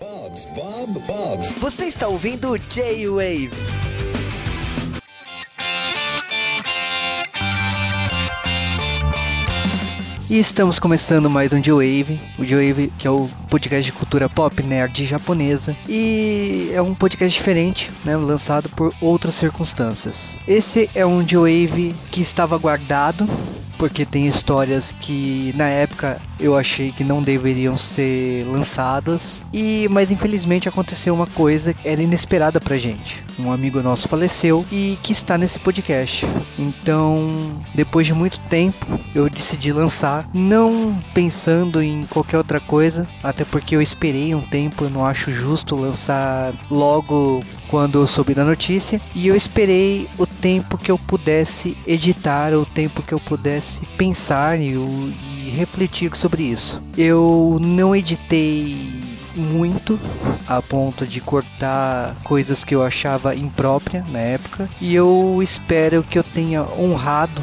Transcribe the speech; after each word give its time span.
Bob's, 0.00 0.44
Bob. 1.06 1.42
Você 1.58 1.86
está 1.86 2.08
ouvindo 2.08 2.56
J-Wave. 2.56 3.50
E 10.28 10.40
estamos 10.40 10.80
começando 10.80 11.30
mais 11.30 11.52
um 11.52 11.60
J-Wave, 11.60 12.20
o 12.36 12.44
J-Wave 12.44 12.92
que 12.98 13.06
é 13.06 13.10
o 13.10 13.28
podcast 13.48 13.84
de 13.84 13.96
cultura 13.96 14.28
pop 14.28 14.60
nerd 14.60 15.06
japonesa 15.06 15.76
e 15.88 16.70
é 16.74 16.82
um 16.82 16.96
podcast 16.96 17.38
diferente, 17.38 17.92
né, 18.04 18.16
lançado 18.16 18.68
por 18.70 18.92
outras 19.00 19.36
circunstâncias. 19.36 20.36
Esse 20.48 20.90
é 20.96 21.06
um 21.06 21.22
J-Wave 21.22 21.94
que 22.10 22.22
estava 22.22 22.58
guardado 22.58 23.28
porque 23.78 24.04
tem 24.04 24.26
histórias 24.26 24.92
que 25.00 25.52
na 25.56 25.68
época 25.68 26.20
eu 26.38 26.56
achei 26.56 26.92
que 26.92 27.04
não 27.04 27.22
deveriam 27.22 27.76
ser 27.76 28.46
lançadas 28.46 29.42
e 29.52 29.88
mas 29.90 30.10
infelizmente 30.10 30.68
aconteceu 30.68 31.14
uma 31.14 31.26
coisa 31.26 31.72
que 31.72 31.88
era 31.88 32.02
inesperada 32.02 32.60
pra 32.60 32.76
gente. 32.76 33.22
Um 33.38 33.52
amigo 33.52 33.82
nosso 33.82 34.08
faleceu 34.08 34.64
e 34.72 34.98
que 35.02 35.12
está 35.12 35.36
nesse 35.36 35.58
podcast. 35.58 36.26
Então, 36.58 37.32
depois 37.74 38.06
de 38.06 38.14
muito 38.14 38.38
tempo, 38.48 38.86
eu 39.14 39.28
decidi 39.28 39.72
lançar, 39.72 40.28
não 40.32 40.98
pensando 41.12 41.82
em 41.82 42.04
qualquer 42.04 42.38
outra 42.38 42.60
coisa, 42.60 43.06
até 43.22 43.44
porque 43.44 43.76
eu 43.76 43.82
esperei 43.82 44.34
um 44.34 44.40
tempo, 44.40 44.84
eu 44.84 44.90
não 44.90 45.04
acho 45.04 45.30
justo 45.30 45.76
lançar 45.76 46.54
logo 46.70 47.40
quando 47.68 48.00
eu 48.00 48.06
soube 48.06 48.34
da 48.34 48.44
notícia, 48.44 49.00
e 49.14 49.26
eu 49.26 49.34
esperei 49.34 50.08
o 50.18 50.26
tempo 50.26 50.78
que 50.78 50.90
eu 50.90 50.98
pudesse 50.98 51.76
editar, 51.86 52.54
o 52.54 52.64
tempo 52.64 53.02
que 53.02 53.12
eu 53.12 53.20
pudesse 53.20 53.80
pensar 53.98 54.60
e, 54.60 54.76
refletir 55.50 56.14
sobre 56.16 56.42
isso. 56.42 56.82
Eu 56.96 57.58
não 57.60 57.94
editei 57.94 59.00
muito 59.34 59.98
a 60.46 60.62
ponto 60.62 61.06
de 61.06 61.20
cortar 61.20 62.14
coisas 62.24 62.64
que 62.64 62.74
eu 62.74 62.82
achava 62.82 63.34
imprópria 63.34 64.04
na 64.08 64.18
época 64.18 64.68
e 64.80 64.94
eu 64.94 65.40
espero 65.42 66.02
que 66.02 66.18
eu 66.18 66.24
tenha 66.24 66.62
honrado 66.62 67.42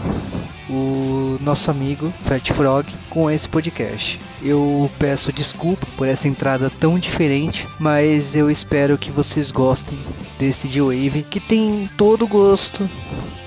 o 0.69 1.37
nosso 1.41 1.69
amigo 1.69 2.11
Fat 2.21 2.51
Frog 2.51 2.87
com 3.09 3.29
esse 3.29 3.47
podcast. 3.47 4.19
Eu 4.41 4.89
peço 4.97 5.31
desculpa 5.31 5.85
por 5.97 6.07
essa 6.07 6.27
entrada 6.27 6.69
tão 6.69 6.97
diferente, 6.97 7.67
mas 7.79 8.35
eu 8.35 8.49
espero 8.49 8.97
que 8.97 9.11
vocês 9.11 9.51
gostem 9.51 9.99
desse 10.39 10.67
D-Wave 10.67 11.23
que 11.29 11.39
tem 11.39 11.89
todo 11.97 12.25
o 12.25 12.27
gosto 12.27 12.89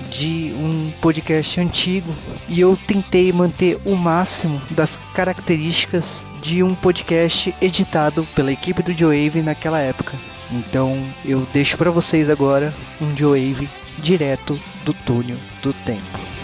de 0.09 0.53
um 0.55 0.91
podcast 1.01 1.59
antigo 1.59 2.13
e 2.47 2.59
eu 2.59 2.77
tentei 2.87 3.31
manter 3.31 3.77
o 3.85 3.95
máximo 3.95 4.61
das 4.71 4.97
características 5.13 6.25
de 6.41 6.63
um 6.63 6.73
podcast 6.73 7.53
editado 7.61 8.27
pela 8.35 8.51
equipe 8.51 8.81
do 8.81 8.93
Joe 8.93 9.29
naquela 9.43 9.79
época. 9.79 10.15
Então 10.51 10.97
eu 11.25 11.45
deixo 11.53 11.77
para 11.77 11.91
vocês 11.91 12.29
agora 12.29 12.73
um 13.01 13.15
Joe 13.15 13.69
direto 13.99 14.59
do 14.85 14.93
túnel 14.93 15.37
do 15.61 15.73
tempo. 15.73 16.36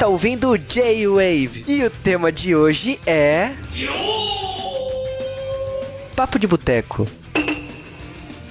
Está 0.00 0.08
ouvindo 0.08 0.48
o 0.48 0.56
J-Wave 0.56 1.62
e 1.68 1.84
o 1.84 1.90
tema 1.90 2.32
de 2.32 2.56
hoje 2.56 2.98
é. 3.06 3.54
Papo 6.16 6.38
de 6.38 6.46
Boteco. 6.46 7.06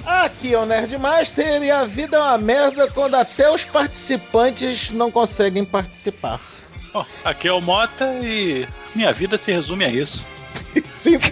Aqui 0.05 0.53
é 0.53 0.59
o 0.59 0.65
Nerdmaster 0.67 1.63
e 1.63 1.71
a 1.71 1.85
vida 1.85 2.17
é 2.17 2.19
uma 2.19 2.37
merda 2.37 2.87
quando 2.91 3.15
até 3.15 3.49
os 3.49 3.65
participantes 3.65 4.91
não 4.91 5.09
conseguem 5.09 5.65
participar. 5.65 6.39
Oh, 6.93 7.03
aqui 7.25 7.47
é 7.47 7.51
o 7.51 7.59
Mota 7.59 8.05
e 8.21 8.67
minha 8.93 9.11
vida 9.11 9.35
se 9.35 9.51
resume 9.51 9.85
a 9.85 9.89
isso. 9.89 10.23
Cinco 10.93 11.29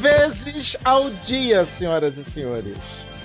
vezes 0.00 0.76
ao 0.84 1.08
dia, 1.24 1.64
senhoras 1.64 2.18
e 2.18 2.24
senhores. 2.24 2.76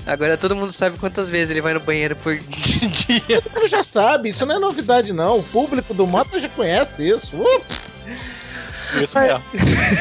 Agora 0.05 0.37
todo 0.37 0.55
mundo 0.55 0.71
sabe 0.71 0.97
quantas 0.97 1.29
vezes 1.29 1.49
ele 1.49 1.61
vai 1.61 1.73
no 1.73 1.79
banheiro 1.79 2.15
por 2.15 2.37
dia. 2.37 3.41
Todo 3.41 3.53
mundo 3.53 3.67
já 3.67 3.83
sabe, 3.83 4.29
isso 4.29 4.45
não 4.45 4.55
é 4.55 4.59
novidade 4.59 5.11
não. 5.11 5.39
O 5.39 5.43
público 5.43 5.93
do 5.93 6.05
Mota 6.05 6.39
já 6.39 6.49
conhece 6.49 7.09
isso. 7.09 7.35
Uh! 7.35 7.61
Isso 9.01 9.19
mesmo. 9.19 9.41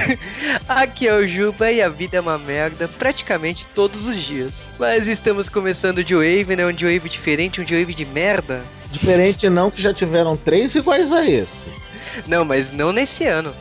Aqui 0.68 1.08
é 1.08 1.14
o 1.14 1.26
Juba 1.26 1.72
e 1.72 1.80
a 1.80 1.88
vida 1.88 2.18
é 2.18 2.20
uma 2.20 2.38
merda 2.38 2.86
praticamente 2.86 3.66
todos 3.74 4.06
os 4.06 4.16
dias. 4.16 4.52
Mas 4.78 5.06
estamos 5.08 5.48
começando 5.48 6.04
de 6.04 6.14
Wave, 6.14 6.54
né? 6.54 6.66
Um 6.66 6.72
de 6.72 6.84
Wave 6.84 7.08
diferente, 7.08 7.60
um 7.60 7.64
de 7.64 7.74
Wave 7.74 7.94
de 7.94 8.04
merda. 8.04 8.62
Diferente 8.90 9.48
não, 9.48 9.70
que 9.70 9.82
já 9.82 9.92
tiveram 9.92 10.36
três 10.36 10.74
iguais 10.74 11.12
a 11.12 11.28
esse. 11.28 11.66
Não, 12.26 12.44
mas 12.44 12.72
não 12.72 12.92
nesse 12.92 13.24
ano. 13.24 13.52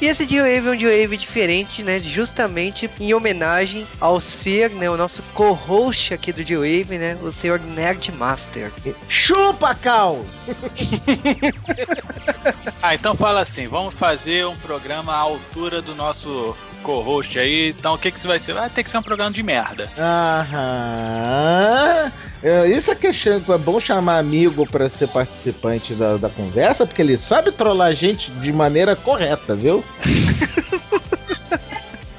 E 0.00 0.06
esse 0.06 0.26
D-Wave 0.26 0.68
é 0.68 0.70
um 0.70 0.76
D-Wave 0.76 1.16
diferente, 1.16 1.82
né? 1.82 1.98
Justamente 1.98 2.88
em 2.98 3.14
homenagem 3.14 3.86
ao 4.00 4.20
ser, 4.20 4.70
né? 4.70 4.90
O 4.90 4.96
nosso 4.96 5.22
co-host 5.34 6.14
aqui 6.14 6.32
do 6.32 6.44
D-Wave, 6.44 6.98
né? 6.98 7.18
O 7.22 7.32
senhor 7.32 7.60
Nerdmaster. 7.60 8.72
Chupa, 9.08 9.74
Cal! 9.74 10.24
ah, 12.82 12.94
então 12.94 13.14
fala 13.14 13.42
assim, 13.42 13.66
vamos 13.66 13.94
fazer 13.94 14.46
um 14.46 14.56
programa 14.56 15.12
à 15.12 15.18
altura 15.18 15.82
do 15.82 15.94
nosso 15.94 16.56
co-host 16.82 17.38
aí. 17.38 17.70
Então 17.70 17.94
o 17.94 17.98
que 17.98 18.10
que 18.10 18.18
isso 18.18 18.28
vai 18.28 18.38
ser? 18.38 18.54
Vai 18.54 18.70
ter 18.70 18.84
que 18.84 18.90
ser 18.90 18.98
um 18.98 19.02
programa 19.02 19.30
de 19.30 19.42
merda. 19.42 19.90
Aham. 19.98 22.12
É, 22.42 22.66
isso 22.68 22.90
é 22.90 22.94
que 22.94 23.06
é 23.06 23.58
bom 23.58 23.78
chamar 23.78 24.18
amigo 24.18 24.66
para 24.66 24.88
ser 24.88 25.08
participante 25.08 25.92
da, 25.94 26.16
da 26.16 26.28
conversa, 26.28 26.86
porque 26.86 27.02
ele 27.02 27.18
sabe 27.18 27.52
trollar 27.52 27.88
a 27.88 27.94
gente 27.94 28.30
de 28.30 28.52
maneira 28.52 28.96
correta, 28.96 29.54
viu? 29.54 29.84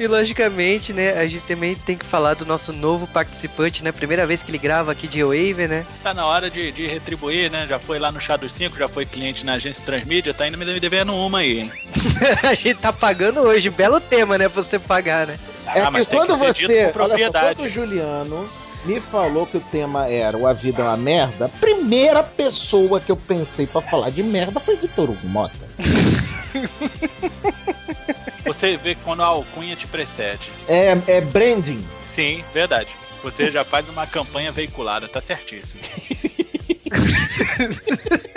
E 0.02 0.08
logicamente, 0.08 0.92
né, 0.92 1.14
a 1.20 1.28
gente 1.28 1.46
também 1.46 1.76
tem 1.76 1.96
que 1.96 2.04
falar 2.04 2.34
do 2.34 2.44
nosso 2.44 2.74
novo 2.74 3.06
participante, 3.06 3.84
né? 3.84 3.92
Primeira 3.92 4.26
vez 4.26 4.42
que 4.42 4.50
ele 4.50 4.58
grava 4.58 4.92
aqui 4.92 5.08
de 5.08 5.24
Wave, 5.24 5.68
né? 5.68 5.86
Tá 6.02 6.12
na 6.12 6.26
hora 6.26 6.50
de, 6.50 6.72
de 6.72 6.88
retribuir, 6.88 7.52
né? 7.52 7.68
Já 7.70 7.78
foi 7.78 8.00
lá 8.00 8.12
no 8.12 8.20
Chá 8.20 8.36
dos 8.36 8.52
5, 8.54 8.80
já 8.80 8.88
foi 8.88 9.06
cliente 9.06 9.46
na 9.46 9.54
agência 9.54 9.84
Transmídia, 9.86 10.34
tá 10.34 10.46
ainda 10.46 10.58
me 10.58 10.80
devendo 10.80 11.14
uma 11.14 11.38
aí, 11.38 11.60
hein? 11.60 11.72
a 12.42 12.56
gente 12.56 12.80
tá 12.80 12.92
pagando 12.92 13.42
hoje, 13.42 13.70
belo 13.70 14.00
tema, 14.00 14.40
né, 14.40 14.50
pra 14.50 14.64
você 14.64 14.80
pagar, 14.80 15.28
né? 15.28 15.38
É 15.68 15.82
ah, 15.82 15.92
que 15.92 16.04
quando 16.06 16.36
que 16.36 16.46
você. 16.48 16.92
Olha 16.98 17.32
só, 17.32 17.40
quando 17.40 17.62
o 17.62 17.70
Juliano 17.70 18.50
me 18.86 19.00
falou 19.00 19.46
que 19.46 19.58
o 19.58 19.62
tema 19.62 20.08
era 20.08 20.38
O 20.38 20.48
A 20.48 20.54
Vida 20.54 20.82
é 20.82 20.86
uma 20.86 20.98
Merda, 20.98 21.46
a 21.46 21.50
primeira 21.50 22.24
pessoa 22.24 23.00
que 23.00 23.12
eu 23.12 23.18
pensei 23.18 23.68
para 23.68 23.82
falar 23.82 24.10
de 24.10 24.24
merda 24.24 24.60
foi 24.60 24.76
Vitor 24.76 25.10
Hugo 25.10 25.28
Mota. 25.28 25.54
Você 28.46 28.78
vê 28.78 28.96
quando 28.96 29.22
a 29.22 29.28
alcunha 29.28 29.76
te 29.76 29.88
precede. 29.88 30.52
É, 30.68 30.98
é 31.08 31.22
branding. 31.22 31.84
Sim, 32.14 32.44
verdade. 32.54 32.90
Você 33.24 33.50
já 33.50 33.64
faz 33.64 33.88
uma 33.88 34.06
campanha 34.06 34.52
veiculada, 34.52 35.08
tá 35.08 35.22
certíssimo. 35.22 35.80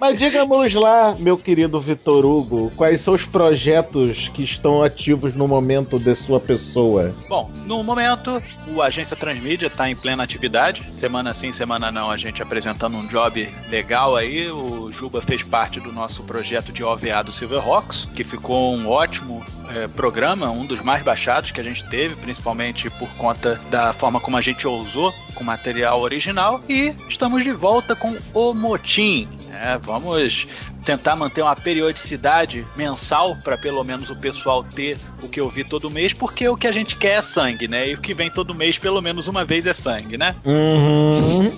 Mas 0.00 0.18
diga-nos 0.18 0.74
lá, 0.74 1.14
meu 1.18 1.36
querido 1.36 1.80
Vitor 1.80 2.24
Hugo, 2.24 2.70
quais 2.76 3.00
são 3.00 3.14
os 3.14 3.24
projetos 3.24 4.28
que 4.28 4.42
estão 4.42 4.82
ativos 4.82 5.34
no 5.34 5.48
momento 5.48 5.98
de 5.98 6.14
sua 6.14 6.38
pessoa? 6.38 7.14
Bom, 7.28 7.50
no 7.64 7.82
momento, 7.82 8.42
o 8.74 8.80
Agência 8.80 9.16
Transmídia 9.16 9.66
está 9.66 9.90
em 9.90 9.96
plena 9.96 10.22
atividade. 10.22 10.84
Semana 10.92 11.34
sim, 11.34 11.52
semana 11.52 11.90
não, 11.90 12.10
a 12.10 12.16
gente 12.16 12.42
apresentando 12.42 12.96
um 12.96 13.06
job 13.06 13.48
legal 13.68 14.16
aí. 14.16 14.50
O 14.50 14.90
Juba 14.92 15.20
fez 15.20 15.42
parte 15.42 15.80
do 15.80 15.92
nosso 15.92 16.22
projeto 16.22 16.72
de 16.72 16.84
OVA 16.84 17.22
do 17.24 17.32
Silverhawks, 17.32 18.06
que 18.14 18.24
ficou 18.24 18.76
um 18.76 18.88
ótimo 18.88 19.44
é, 19.74 19.88
programa, 19.88 20.50
um 20.50 20.64
dos 20.64 20.80
mais 20.82 21.02
baixados 21.02 21.50
que 21.50 21.60
a 21.60 21.64
gente 21.64 21.86
teve, 21.88 22.14
principalmente 22.16 22.90
por 22.90 23.08
conta 23.16 23.60
da 23.70 23.92
forma 23.92 24.20
como 24.20 24.36
a 24.36 24.40
gente 24.40 24.66
ousou 24.66 25.12
com 25.34 25.44
material 25.44 26.00
original. 26.00 26.60
E 26.68 26.94
estamos 27.08 27.44
de 27.44 27.52
volta 27.52 27.94
com 27.94 28.16
o 28.34 28.54
Motim. 28.54 29.28
É, 29.52 29.78
vamos 29.78 30.46
tentar 30.84 31.16
manter 31.16 31.42
uma 31.42 31.56
periodicidade 31.56 32.66
mensal 32.76 33.36
para 33.44 33.58
pelo 33.58 33.84
menos 33.84 34.08
o 34.08 34.16
pessoal 34.16 34.64
ter 34.64 34.96
o 35.22 35.28
que 35.28 35.40
eu 35.40 35.48
vi 35.48 35.64
todo 35.64 35.90
mês, 35.90 36.12
porque 36.12 36.48
o 36.48 36.56
que 36.56 36.66
a 36.66 36.72
gente 36.72 36.96
quer 36.96 37.18
é 37.18 37.22
sangue, 37.22 37.68
né? 37.68 37.90
E 37.90 37.94
o 37.94 38.00
que 38.00 38.14
vem 38.14 38.30
todo 38.30 38.54
mês 38.54 38.78
pelo 38.78 39.02
menos 39.02 39.28
uma 39.28 39.44
vez 39.44 39.66
é 39.66 39.74
sangue, 39.74 40.16
né? 40.16 40.34
Uhum. 40.44 41.50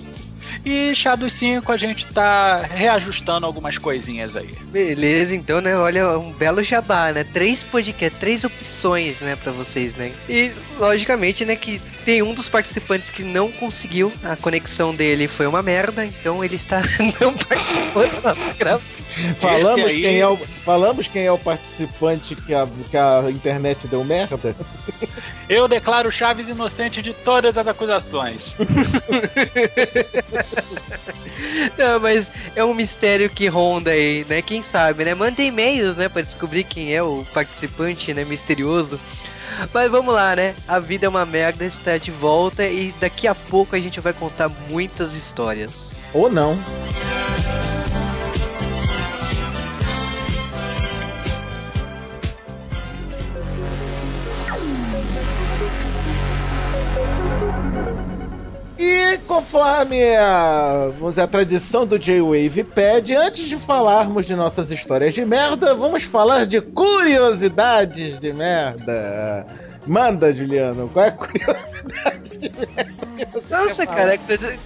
E 0.65 0.93
chá 0.95 1.15
dos 1.15 1.33
5 1.33 1.71
a 1.71 1.77
gente 1.77 2.05
tá 2.07 2.61
reajustando 2.61 3.45
algumas 3.45 3.77
coisinhas 3.77 4.35
aí. 4.35 4.49
Beleza, 4.71 5.35
então, 5.35 5.59
né? 5.59 5.75
Olha, 5.75 6.19
um 6.19 6.31
belo 6.31 6.63
jabá, 6.63 7.11
né? 7.11 7.23
Três 7.23 7.63
podcasts, 7.63 8.19
três 8.19 8.43
opções, 8.43 9.19
né, 9.19 9.35
pra 9.35 9.51
vocês, 9.51 9.95
né? 9.95 10.13
E, 10.29 10.51
logicamente, 10.77 11.43
né, 11.45 11.55
que 11.55 11.81
tem 12.05 12.21
um 12.21 12.33
dos 12.33 12.47
participantes 12.47 13.09
que 13.09 13.23
não 13.23 13.51
conseguiu, 13.51 14.11
a 14.23 14.35
conexão 14.35 14.93
dele 14.93 15.27
foi 15.27 15.47
uma 15.47 15.61
merda, 15.61 16.05
então 16.05 16.43
ele 16.43 16.55
está 16.55 16.81
não 17.19 17.33
participando 17.33 18.21
da 18.21 18.35
gravação. 18.57 19.01
Falamos, 19.39 19.91
aí... 19.91 20.01
quem 20.01 20.19
é 20.19 20.27
o, 20.27 20.37
falamos 20.37 21.07
quem 21.07 21.25
é 21.25 21.31
o 21.31 21.37
participante 21.37 22.35
que 22.35 22.53
a, 22.53 22.67
que 22.89 22.97
a 22.97 23.29
internet 23.29 23.87
deu 23.87 24.03
merda? 24.03 24.55
Eu 25.49 25.67
declaro 25.67 26.11
Chaves 26.11 26.47
inocente 26.47 27.01
de 27.01 27.13
todas 27.13 27.57
as 27.57 27.67
acusações. 27.67 28.55
Não, 31.77 31.99
mas 31.99 32.25
é 32.55 32.63
um 32.63 32.73
mistério 32.73 33.29
que 33.29 33.47
ronda 33.47 33.91
aí, 33.91 34.25
né? 34.29 34.41
Quem 34.41 34.61
sabe, 34.61 35.03
né? 35.03 35.13
Manda 35.13 35.41
e-mails, 35.41 35.97
né? 35.97 36.07
Pra 36.07 36.21
descobrir 36.21 36.63
quem 36.63 36.93
é 36.93 37.03
o 37.03 37.25
participante, 37.33 38.13
né? 38.13 38.23
Misterioso. 38.23 38.97
Mas 39.73 39.91
vamos 39.91 40.13
lá, 40.13 40.35
né? 40.35 40.55
A 40.67 40.79
vida 40.79 41.05
é 41.05 41.09
uma 41.09 41.25
merda, 41.25 41.65
está 41.65 41.97
de 41.97 42.11
volta 42.11 42.65
e 42.65 42.93
daqui 42.99 43.27
a 43.27 43.35
pouco 43.35 43.75
a 43.75 43.79
gente 43.79 43.99
vai 43.99 44.13
contar 44.13 44.49
muitas 44.69 45.13
histórias. 45.13 45.99
Ou 46.13 46.31
não. 46.31 46.57
E 59.11 59.17
conforme 59.17 60.15
a, 60.15 60.87
vamos 60.97 61.09
dizer, 61.11 61.23
a 61.23 61.27
tradição 61.27 61.85
do 61.85 61.99
J-Wave 61.99 62.63
pede, 62.63 63.13
antes 63.13 63.45
de 63.49 63.57
falarmos 63.57 64.25
de 64.25 64.33
nossas 64.33 64.71
histórias 64.71 65.13
de 65.13 65.25
merda, 65.25 65.75
vamos 65.75 66.03
falar 66.03 66.45
de 66.45 66.61
curiosidades 66.61 68.21
de 68.21 68.31
merda. 68.31 69.45
Manda, 69.85 70.33
Juliano, 70.33 70.89
qual 70.89 71.05
é 71.05 71.07
a 71.09 71.11
curiosidade 71.11 72.37
de 72.37 72.49
merda? 72.49 73.41
Nossa, 73.49 73.85
cara, 73.85 74.19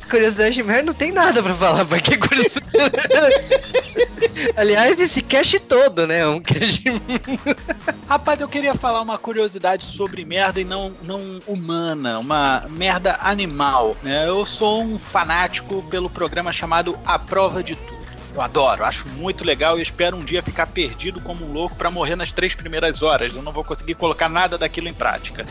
curiosidade 0.09 0.55
de 0.55 0.63
merda 0.63 0.83
não 0.83 0.93
tem 0.93 1.11
nada 1.11 1.41
pra 1.41 1.53
falar, 1.53 1.85
pra 1.85 1.99
que 1.99 2.17
curiosidade? 2.17 2.65
Aliás, 4.55 4.99
esse 4.99 5.21
cast 5.21 5.59
todo, 5.59 6.05
né? 6.05 6.19
É 6.19 6.27
um 6.27 6.41
cast. 6.41 6.83
Rapaz, 8.07 8.41
eu 8.41 8.47
queria 8.47 8.75
falar 8.75 9.01
uma 9.01 9.17
curiosidade 9.17 9.85
sobre 9.85 10.25
merda 10.25 10.59
e 10.59 10.65
não, 10.65 10.91
não 11.01 11.39
humana, 11.47 12.19
uma 12.19 12.65
merda 12.69 13.17
animal. 13.21 13.95
Né? 14.03 14.27
Eu 14.27 14.45
sou 14.45 14.83
um 14.83 14.99
fanático 14.99 15.81
pelo 15.89 16.09
programa 16.09 16.51
chamado 16.51 16.97
A 17.05 17.17
Prova 17.17 17.63
de 17.63 17.75
Tudo. 17.75 18.04
Eu 18.35 18.41
adoro, 18.41 18.83
acho 18.83 19.07
muito 19.11 19.45
legal 19.45 19.79
e 19.79 19.81
espero 19.81 20.17
um 20.17 20.23
dia 20.23 20.43
ficar 20.43 20.67
perdido 20.67 21.21
como 21.21 21.45
um 21.45 21.53
louco 21.53 21.73
para 21.77 21.89
morrer 21.89 22.17
nas 22.17 22.33
três 22.33 22.53
primeiras 22.53 23.01
horas. 23.01 23.33
Eu 23.33 23.41
não 23.41 23.53
vou 23.53 23.63
conseguir 23.63 23.95
colocar 23.95 24.27
nada 24.27 24.57
daquilo 24.57 24.89
em 24.89 24.93
prática. 24.93 25.45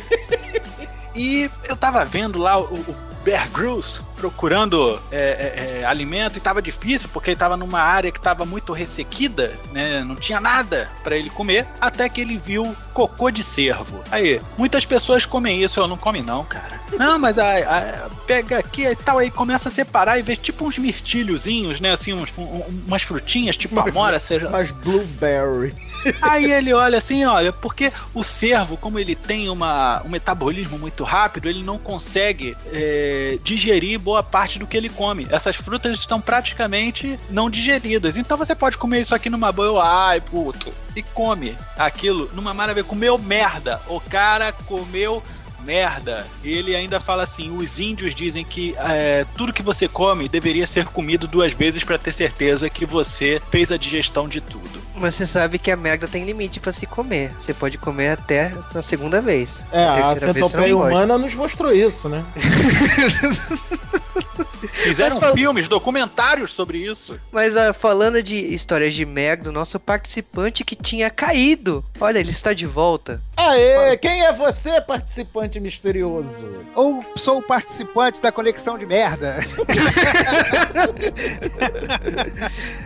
e 1.16 1.50
eu 1.66 1.74
tava 1.74 2.04
vendo 2.04 2.38
lá 2.38 2.58
o, 2.60 2.74
o 2.74 2.96
Bear 3.24 3.50
Grylls 3.50 3.98
procurando 4.20 5.00
é, 5.10 5.16
é, 5.16 5.80
é, 5.80 5.84
alimento 5.86 6.36
e 6.36 6.40
tava 6.40 6.60
difícil 6.60 7.08
porque 7.10 7.30
ele 7.30 7.38
tava 7.38 7.56
numa 7.56 7.80
área 7.80 8.12
que 8.12 8.20
tava 8.20 8.44
muito 8.44 8.74
ressequida, 8.74 9.58
né? 9.72 10.04
Não 10.04 10.14
tinha 10.14 10.38
nada 10.38 10.90
para 11.02 11.16
ele 11.16 11.30
comer, 11.30 11.66
até 11.80 12.06
que 12.06 12.20
ele 12.20 12.36
viu 12.36 12.76
cocô 12.92 13.30
de 13.30 13.42
cervo. 13.42 14.04
Aí, 14.10 14.40
muitas 14.58 14.84
pessoas 14.84 15.24
comem 15.24 15.62
isso, 15.62 15.80
eu 15.80 15.88
não 15.88 15.96
come 15.96 16.20
não, 16.20 16.44
cara. 16.44 16.78
Não, 16.98 17.18
mas 17.18 17.38
a, 17.38 17.56
a, 17.58 18.10
pega 18.26 18.58
aqui 18.58 18.86
e 18.86 18.96
tal, 18.96 19.18
aí 19.18 19.30
começa 19.30 19.70
a 19.70 19.72
separar 19.72 20.18
e 20.18 20.22
vê 20.22 20.36
tipo 20.36 20.66
uns 20.66 20.76
mirtilhozinhos, 20.76 21.80
né? 21.80 21.92
Assim, 21.92 22.12
uns, 22.12 22.30
um, 22.36 22.82
umas 22.86 23.02
frutinhas, 23.02 23.56
tipo 23.56 23.80
amora, 23.80 24.20
seja. 24.20 24.48
Umas 24.48 24.70
blueberry. 24.70 25.74
Aí 26.20 26.50
ele 26.50 26.72
olha 26.72 26.98
assim, 26.98 27.24
olha, 27.24 27.52
porque 27.52 27.92
o 28.14 28.22
cervo, 28.22 28.76
como 28.76 28.98
ele 28.98 29.14
tem 29.14 29.48
uma, 29.48 30.02
um 30.04 30.08
metabolismo 30.08 30.78
muito 30.78 31.04
rápido, 31.04 31.48
ele 31.48 31.62
não 31.62 31.78
consegue 31.78 32.56
é, 32.72 33.38
digerir 33.42 33.98
boa 34.10 34.22
parte 34.24 34.58
do 34.58 34.66
que 34.66 34.76
ele 34.76 34.88
come. 34.88 35.28
Essas 35.30 35.54
frutas 35.54 35.96
estão 35.96 36.20
praticamente 36.20 37.16
não 37.30 37.48
digeridas. 37.48 38.16
Então 38.16 38.36
você 38.36 38.56
pode 38.56 38.76
comer 38.76 39.02
isso 39.02 39.14
aqui 39.14 39.30
numa 39.30 39.52
boa, 39.52 39.84
ai, 39.84 40.20
puto, 40.20 40.72
e 40.96 41.02
come 41.02 41.56
aquilo 41.78 42.28
numa 42.34 42.52
maravilha. 42.52 42.82
Comeu 42.82 43.16
merda. 43.16 43.80
O 43.86 44.00
cara 44.00 44.52
comeu 44.52 45.22
merda. 45.64 46.26
Ele 46.42 46.74
ainda 46.74 46.98
fala 46.98 47.22
assim: 47.22 47.56
os 47.56 47.78
índios 47.78 48.12
dizem 48.12 48.44
que 48.44 48.74
é, 48.78 49.24
tudo 49.36 49.52
que 49.52 49.62
você 49.62 49.86
come 49.86 50.28
deveria 50.28 50.66
ser 50.66 50.86
comido 50.86 51.28
duas 51.28 51.52
vezes 51.52 51.84
para 51.84 51.96
ter 51.96 52.12
certeza 52.12 52.68
que 52.68 52.84
você 52.84 53.40
fez 53.48 53.70
a 53.70 53.76
digestão 53.76 54.28
de 54.28 54.40
tudo. 54.40 54.79
Mas 55.00 55.14
você 55.14 55.26
sabe 55.26 55.58
que 55.58 55.70
a 55.70 55.76
merda 55.76 56.06
tem 56.06 56.24
limite 56.24 56.60
para 56.60 56.72
se 56.72 56.86
comer. 56.86 57.32
Você 57.40 57.54
pode 57.54 57.78
comer 57.78 58.10
até 58.10 58.52
a 58.74 58.82
segunda 58.82 59.22
vez. 59.22 59.48
É, 59.72 59.82
a, 59.82 60.10
a 60.10 60.20
centopeia 60.20 60.76
humana 60.76 61.16
nos 61.16 61.34
mostrou 61.34 61.72
isso, 61.72 62.08
né? 62.08 62.22
Fizeram 64.68 65.20
fal... 65.20 65.34
filmes, 65.34 65.68
documentários 65.68 66.52
sobre 66.52 66.78
isso. 66.78 67.20
Mas 67.32 67.54
uh, 67.54 67.72
falando 67.72 68.22
de 68.22 68.36
histórias 68.36 68.94
de 68.94 69.06
merda, 69.06 69.50
o 69.50 69.52
nosso 69.52 69.78
participante 69.78 70.64
que 70.64 70.76
tinha 70.76 71.10
caído. 71.10 71.84
Olha, 72.00 72.18
ele 72.18 72.30
está 72.30 72.52
de 72.52 72.66
volta. 72.66 73.22
Aê, 73.36 73.96
quem 73.96 74.24
é 74.24 74.32
você, 74.32 74.80
participante 74.80 75.60
misterioso? 75.60 76.46
Ou 76.74 77.04
sou 77.16 77.38
o 77.38 77.42
participante 77.42 78.20
da 78.20 78.30
conexão 78.30 78.78
de 78.78 78.86
merda? 78.86 79.44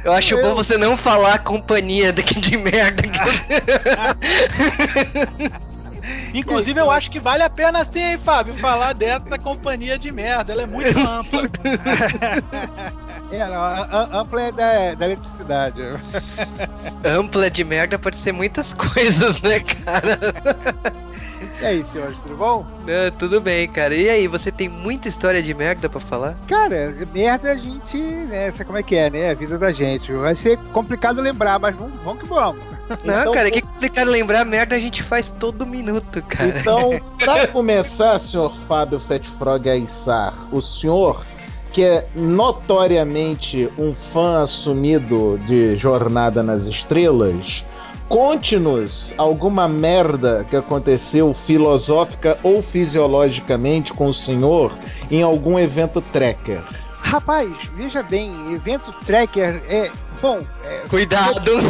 Eu 0.05 0.13
acho 0.13 0.35
Eu... 0.35 0.43
bom 0.43 0.55
você 0.55 0.79
não 0.79 0.97
falar 0.97 1.39
companhia 1.39 2.13
daqui 2.13 2.41
de 2.41 2.57
merda. 2.57 3.03
Inclusive, 6.35 6.79
eu 6.81 6.91
acho 6.91 7.11
que 7.11 7.21
vale 7.21 7.43
a 7.43 7.51
pena 7.51 7.85
sim, 7.85 8.01
hein, 8.01 8.19
Fábio, 8.19 8.55
falar 8.55 8.93
dessa 8.93 9.39
companhia 9.39 9.99
de 9.99 10.11
merda. 10.11 10.53
Ela 10.53 10.63
é 10.63 10.67
muito 10.67 10.99
ampla. 10.99 11.43
é, 13.31 13.47
não, 13.47 14.19
ampla 14.21 14.43
é 14.43 14.53
da, 14.53 14.95
da 14.95 15.07
eletricidade. 15.07 15.83
ampla 17.05 17.51
de 17.51 17.65
merda 17.65 17.99
pode 17.99 18.17
ser 18.17 18.33
muitas 18.33 18.73
coisas, 18.75 19.41
né, 19.43 19.61
cara? 19.61 20.19
E 21.61 21.65
aí, 21.65 21.85
senhores, 21.87 22.19
tudo 22.21 22.37
bom? 22.37 22.67
Não, 22.87 23.11
tudo 23.19 23.41
bem, 23.41 23.69
cara. 23.69 23.95
E 23.95 24.09
aí, 24.09 24.27
você 24.27 24.51
tem 24.51 24.69
muita 24.69 25.09
história 25.09 25.43
de 25.43 25.55
merda 25.55 25.89
pra 25.89 26.01
falar? 26.01 26.37
Cara, 26.49 26.95
merda 27.13 27.53
a 27.53 27.55
gente, 27.55 27.97
né, 27.97 28.51
sabe 28.53 28.65
como 28.65 28.79
é 28.79 28.83
que 28.83 28.97
é, 28.97 29.09
né? 29.09 29.31
A 29.31 29.35
vida 29.35 29.59
da 29.59 29.73
gente. 29.73 30.13
Vai 30.13 30.35
ser 30.35 30.59
complicado 30.73 31.21
lembrar, 31.21 31.59
mas 31.59 31.75
vamos, 31.75 31.95
vamos 32.03 32.23
que 32.23 32.29
vamos. 32.29 32.75
Não, 33.05 33.21
então, 33.21 33.33
cara, 33.33 33.51
que 33.51 33.63
complicado 33.63 34.11
lembrar, 34.11 34.45
merda 34.45 34.77
a 34.77 34.79
gente 34.79 35.03
faz 35.03 35.33
todo 35.33 35.67
minuto, 35.67 36.23
cara. 36.23 36.59
Então, 36.61 37.01
pra 37.19 37.47
começar, 37.47 38.19
senhor 38.19 38.55
Fábio 38.69 39.01
Fatfrog 39.01 39.69
Aissar, 39.69 40.35
o 40.53 40.61
senhor 40.61 41.25
que 41.75 41.83
é 41.83 42.07
notoriamente 42.15 43.69
um 43.77 43.93
fã 44.13 44.45
assumido 44.45 45.37
de 45.45 45.77
Jornada 45.77 46.41
nas 46.41 46.67
Estrelas, 46.67 47.65
conte-nos 48.09 49.13
alguma 49.17 49.69
merda 49.69 50.45
que 50.49 50.57
aconteceu 50.57 51.35
filosófica 51.35 52.39
ou 52.43 52.63
fisiologicamente 52.63 53.93
com 53.93 54.09
o 54.09 54.15
senhor 54.15 54.73
em 55.11 55.23
algum 55.23 55.59
evento 55.59 56.01
tracker. 56.01 56.63
Rapaz, 57.01 57.51
veja 57.77 58.03
bem, 58.03 58.55
evento 58.55 58.91
tracker 59.05 59.63
é. 59.69 59.91
Bom. 60.23 60.41
É... 60.65 60.79
Cuidado! 60.89 61.51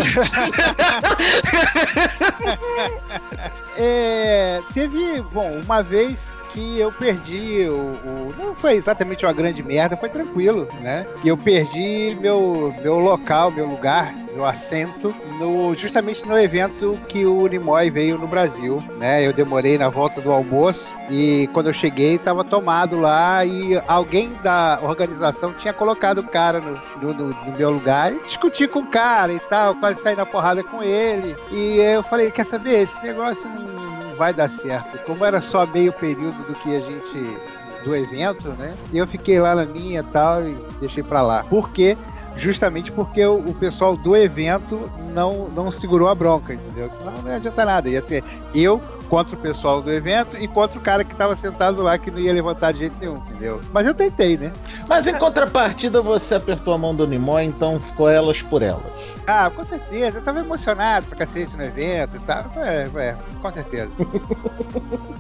é, 3.77 4.61
teve, 4.73 5.21
bom, 5.33 5.61
uma 5.65 5.83
vez 5.83 6.17
que 6.55 6.79
eu 6.79 6.93
perdi 6.93 7.69
o, 7.69 7.75
o, 7.75 8.35
Não 8.39 8.55
foi 8.55 8.75
exatamente 8.75 9.27
uma 9.27 9.33
grande 9.33 9.63
merda, 9.63 9.97
foi 9.97 10.09
tranquilo, 10.09 10.69
né? 10.81 11.05
Que 11.21 11.29
eu 11.29 11.37
perdi 11.37 12.17
meu, 12.21 12.73
meu 12.81 12.99
local, 12.99 13.51
meu 13.51 13.67
lugar, 13.67 14.15
meu 14.33 14.47
assento, 14.47 15.15
no, 15.39 15.75
justamente 15.75 16.25
no 16.27 16.39
evento 16.39 16.99
que 17.09 17.27
o 17.27 17.47
Nimoy 17.47 17.91
veio 17.91 18.17
no 18.17 18.29
Brasil, 18.29 18.83
né? 18.99 19.27
Eu 19.27 19.33
demorei 19.33 19.77
na 19.77 19.89
volta 19.89 20.21
do 20.21 20.31
almoço 20.31 20.87
e 21.11 21.49
quando 21.53 21.69
eu 21.69 21.75
cheguei 21.75 22.15
estava 22.15 22.45
tomado 22.45 22.99
lá 22.99 23.45
e 23.45 23.81
alguém 23.89 24.33
da 24.43 24.79
organização 24.83 25.53
tinha 25.55 25.73
colocado 25.73 26.19
o 26.19 26.29
cara 26.29 26.61
no, 26.61 26.79
no, 27.03 27.29
no, 27.29 27.59
meu 27.59 27.71
lugar 27.71 28.13
e 28.13 28.21
discuti 28.21 28.69
com 28.69 28.81
o 28.81 28.87
cara 28.87 29.33
e 29.33 29.41
tal, 29.41 29.75
quase 29.75 30.01
saí 30.01 30.15
na 30.15 30.25
porrada 30.25 30.63
com 30.63 30.83
ele. 30.83 31.37
E 31.51 31.79
eu 31.79 32.03
falei, 32.05 32.31
quer 32.31 32.47
saber, 32.47 32.83
esse 32.83 33.03
negócio 33.03 33.49
não 33.49 33.94
vai 34.15 34.33
dar 34.33 34.51
certo. 34.51 34.99
Como 35.05 35.25
era 35.25 35.41
só 35.41 35.67
meio 35.67 35.93
período 35.93 36.43
do 36.47 36.55
que 36.55 36.75
a 36.75 36.81
gente 36.81 37.39
do 37.85 37.95
evento, 37.95 38.49
né? 38.51 38.75
Eu 38.93 39.07
fiquei 39.07 39.39
lá 39.39 39.55
na 39.55 39.67
minha 39.67 40.03
tal 40.03 40.43
e 40.47 40.57
deixei 40.81 41.03
para 41.03 41.21
lá. 41.21 41.45
Por 41.45 41.71
quê? 41.71 41.97
Justamente 42.37 42.91
porque 42.91 43.25
o, 43.25 43.37
o, 43.37 43.55
pessoal 43.55 43.97
do 43.97 44.17
evento 44.17 44.91
não, 45.15 45.49
não 45.51 45.71
segurou 45.71 46.09
a 46.09 46.15
bronca, 46.15 46.55
entendeu? 46.55 46.91
Senão 46.91 47.13
não 47.23 47.31
adianta 47.31 47.65
nada. 47.65 47.89
Ia 47.89 48.03
ser 48.03 48.25
eu 48.55 48.81
contra 49.09 49.35
o 49.35 49.39
pessoal 49.39 49.81
do 49.81 49.93
evento 49.93 50.37
e 50.37 50.49
contra 50.49 50.79
o 50.79 50.83
cara 50.83 51.05
que 51.05 51.15
tava 51.15 51.37
sentado 51.37 51.83
lá 51.83 51.97
que 51.99 52.11
não 52.11 52.19
ia 52.19 52.33
levantar 52.33 52.73
de 52.73 52.81
jeito 52.81 52.97
nenhum, 53.01 53.17
entendeu? 53.17 53.61
Mas 53.73 53.87
eu 53.87 53.95
tentei, 53.95 54.37
né? 54.37 54.53
Mas 54.89 55.07
em 55.07 55.15
contrapartida 55.15 56.03
você 56.03 56.35
apertou 56.35 56.75
a 56.75 56.79
mão 56.79 56.95
do 56.95 57.07
Nimoy, 57.07 57.45
então 57.45 57.79
ficou 57.81 58.09
elas 58.09 58.43
por 58.43 58.63
elas. 58.63 58.83
Ah, 59.27 59.51
com 59.55 59.65
certeza. 59.65 60.19
Eu 60.19 60.23
tava 60.23 60.41
emocionado 60.41 61.07
pra 61.07 61.19
cacete 61.19 61.57
no 61.57 61.65
evento 61.65 62.17
e 62.17 62.21
tal. 62.21 62.51
É, 62.57 62.89
é, 62.97 63.17
com 63.41 63.53
certeza. 63.53 63.91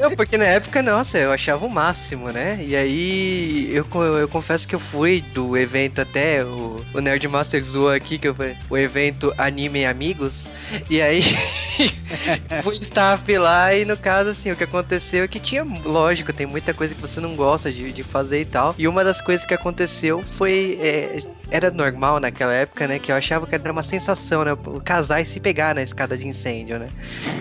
Não, 0.00 0.10
porque 0.14 0.36
na 0.36 0.44
época, 0.44 0.82
nossa, 0.82 1.18
eu 1.18 1.32
achava 1.32 1.64
o 1.64 1.70
máximo, 1.70 2.30
né? 2.30 2.58
E 2.62 2.76
aí 2.76 3.70
eu, 3.72 3.86
eu 4.18 4.28
confesso 4.28 4.66
que 4.66 4.74
eu 4.74 4.80
fui 4.80 5.22
do 5.32 5.56
evento 5.56 6.00
até 6.00 6.44
o, 6.44 6.84
o 6.92 7.00
Nerd 7.00 7.26
Master 7.28 7.62
zoou 7.64 7.90
aqui, 7.90 8.18
que 8.18 8.28
eu 8.28 8.34
fui 8.34 8.56
o 8.68 8.76
evento 8.76 9.32
Anime 9.38 9.86
Amigos. 9.86 10.44
E 10.90 11.00
aí 11.00 11.22
fui 12.62 12.74
staff 12.78 13.38
lá 13.38 13.74
e 13.74 13.84
no 13.84 13.96
caso, 13.96 14.30
assim, 14.30 14.50
o 14.50 14.56
que 14.56 14.64
aconteceu 14.64 15.24
é 15.24 15.28
que 15.28 15.38
tinha, 15.38 15.64
lógico, 15.84 16.32
tem 16.32 16.46
muita 16.46 16.72
coisa 16.72 16.94
que 16.94 17.00
você 17.00 17.20
não 17.20 17.34
gosta 17.36 17.70
de, 17.70 17.92
de 17.92 18.02
fazer 18.02 18.40
e 18.40 18.44
tal. 18.44 18.74
E 18.78 18.88
uma 18.88 19.04
das 19.04 19.20
coisas 19.20 19.46
que 19.46 19.54
aconteceu 19.54 20.24
foi. 20.36 20.78
é, 20.80 21.18
era 21.54 21.70
normal 21.70 22.18
naquela 22.18 22.52
época, 22.52 22.88
né? 22.88 22.98
Que 22.98 23.12
eu 23.12 23.16
achava 23.16 23.46
que 23.46 23.54
era 23.54 23.70
uma 23.70 23.84
sensação, 23.84 24.44
né? 24.44 24.50
Casais 24.84 25.28
se 25.28 25.38
pegar 25.38 25.72
na 25.72 25.82
escada 25.82 26.18
de 26.18 26.26
incêndio, 26.26 26.80
né? 26.80 26.88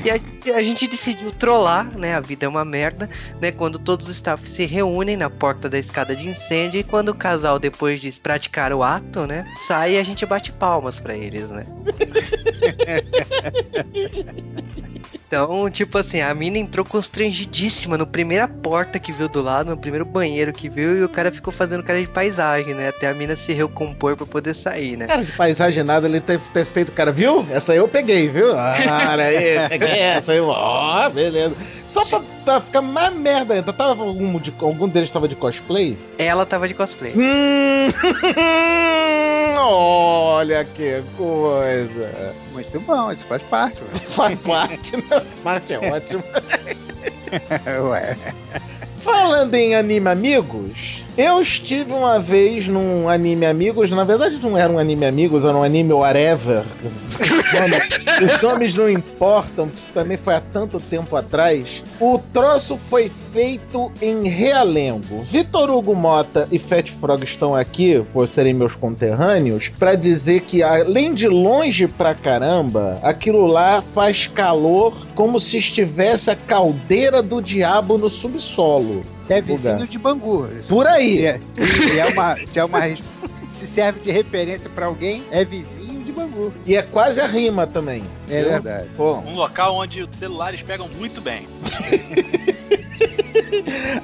E 0.05 0.11
a, 0.11 0.19
a 0.55 0.61
gente 0.61 0.87
decidiu 0.87 1.31
trollar, 1.31 1.97
né? 1.97 2.13
A 2.13 2.19
vida 2.19 2.45
é 2.45 2.47
uma 2.47 2.63
merda, 2.63 3.09
né? 3.41 3.51
Quando 3.51 3.79
todos 3.79 4.07
os 4.07 4.15
staffs 4.15 4.49
se 4.49 4.65
reúnem 4.65 5.17
na 5.17 5.31
porta 5.31 5.67
da 5.67 5.79
escada 5.79 6.15
de 6.15 6.29
incêndio 6.29 6.79
e 6.79 6.83
quando 6.83 7.09
o 7.09 7.15
casal, 7.15 7.57
depois 7.57 7.99
de 7.99 8.11
praticar 8.11 8.71
o 8.71 8.83
ato, 8.83 9.25
né? 9.25 9.51
Sai 9.67 9.95
e 9.95 9.97
a 9.97 10.03
gente 10.03 10.27
bate 10.27 10.51
palmas 10.51 10.99
pra 10.99 11.15
eles, 11.15 11.49
né? 11.49 11.65
Então, 15.13 15.69
tipo 15.69 15.97
assim, 15.97 16.21
a 16.21 16.33
mina 16.33 16.57
entrou 16.57 16.85
constrangidíssima 16.85 17.97
no 17.97 18.05
primeira 18.05 18.47
porta 18.47 18.99
que 18.99 19.11
viu 19.11 19.27
do 19.27 19.41
lado, 19.41 19.69
no 19.69 19.77
primeiro 19.77 20.05
banheiro 20.05 20.53
que 20.53 20.69
viu, 20.69 20.97
e 20.97 21.03
o 21.03 21.09
cara 21.09 21.31
ficou 21.31 21.51
fazendo 21.51 21.83
cara 21.83 22.01
de 22.01 22.07
paisagem, 22.07 22.73
né? 22.73 22.89
Até 22.89 23.07
a 23.07 23.13
mina 23.13 23.35
se 23.35 23.51
recompor 23.53 24.15
pra 24.15 24.25
poder 24.25 24.53
sair, 24.53 24.97
né? 24.97 25.07
Cara 25.07 25.23
de 25.23 25.31
paisagem 25.31 25.83
nada, 25.83 26.07
ele 26.07 26.21
ter, 26.21 26.39
ter 26.53 26.65
feito, 26.65 26.91
cara, 26.91 27.11
viu? 27.11 27.45
Essa 27.49 27.71
aí 27.71 27.77
eu 27.77 27.87
peguei, 27.87 28.27
viu? 28.27 28.57
Ah, 28.57 28.73
olha 29.11 29.23
aí, 29.25 29.69
peguei 29.69 29.99
essa 29.99 30.31
aí, 30.31 30.39
ó, 30.39 31.09
beleza. 31.09 31.55
Só 31.93 32.03
pra, 32.05 32.21
pra 32.43 32.61
ficar 32.61 32.81
mais 32.81 33.13
merda 33.15 33.53
ainda, 33.53 33.71
tava 33.71 34.03
algum, 34.03 34.39
de, 34.39 34.51
algum 34.59 34.87
deles 34.87 35.11
tava 35.11 35.27
de 35.27 35.35
cosplay? 35.35 35.95
Ela 36.17 36.43
tava 36.43 36.67
de 36.67 36.73
cosplay. 36.73 37.13
Hum, 37.15 37.87
olha 39.61 40.65
que 40.65 41.03
coisa. 41.15 42.33
Muito 42.51 42.79
bom, 42.79 43.11
isso 43.11 43.23
faz 43.25 43.43
parte, 43.43 43.79
Faz 44.09 44.39
parte, 44.39 44.97
né? 44.97 45.23
Parte 45.43 45.73
é 45.73 45.79
ótimo. 45.93 46.23
ué. 47.91 48.17
Falando 49.03 49.53
em 49.53 49.75
anime 49.75 50.09
amigos, 50.09 51.03
eu 51.17 51.41
estive 51.41 51.91
uma 51.91 52.19
vez 52.19 52.69
num 52.69 53.09
anime 53.09 53.45
amigos, 53.45 53.91
na 53.91 54.05
verdade 54.05 54.39
não 54.41 54.57
era 54.57 54.71
um 54.71 54.79
anime 54.79 55.05
amigos, 55.05 55.43
era 55.43 55.55
um 55.55 55.61
anime 55.61 55.91
whatever. 55.91 56.63
Os 58.23 58.41
nomes 58.41 58.77
não 58.77 58.89
importam, 58.89 59.69
isso 59.73 59.91
também 59.93 60.15
foi 60.15 60.35
há 60.35 60.41
tanto 60.41 60.79
tempo 60.79 61.17
atrás. 61.17 61.83
O 61.99 62.17
troço 62.31 62.77
foi 62.77 63.11
feito 63.33 63.91
em 63.99 64.27
Realengo. 64.27 65.23
Vitor 65.23 65.71
Hugo 65.71 65.95
Mota 65.95 66.47
e 66.51 66.59
Fat 66.59 66.91
Frog 66.91 67.23
estão 67.23 67.55
aqui, 67.55 68.05
por 68.13 68.27
serem 68.27 68.53
meus 68.53 68.75
conterrâneos, 68.75 69.69
pra 69.79 69.95
dizer 69.95 70.41
que 70.41 70.61
além 70.61 71.15
de 71.15 71.27
longe 71.27 71.87
pra 71.87 72.13
caramba, 72.13 72.99
aquilo 73.01 73.47
lá 73.47 73.83
faz 73.93 74.27
calor 74.27 75.07
como 75.15 75.39
se 75.39 75.57
estivesse 75.57 76.29
a 76.29 76.35
caldeira 76.35 77.23
do 77.23 77.41
diabo 77.41 77.97
no 77.97 78.09
subsolo. 78.09 79.03
É 79.27 79.41
vizinho 79.41 79.87
de 79.87 79.97
Bangu. 79.97 80.47
Por 80.67 80.85
aí. 80.85 81.17
Se 81.17 81.25
é, 81.25 81.39
se 81.65 81.99
é 81.99 82.05
uma, 82.05 82.35
se 82.45 82.59
é 82.59 82.65
uma. 82.65 82.81
Se 82.87 83.67
serve 83.73 84.01
de 84.01 84.11
referência 84.11 84.69
pra 84.69 84.85
alguém, 84.85 85.23
é 85.31 85.43
vizinho 85.43 86.03
de 86.03 86.11
Bangu. 86.11 86.53
E 86.65 86.75
é 86.75 86.81
quase 86.81 87.19
a 87.19 87.25
rima 87.25 87.65
também. 87.65 88.03
É 88.29 88.43
verdade. 88.43 88.89
Pô. 88.95 89.15
Um 89.19 89.33
local 89.33 89.75
onde 89.75 90.03
os 90.03 90.15
celulares 90.17 90.61
pegam 90.61 90.87
muito 90.89 91.21
bem. 91.21 91.47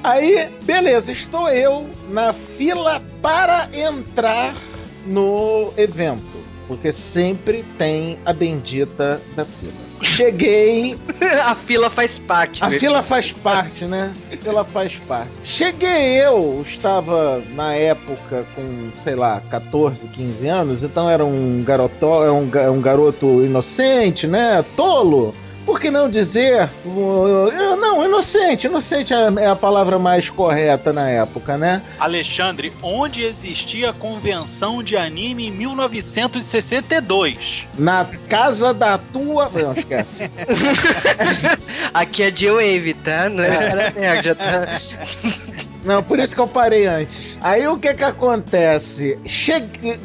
Aí, 0.02 0.48
beleza, 0.64 1.12
estou 1.12 1.48
eu 1.48 1.88
na 2.10 2.32
fila 2.32 3.02
para 3.22 3.68
entrar 3.72 4.56
no 5.06 5.72
evento. 5.76 6.30
Porque 6.68 6.92
sempre 6.92 7.64
tem 7.76 8.16
a 8.24 8.32
bendita 8.32 9.20
da 9.34 9.44
fila. 9.44 9.72
Cheguei, 10.02 10.96
a 11.44 11.54
fila 11.56 11.90
faz 11.90 12.16
parte. 12.20 12.62
a 12.62 12.68
né? 12.68 12.78
fila 12.78 13.02
faz 13.02 13.32
parte, 13.32 13.84
né? 13.86 14.14
A 14.32 14.36
fila 14.36 14.64
faz 14.64 14.94
parte. 15.06 15.30
Cheguei 15.42 16.24
eu, 16.24 16.62
estava 16.64 17.42
na 17.56 17.74
época 17.74 18.46
com, 18.54 18.90
sei 19.02 19.16
lá, 19.16 19.42
14, 19.50 20.06
15 20.08 20.46
anos, 20.46 20.82
então 20.84 21.10
era 21.10 21.24
um 21.24 21.60
garotó, 21.64 22.22
era 22.22 22.32
um, 22.32 22.48
ga- 22.48 22.70
um 22.70 22.80
garoto 22.80 23.44
inocente, 23.44 24.28
né? 24.28 24.64
Tolo. 24.76 25.34
Por 25.70 25.78
que 25.78 25.88
não 25.88 26.10
dizer? 26.10 26.68
Não, 26.84 28.04
inocente. 28.04 28.66
Inocente 28.66 29.14
é 29.14 29.28
é 29.38 29.46
a 29.46 29.54
palavra 29.54 30.00
mais 30.00 30.28
correta 30.28 30.92
na 30.92 31.08
época, 31.08 31.56
né? 31.56 31.80
Alexandre, 31.96 32.72
onde 32.82 33.22
existia 33.22 33.90
a 33.90 33.92
convenção 33.92 34.82
de 34.82 34.96
anime 34.96 35.46
em 35.46 35.52
1962? 35.52 37.68
Na 37.78 38.04
casa 38.28 38.74
da 38.74 38.98
tua. 38.98 39.48
Não, 39.54 39.72
esquece. 39.72 40.28
Aqui 41.94 42.24
é 42.24 42.32
J-Wave, 42.32 42.94
tá? 42.94 43.30
Não 43.30 43.44
é 43.44 43.70
para 43.70 43.92
nerd, 43.92 44.34
tá? 44.34 44.80
Não, 45.84 46.02
por 46.02 46.18
isso 46.18 46.34
que 46.34 46.40
eu 46.40 46.48
parei 46.48 46.86
antes. 46.86 47.38
Aí 47.40 47.68
o 47.68 47.78
que 47.78 47.94
que 47.94 48.02
acontece? 48.02 49.16
Cheguei. 49.24 50.00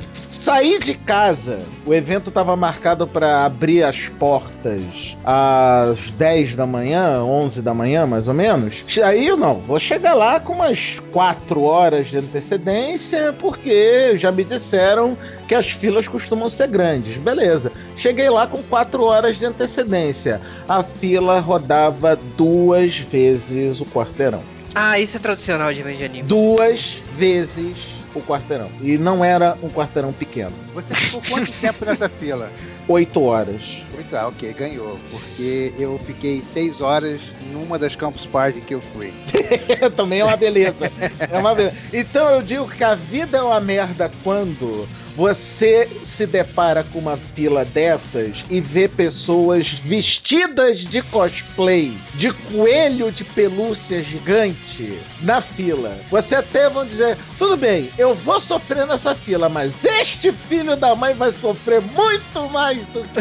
Saí 0.46 0.78
de 0.78 0.94
casa, 0.94 1.58
o 1.88 1.92
evento 1.92 2.30
estava 2.30 2.56
marcado 2.56 3.08
para 3.08 3.44
abrir 3.46 3.82
as 3.82 4.10
portas 4.10 5.18
às 5.26 6.12
10 6.12 6.56
da 6.56 6.68
manhã, 6.68 7.24
11 7.24 7.64
da 7.64 7.74
manhã, 7.74 8.06
mais 8.06 8.28
ou 8.28 8.34
menos. 8.36 8.86
Aí 9.04 9.26
eu 9.26 9.36
não, 9.36 9.56
vou 9.56 9.80
chegar 9.80 10.14
lá 10.14 10.40
com 10.40 10.54
umas 10.54 11.02
4 11.12 11.64
horas 11.64 12.10
de 12.12 12.20
antecedência, 12.20 13.34
porque 13.40 14.20
já 14.20 14.32
me 14.32 14.44
disseram 14.44 15.18
que 15.48 15.56
as 15.56 15.72
filas 15.72 16.08
costumam 16.08 16.48
ser 16.48 16.68
grandes. 16.68 17.18
Beleza. 17.18 17.72
Cheguei 17.98 18.30
lá 18.30 18.46
com 18.46 18.62
4 18.62 19.04
horas 19.04 19.40
de 19.40 19.48
antecedência. 19.48 20.40
A 20.70 20.84
fila 20.84 21.40
rodava 21.40 22.16
duas 22.38 23.00
vezes 23.00 23.82
o 23.82 23.86
quarteirão 23.86 24.44
Ah, 24.76 25.00
isso 25.00 25.18
é 25.18 25.20
tradicional 25.20 25.74
de 25.74 25.82
anime. 25.82 26.22
duas 26.22 27.02
vezes 27.18 27.95
o 28.16 28.22
quarteirão. 28.22 28.72
E 28.82 28.98
não 28.98 29.24
era 29.24 29.58
um 29.62 29.70
quarteirão 29.70 30.12
pequeno. 30.12 30.54
Você 30.74 30.94
ficou 30.96 31.22
quanto 31.30 31.52
tempo 31.60 31.86
nessa 31.86 32.10
fila? 32.10 32.52
Oito 32.88 33.22
horas. 33.22 33.62
Muito, 33.94 34.16
ah, 34.16 34.28
ok, 34.28 34.54
ganhou. 34.54 34.98
Porque 35.12 35.74
eu 35.78 36.00
fiquei 36.06 36.44
seis 36.54 36.82
horas 36.82 37.22
numa 37.52 37.78
das 37.78 37.96
campus 37.96 38.26
party 38.26 38.62
que 38.62 38.74
eu 38.74 38.82
fui. 38.94 39.14
Também 39.96 40.20
é 40.20 40.26
uma 40.26 40.38
beleza. 40.38 40.92
É 41.20 41.38
uma 41.38 41.54
beleza. 41.54 41.76
Então 41.94 42.30
eu 42.30 42.42
digo 42.42 42.68
que 42.70 42.84
a 42.84 42.96
vida 42.96 43.38
é 43.38 43.42
uma 43.42 43.60
merda 43.60 44.12
quando 44.24 44.88
você 45.16 45.90
se 46.04 46.28
depara 46.28 46.84
com 46.84 47.00
uma 47.00 47.18
fila 47.18 47.64
dessas 47.64 48.46
e 48.50 48.60
vê 48.60 48.88
pessoas 48.88 49.70
vestidas 49.70 50.80
de 50.82 51.02
cosplay, 51.04 51.98
de 52.14 52.32
coelho 52.32 53.12
de 53.12 53.24
pelúcia 53.24 54.04
gigante 54.04 55.00
na 55.22 55.42
fila. 55.42 55.98
Você 56.10 56.36
até 56.36 56.70
vão 56.70 56.86
dizer: 56.86 57.18
tudo 57.38 57.56
bem, 57.56 57.90
eu 57.98 58.14
vou 58.14 58.40
sofrer 58.40 58.86
nessa 58.86 59.16
fila, 59.16 59.48
mas 59.48 59.84
este 59.84 60.32
filho 60.32 60.76
da 60.76 60.94
mãe 60.96 61.14
vai 61.14 61.32
sofrer 61.32 61.82
muito 61.82 62.50
mais 62.50 62.78
do 62.88 63.04
que 63.04 63.16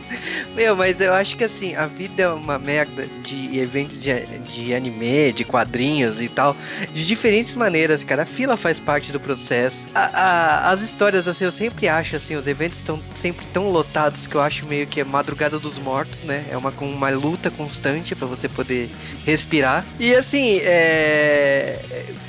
Meu, 0.54 0.74
mas 0.74 1.00
eu 1.00 1.12
acho 1.12 1.36
que 1.36 1.44
assim, 1.44 1.74
a 1.74 1.86
vida 1.86 2.22
é 2.22 2.28
uma 2.28 2.58
merda 2.58 3.06
de 3.22 3.58
eventos 3.58 4.00
de, 4.00 4.12
de 4.38 4.74
anime, 4.74 5.32
de 5.32 5.44
quadrinhos 5.44 6.20
e 6.20 6.28
tal, 6.28 6.56
de 6.92 7.06
diferentes 7.06 7.54
maneiras, 7.54 8.02
cara. 8.02 8.22
A 8.22 8.26
fila 8.26 8.56
faz 8.56 8.78
parte 8.78 9.12
do 9.12 9.20
processo. 9.20 9.86
A, 9.94 10.00
a, 10.00 10.70
as 10.70 10.80
histórias, 10.80 11.28
assim, 11.28 11.44
eu 11.44 11.52
sempre 11.52 11.88
acho, 11.88 12.16
assim, 12.16 12.34
os 12.36 12.46
eventos 12.46 12.78
estão 12.78 13.00
sempre 13.20 13.46
tão 13.52 13.70
lotados 13.70 14.26
que 14.26 14.34
eu 14.34 14.40
acho 14.40 14.66
meio 14.66 14.86
que 14.86 15.00
é 15.00 15.04
madrugada 15.04 15.58
dos 15.58 15.78
mortos, 15.78 16.20
né? 16.22 16.44
É 16.50 16.56
uma, 16.56 16.70
uma 16.70 17.10
luta 17.10 17.50
constante 17.50 18.14
para 18.14 18.26
você 18.26 18.48
poder 18.48 18.90
respirar. 19.24 19.84
E 19.98 20.14
assim, 20.14 20.58
é, 20.58 21.80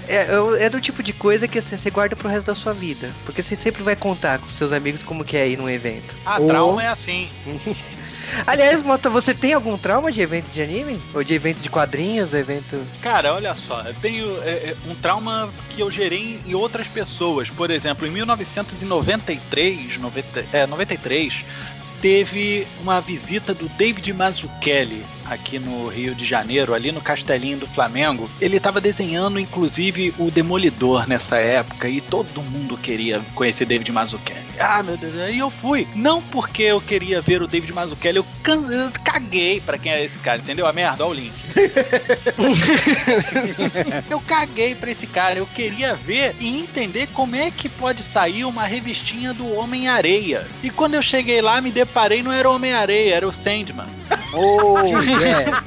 é, 0.08 0.28
é, 0.28 0.66
é 0.66 0.70
do 0.70 0.80
tipo 0.80 1.02
de 1.02 1.14
coisa 1.14 1.48
que 1.48 1.60
assim, 1.60 1.78
você 1.78 1.90
guarda 1.90 2.16
pro 2.16 2.30
resto 2.30 2.48
da 2.48 2.56
sua 2.56 2.74
vida. 2.74 3.12
Porque 3.26 3.42
você 3.42 3.56
sempre 3.56 3.82
vai 3.82 3.96
contar 3.96 4.40
com 4.40 4.50
seus 4.50 4.72
amigos 4.72 5.04
como 5.04 5.24
que 5.24 5.38
é 5.38 5.48
ir 5.48 5.58
num 5.58 5.70
evento. 5.70 6.16
Ah, 6.26 6.40
trauma 6.40 6.84
é 6.84 6.88
assim. 6.88 7.30
Aliás, 8.46 8.82
Mota, 8.84 9.10
você 9.10 9.34
tem 9.34 9.54
algum 9.54 9.78
trauma 9.78 10.12
de 10.12 10.22
evento 10.22 10.52
de 10.52 10.62
anime? 10.62 11.02
Ou 11.14 11.24
de 11.24 11.34
evento 11.34 11.62
de 11.62 11.70
quadrinhos, 11.70 12.34
evento... 12.34 12.82
Cara, 13.02 13.34
olha 13.34 13.54
só, 13.54 13.82
eu 13.82 13.94
tenho 13.96 14.42
é, 14.44 14.50
é, 14.50 14.76
um 14.88 14.96
trauma 14.96 15.50
que 15.70 15.82
eu 15.82 15.92
gerei 15.92 16.40
em 16.46 16.54
outras 16.54 16.88
pessoas. 16.88 17.50
Por 17.50 17.70
exemplo, 17.70 18.08
em 18.08 18.12
1993, 18.12 19.98
90, 19.98 20.46
é, 20.52 20.68
93, 20.68 21.46
teve 22.02 22.68
uma 22.82 23.00
visita 23.00 23.54
do 23.54 23.70
David 23.70 24.12
Mazzucchelli 24.14 25.06
aqui 25.32 25.58
no 25.58 25.88
Rio 25.88 26.14
de 26.14 26.26
Janeiro, 26.26 26.74
ali 26.74 26.92
no 26.92 27.00
Castelinho 27.00 27.58
do 27.58 27.66
Flamengo. 27.66 28.30
Ele 28.42 28.58
estava 28.58 28.82
desenhando, 28.82 29.40
inclusive, 29.40 30.14
o 30.20 30.30
Demolidor 30.30 31.08
nessa 31.08 31.38
época 31.38 31.88
e 31.88 32.02
todo 32.02 32.42
mundo 32.42 32.78
queria 32.78 33.22
conhecer 33.34 33.64
David 33.66 33.90
Mazzucchelli. 33.94 34.42
Ah, 34.60 34.84
meu 34.84 34.98
Deus, 34.98 35.18
aí 35.18 35.40
eu 35.40 35.50
fui. 35.50 35.88
Não 35.96 36.22
porque 36.22 36.64
eu 36.64 36.82
queria 36.82 37.22
ver 37.22 37.42
o 37.42 37.48
David 37.48 37.72
Mazzucchelli, 37.72 38.18
eu, 38.18 38.26
caguei 39.04 39.62
pra 39.62 39.78
quem 39.78 39.94
é 39.94 40.04
esse 40.04 40.20
cara, 40.20 40.40
entendeu? 40.40 40.68
A 40.68 40.74
merda, 40.74 41.06
olha 41.06 41.12
o 41.12 41.24
link. 41.24 41.34
eu 44.10 44.20
caguei 44.20 44.76
pra 44.76 44.92
esse 44.92 45.08
cara, 45.08 45.40
eu 45.40 45.48
queria 45.48 45.96
ver 45.96 46.36
e 46.40 46.60
entender 46.60 47.08
como 47.14 47.38
é 47.38 47.50
que 47.50 47.70
pode 47.70 48.04
sair 48.04 48.44
uma 48.44 48.64
revistinha 48.64 49.34
do 49.34 49.56
Homem-Areia. 49.56 50.46
E 50.62 50.70
quando 50.70 50.96
eu 50.96 51.02
cheguei 51.02 51.42
lá, 51.42 51.62
me 51.62 51.72
deparei, 51.72 52.22
não 52.22 52.34
era 52.34 52.50
o 52.50 52.56
Homem-Areia, 52.56 53.16
era 53.16 53.28
o 53.28 53.32
Sandman. 53.32 54.02
Oh, 54.34 54.76
yeah. 55.24 55.64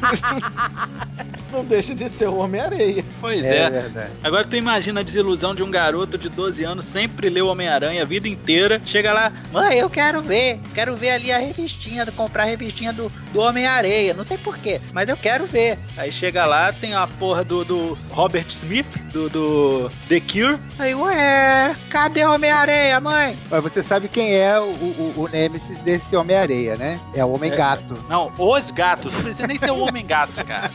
Não 1.55 1.65
deixa 1.65 1.95
de 1.95 2.09
ser 2.09 2.29
o 2.29 2.39
Homem-Areia. 2.39 3.05
Pois 3.21 3.45
É 3.45 3.59
é. 3.63 3.71
verdade. 3.71 4.11
Agora 4.25 4.45
tu 4.45 4.57
imagina 4.57 5.01
a 5.01 5.03
desilusão 5.05 5.55
de 5.55 5.63
um 5.63 5.71
garoto 5.71 6.19
de 6.19 6.29
12 6.29 6.65
anos, 6.65 6.85
sempre 6.85 7.29
leu 7.29 7.47
Homem-Aranha 7.47 8.03
a 8.03 8.05
vida 8.05 8.29
inteira. 8.29 8.83
Chega 8.85 9.13
lá, 9.13 9.33
mãe, 9.53 9.79
eu 9.79 9.89
quero 9.89 10.21
ver. 10.21 10.59
Quero 10.75 10.97
ver 10.97 11.11
ali 11.11 11.31
a 11.31 11.39
revistinha, 11.39 12.05
comprar 12.07 12.43
a 12.43 12.47
revistinha 12.47 12.93
do, 12.93 13.09
do 13.33 13.39
Homem-Areia. 13.39 14.15
Não 14.15 14.25
sei 14.25 14.37
porquê, 14.37 14.81
mas 14.93 15.09
eu 15.09 15.17
quero 15.17 15.47
ver. 15.47 15.79
Aí 15.97 16.11
chega 16.11 16.45
lá, 16.45 16.73
tem 16.73 16.93
a 16.95 17.07
porra 17.07 17.45
do, 17.45 17.65
do 17.65 17.97
Robert 18.11 18.47
Smith, 18.49 18.87
do, 19.13 19.29
do 19.31 19.91
The 20.09 20.19
Cure. 20.21 20.59
Aí, 20.77 20.93
ué, 20.93 21.77
cadê 21.89 22.25
o 22.25 22.33
Homem-Areia, 22.35 23.01
mãe? 23.01 23.39
Mas 23.49 23.63
você 23.63 23.81
sabe 23.81 24.09
quem 24.09 24.35
é 24.35 24.59
o, 24.59 24.65
o, 24.65 25.15
o 25.19 25.29
Nemesis 25.29 25.81
desse 25.83 26.17
Homem-Areia, 26.17 26.77
né? 26.77 26.99
É 27.15 27.25
o 27.25 27.31
Homem-Gato. 27.33 27.95
Não, 28.09 28.33
os 28.37 28.73
gatos. 28.73 29.13
Não 29.13 29.23
precisa 29.23 29.44
nem 29.47 29.59
ser 29.59 29.71
o 29.71 29.79
Homem-Gato, 29.79 30.45
cara. 30.45 30.71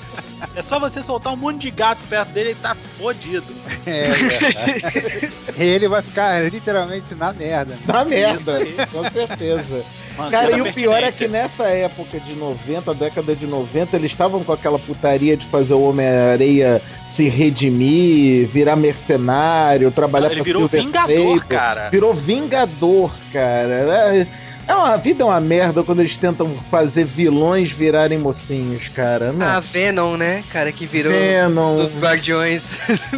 É 0.55 0.61
só 0.61 0.79
você 0.79 1.01
soltar 1.03 1.33
um 1.33 1.35
monte 1.35 1.61
de 1.61 1.71
gato 1.71 2.03
perto 2.09 2.29
dele 2.29 2.51
e 2.51 2.55
tá 2.55 2.75
fodido. 2.97 3.45
É, 3.85 4.09
verdade. 4.09 5.29
Ele 5.57 5.87
vai 5.87 6.01
ficar 6.01 6.41
literalmente 6.51 7.13
na 7.15 7.33
merda. 7.33 7.77
Na 7.85 8.05
merda, 8.05 8.39
Isso 8.39 8.51
aí. 8.51 8.75
com 8.91 9.09
certeza. 9.09 9.83
Manter 10.17 10.31
Cara, 10.31 10.57
e 10.57 10.61
o 10.61 10.73
pior 10.73 11.01
é 11.01 11.11
que 11.13 11.27
nessa 11.29 11.63
época 11.67 12.19
de 12.19 12.33
90, 12.33 12.93
década 12.93 13.33
de 13.35 13.47
90, 13.47 13.95
eles 13.95 14.11
estavam 14.11 14.43
com 14.43 14.51
aquela 14.51 14.77
putaria 14.77 15.37
de 15.37 15.45
fazer 15.47 15.73
o 15.73 15.81
Homem-Areia 15.81 16.81
se 17.07 17.29
redimir, 17.29 18.47
virar 18.47 18.75
mercenário, 18.75 19.89
trabalhar 19.91 20.27
Ele 20.27 20.35
pra 20.35 20.43
virou 20.43 20.61
Silver 20.63 20.81
Vingador, 20.85 21.37
Sable. 21.39 21.39
cara. 21.47 21.89
Virou 21.89 22.13
Vingador, 22.13 23.11
cara. 23.31 24.27
É, 24.69 24.71
é 24.71 24.75
uma 24.75 24.93
a 24.93 24.97
vida 24.97 25.23
é 25.23 25.25
uma 25.25 25.41
merda 25.41 25.83
quando 25.83 25.99
eles 25.99 26.15
tentam 26.15 26.51
fazer 26.69 27.03
vilões 27.03 27.71
virarem 27.71 28.19
mocinhos, 28.19 28.87
cara. 28.89 29.31
Não. 29.31 29.45
A 29.45 29.59
Venom, 29.59 30.15
né, 30.15 30.43
cara, 30.51 30.71
que 30.71 30.85
virou 30.85 31.11
Venom, 31.11 31.77
dos 31.77 31.95
Guardiões. 31.95 32.61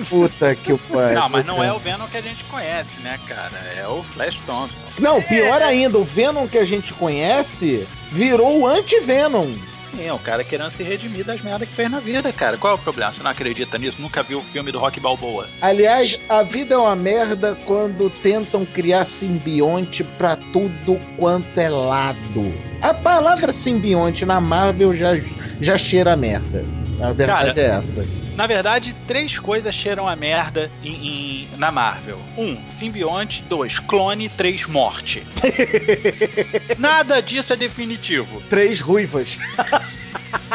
puta 0.10 0.56
que 0.56 0.78
pariu. 0.92 1.20
Não, 1.20 1.30
mas 1.30 1.46
não 1.46 1.64
é 1.64 1.72
o 1.74 1.80
Venom 1.80 2.08
que 2.08 2.18
a 2.18 2.22
gente 2.22 2.44
conhece, 2.46 3.00
né, 3.02 3.20
cara? 3.28 3.58
É 3.78 3.88
o 3.88 4.02
Flash 4.04 4.40
Thompson. 4.46 4.86
Não, 4.98 5.22
pior 5.22 5.62
ainda, 5.62 5.98
o 5.98 6.04
Venom 6.04 6.48
que 6.48 6.58
a 6.58 6.66
gente 6.66 6.94
conhece 6.94 7.88
virou 8.12 8.60
o 8.60 8.68
anti-Venom. 8.68 9.54
Sim, 9.92 10.06
é 10.06 10.14
o 10.14 10.20
cara 10.20 10.44
querendo 10.44 10.70
se 10.70 10.84
redimir 10.84 11.26
das 11.26 11.42
merdas 11.42 11.68
que 11.68 11.76
fez 11.76 11.92
na 11.92 12.00
vida, 12.00 12.32
cara. 12.32 12.58
Qual 12.58 12.74
é 12.74 12.76
o 12.76 12.80
problema? 12.80 13.14
Você 13.14 13.22
não 13.22 13.32
acredita 13.32 13.78
nisso? 13.78 14.02
Nunca 14.02 14.24
viu 14.24 14.40
o 14.40 14.44
filme 14.44 14.72
do 14.72 14.80
Rock 14.80 15.00
Balboa? 15.00 15.48
Aliás, 15.62 16.22
a 16.30 16.44
vida 16.44 16.76
é 16.76 16.78
uma 16.78 16.96
merda 16.96 17.56
quando 17.66 18.10
tentam 18.10 18.66
criar 18.66 19.06
simbionte 19.06 20.04
pra 20.04 20.36
tudo 20.36 21.00
quanto 21.18 21.58
é 21.58 21.70
lado. 21.70 22.54
A 22.82 22.94
palavra 22.94 23.52
simbionte 23.52 24.26
na 24.26 24.40
Marvel 24.40 24.96
já, 24.96 25.20
já 25.60 25.78
cheira 25.78 26.16
merda. 26.16 26.64
A 27.02 27.12
verdade 27.14 27.56
Cara, 27.56 27.60
é 27.62 27.78
essa. 27.80 28.06
Na 28.36 28.48
verdade, 28.48 28.94
três 29.08 29.38
coisas 29.40 29.74
cheiram 29.74 30.08
a 30.08 30.16
merda 30.16 30.70
em, 30.84 30.94
em- 30.94 31.48
na 31.58 31.72
Marvel. 31.72 32.20
Um, 32.38 32.58
simbionte. 32.70 33.44
Dois, 33.50 33.80
clone. 33.80 34.30
Três, 34.30 34.66
morte. 34.66 35.24
Nada 36.78 37.22
disso 37.22 37.54
é 37.54 37.56
definitivo. 37.56 38.42
Três 38.50 38.80
ruivas. 38.80 39.38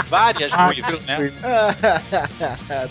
Várias 0.09 0.53
ruivas, 0.53 1.03
né? 1.03 1.33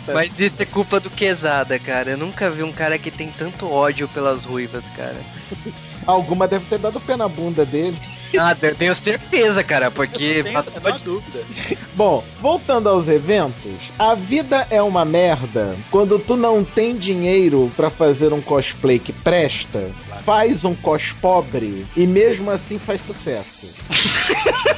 Tá 0.05 0.13
Mas 0.13 0.39
isso 0.39 0.61
é 0.61 0.65
culpa 0.65 0.99
do 0.99 1.09
Quesada, 1.09 1.79
cara. 1.79 2.11
Eu 2.11 2.17
nunca 2.17 2.49
vi 2.49 2.63
um 2.63 2.71
cara 2.71 2.97
que 2.97 3.09
tem 3.09 3.29
tanto 3.31 3.71
ódio 3.71 4.07
pelas 4.07 4.43
ruivas, 4.43 4.83
cara. 4.95 5.15
Alguma 6.05 6.47
deve 6.47 6.65
ter 6.65 6.77
dado 6.77 6.99
pé 6.99 7.15
na 7.15 7.27
bunda 7.27 7.65
dele. 7.65 7.97
Ah, 8.39 8.56
eu 8.62 8.76
tenho 8.76 8.95
certeza, 8.95 9.63
cara, 9.63 9.89
porque. 9.91 10.43
Não 10.43 10.63
tenho 10.63 11.00
dúvida. 11.00 11.39
Bom, 11.95 12.24
voltando 12.41 12.89
aos 12.89 13.08
eventos, 13.08 13.91
a 13.98 14.15
vida 14.15 14.67
é 14.69 14.82
uma 14.82 15.06
merda 15.06 15.78
quando 15.89 16.19
tu 16.19 16.36
não 16.36 16.63
tem 16.63 16.98
dinheiro 16.98 17.71
pra 17.76 17.89
fazer 17.89 18.34
um 18.34 18.41
cosplay 18.41 19.00
que 19.00 19.13
presta, 19.13 19.89
faz 20.24 20.65
um 20.65 20.76
cos 20.76 21.13
pobre 21.13 21.86
e 21.95 22.06
mesmo 22.06 22.52
assim 22.52 22.78
faz 22.78 23.02
sucesso. 23.02 23.67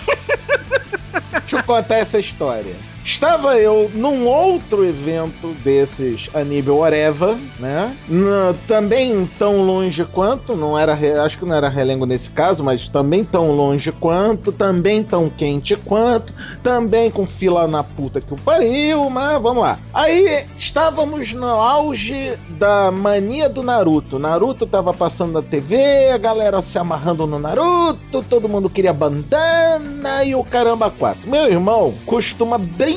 Deixa 1.32 1.56
eu 1.56 1.63
contar 1.63 1.98
essa 1.98 2.20
história. 2.20 2.76
Estava 3.08 3.58
eu 3.58 3.89
num 3.93 4.28
outro 4.28 4.84
evento 4.84 5.56
desses 5.63 6.30
Anime 6.34 6.70
Oreva, 6.70 7.39
né? 7.58 7.96
N- 8.10 8.54
também 8.67 9.26
tão 9.39 9.62
longe 9.62 10.04
quanto, 10.04 10.58
não 10.58 10.78
era, 10.78 10.93
acho 11.24 11.38
que 11.39 11.46
não 11.46 11.56
era 11.56 11.70
relengo 11.70 12.06
nesse 12.06 12.30
caso, 12.30 12.65
mas 12.65 12.89
também 12.89 13.24
tão 13.24 13.50
longe 13.52 13.93
quanto, 13.93 14.52
também 14.52 15.06
tão 15.06 15.30
quente 15.30 15.74
quanto, 15.78 16.34
também 16.62 17.10
com 17.10 17.26
fila 17.26 17.65
na 17.65 17.82
puta 17.82 18.20
que 18.20 18.34
o 18.34 18.38
pariu, 18.38 19.10
mas 19.10 19.41
vamos 19.41 19.63
lá. 19.63 19.80
Aí 19.93 20.43
estávamos 20.58 21.32
no 21.32 21.48
auge 21.48 22.34
da 22.50 22.91
mania 22.91 23.48
do 23.48 23.63
Naruto. 23.63 24.20
Naruto 24.20 24.67
tava 24.67 24.93
passando 24.93 25.32
na 25.32 25.41
TV, 25.41 26.12
a 26.12 26.17
galera 26.17 26.62
se 26.62 26.78
amarrando 26.78 27.26
no 27.26 27.39
Naruto, 27.39 28.22
todo 28.30 28.50
mundo 28.50 28.70
queria 28.70 28.91
bandana 28.91 30.26
e 30.26 30.36
o 30.36 30.43
caramba 30.43 30.89
quatro. 30.91 31.30
Meu 31.30 31.46
irmão 31.46 31.93
costuma 32.06 32.58
brincar 32.58 32.96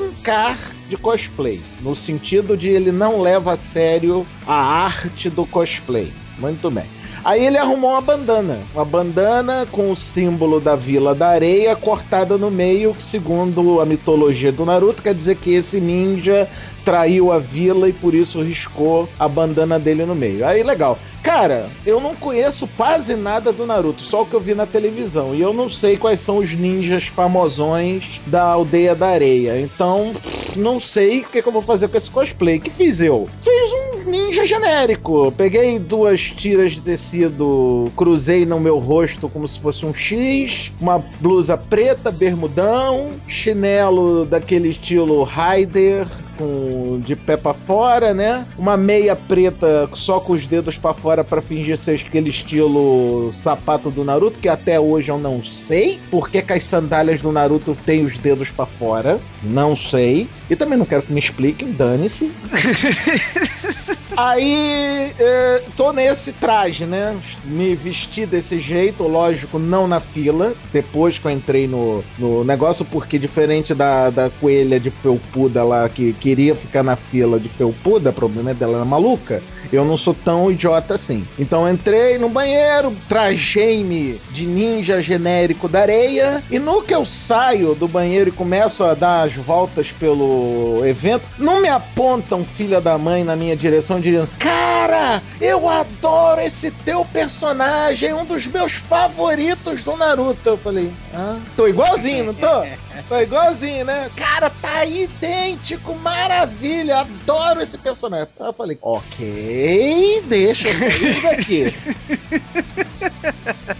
de 0.88 0.96
cosplay, 0.96 1.60
no 1.80 1.94
sentido 1.94 2.56
de 2.56 2.68
ele 2.68 2.92
não 2.92 3.20
leva 3.20 3.52
a 3.52 3.56
sério 3.56 4.26
a 4.46 4.54
arte 4.54 5.30
do 5.30 5.46
cosplay. 5.46 6.12
Muito 6.38 6.70
bem. 6.70 6.84
Aí 7.22 7.44
ele 7.44 7.58
arrumou 7.58 7.90
uma 7.90 8.00
bandana, 8.00 8.58
uma 8.74 8.84
bandana 8.84 9.66
com 9.70 9.90
o 9.90 9.96
símbolo 9.96 10.58
da 10.58 10.74
Vila 10.74 11.14
da 11.14 11.28
Areia 11.28 11.76
cortada 11.76 12.38
no 12.38 12.50
meio, 12.50 12.96
segundo 12.98 13.78
a 13.80 13.84
mitologia 13.84 14.50
do 14.50 14.64
Naruto 14.64 15.02
quer 15.02 15.14
dizer 15.14 15.36
que 15.36 15.52
esse 15.52 15.78
ninja 15.80 16.48
traiu 16.84 17.32
a 17.32 17.38
vila 17.38 17.88
e 17.88 17.92
por 17.92 18.14
isso 18.14 18.42
riscou 18.42 19.08
a 19.18 19.28
bandana 19.28 19.78
dele 19.78 20.04
no 20.04 20.14
meio. 20.14 20.46
Aí 20.46 20.62
legal. 20.62 20.98
Cara, 21.22 21.68
eu 21.84 22.00
não 22.00 22.14
conheço 22.14 22.66
quase 22.76 23.14
nada 23.14 23.52
do 23.52 23.66
Naruto, 23.66 24.02
só 24.02 24.22
o 24.22 24.26
que 24.26 24.32
eu 24.32 24.40
vi 24.40 24.54
na 24.54 24.66
televisão. 24.66 25.34
E 25.34 25.40
eu 25.40 25.52
não 25.52 25.68
sei 25.68 25.98
quais 25.98 26.20
são 26.20 26.38
os 26.38 26.52
ninjas 26.52 27.06
famosões 27.06 28.20
da 28.26 28.42
aldeia 28.42 28.94
da 28.94 29.08
areia. 29.08 29.60
Então, 29.60 30.14
não 30.56 30.80
sei 30.80 31.20
o 31.20 31.24
que, 31.24 31.42
que 31.42 31.48
eu 31.48 31.52
vou 31.52 31.60
fazer 31.60 31.88
com 31.88 31.96
esse 31.98 32.10
cosplay. 32.10 32.58
que 32.58 32.70
fiz 32.70 33.02
eu? 33.02 33.28
Fiz 33.42 33.72
um 33.72 34.10
ninja 34.10 34.46
genérico. 34.46 35.30
Peguei 35.32 35.78
duas 35.78 36.20
tiras 36.22 36.72
de 36.72 36.80
tecido, 36.80 37.90
cruzei 37.94 38.46
no 38.46 38.58
meu 38.58 38.78
rosto 38.78 39.28
como 39.28 39.46
se 39.46 39.60
fosse 39.60 39.84
um 39.84 39.92
X, 39.92 40.72
uma 40.80 40.98
blusa 41.20 41.56
preta, 41.56 42.10
bermudão, 42.10 43.10
chinelo 43.28 44.24
daquele 44.24 44.70
estilo 44.70 45.22
Raider, 45.22 46.06
com 46.40 46.98
de 47.04 47.14
pé 47.14 47.36
pra 47.36 47.52
fora, 47.52 48.14
né? 48.14 48.46
Uma 48.56 48.76
meia 48.76 49.14
preta 49.14 49.88
só 49.92 50.18
com 50.18 50.32
os 50.32 50.46
dedos 50.46 50.78
pra 50.78 50.94
fora 50.94 51.22
pra 51.22 51.42
fingir 51.42 51.76
ser 51.76 52.00
aquele 52.06 52.30
estilo 52.30 53.30
sapato 53.34 53.90
do 53.90 54.02
Naruto, 54.02 54.38
que 54.38 54.48
até 54.48 54.80
hoje 54.80 55.10
eu 55.10 55.18
não 55.18 55.42
sei 55.42 56.00
porque 56.10 56.40
que 56.40 56.52
as 56.52 56.64
sandálias 56.64 57.20
do 57.20 57.30
Naruto 57.30 57.76
têm 57.84 58.04
os 58.04 58.16
dedos 58.16 58.48
pra 58.48 58.64
fora. 58.64 59.20
Não 59.42 59.76
sei. 59.76 60.26
E 60.48 60.56
também 60.56 60.78
não 60.78 60.86
quero 60.86 61.02
que 61.02 61.12
me 61.12 61.20
expliquem, 61.20 61.72
dane-se. 61.72 62.30
Aí, 64.16 65.12
é, 65.18 65.62
tô 65.76 65.92
nesse 65.92 66.32
traje, 66.32 66.84
né? 66.84 67.16
Me 67.44 67.74
vesti 67.74 68.26
desse 68.26 68.58
jeito, 68.60 69.04
lógico, 69.04 69.58
não 69.58 69.86
na 69.86 70.00
fila. 70.00 70.52
Depois 70.72 71.18
que 71.18 71.26
eu 71.26 71.30
entrei 71.30 71.66
no, 71.66 72.04
no 72.18 72.44
negócio, 72.44 72.84
porque 72.84 73.18
diferente 73.18 73.74
da, 73.74 74.10
da 74.10 74.30
coelha 74.30 74.80
de 74.80 74.90
felpuda 74.90 75.62
lá 75.64 75.88
que 75.88 76.12
queria 76.14 76.54
ficar 76.54 76.82
na 76.82 76.96
fila 76.96 77.38
de 77.38 77.48
felpuda, 77.48 78.10
o 78.10 78.12
problema 78.12 78.50
é 78.50 78.54
dela 78.54 78.76
era 78.76 78.84
maluca. 78.84 79.42
Eu 79.72 79.84
não 79.84 79.96
sou 79.96 80.14
tão 80.14 80.50
idiota 80.50 80.94
assim. 80.94 81.24
Então 81.38 81.68
entrei 81.68 82.18
no 82.18 82.28
banheiro, 82.28 82.92
trajei-me 83.08 84.20
de 84.30 84.44
ninja 84.44 85.00
genérico 85.00 85.68
da 85.68 85.80
areia. 85.80 86.42
E 86.50 86.58
no 86.58 86.82
que 86.82 86.94
eu 86.94 87.04
saio 87.04 87.74
do 87.74 87.86
banheiro 87.86 88.30
e 88.30 88.32
começo 88.32 88.82
a 88.82 88.94
dar 88.94 89.22
as 89.22 89.34
voltas 89.34 89.92
pelo 89.92 90.84
evento, 90.84 91.28
não 91.38 91.60
me 91.60 91.68
apontam 91.68 92.44
filha 92.44 92.80
da 92.80 92.98
mãe 92.98 93.22
na 93.22 93.36
minha 93.36 93.56
direção 93.56 93.99
dizendo: 94.00 94.28
Cara, 94.38 95.22
eu 95.40 95.68
adoro 95.68 96.40
esse 96.40 96.70
teu 96.70 97.04
personagem, 97.04 98.12
um 98.12 98.24
dos 98.24 98.46
meus 98.46 98.72
favoritos 98.72 99.84
do 99.84 99.96
Naruto. 99.96 100.48
Eu 100.48 100.56
falei: 100.58 100.92
Ah, 101.14 101.38
tô 101.56 101.68
igualzinho, 101.68 102.26
não 102.26 102.34
tô? 102.34 102.46
Tô 103.08 103.18
igualzinho, 103.18 103.84
né? 103.84 104.10
Cara, 104.14 104.48
tá 104.50 104.84
idêntico, 104.84 105.94
maravilha, 105.96 106.98
adoro 107.00 107.60
esse 107.60 107.76
personagem. 107.78 108.28
Eu 108.38 108.52
falei: 108.52 108.78
Ok, 108.80 110.22
deixa 110.26 110.68
eu 110.68 110.78
sair 110.78 111.22
daqui. 111.22 111.64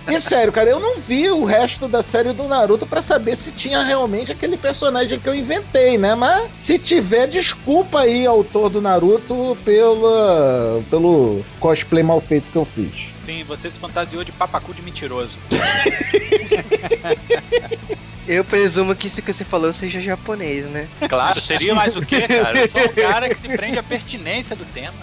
E 0.07 0.21
sério, 0.21 0.53
cara, 0.53 0.71
eu 0.71 0.79
não 0.79 1.01
vi 1.01 1.31
o 1.31 1.45
resto 1.45 1.89
da 1.89 2.03
série 2.03 2.33
do 2.33 2.47
Naruto 2.47 2.87
para 2.87 3.01
saber 3.01 3.37
se 3.37 3.53
tinha 3.53 3.83
realmente 3.83 4.33
aquele 4.33 4.57
personagem 4.57 5.19
que 5.19 5.29
eu 5.29 5.35
inventei, 5.35 5.97
né? 5.97 6.15
Mas 6.15 6.51
se 6.59 6.79
tiver, 6.79 7.27
desculpa 7.27 8.01
aí, 8.01 8.27
autor 8.27 8.69
do 8.69 8.81
Naruto, 8.81 9.57
pela, 9.65 10.83
pelo 10.91 11.45
cosplay 11.59 12.03
mal 12.03 12.21
feito 12.21 12.51
que 12.51 12.59
eu 12.59 12.65
fiz. 12.65 13.15
Sim, 13.25 13.43
você 13.45 13.71
se 13.71 13.81
fantasiou 13.81 14.23
de 14.23 14.33
papacu 14.33 14.75
de 14.75 14.83
mentiroso. 14.83 15.39
Eu 18.27 18.45
presumo 18.45 18.95
que 18.95 19.07
isso 19.07 19.21
que 19.21 19.33
você 19.33 19.45
falou 19.45 19.73
seja 19.73 20.01
japonês, 20.01 20.67
né? 20.67 20.89
Claro, 21.09 21.41
seria 21.41 21.75
mais 21.75 21.95
o 21.95 22.01
quê, 22.01 22.27
cara? 22.27 22.59
Eu 22.59 22.69
sou 22.69 22.85
o 22.85 22.95
cara 22.95 23.29
que 23.29 23.41
se 23.41 23.49
prende 23.49 23.79
à 23.79 23.83
pertinência 23.85 24.57
do 24.57 24.65
tema. 24.65 24.95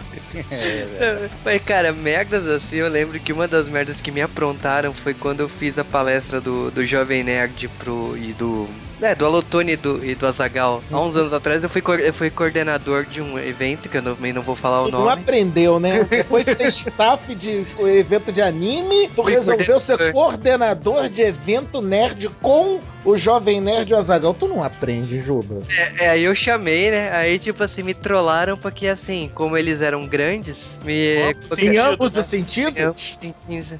É, 0.49 1.29
Mas, 1.43 1.61
cara, 1.63 1.93
merdas 1.93 2.45
assim, 2.47 2.77
eu 2.77 2.89
lembro 2.89 3.19
que 3.19 3.31
uma 3.31 3.47
das 3.47 3.67
merdas 3.67 4.01
que 4.01 4.11
me 4.11 4.21
aprontaram 4.21 4.93
foi 4.93 5.13
quando 5.13 5.41
eu 5.41 5.49
fiz 5.49 5.77
a 5.77 5.85
palestra 5.85 6.41
do, 6.41 6.71
do 6.71 6.85
Jovem 6.85 7.23
Nerd 7.23 7.67
pro, 7.77 8.17
e 8.17 8.33
do. 8.33 8.69
É, 9.01 9.15
do 9.15 9.25
Alotone 9.25 9.73
e 9.73 9.75
do, 9.77 10.05
e 10.05 10.13
do 10.15 10.27
Azagal. 10.27 10.83
Há 10.91 10.99
uns 11.01 11.15
anos 11.15 11.33
atrás 11.33 11.63
eu 11.63 11.69
fui, 11.69 11.81
eu 12.03 12.13
fui 12.13 12.29
coordenador 12.29 13.03
de 13.05 13.21
um 13.21 13.39
evento, 13.39 13.89
que 13.89 13.97
eu 13.97 14.01
não- 14.01 14.15
também 14.15 14.31
não 14.33 14.41
vou 14.43 14.55
falar 14.55 14.81
o 14.83 14.85
Tu 14.85 14.91
não 14.91 14.99
nome. 15.05 15.11
aprendeu, 15.21 15.79
né? 15.79 16.03
Depois 16.03 16.45
de 16.45 16.53
ser 16.55 16.67
staff 16.69 17.33
de 17.33 17.65
evento 17.79 18.31
de 18.31 18.41
anime, 18.41 19.09
tu 19.15 19.23
Fui 19.23 19.33
resolveu 19.33 19.79
ser 19.79 20.11
coordenador. 20.13 21.09
de 21.09 21.21
evento 21.21 21.81
nerd 21.81 22.29
com 22.41 22.79
o 23.03 23.17
Jovem 23.17 23.59
Nerd 23.59 23.89
e 23.89 23.93
o 23.95 23.97
Azagal. 23.97 24.33
Tu 24.35 24.47
não 24.47 24.61
aprende, 24.61 25.19
Juba. 25.21 25.63
É, 25.99 26.09
aí 26.09 26.23
eu 26.23 26.35
chamei, 26.35 26.91
né? 26.91 27.11
Aí, 27.11 27.39
tipo 27.39 27.63
assim, 27.63 27.81
me 27.81 27.95
trollaram 27.95 28.55
porque, 28.57 28.85
assim, 28.87 29.31
como 29.33 29.57
eles 29.57 29.81
eram 29.81 30.05
grandes, 30.05 30.57
me. 30.83 31.33
Sim. 31.55 31.61
Em 31.69 31.77
ambos 31.77 32.15
os 32.15 32.25
sentidos? 32.27 32.93
Sim. 33.19 33.33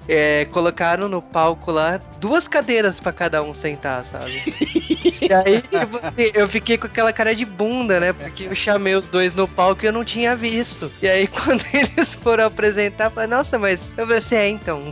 É, 0.07 0.45
colocaram 0.45 1.07
no 1.07 1.21
palco 1.21 1.71
lá 1.71 1.99
duas 2.19 2.47
cadeiras 2.47 2.99
pra 2.99 3.11
cada 3.11 3.43
um 3.43 3.53
sentar, 3.53 4.03
sabe? 4.11 5.10
e 5.21 5.31
aí, 5.31 5.63
eu 6.33 6.47
fiquei 6.47 6.77
com 6.77 6.87
aquela 6.87 7.13
cara 7.13 7.35
de 7.35 7.45
bunda, 7.45 7.99
né? 7.99 8.11
Porque 8.11 8.45
eu 8.45 8.55
chamei 8.55 8.95
os 8.95 9.07
dois 9.07 9.35
no 9.35 9.47
palco 9.47 9.83
e 9.83 9.87
eu 9.87 9.93
não 9.93 10.03
tinha 10.03 10.35
visto. 10.35 10.91
E 11.01 11.07
aí, 11.07 11.27
quando 11.29 11.63
eles 11.73 12.15
foram 12.15 12.45
apresentar, 12.45 13.05
eu 13.05 13.11
falei, 13.11 13.29
nossa, 13.29 13.59
mas 13.59 13.79
eu 13.97 14.05
falei 14.05 14.17
assim, 14.17 14.35
é, 14.35 14.49
então. 14.49 14.79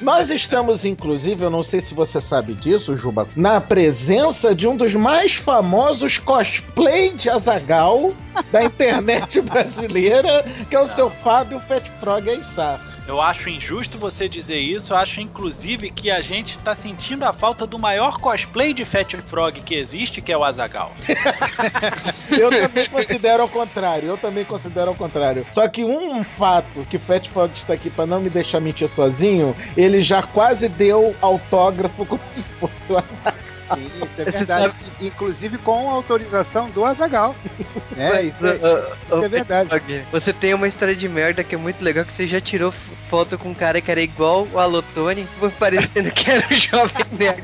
Nós 0.00 0.30
estamos, 0.30 0.84
inclusive, 0.84 1.42
eu 1.42 1.50
não 1.50 1.64
sei 1.64 1.80
se 1.80 1.92
você 1.92 2.20
sabe 2.20 2.54
disso, 2.54 2.96
Juba, 2.96 3.26
na 3.34 3.60
presença 3.60 4.54
de 4.54 4.66
um 4.68 4.76
dos 4.76 4.94
mais 4.94 5.34
famosos 5.34 6.18
cosplay 6.18 7.12
de 7.12 7.28
Azagal 7.28 8.12
da 8.52 8.62
internet 8.62 9.40
brasileira, 9.42 10.44
que 10.70 10.76
é 10.76 10.80
o 10.80 10.86
seu 10.86 11.10
Fábio 11.10 11.58
Fat 11.58 11.84
Frog 11.98 12.30
Aissar. 12.30 12.80
Eu 13.08 13.22
acho 13.22 13.48
injusto 13.48 13.96
você 13.96 14.28
dizer 14.28 14.58
isso. 14.58 14.92
Eu 14.92 14.98
acho, 14.98 15.22
inclusive, 15.22 15.90
que 15.90 16.10
a 16.10 16.20
gente 16.20 16.58
tá 16.58 16.76
sentindo 16.76 17.24
a 17.24 17.32
falta 17.32 17.66
do 17.66 17.78
maior 17.78 18.18
cosplay 18.18 18.74
de 18.74 18.84
Fat 18.84 19.14
Frog 19.22 19.62
que 19.62 19.74
existe, 19.74 20.20
que 20.20 20.30
é 20.30 20.36
o 20.36 20.44
Azagal. 20.44 20.92
Eu 22.38 22.50
também 22.50 22.86
considero 22.86 23.42
ao 23.42 23.48
contrário, 23.48 24.08
eu 24.08 24.18
também 24.18 24.44
considero 24.44 24.90
ao 24.90 24.94
contrário. 24.94 25.46
Só 25.50 25.66
que 25.66 25.82
um 25.82 26.22
fato 26.36 26.84
que 26.88 26.98
Fat 26.98 27.26
Frog 27.28 27.50
está 27.54 27.72
aqui 27.72 27.88
para 27.88 28.06
não 28.06 28.20
me 28.20 28.28
deixar 28.28 28.60
mentir 28.60 28.88
sozinho, 28.88 29.56
ele 29.76 30.02
já 30.02 30.22
quase 30.22 30.68
deu 30.68 31.16
autógrafo 31.22 32.04
como 32.04 32.20
se 32.30 32.42
fosse 32.60 32.92
o 32.92 32.98
Azaghal. 32.98 33.48
Sim, 33.74 33.86
isso 34.02 34.20
é 34.20 34.24
verdade. 34.30 34.72
Inclusive 35.00 35.58
com 35.58 35.90
autorização 35.90 36.68
do 36.70 36.84
Azagal. 36.84 37.34
É, 38.00 38.22
isso 38.22 38.46
é, 38.46 38.54
isso 38.54 39.24
é 39.24 39.28
verdade. 39.28 40.04
Você 40.12 40.32
tem 40.32 40.54
uma 40.54 40.68
história 40.68 40.94
de 40.94 41.08
merda 41.08 41.42
que 41.42 41.56
é 41.56 41.58
muito 41.58 41.82
legal, 41.82 42.04
que 42.04 42.12
você 42.12 42.28
já 42.28 42.40
tirou 42.40 42.70
foto 43.10 43.36
com 43.36 43.48
um 43.48 43.54
cara 43.54 43.80
que 43.80 43.90
era 43.90 44.00
igual 44.00 44.46
o 44.52 44.58
Alotone, 44.60 45.26
foi 45.40 45.50
parecendo 45.58 46.08
que 46.12 46.30
era 46.30 46.46
o 46.48 46.54
Jovem 46.54 47.04
Nerd. 47.18 47.42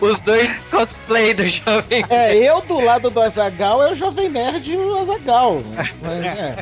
Os 0.00 0.18
dois 0.20 0.50
cosplay 0.72 1.34
do 1.34 1.46
Jovem 1.46 2.04
É, 2.10 2.34
eu 2.34 2.60
do 2.62 2.80
lado 2.80 3.10
do 3.10 3.20
Azagal 3.20 3.80
é 3.86 3.92
o 3.92 3.94
Jovem 3.94 4.28
Nerd 4.28 4.72
e 4.72 4.76
o 4.76 4.98
Azagal. 4.98 5.62
Mas 6.00 6.24
é. 6.24 6.56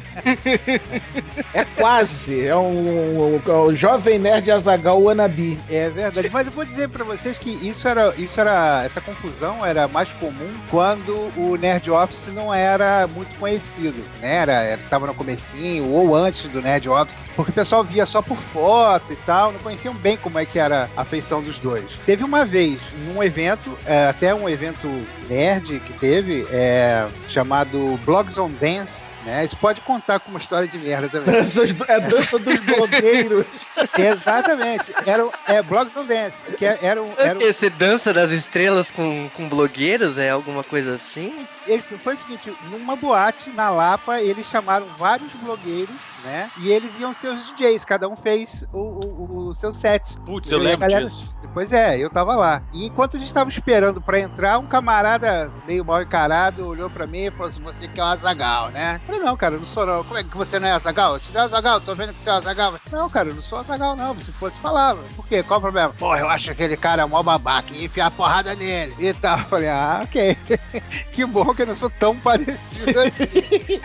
É 1.55 1.64
quase. 1.77 2.46
É 2.46 2.55
um, 2.57 3.37
um- 3.37 3.66
um 3.68 3.75
Jovem 3.75 4.18
Nerd 4.18 4.51
Azagal 4.51 5.01
wannabe. 5.03 5.59
É 5.70 5.88
verdade, 5.88 6.29
mas 6.31 6.46
eu 6.46 6.53
vou 6.53 6.64
dizer 6.66 6.90
pra 6.90 7.05
vocês 7.05 7.38
que 7.38 7.51
isso 7.66 7.88
era, 7.88 8.12
isso 8.18 8.38
era, 8.38 8.83
essa 8.85 8.99
confusão 9.00 9.64
era 9.64 9.88
mais 9.88 10.08
comum 10.14 10.52
quando 10.70 11.14
o 11.36 11.56
Nerd 11.56 11.90
Office 11.90 12.26
não 12.34 12.52
era 12.52 13.06
muito 13.08 13.36
conhecido, 13.38 14.02
né? 14.20 14.36
Era, 14.36 14.52
era 14.52 14.80
tava 14.88 15.06
no 15.06 15.14
comecinho 15.14 15.88
ou 15.88 16.14
antes 16.14 16.48
do 16.50 16.62
Nerd 16.62 16.88
Office, 16.88 17.18
porque 17.36 17.50
o 17.50 17.54
pessoal 17.54 17.84
via 17.84 18.06
só 18.06 18.22
por 18.22 18.38
foto 18.38 19.12
e 19.12 19.16
tal, 19.16 19.52
não 19.52 19.60
conheciam 19.60 19.94
bem 19.94 20.16
como 20.16 20.38
é 20.38 20.44
que 20.44 20.58
era 20.58 20.88
a 20.96 21.04
feição 21.04 21.42
dos 21.42 21.58
dois. 21.58 21.86
Teve 22.06 22.24
uma 22.24 22.44
vez 22.44 22.80
num 23.06 23.22
evento, 23.22 23.78
é, 23.84 24.06
até 24.06 24.34
um 24.34 24.48
evento 24.48 24.88
nerd 25.28 25.80
que 25.80 25.92
teve, 25.94 26.46
é, 26.50 27.08
chamado 27.28 27.98
Blogs 28.04 28.38
on 28.38 28.50
Dance. 28.60 29.10
Né? 29.24 29.44
Isso 29.44 29.56
pode 29.56 29.80
contar 29.83 30.18
como 30.20 30.37
uma 30.37 30.40
história 30.40 30.66
de 30.66 30.78
merda 30.78 31.09
também. 31.09 31.35
É 31.88 31.94
a 31.94 31.98
dança 31.98 32.38
dos 32.38 32.59
blogueiros. 32.61 33.46
Exatamente. 33.98 34.92
Era, 35.06 35.28
é 35.46 35.62
Blogs 35.62 35.94
on 35.96 36.06
Dance. 36.06 36.37
Que 36.56 36.64
era, 36.64 36.78
era, 36.87 37.02
um- 37.02 37.14
era, 37.18 37.38
um- 37.38 37.42
Você 37.42 37.68
dança 37.70 38.12
das 38.12 38.30
estrelas 38.30 38.90
com, 38.90 39.28
com 39.35 39.48
blogueiros? 39.48 40.16
É 40.18 40.30
alguma 40.30 40.62
coisa 40.64 40.94
assim? 40.94 41.46
ele, 41.66 41.83
foi 42.02 42.14
o 42.14 42.18
seguinte, 42.18 42.52
numa 42.70 42.96
boate 42.96 43.50
na 43.50 43.70
Lapa, 43.70 44.20
eles 44.20 44.46
chamaram 44.46 44.87
vários 44.98 45.33
blogueiros, 45.35 45.94
né? 46.24 46.50
E 46.59 46.70
eles 46.70 46.90
iam 47.00 47.12
ser 47.14 47.28
os 47.28 47.44
DJs, 47.52 47.85
cada 47.85 48.09
um 48.09 48.16
fez 48.16 48.66
o, 48.72 48.78
o- 48.78 49.48
o 49.48 49.54
seu 49.54 49.72
set. 49.74 50.16
Putz, 50.24 50.50
eu 50.50 50.59
a 50.59 50.62
lembro 50.62 50.80
galera- 50.80 51.04
disso. 51.04 51.35
Pois 51.52 51.72
é, 51.72 51.98
eu 51.98 52.09
tava 52.09 52.37
lá. 52.37 52.62
E 52.72 52.87
enquanto 52.87 53.16
a 53.16 53.20
gente 53.20 53.35
tava 53.35 53.50
esperando 53.50 54.00
pra 54.00 54.20
entrar, 54.20 54.59
um 54.59 54.66
camarada 54.68 55.52
meio 55.66 55.85
mal 55.85 56.00
encarado 56.00 56.64
olhou 56.64 56.88
pra 56.88 57.06
mim 57.09 57.24
e 57.26 57.30
falou 57.33 57.48
assim: 57.48 57.61
Você 57.62 57.88
que 57.88 57.98
é 57.98 58.02
o 58.04 58.06
Azagal, 58.06 58.70
né? 58.70 59.00
Eu 59.02 59.06
falei: 59.06 59.20
Não, 59.22 59.37
cara, 59.37 59.54
eu 59.56 59.59
não 59.61 59.66
sou 59.66 59.85
não. 59.85 60.04
Como 60.04 60.16
é 60.16 60.22
que 60.22 60.37
você 60.37 60.61
não 60.61 60.68
é 60.68 60.72
Azagal? 60.72 61.18
Você 61.18 61.37
é 61.37 61.40
Azagal, 61.40 61.80
tô 61.80 61.92
vendo 61.96 62.11
que 62.11 62.20
você 62.20 62.30
é 62.30 62.33
Azagal. 62.35 62.74
Não, 62.92 63.11
cara, 63.11 63.30
eu 63.30 63.35
não 63.35 63.42
sou 63.42 63.59
Azagal, 63.59 63.96
não. 63.96 64.14
Se 64.20 64.30
fosse, 64.33 64.59
falava. 64.61 65.02
Por 65.16 65.26
quê? 65.26 65.42
Qual 65.42 65.59
o 65.59 65.61
problema? 65.62 65.92
Pô, 65.98 66.14
eu 66.14 66.28
acho 66.28 66.50
aquele 66.52 66.76
cara 66.76 67.04
mó 67.09 67.20
babaca 67.20 67.74
e 67.74 67.85
enfiar 67.87 68.06
a 68.06 68.11
porrada 68.12 68.54
nele 68.54 68.94
e 68.98 69.12
tal. 69.12 69.38
Eu 69.38 69.44
falei: 69.46 69.68
Ah, 69.70 70.02
ok. 70.04 70.37
que 71.12 71.24
bom 71.26 71.52
que 71.52 71.62
eu 71.62 71.66
não 71.66 71.74
sou 71.76 71.90
tão 71.90 72.16
parecido 72.16 72.61
assim. 73.00 73.80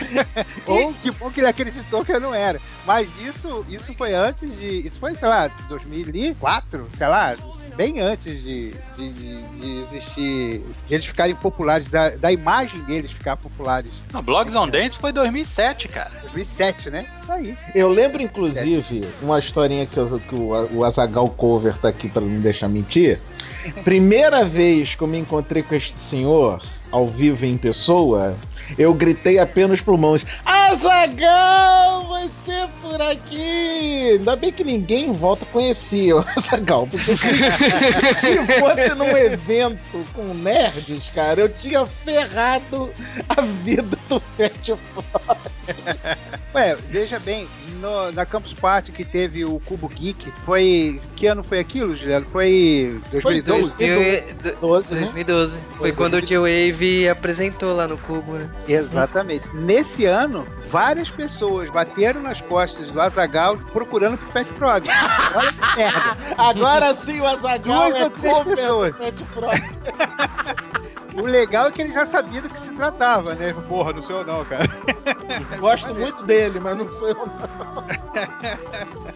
Ou 0.66 0.94
que 0.94 1.10
bom 1.10 1.30
que 1.32 1.40
ele 1.40 1.48
acreditou 1.48 2.04
que 2.04 2.12
eu 2.12 2.20
não 2.20 2.25
era. 2.34 2.60
Mas 2.86 3.08
isso, 3.20 3.64
isso 3.68 3.92
foi 3.94 4.14
antes 4.14 4.56
de. 4.56 4.86
Isso 4.86 4.98
foi, 4.98 5.14
sei 5.16 5.28
lá, 5.28 5.48
2004, 5.68 6.88
sei 6.96 7.06
lá. 7.06 7.34
bem 7.76 8.00
antes 8.00 8.42
de, 8.42 8.74
de, 8.94 9.12
de, 9.12 9.42
de 9.42 9.80
existir, 9.82 10.62
de 10.88 10.94
eles 10.94 11.04
ficarem 11.04 11.34
populares, 11.34 11.88
da, 11.88 12.10
da 12.10 12.32
imagem 12.32 12.80
deles 12.84 13.10
ficar 13.10 13.36
populares. 13.36 13.90
Não, 14.12 14.22
Blogs 14.22 14.54
on 14.56 14.66
Dance 14.68 14.96
foi 14.98 15.12
2007, 15.12 15.88
cara. 15.88 16.10
2007, 16.22 16.88
né? 16.90 17.06
Isso 17.20 17.30
aí. 17.32 17.58
Eu 17.74 17.88
lembro, 17.88 18.22
inclusive, 18.22 19.06
uma 19.20 19.38
historinha 19.38 19.84
que, 19.84 19.96
eu- 19.98 20.20
que 20.26 20.34
o, 20.34 20.78
o 20.78 20.84
Azagal 20.84 21.28
Cover 21.28 21.76
tá 21.76 21.88
aqui 21.88 22.08
pra 22.08 22.22
não 22.22 22.28
me 22.28 22.38
deixar 22.38 22.66
mentir. 22.68 23.18
Primeira 23.84 24.44
vez 24.44 24.94
que 24.94 25.02
eu 25.02 25.08
me 25.08 25.18
encontrei 25.18 25.62
com 25.62 25.74
este 25.74 25.98
senhor, 25.98 26.62
ao 26.90 27.06
vivo 27.06 27.44
em 27.44 27.58
pessoa, 27.58 28.34
eu 28.78 28.94
gritei 28.94 29.38
apenas 29.38 29.80
pulmões: 29.80 30.24
Azagal, 30.70 32.06
você 32.08 32.68
por 32.82 33.00
aqui! 33.00 34.10
Ainda 34.18 34.36
bem 34.36 34.50
que 34.50 34.64
ninguém 34.64 35.12
volta 35.12 35.46
conhecia 35.46 36.16
o 36.16 36.24
Azagal, 36.36 36.86
porque 36.86 37.16
se, 37.16 38.14
se 38.14 38.36
fosse 38.58 38.94
num 38.94 39.16
evento 39.16 40.04
com 40.12 40.34
nerds, 40.34 41.08
cara, 41.14 41.40
eu 41.40 41.48
tinha 41.48 41.86
ferrado 41.86 42.90
a 43.28 43.40
vida 43.42 43.96
do 44.08 44.20
Fat 44.20 44.70
Ué, 46.54 46.76
veja 46.88 47.18
bem, 47.18 47.46
no- 47.80 48.10
na 48.12 48.24
Campus 48.24 48.54
Party 48.54 48.90
que 48.92 49.04
teve 49.04 49.44
o 49.44 49.60
Cubo 49.60 49.88
Geek, 49.88 50.32
foi. 50.44 51.00
Que 51.14 51.26
ano 51.26 51.42
foi 51.44 51.58
aquilo, 51.58 51.96
Juliano? 51.96 52.26
Foi 52.32 52.98
2012? 53.10 53.76
12, 54.60 54.94
né? 54.94 55.00
2012. 55.00 55.56
Foi 55.76 55.92
quando 55.92 56.14
o 56.14 56.22
J-Wave 56.22 57.08
apresentou 57.08 57.74
lá 57.76 57.86
no 57.86 57.98
Cubo, 57.98 58.32
né? 58.34 58.50
Exatamente. 58.66 59.54
Nesse 59.56 60.06
ano, 60.06 60.46
várias 60.70 61.10
pessoas 61.10 61.68
bateram 61.68 62.22
nas 62.22 62.40
costas 62.40 62.90
do 62.90 63.00
Azagal 63.00 63.58
procurando 63.72 64.16
pro 64.18 64.28
Pet 64.28 64.50
Frog. 64.54 64.86
Olha 65.34 65.52
que 65.52 65.76
merda. 65.76 66.16
Agora 66.38 66.94
sim 66.94 67.20
o 67.20 67.26
Azagal 67.26 67.60
Duas 67.90 67.94
é 67.94 68.04
ou 68.04 68.10
três 68.10 68.38
pessoas. 68.44 68.96
Fat 68.96 69.14
Frog. 69.32 69.62
O 71.14 71.22
legal 71.22 71.68
é 71.68 71.70
que 71.72 71.80
ele 71.80 71.92
já 71.94 72.04
sabia 72.04 72.42
do 72.42 72.48
que 72.50 72.60
se 72.60 72.74
tratava, 72.74 73.34
né? 73.34 73.54
Porra, 73.66 73.94
não 73.94 74.02
sou 74.02 74.18
eu 74.18 74.26
não, 74.26 74.44
cara. 74.44 74.68
Gosto 75.58 75.94
muito 75.94 76.22
dele, 76.24 76.60
mas 76.60 76.76
não 76.76 76.88
sou 76.92 77.08
eu. 77.08 77.14
não. 77.26 77.84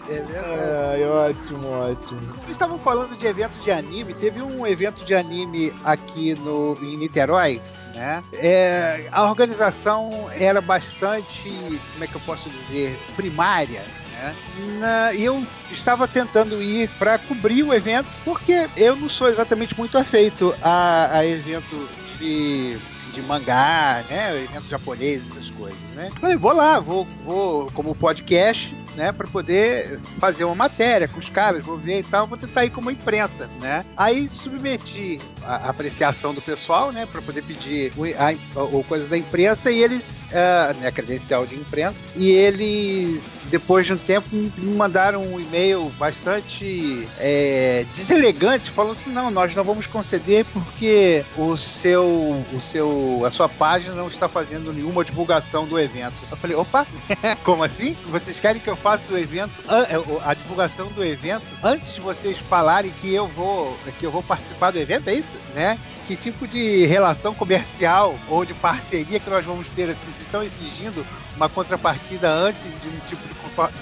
É 0.08 0.22
verdade. 0.22 0.84
Ai, 0.92 1.04
ótimo, 1.04 1.68
ótimo. 1.74 2.20
Vocês 2.36 2.50
estavam 2.52 2.78
falando 2.78 3.16
de 3.16 3.26
evento 3.26 3.52
de 3.62 3.70
anime. 3.70 4.14
Teve 4.14 4.42
um 4.42 4.66
evento 4.66 5.04
de 5.04 5.14
anime 5.14 5.72
aqui 5.84 6.34
no, 6.34 6.76
em 6.82 6.96
Niterói, 6.96 7.60
né? 7.94 8.22
É, 8.32 9.08
a 9.12 9.24
organização 9.28 10.28
era 10.32 10.60
bastante, 10.60 11.50
como 11.92 12.04
é 12.04 12.06
que 12.06 12.14
eu 12.14 12.20
posso 12.22 12.48
dizer, 12.50 12.98
primária. 13.16 13.82
né? 14.12 14.34
Na- 14.78 15.12
E 15.14 15.24
eu 15.24 15.44
estava 15.70 16.06
tentando 16.08 16.60
ir 16.62 16.88
para 16.98 17.18
cobrir 17.18 17.62
o 17.62 17.72
evento, 17.72 18.08
porque 18.24 18.68
eu 18.76 18.96
não 18.96 19.08
sou 19.08 19.28
exatamente 19.28 19.76
muito 19.78 19.96
afeito 19.96 20.54
a, 20.62 21.08
a 21.18 21.26
evento 21.26 21.88
de, 22.18 22.78
de 23.10 23.22
mangá, 23.22 24.04
né? 24.08 24.42
Evento 24.42 24.68
japonês, 24.68 25.22
essas 25.30 25.50
coisas, 25.50 25.78
né? 25.94 26.10
Falei, 26.20 26.36
vou 26.36 26.52
lá, 26.52 26.80
vou, 26.80 27.06
vou 27.24 27.66
como 27.72 27.94
podcast, 27.94 28.74
né? 28.96 29.12
Para 29.12 29.26
poder 29.26 30.00
fazer 30.18 30.44
uma 30.44 30.54
matéria 30.54 31.08
com 31.08 31.18
os 31.18 31.28
caras, 31.28 31.64
vou 31.64 31.76
ver 31.76 32.00
e 32.00 32.02
tal, 32.02 32.26
vou 32.26 32.38
tentar 32.38 32.64
ir 32.64 32.70
como 32.70 32.90
imprensa, 32.90 33.48
né? 33.60 33.84
Aí 33.96 34.28
submeti 34.28 35.20
a 35.44 35.70
apreciação 35.70 36.34
do 36.34 36.40
pessoal, 36.40 36.92
né? 36.92 37.06
Para 37.10 37.22
poder 37.22 37.42
pedir 37.42 37.92
o, 37.96 38.04
a, 38.04 38.64
o 38.64 38.84
coisa 38.84 39.06
da 39.08 39.16
imprensa 39.16 39.70
e 39.70 39.82
eles, 39.82 40.22
ah, 40.32 40.74
né? 40.80 40.90
Credencial 40.90 41.46
de 41.46 41.54
imprensa 41.54 41.98
e 42.14 42.30
eles 42.30 43.42
depois 43.50 43.86
de 43.86 43.92
um 43.92 43.98
tempo 43.98 44.28
me 44.32 44.74
mandaram 44.74 45.22
um 45.22 45.40
e-mail 45.40 45.90
bastante 45.98 47.06
é, 47.18 47.84
deselegante, 47.94 48.70
falando 48.70 48.92
assim, 48.92 49.10
não, 49.10 49.30
nós 49.30 49.54
não 49.54 49.64
vamos 49.64 49.86
conceder 49.86 50.44
porque 50.46 51.24
o 51.36 51.56
seu, 51.56 52.44
o 52.52 52.60
seu, 52.60 53.22
a 53.24 53.30
sua 53.30 53.48
página 53.48 53.94
não 53.94 54.08
está 54.08 54.28
fazendo 54.28 54.72
nenhuma 54.72 55.04
divulgação 55.04 55.66
do 55.66 55.78
evento. 55.78 56.14
Eu 56.30 56.36
falei, 56.36 56.56
opa, 56.56 56.86
como 57.44 57.62
assim? 57.64 57.96
Vocês 58.06 58.38
querem 58.38 58.60
que 58.60 58.68
eu 58.68 58.76
faça 58.82 59.12
o 59.12 59.18
evento, 59.18 59.50
an- 59.68 59.86
é, 59.88 59.96
a 60.24 60.34
divulgação 60.34 60.86
do 60.88 61.04
evento 61.04 61.44
antes 61.62 61.94
de 61.94 62.00
vocês 62.00 62.38
falarem 62.38 62.90
que 63.00 63.12
eu 63.14 63.26
vou, 63.28 63.76
que 63.98 64.04
eu 64.06 64.10
vou 64.10 64.22
participar 64.22 64.70
do 64.70 64.78
evento, 64.78 65.08
é 65.08 65.14
isso? 65.14 65.36
Né? 65.54 65.78
Que 66.06 66.16
tipo 66.16 66.46
de 66.48 66.86
relação 66.86 67.34
comercial 67.34 68.16
ou 68.28 68.44
de 68.44 68.54
parceria 68.54 69.20
que 69.20 69.30
nós 69.30 69.44
vamos 69.44 69.68
ter? 69.70 69.86
Vocês 69.86 70.20
estão 70.22 70.42
exigindo 70.42 71.06
uma 71.40 71.48
contrapartida 71.48 72.28
antes 72.30 72.62
de 72.82 72.88
um 72.88 73.08
tipo 73.08 73.22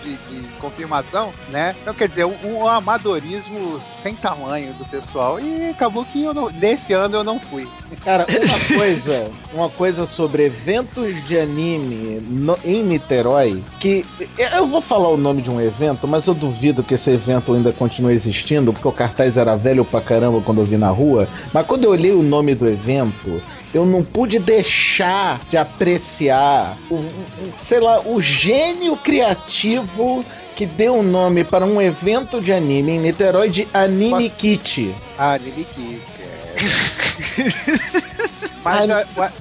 de, 0.03 0.11
de- 0.11 0.40
de 0.40 0.49
confirmação, 0.61 1.33
né? 1.51 1.75
Então, 1.83 1.92
quer 1.92 2.09
dizer, 2.09 2.25
um, 2.25 2.35
um 2.44 2.66
amadorismo 2.68 3.81
sem 4.03 4.14
tamanho 4.14 4.73
do 4.75 4.85
pessoal. 4.85 5.38
E 5.40 5.71
acabou 5.71 6.05
que 6.05 6.23
eu 6.25 6.33
não, 6.33 6.49
nesse 6.51 6.92
ano 6.92 7.16
eu 7.16 7.25
não 7.25 7.38
fui. 7.38 7.68
Cara, 8.05 8.27
uma 8.29 8.77
coisa, 8.79 9.31
uma 9.53 9.68
coisa 9.68 10.07
sobre 10.07 10.47
eventos 10.47 11.23
de 11.27 11.38
anime 11.38 12.21
no- 12.29 12.59
em 12.64 12.83
Niterói, 12.83 13.62
que 13.81 14.05
eu 14.38 14.66
vou 14.66 14.81
falar 14.81 15.09
o 15.09 15.16
nome 15.16 15.42
de 15.42 15.51
um 15.51 15.61
evento, 15.61 16.07
mas 16.09 16.27
eu 16.27 16.35
duvido 16.35 16.83
que 16.83 16.94
esse 16.94 17.11
evento 17.11 17.53
ainda 17.55 17.73
continue 17.73 18.14
existindo, 18.14 18.73
porque 18.73 18.88
o 18.88 18.92
cartaz 18.92 19.37
era 19.37 19.57
velho 19.57 19.85
pra 19.85 20.01
caramba 20.01 20.40
quando 20.40 20.61
eu 20.61 20.66
vi 20.66 20.77
na 20.77 20.90
rua. 20.90 21.29
Mas 21.53 21.66
quando 21.66 21.85
eu 21.85 21.90
olhei 21.90 22.12
o 22.12 22.23
nome 22.23 22.55
do 22.55 22.66
evento, 22.68 23.42
eu 23.74 23.85
não 23.87 24.02
pude 24.02 24.38
deixar 24.38 25.40
de 25.50 25.57
apreciar 25.57 26.76
o, 26.90 26.94
o- 26.96 27.12
sei 27.57 27.81
lá, 27.81 28.00
o 28.00 28.20
gênio 28.20 28.96
criativo 28.96 30.24
que 30.57 30.66
deu 30.66 30.96
o 30.96 31.02
nome 31.02 31.44
para 31.44 31.64
um 31.64 31.81
evento 31.81 32.40
de 32.40 32.52
anime 32.52 32.92
em 32.92 32.98
Niterói 32.98 33.48
de 33.50 33.68
Anime 33.72 34.28
Posso- 34.28 34.35
Kit. 34.37 34.94
Ah, 35.16 35.35
Anime 35.35 35.64
Kit, 35.64 36.02
é. 36.20 36.57
Mas 38.64 38.90
a- 38.90 39.07
o, 39.16 39.22
a- 39.22 39.33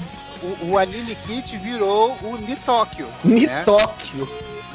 o, 0.44 0.72
o 0.72 0.78
Anime 0.78 1.16
Kit 1.26 1.58
virou 1.58 2.16
o 2.22 2.38
Nitóquio. 2.38 3.08
né? 3.24 3.64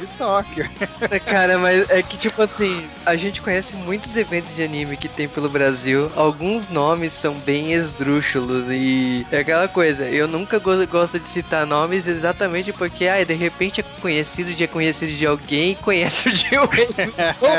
Nitóquio. 0.03 0.69
Nitóquio. 0.81 1.21
Cara, 1.25 1.59
mas 1.59 1.89
é 1.91 2.03
que 2.03 2.17
tipo 2.17 2.43
assim, 2.43 2.87
a 3.07 3.17
gente 3.17 3.41
conhece 3.41 3.75
muitos 3.77 4.15
eventos 4.17 4.55
de 4.55 4.63
anime 4.63 4.97
que 4.97 5.09
tem 5.09 5.29
pelo 5.29 5.49
Brasil. 5.49 6.11
Alguns 6.17 6.69
nomes 6.69 7.13
são 7.13 7.35
bem 7.35 7.73
esdrúxulos 7.73 8.67
e 8.71 9.27
é 9.31 9.39
aquela 9.39 9.69
coisa. 9.69 10.05
Eu 10.09 10.27
nunca 10.29 10.59
go- 10.59 10.87
gosto 10.87 11.19
de 11.19 11.29
citar 11.31 11.67
nomes 11.67 12.07
exatamente 12.07 12.73
porque, 12.73 13.07
ai, 13.07 13.25
de 13.25 13.35
repente 13.35 13.81
é 13.81 13.85
conhecido 14.01 14.53
de 14.53 14.65
é 14.65 14.67
conhecido 14.67 15.13
de 15.13 15.27
alguém 15.27 15.73
e 15.73 15.75
conhece 15.77 16.29
o 16.29 16.33
de 16.33 16.57
outro. 16.59 16.81
Então, 16.83 17.53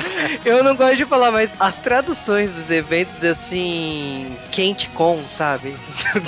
eu 0.46 0.64
não 0.64 0.76
gosto 0.76 0.98
de 0.98 1.06
falar, 1.06 1.32
mas 1.32 1.50
as 1.60 1.76
traduções 1.78 2.52
dos 2.52 2.70
eventos 2.70 3.24
assim, 3.24 4.36
quente 4.52 4.88
com, 4.90 5.22
sabe? 5.38 5.76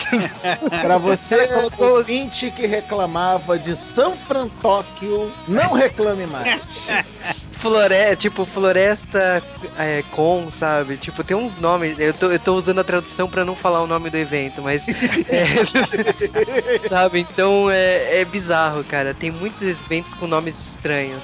Pra 0.81 0.97
você, 0.97 1.47
ouvinte 1.77 2.51
que 2.51 2.65
reclamava 2.65 3.57
de 3.57 3.75
São 3.75 4.15
Frantóquio, 4.17 5.31
não 5.47 5.73
reclame 6.05 6.27
mais. 6.27 6.61
Flore 7.53 8.15
tipo, 8.17 8.45
floresta 8.45 9.41
é, 9.79 10.03
com, 10.11 10.51
sabe? 10.51 10.97
Tipo, 10.97 11.23
tem 11.23 11.35
uns 11.35 11.57
nomes. 11.59 11.97
Eu 11.97 12.13
tô, 12.13 12.29
eu 12.29 12.37
tô 12.37 12.53
usando 12.53 12.79
a 12.79 12.83
tradução 12.83 13.27
pra 13.27 13.43
não 13.43 13.55
falar 13.55 13.81
o 13.81 13.87
nome 13.87 14.09
do 14.09 14.17
evento, 14.17 14.61
mas. 14.61 14.85
é, 14.87 15.65
sabe? 16.87 17.19
Então 17.21 17.71
é, 17.71 18.21
é 18.21 18.25
bizarro, 18.25 18.83
cara. 18.83 19.13
Tem 19.13 19.31
muitos 19.31 19.61
eventos 19.63 20.13
com 20.13 20.27
nomes 20.27 20.55
estranhos. 20.59 21.23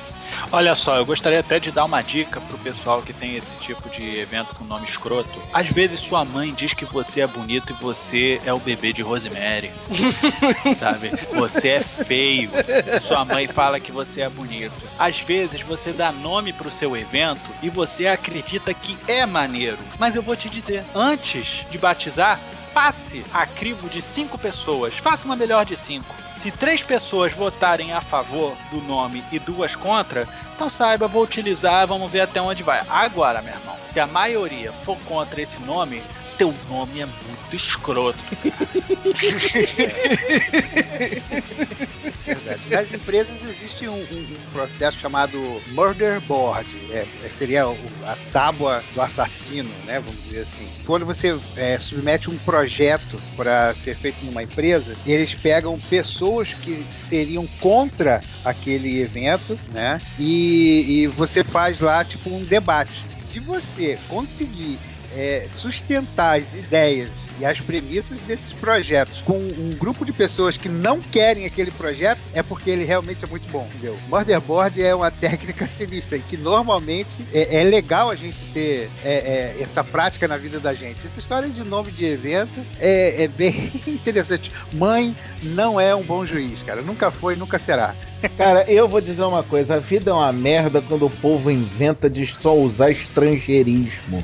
Olha 0.51 0.75
só, 0.75 0.97
eu 0.97 1.05
gostaria 1.05 1.39
até 1.39 1.59
de 1.59 1.71
dar 1.71 1.85
uma 1.85 2.01
dica 2.01 2.41
pro 2.41 2.57
pessoal 2.57 3.01
que 3.01 3.13
tem 3.13 3.35
esse 3.35 3.53
tipo 3.59 3.89
de 3.89 4.17
evento 4.17 4.55
com 4.55 4.63
nome 4.63 4.85
escroto. 4.85 5.41
Às 5.53 5.67
vezes 5.67 5.99
sua 5.99 6.25
mãe 6.25 6.53
diz 6.53 6.73
que 6.73 6.85
você 6.85 7.21
é 7.21 7.27
bonito 7.27 7.73
e 7.73 7.81
você 7.81 8.41
é 8.45 8.53
o 8.53 8.59
bebê 8.59 8.93
de 8.93 9.01
Rosemary. 9.01 9.71
sabe? 10.77 11.11
Você 11.33 11.67
é 11.69 11.79
feio. 11.81 12.51
Sua 13.01 13.25
mãe 13.25 13.47
fala 13.47 13.79
que 13.79 13.91
você 13.91 14.21
é 14.21 14.29
bonito. 14.29 14.73
Às 14.97 15.19
vezes 15.19 15.61
você 15.61 15.91
dá 15.91 16.11
nome 16.11 16.53
pro 16.53 16.71
seu 16.71 16.95
evento 16.95 17.51
e 17.61 17.69
você 17.69 18.07
acredita 18.07 18.73
que 18.73 18.97
é 19.07 19.25
maneiro. 19.25 19.79
Mas 19.99 20.15
eu 20.15 20.21
vou 20.21 20.35
te 20.35 20.49
dizer, 20.49 20.83
antes 20.93 21.65
de 21.69 21.77
batizar, 21.77 22.39
passe 22.73 23.23
a 23.33 23.45
crivo 23.45 23.89
de 23.89 24.01
cinco 24.01 24.37
pessoas. 24.37 24.93
Faça 24.95 25.25
uma 25.25 25.35
melhor 25.35 25.65
de 25.65 25.75
cinco. 25.75 26.15
Se 26.41 26.49
três 26.49 26.81
pessoas 26.81 27.31
votarem 27.33 27.93
a 27.93 28.01
favor 28.01 28.57
do 28.71 28.81
nome 28.81 29.23
e 29.31 29.37
duas 29.37 29.75
contra, 29.75 30.27
então 30.55 30.67
saiba, 30.67 31.07
vou 31.07 31.23
utilizar, 31.23 31.85
vamos 31.85 32.11
ver 32.11 32.21
até 32.21 32.41
onde 32.41 32.63
vai. 32.63 32.83
Agora, 32.89 33.43
meu 33.43 33.53
irmão, 33.53 33.75
se 33.93 33.99
a 33.99 34.07
maioria 34.07 34.71
for 34.83 34.97
contra 35.05 35.39
esse 35.39 35.59
nome, 35.61 36.01
teu 36.41 36.55
nome 36.67 37.01
é 37.01 37.05
muito 37.05 37.55
escroto. 37.55 38.17
Verdade. 42.25 42.61
Nas 42.69 42.91
empresas 42.91 43.35
existe 43.43 43.87
um, 43.87 43.93
um- 43.93 44.27
um 44.31 44.51
processo 44.51 44.97
chamado 44.99 45.37
Murder 45.67 46.19
Board. 46.21 46.75
É, 46.89 47.05
é- 47.23 47.29
seria 47.29 47.65
a 47.65 48.17
tábua 48.31 48.83
do 48.95 49.01
assassino, 49.01 49.69
né? 49.85 49.99
Vamos 49.99 50.19
dizer 50.23 50.41
assim. 50.41 50.67
Quando 50.83 51.05
você 51.05 51.37
é, 51.55 51.77
submete 51.79 52.27
um 52.31 52.37
projeto 52.39 53.21
para 53.37 53.75
ser 53.75 53.95
feito 53.97 54.25
numa 54.25 54.41
empresa, 54.41 54.95
eles 55.05 55.35
pegam 55.35 55.79
pessoas 55.91 56.55
que 56.55 56.83
seriam 57.07 57.45
contra 57.59 58.23
aquele 58.43 58.99
evento, 58.99 59.59
né? 59.71 60.01
E, 60.17 61.03
e 61.03 61.07
você 61.07 61.43
faz 61.43 61.79
lá 61.79 62.03
tipo 62.03 62.31
um 62.31 62.41
debate. 62.41 63.05
Se 63.13 63.39
você 63.39 63.97
conseguir 64.09 64.79
é, 65.15 65.47
sustentar 65.51 66.39
as 66.39 66.53
ideias 66.53 67.09
e 67.39 67.45
as 67.45 67.59
premissas 67.59 68.21
desses 68.21 68.53
projetos 68.53 69.19
com 69.21 69.37
um 69.37 69.75
grupo 69.75 70.05
de 70.05 70.13
pessoas 70.13 70.57
que 70.57 70.69
não 70.69 71.01
querem 71.01 71.45
aquele 71.45 71.71
projeto, 71.71 72.19
é 72.33 72.43
porque 72.43 72.69
ele 72.69 72.83
realmente 72.83 73.25
é 73.25 73.27
muito 73.27 73.51
bom, 73.51 73.67
entendeu? 73.71 73.97
Motherboard 74.07 74.81
é 74.81 74.93
uma 74.93 75.09
técnica 75.11 75.67
sinistra 75.75 76.17
e 76.17 76.21
que 76.21 76.37
normalmente 76.37 77.25
é, 77.33 77.61
é 77.61 77.63
legal 77.63 78.11
a 78.11 78.15
gente 78.15 78.37
ter 78.53 78.89
é, 79.03 79.55
é, 79.57 79.61
essa 79.61 79.83
prática 79.83 80.27
na 80.27 80.37
vida 80.37 80.59
da 80.59 80.73
gente. 80.73 81.05
Essa 81.05 81.19
história 81.19 81.49
de 81.49 81.63
nome 81.63 81.91
de 81.91 82.05
evento 82.05 82.63
é, 82.79 83.23
é 83.23 83.27
bem 83.27 83.71
interessante. 83.87 84.51
Mãe 84.71 85.15
não 85.41 85.79
é 85.79 85.95
um 85.95 86.03
bom 86.03 86.25
juiz, 86.25 86.61
cara. 86.61 86.81
Nunca 86.81 87.09
foi, 87.09 87.35
nunca 87.35 87.57
será. 87.57 87.95
Cara, 88.37 88.65
eu 88.71 88.87
vou 88.87 89.01
dizer 89.01 89.23
uma 89.23 89.43
coisa: 89.43 89.75
a 89.75 89.79
vida 89.79 90.11
é 90.11 90.13
uma 90.13 90.31
merda 90.31 90.81
quando 90.81 91.05
o 91.05 91.09
povo 91.09 91.49
inventa 91.51 92.09
de 92.09 92.25
só 92.25 92.55
usar 92.55 92.91
estrangeirismo. 92.91 94.23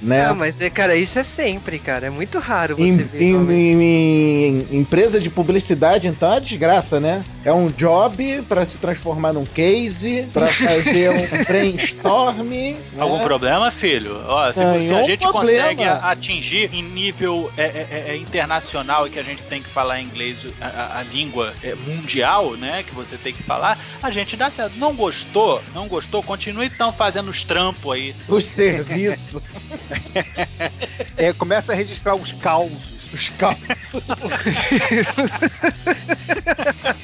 né? 0.00 0.26
Ah, 0.26 0.34
mas, 0.34 0.60
é, 0.60 0.68
cara, 0.70 0.96
isso 0.96 1.18
é 1.18 1.24
sempre, 1.24 1.78
cara. 1.78 2.06
É 2.06 2.10
muito 2.10 2.38
raro 2.38 2.76
você 2.76 2.82
Em, 2.82 2.96
ver. 2.96 3.22
em- 3.22 3.50
em- 3.50 4.66
em 4.70 4.76
empresa 4.78 5.20
de 5.20 5.30
publicidade, 5.30 6.06
então 6.08 6.32
é 6.32 6.40
desgraça, 6.40 6.98
né? 7.00 7.24
É 7.44 7.52
um 7.52 7.68
job 7.68 8.42
pra 8.48 8.64
se 8.66 8.78
transformar 8.78 9.32
num 9.32 9.44
case, 9.44 10.26
pra 10.32 10.46
fazer 10.48 11.10
um 11.10 11.26
brainstorm. 11.46 12.42
né? 12.44 12.76
Algum 12.98 13.18
problema, 13.20 13.70
filho? 13.70 14.20
Ó, 14.26 14.52
se, 14.52 14.58
se 14.86 14.94
a 14.94 15.02
gente 15.02 15.20
problema. 15.22 15.62
consegue 15.68 15.84
atingir 15.84 16.70
em 16.72 16.82
nível 16.82 17.50
é, 17.56 17.62
é, 17.62 17.86
é, 17.90 18.04
é, 18.12 18.16
internacional 18.16 19.06
e 19.06 19.10
que 19.10 19.18
a 19.18 19.22
gente 19.22 19.42
tem 19.44 19.62
que 19.62 19.68
falar 19.68 20.00
inglês, 20.00 20.46
a, 20.60 20.66
a- 20.66 20.98
a 21.00 21.02
língua 21.02 21.52
é, 21.62 21.74
mundial, 21.74 22.52
né? 22.56 22.82
Que 22.86 22.94
você 22.94 23.16
tem 23.22 23.32
que 23.32 23.42
falar, 23.42 23.78
a 24.02 24.10
gente 24.10 24.36
dá 24.36 24.50
certo. 24.50 24.76
Não 24.76 24.94
gostou? 24.94 25.62
Não 25.74 25.88
gostou? 25.88 26.22
Continue 26.22 26.66
então 26.66 26.92
fazendo 26.92 27.30
os 27.30 27.44
trampos 27.44 27.92
aí. 27.92 28.14
O 28.28 28.40
serviço, 28.40 29.42
É, 31.16 31.32
começa 31.32 31.72
a 31.72 31.74
registrar 31.74 32.14
os 32.14 32.32
causos. 32.32 33.01
Os 33.14 33.28
caos. 33.30 33.56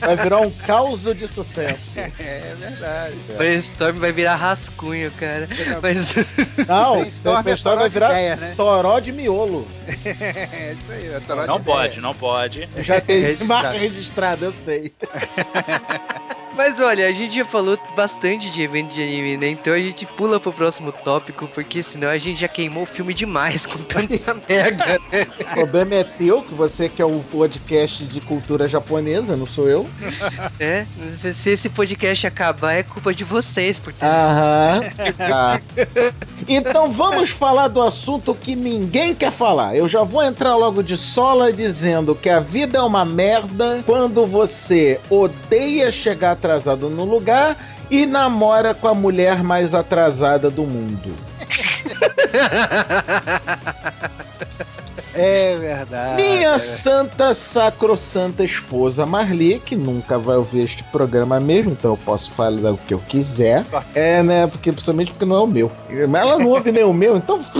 Vai 0.00 0.16
virar 0.16 0.40
um 0.40 0.50
caos 0.50 1.02
de 1.02 1.28
sucesso. 1.28 1.98
É 1.98 2.54
verdade. 2.58 3.16
Brainstorm 3.36 3.98
vai 3.98 4.12
virar 4.12 4.36
rascunho, 4.36 5.10
cara. 5.12 5.48
Mas. 5.82 6.14
Não, 6.66 7.00
Brainstorm 7.42 7.48
é 7.48 7.56
toró 7.56 7.76
vai 7.80 7.88
virar 7.88 8.10
ideia, 8.12 8.36
né? 8.36 8.54
toró 8.56 9.00
de 9.00 9.12
miolo. 9.12 9.66
É 9.86 10.72
isso 10.74 10.92
aí, 10.92 11.08
é 11.08 11.20
toró 11.20 11.42
de 11.42 11.46
Não 11.48 11.56
ideia. 11.56 11.76
pode, 11.76 12.00
não 12.00 12.14
pode. 12.14 12.68
Já 12.78 13.00
tem 13.00 13.20
Registrado. 13.20 13.48
marca 13.64 13.78
registrada, 13.78 14.44
eu 14.46 14.54
sei. 14.64 14.92
Mas 16.58 16.80
olha, 16.80 17.06
a 17.06 17.12
gente 17.12 17.36
já 17.36 17.44
falou 17.44 17.78
bastante 17.94 18.50
de 18.50 18.62
evento 18.62 18.92
de 18.92 19.00
anime, 19.00 19.36
né? 19.36 19.46
Então 19.46 19.72
a 19.72 19.78
gente 19.78 20.04
pula 20.04 20.40
pro 20.40 20.52
próximo 20.52 20.90
tópico, 20.90 21.46
porque 21.54 21.84
senão 21.84 22.08
a 22.08 22.18
gente 22.18 22.40
já 22.40 22.48
queimou 22.48 22.82
o 22.82 22.86
filme 22.86 23.14
demais 23.14 23.64
com 23.64 23.78
tanta 23.86 24.34
merda. 24.48 24.98
O 25.40 25.54
problema 25.54 25.94
é 25.94 26.02
teu, 26.02 26.42
que 26.42 26.52
você 26.52 26.88
que 26.88 27.00
é 27.00 27.04
o 27.04 27.20
podcast 27.30 28.04
de 28.04 28.20
cultura 28.20 28.68
japonesa, 28.68 29.36
não 29.36 29.46
sou 29.46 29.68
eu. 29.68 29.88
né? 30.58 30.84
Se, 31.22 31.32
se 31.32 31.50
esse 31.50 31.68
podcast 31.68 32.26
acabar, 32.26 32.72
é 32.72 32.82
culpa 32.82 33.14
de 33.14 33.22
vocês, 33.22 33.78
por 33.78 33.92
ter. 33.92 34.04
Aham. 34.04 34.80
Tá. 35.16 35.60
Então 36.50 36.92
vamos 36.92 37.28
falar 37.28 37.68
do 37.68 37.82
assunto 37.82 38.34
que 38.34 38.56
ninguém 38.56 39.14
quer 39.14 39.30
falar. 39.30 39.76
Eu 39.76 39.86
já 39.86 40.02
vou 40.02 40.22
entrar 40.22 40.56
logo 40.56 40.82
de 40.82 40.96
sola 40.96 41.52
dizendo 41.52 42.14
que 42.14 42.30
a 42.30 42.40
vida 42.40 42.78
é 42.78 42.80
uma 42.80 43.04
merda 43.04 43.82
quando 43.84 44.24
você 44.24 44.98
odeia 45.10 45.92
chegar 45.92 46.32
atrasado 46.32 46.47
no 46.90 47.04
lugar 47.04 47.56
e 47.90 48.06
namora 48.06 48.74
com 48.74 48.88
a 48.88 48.94
mulher 48.94 49.42
mais 49.42 49.74
atrasada 49.74 50.50
do 50.50 50.64
mundo. 50.64 51.14
É 55.18 55.56
verdade. 55.56 56.22
Minha 56.22 56.56
santa 56.60 57.34
sacrossanta 57.34 58.44
esposa 58.44 59.04
Marli, 59.04 59.58
que 59.58 59.74
nunca 59.74 60.16
vai 60.16 60.36
ouvir 60.36 60.60
este 60.60 60.84
programa 60.84 61.40
mesmo, 61.40 61.72
então 61.72 61.90
eu 61.90 61.96
posso 61.96 62.30
falar 62.32 62.70
o 62.70 62.76
que 62.76 62.94
eu 62.94 63.00
quiser. 63.00 63.64
É, 63.96 64.22
né? 64.22 64.46
Porque 64.46 64.70
principalmente 64.70 65.10
porque 65.10 65.24
não 65.24 65.34
é 65.34 65.40
o 65.40 65.46
meu. 65.46 65.72
Mas 66.08 66.22
ela 66.22 66.38
não 66.38 66.50
ouve 66.50 66.70
nem 66.70 66.84
o 66.84 66.92
meu, 66.92 67.16
então. 67.16 67.44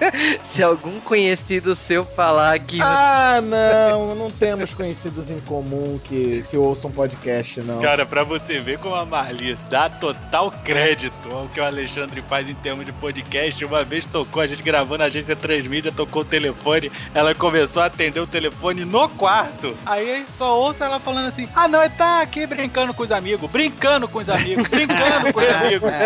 Se 0.44 0.62
algum 0.62 0.98
conhecido 1.00 1.74
seu 1.74 2.04
falar 2.04 2.58
que. 2.58 2.80
Ah, 2.80 3.40
não, 3.42 4.14
não 4.14 4.30
temos 4.30 4.72
conhecidos 4.74 5.30
em 5.30 5.40
comum 5.40 6.00
que, 6.04 6.44
que 6.50 6.56
ouçam 6.56 6.90
podcast, 6.90 7.60
não. 7.62 7.80
Cara, 7.80 8.04
pra 8.06 8.24
você 8.24 8.58
ver 8.60 8.78
como 8.78 8.94
a 8.94 9.04
Marli 9.04 9.56
dá 9.68 9.88
total 9.88 10.50
crédito 10.64 11.30
ao 11.30 11.46
que 11.48 11.60
o 11.60 11.64
Alexandre 11.64 12.22
faz 12.28 12.48
em 12.48 12.54
termos 12.54 12.84
de 12.86 12.92
podcast, 12.92 13.64
uma 13.64 13.84
vez 13.84 14.06
tocou, 14.06 14.42
a 14.42 14.46
gente 14.46 14.62
gravou 14.62 14.98
na 14.98 15.04
agência 15.04 15.36
Transmídia, 15.36 15.92
tocou 15.92 16.22
o 16.22 16.24
telefone, 16.24 16.90
ela 17.14 17.34
começou 17.34 17.82
a 17.82 17.86
atender 17.86 18.20
o 18.20 18.26
telefone 18.26 18.84
no 18.84 19.08
quarto. 19.10 19.76
Aí 19.86 20.24
só 20.36 20.58
ouça 20.58 20.84
ela 20.84 20.98
falando 20.98 21.28
assim: 21.28 21.48
Ah, 21.54 21.68
não, 21.68 21.82
ele 21.82 21.94
tá 21.94 22.20
aqui 22.20 22.46
brincando 22.46 22.92
com 22.94 23.02
os 23.02 23.12
amigos, 23.12 23.50
brincando 23.50 24.08
com 24.08 24.18
os 24.18 24.28
amigos, 24.28 24.68
brincando 24.68 25.32
com 25.32 25.40
os 25.40 25.48
amigos. 25.50 25.90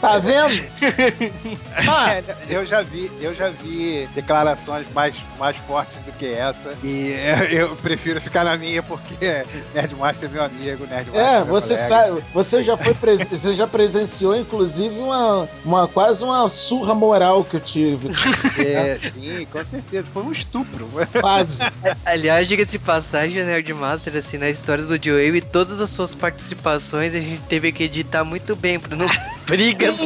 Tá 0.00 0.18
vendo? 0.18 0.62
Ah, 1.88 2.12
É, 2.14 2.22
eu 2.48 2.66
já 2.66 2.82
vi, 2.82 3.10
eu 3.20 3.34
já 3.34 3.48
vi 3.48 4.08
declarações 4.14 4.86
mais, 4.94 5.14
mais 5.38 5.56
fortes 5.56 6.02
do 6.02 6.12
que 6.12 6.26
essa. 6.26 6.74
E 6.82 7.14
eu, 7.50 7.76
prefiro 7.76 8.20
ficar 8.20 8.44
na 8.44 8.56
minha 8.56 8.82
porque 8.82 9.44
Nerdmaster 9.74 10.28
é 10.28 10.32
meu 10.32 10.44
amigo, 10.44 10.86
Nerdmaster 10.86 11.20
É, 11.20 11.36
meu 11.36 11.46
você 11.46 11.74
colega. 11.74 11.88
sabe, 11.88 12.24
você 12.32 12.62
já 12.62 12.76
foi 12.76 12.92
você 13.30 13.54
já 13.54 13.66
presenciou 13.66 14.36
inclusive 14.36 14.94
uma, 14.98 15.48
uma 15.64 15.88
quase 15.88 16.22
uma 16.22 16.48
surra 16.48 16.94
moral 16.94 17.44
que 17.44 17.56
eu 17.56 17.60
tive. 17.60 18.10
É, 18.58 18.98
sim, 19.12 19.46
com 19.50 19.64
certeza. 19.64 20.06
Foi 20.12 20.22
um 20.22 20.32
estupro. 20.32 20.88
Quase. 21.20 21.52
Aliás, 22.04 22.46
diga-se 22.46 22.72
de 22.72 22.78
passagem, 22.78 23.44
Nerdmaster, 23.44 24.16
assim, 24.16 24.38
na 24.38 24.50
história 24.50 24.84
do 24.84 25.02
Joey 25.02 25.36
e 25.36 25.40
todas 25.40 25.80
as 25.80 25.90
suas 25.90 26.14
participações, 26.14 27.14
a 27.14 27.18
gente 27.18 27.42
teve 27.42 27.72
que 27.72 27.84
editar 27.84 28.24
muito 28.24 28.54
bem 28.54 28.78
pra 28.78 28.96
não 28.96 29.06
brigas 29.46 29.96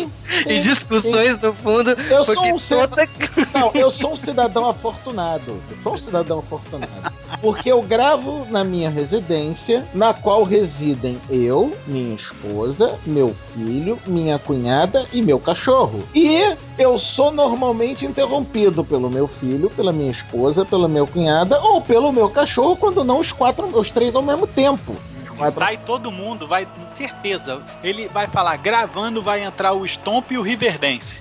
e 0.46 0.59
discussões 0.61 1.40
no 1.40 1.53
fundo. 1.55 1.90
Eu 1.90 2.25
sou 2.25 2.44
um 2.44 2.59
toda... 2.59 3.09
Não, 3.55 3.70
eu 3.75 3.90
sou 3.90 4.12
um 4.12 4.16
cidadão 4.16 4.68
afortunado. 4.68 5.61
Eu 5.70 5.77
sou 5.83 5.94
um 5.94 5.99
cidadão 5.99 6.38
afortunado. 6.38 6.92
Porque 7.40 7.70
eu 7.70 7.83
gravo 7.83 8.46
na 8.51 8.64
minha 8.64 8.88
residência, 8.88 9.85
na 9.94 10.14
qual 10.14 10.44
residem 10.44 11.18
eu, 11.29 11.77
minha 11.87 12.14
esposa, 12.14 12.99
meu 13.07 13.35
filho, 13.55 13.99
minha 14.07 14.38
cunhada 14.38 15.07
e 15.12 15.22
meu 15.22 15.38
cachorro. 15.38 16.03
E 16.14 16.57
eu 16.79 16.99
sou 16.99 17.33
normalmente 17.33 18.07
interrompido 18.07 18.85
pelo 18.85 19.11
meu 19.11 19.27
filho, 19.27 19.70
pela 19.70 19.92
minha 19.92 20.11
esposa, 20.11 20.64
pela 20.64 20.88
minha 20.88 21.07
cunhada 21.07 21.61
ou 21.61 21.81
pelo 21.81 22.12
meu 22.12 22.29
cachorro, 22.29 22.77
quando 22.77 23.05
não 23.05 23.20
os 23.20 23.33
quatro, 23.33 23.66
os 23.66 23.90
três 23.90 24.14
ao 24.14 24.22
mesmo 24.22 24.46
tempo. 24.46 24.94
Quatro 25.37 25.61
Vai 25.61 25.77
todo 25.77 26.11
mundo, 26.11 26.46
vai, 26.46 26.66
certeza. 26.96 27.61
Ele 27.83 28.09
vai 28.09 28.27
falar, 28.27 28.57
gravando 28.57 29.22
vai 29.22 29.42
entrar 29.42 29.72
o 29.72 29.87
Stomp 29.87 30.31
e 30.31 30.38
o 30.38 30.42
Riverdance. 30.42 31.20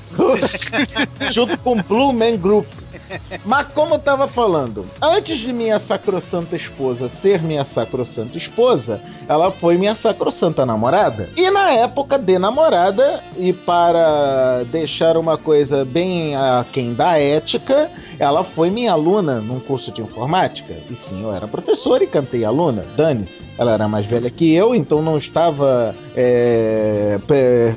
junto 1.32 1.58
com 1.58 1.82
Blue 1.82 2.14
Man 2.14 2.38
Group. 2.38 2.68
Mas 3.46 3.68
como 3.68 3.96
eu 3.96 4.00
tava 4.00 4.28
falando, 4.28 4.86
antes 5.02 5.40
de 5.40 5.52
minha 5.52 5.80
sacrossanta 5.80 6.56
esposa 6.56 7.10
ser 7.10 7.42
minha 7.42 7.66
sacrossanta 7.66 8.38
esposa, 8.38 9.02
ela 9.28 9.52
foi 9.52 9.78
minha 9.78 9.96
sacrossanta 9.96 10.66
namorada. 10.66 11.30
E 11.36 11.50
na 11.50 11.72
época 11.72 12.18
de 12.18 12.38
namorada, 12.38 13.24
e 13.38 13.54
para 13.54 14.64
deixar 14.72 15.18
uma 15.18 15.38
coisa 15.38 15.84
bem 15.84 16.36
aquém 16.36 16.94
da 16.94 17.20
ética, 17.20 17.90
ela 18.20 18.44
foi 18.44 18.70
minha 18.70 18.92
aluna 18.92 19.40
num 19.40 19.60
curso 19.60 19.92
de 19.92 20.02
informática. 20.02 20.74
E 20.90 20.96
sim, 20.96 21.24
eu 21.24 21.34
era 21.34 21.48
professor 21.48 22.02
e 22.02 22.08
cantei 22.08 22.46
aluna, 22.46 22.86
dane-se. 22.96 23.44
Ela 23.58 23.72
era 23.72 23.88
mais 23.88 24.06
velha 24.06 24.30
que 24.30 24.54
eu, 24.54 24.76
então 24.76 25.02
não 25.02 25.18
estava 25.18 25.96
é, 26.16 27.20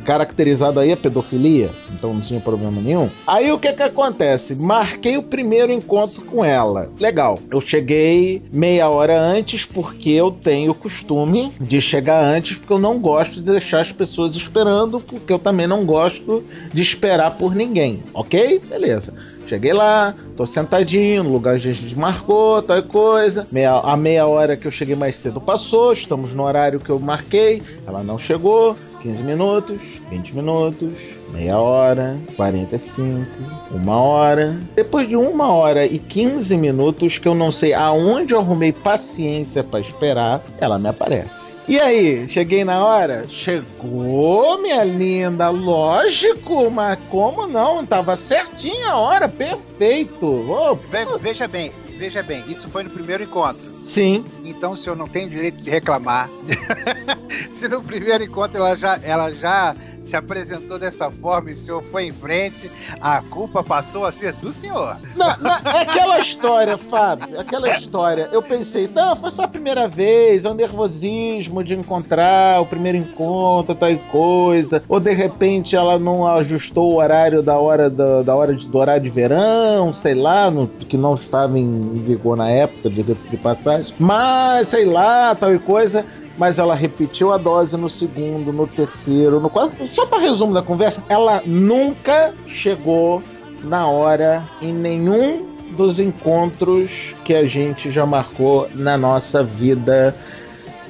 caracterizado 0.05 0.81
aí 0.81 0.93
a 0.93 0.97
pedofilia, 0.97 1.71
então 1.93 2.15
não 2.15 2.21
tinha 2.21 2.41
problema 2.41 2.81
nenhum. 2.81 3.09
Aí 3.27 3.51
o 3.53 3.59
que 3.59 3.73
que 3.73 3.83
acontece? 3.83 4.57
Marquei 4.57 5.08
o 5.17 5.23
primeiro 5.23 5.73
encontro 5.73 6.23
com 6.23 6.45
ela. 6.45 6.91
Legal. 6.99 7.39
Eu 7.51 7.61
cheguei 7.61 8.43
meia 8.53 8.89
hora 8.89 9.19
antes 9.19 9.65
porque 9.65 10.11
eu 10.11 10.31
tenho 10.31 10.73
o 10.73 10.75
costume 10.75 11.53
de 11.61 11.81
chegar 11.81 12.23
antes 12.23 12.57
porque 12.57 12.73
eu 12.73 12.79
não 12.79 12.99
gosto 12.99 13.35
de 13.35 13.43
deixar 13.43 13.81
as 13.81 13.93
pessoas 13.93 14.35
esperando, 14.35 15.01
porque 15.01 15.33
eu 15.33 15.39
também 15.39 15.67
não 15.67 15.85
gosto 15.85 16.43
de 16.73 16.83
esperar 16.83 17.33
por 17.33 17.55
ninguém, 17.55 18.03
ok? 18.15 18.61
Beleza. 18.69 19.15
Cheguei 19.47 19.73
lá, 19.73 20.15
tô 20.37 20.45
sentadinho 20.45 21.23
no 21.23 21.33
lugar 21.33 21.55
onde 21.55 21.71
a 21.71 21.73
gente 21.73 21.97
marcou, 21.97 22.61
tal 22.61 22.83
coisa. 22.83 23.47
Meia, 23.51 23.73
a 23.73 23.97
meia 23.97 24.27
hora 24.27 24.57
que 24.57 24.67
eu 24.67 24.71
cheguei 24.71 24.95
mais 24.95 25.17
cedo 25.17 25.41
passou, 25.41 25.93
estamos 25.93 26.35
no 26.35 26.45
horário 26.45 26.81
que 26.81 26.91
eu 26.91 26.99
marquei, 26.99 27.63
ela 27.87 28.03
não 28.03 28.19
chegou. 28.19 28.77
15 29.01 29.23
minutos, 29.23 29.81
20 30.11 30.35
minutos, 30.35 30.91
meia 31.33 31.59
hora, 31.59 32.17
45, 32.37 33.27
uma 33.71 33.97
hora. 34.01 34.57
Depois 34.75 35.09
de 35.09 35.17
uma 35.17 35.53
hora 35.53 35.85
e 35.87 35.99
15 35.99 36.57
minutos, 36.57 37.19
que 37.19 37.29
eu 37.29 37.35
não 37.35 37.53
sei 37.53 37.75
aonde 37.75 38.33
eu 38.35 38.39
arrumei 38.41 38.73
paciência 38.73 39.63
para 39.63 39.81
esperar, 39.81 40.43
ela 40.59 40.79
me 40.79 40.89
aparece. 40.89 41.53
E 41.69 41.79
aí, 41.79 42.27
cheguei 42.29 42.65
na 42.65 42.83
hora? 42.83 43.25
Chegou, 43.29 44.59
minha 44.63 44.83
linda, 44.85 45.51
lógico, 45.51 46.71
mas 46.71 46.99
como 47.11 47.47
não? 47.47 47.85
Tava 47.85 48.17
certinha 48.17 48.89
a 48.93 48.97
hora, 48.97 49.29
perfeito. 49.29 50.25
Oh, 50.27 50.75
Ve- 50.77 51.19
Veja 51.21 51.47
bem, 51.47 51.71
veja 51.99 52.23
bem, 52.23 52.43
isso 52.49 52.69
foi 52.69 52.85
no 52.85 52.91
primeiro 52.91 53.23
encontro. 53.25 53.61
sim, 53.87 54.25
Então 54.45 54.73
o 54.73 54.77
senhor 54.77 54.97
não 54.97 55.07
tem 55.07 55.29
direito 55.29 55.61
de 55.63 55.69
reclamar. 55.69 56.31
Se 57.59 57.69
no 57.69 57.83
primeiro 57.83 58.25
encontro 58.25 58.57
ela 58.59 58.75
já, 58.77 58.99
ela 59.03 59.31
já 59.35 59.75
se 60.09 60.17
apresentou 60.17 60.79
desta 60.79 61.11
forma 61.11 61.51
e 61.51 61.55
o 61.55 61.59
senhor 61.59 61.83
foi 61.91 62.05
em 62.07 62.13
frente, 62.13 62.71
a 63.01 63.21
culpa 63.23 63.63
passou 63.63 64.05
a 64.05 64.13
ser 64.13 64.33
do 64.35 64.53
senhor. 64.53 64.97
Não, 65.15 65.37
não, 65.39 65.51
é 65.53 65.83
aquela 65.83 66.19
história, 66.21 66.77
Fábio. 66.79 67.37
é 67.37 67.41
Aquela 67.41 67.69
história. 67.77 68.29
Eu 68.33 68.43
pensei, 68.43 68.89
não, 68.95 69.17
foi 69.17 69.31
só 69.31 69.43
a 69.45 69.49
primeira 69.49 69.87
vez, 69.89 70.45
é 70.45 70.51
o 70.51 70.55
nervosismo 70.55 71.63
de 71.63 71.75
encontrar 71.75 72.61
o 72.61 72.67
primeiro 72.67 72.99
encontro, 72.99 73.75
tal 73.75 73.95
coisa. 74.11 74.83
Ou 74.89 74.99
de 75.01 75.13
repente 75.13 75.77
ela 75.77 75.99
não 75.99 76.27
ajustou 76.27 76.93
o 76.93 76.97
horário 76.97 77.43
da 77.43 77.59
hora 77.59 77.91
da, 77.91 78.23
da 78.23 78.35
hora 78.35 78.55
de, 78.55 78.67
do 78.67 78.79
horário 78.79 79.03
de 79.03 79.11
verão, 79.11 79.93
sei 79.93 80.15
lá, 80.15 80.51
no- 80.51 80.67
que 80.69 80.97
não 80.97 81.15
estava 81.15 81.59
em, 81.59 81.93
vigor 81.99 82.37
na 82.37 82.49
época, 82.51 82.89
diga-se 82.89 83.29
de 83.29 83.37
passagem. 83.37 83.93
Mas, 83.99 84.69
sei 84.69 84.85
lá, 84.85 85.35
tal 85.35 85.59
coisa. 85.61 86.05
Mas 86.39 86.59
ela 86.59 86.75
repetiu 86.75 87.33
a 87.33 87.37
dose 87.37 87.77
no 87.77 87.91
segundo, 87.91 88.53
no 88.53 88.67
terceiro, 88.67 89.41
no 89.41 89.51
quarto. 89.51 89.87
Só 89.89 90.07
para 90.07 90.21
resumo 90.21 90.55
da 90.55 90.63
conversa, 90.63 91.03
ela 91.09 91.43
nunca 91.45 92.33
chegou 92.47 93.21
na 93.65 93.87
hora 93.89 94.43
em 94.63 94.73
nenhum 94.73 95.47
dos 95.73 95.99
encontros 95.99 96.91
que 97.25 97.35
a 97.35 97.47
gente 97.47 97.91
já 97.91 98.07
marcou 98.07 98.69
na 98.73 98.97
nossa 98.97 99.43
vida 99.43 100.15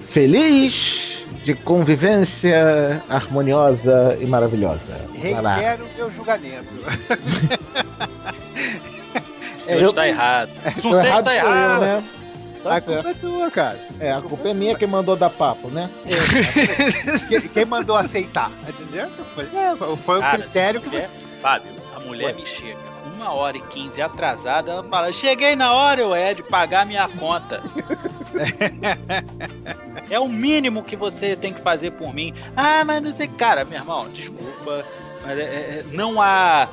feliz 0.07 1.25
de 1.45 1.55
convivência 1.55 3.03
harmoniosa 3.09 4.19
e 4.21 4.27
maravilhosa. 4.27 4.93
Vai 5.19 5.41
lá. 5.43 5.55
Requer 5.57 5.83
o 5.83 5.89
meu 5.97 6.11
julgamento. 6.13 6.69
O 9.61 9.65
senhor 9.65 9.83
eu- 9.83 9.89
está 9.91 10.07
errado. 10.07 10.51
Se 10.77 10.83
você 10.83 11.07
errado 11.07 11.19
está 11.21 11.35
errado. 11.35 11.81
né? 11.81 12.05
Tá 12.63 12.75
a 12.77 12.81
certo. 12.81 13.03
culpa 13.05 13.11
é 13.11 13.15
tua, 13.15 13.51
cara. 13.51 13.79
É, 14.01 14.13
a 14.13 14.21
culpa 14.21 14.49
é 14.49 14.55
minha 14.55 14.75
que 14.75 14.87
mandou 14.87 15.17
dar 15.17 15.31
papo, 15.31 15.69
né? 15.69 15.89
Quem, 17.29 17.41
quem 17.41 17.65
mandou 17.65 17.97
aceitar? 17.97 18.51
Entendeu? 18.69 19.09
Foi, 19.35 19.45
é, 19.45 19.97
foi 19.97 20.19
o 20.19 20.21
Cara, 20.21 20.39
critério 20.39 20.81
que 20.81 20.89
mulher, 20.89 21.11
Fábio, 21.41 21.71
a 21.97 22.01
mulher 22.01 22.35
me 22.35 22.45
chega 22.45 22.89
uma 23.15 23.33
hora 23.33 23.57
e 23.57 23.61
quinze 23.61 24.01
atrasada, 24.03 24.71
ela 24.71 24.85
fala, 24.85 25.13
cheguei 25.13 25.57
na 25.57 25.73
hora, 25.73 26.01
eu 26.01 26.15
é, 26.15 26.35
de 26.35 26.43
pagar 26.43 26.85
minha 26.85 27.09
conta. 27.09 27.63
é 30.11 30.19
o 30.19 30.29
mínimo 30.29 30.83
que 30.83 30.97
você 30.97 31.37
tem 31.37 31.53
que 31.53 31.61
fazer 31.61 31.93
por 31.93 32.13
mim. 32.15 32.35
Ah, 32.57 32.85
mas 32.85 33.03
não 33.03 33.13
sei, 33.13 33.29
cara, 33.29 33.65
meu 33.65 33.79
irmão, 33.79 34.09
desculpa, 34.11 34.85
mas 35.25 35.39
é- 35.39 35.43
é- 35.43 35.85
não 35.93 36.21
há 36.21 36.69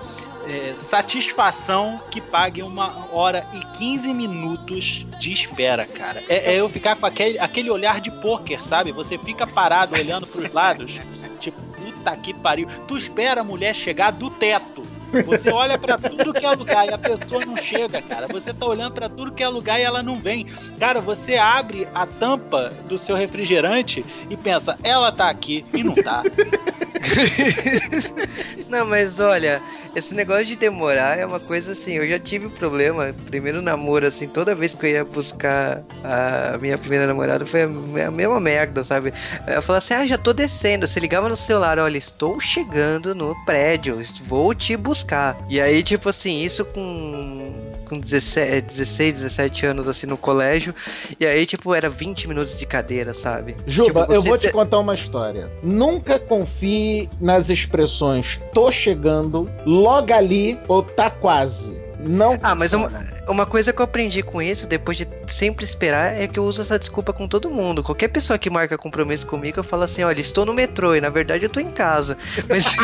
é, 0.48 0.76
satisfação 0.82 2.00
que 2.10 2.22
pague 2.22 2.62
uma 2.62 3.08
hora 3.12 3.48
e 3.54 3.78
15 3.78 4.14
minutos 4.14 5.06
de 5.20 5.34
espera, 5.34 5.86
cara. 5.86 6.24
É, 6.30 6.54
é 6.54 6.60
eu 6.60 6.70
ficar 6.70 6.96
com 6.96 7.06
aquele, 7.06 7.40
aquele 7.40 7.70
olhar 7.70 8.00
de 8.00 8.12
pôquer, 8.12 8.66
sabe? 8.66 8.92
Você 8.92 9.18
fica 9.18 9.48
parado 9.48 9.96
olhando 9.96 10.28
pros 10.28 10.52
lados, 10.52 11.00
tipo, 11.40 11.60
puta 11.62 12.16
que 12.18 12.34
pariu. 12.34 12.68
Tu 12.88 12.98
espera 12.98 13.42
a 13.42 13.44
mulher 13.44 13.76
chegar 13.76 14.12
do 14.12 14.30
teto. 14.30 14.85
Você 15.24 15.50
olha 15.50 15.78
pra 15.78 15.98
tudo 15.98 16.34
que 16.34 16.46
é 16.46 16.52
lugar 16.52 16.88
e 16.88 16.94
a 16.94 16.98
pessoa 16.98 17.46
não 17.46 17.56
chega, 17.58 18.02
cara. 18.02 18.28
Você 18.28 18.54
tá 18.54 18.66
olhando 18.66 18.94
pra 18.94 19.10
tudo 19.10 19.32
que 19.32 19.44
é 19.44 19.48
lugar 19.48 19.80
e 19.80 19.84
ela 19.84 20.02
não 20.04 20.16
vem. 20.16 20.46
Cara, 20.80 21.00
você 21.00 21.36
abre 21.36 21.88
a 21.94 22.06
tampa 22.06 22.74
do 22.88 22.98
seu 22.98 23.16
refrigerante 23.16 24.06
e 24.30 24.38
pensa, 24.38 24.78
ela 24.84 25.12
tá 25.12 25.30
aqui 25.30 25.66
e 25.74 25.84
não 25.84 25.94
tá. 25.94 26.24
Não, 28.70 28.86
mas 28.86 29.20
olha, 29.20 29.62
esse 29.96 30.14
negócio 30.14 30.46
de 30.46 30.56
demorar 30.56 31.18
é 31.18 31.26
uma 31.26 31.40
coisa 31.40 31.74
assim, 31.74 31.94
eu 31.94 32.08
já 32.08 32.20
tive 32.20 32.50
problema. 32.50 33.14
Primeiro 33.26 33.62
namoro, 33.62 34.08
assim, 34.08 34.28
toda 34.28 34.56
vez 34.56 34.74
que 34.74 34.86
eu 34.86 34.90
ia 34.90 35.06
buscar 35.06 35.84
a 36.04 36.58
minha 36.58 36.78
primeira 36.78 37.08
namorada 37.08 37.46
foi 37.46 37.64
a 37.64 38.12
mesma 38.12 38.40
merda, 38.40 38.84
sabe? 38.84 39.14
Eu 39.48 39.62
falava 39.62 39.86
assim, 39.86 39.94
ah, 39.94 40.08
já 40.08 40.18
tô 40.18 40.34
descendo. 40.34 40.88
Você 40.88 41.00
ligava 41.00 41.30
no 41.30 41.36
celular, 41.36 41.80
olha, 41.80 41.98
estou 41.98 42.40
chegando 42.40 43.14
no 43.14 43.36
prédio, 43.46 44.02
vou 44.28 44.54
te 44.54 44.76
buscar. 44.76 45.05
E 45.50 45.60
aí, 45.62 45.82
tipo 45.84 46.10
assim, 46.10 46.42
isso 46.42 46.66
com. 46.66 47.54
Com 47.88 48.00
17, 48.00 48.74
16, 48.74 49.18
17 49.20 49.66
anos 49.68 49.88
assim 49.88 50.08
no 50.08 50.18
colégio. 50.18 50.74
E 51.20 51.26
aí, 51.26 51.46
tipo, 51.46 51.72
era 51.74 51.88
20 51.88 52.28
minutos 52.28 52.58
de 52.58 52.66
cadeira, 52.66 53.14
sabe? 53.14 53.56
Juba, 53.68 54.02
Tipo, 54.02 54.14
eu 54.14 54.22
vou 54.24 54.38
te 54.40 54.48
te- 54.48 54.52
contar 54.54 54.80
uma 54.80 54.96
história. 54.96 55.52
Nunca 55.62 56.18
confie 56.18 57.08
nas 57.22 57.50
expressões 57.50 58.42
tô 58.54 58.72
chegando, 58.72 59.50
logo 59.66 60.12
ali 60.14 60.60
ou 60.68 60.82
tá 60.82 61.10
quase. 61.12 61.76
Não 62.08 62.38
Ah, 62.44 62.54
mas 62.54 62.72
uma, 62.74 62.92
uma 63.28 63.46
coisa 63.48 63.74
que 63.74 63.82
eu 63.82 63.84
aprendi 63.86 64.22
com 64.22 64.40
isso, 64.42 64.68
depois 64.68 64.96
de 64.98 65.08
sempre 65.28 65.66
esperar, 65.66 66.14
é 66.20 66.28
que 66.28 66.38
eu 66.38 66.44
uso 66.44 66.62
essa 66.62 66.78
desculpa 66.78 67.12
com 67.12 67.28
todo 67.28 67.50
mundo. 67.50 67.82
Qualquer 67.82 68.10
pessoa 68.10 68.38
que 68.38 68.50
marca 68.50 68.78
compromisso 68.78 69.26
comigo, 69.26 69.60
eu 69.60 69.64
falo 69.64 69.84
assim, 69.84 70.04
olha, 70.04 70.20
estou 70.22 70.46
no 70.46 70.54
metrô, 70.54 70.94
e 70.96 71.02
na 71.02 71.10
verdade 71.10 71.46
eu 71.46 71.50
tô 71.50 71.60
em 71.60 71.72
casa. 71.72 72.16
Mas 72.48 72.66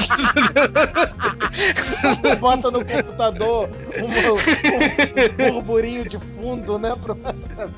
Bota 2.40 2.72
no 2.72 2.84
computador 2.86 3.70
um, 4.00 5.48
um 5.48 5.52
burburinho 5.52 6.08
de 6.08 6.18
fundo, 6.20 6.78
né? 6.80 6.94
Pra, 7.02 7.16
pra 7.16 7.34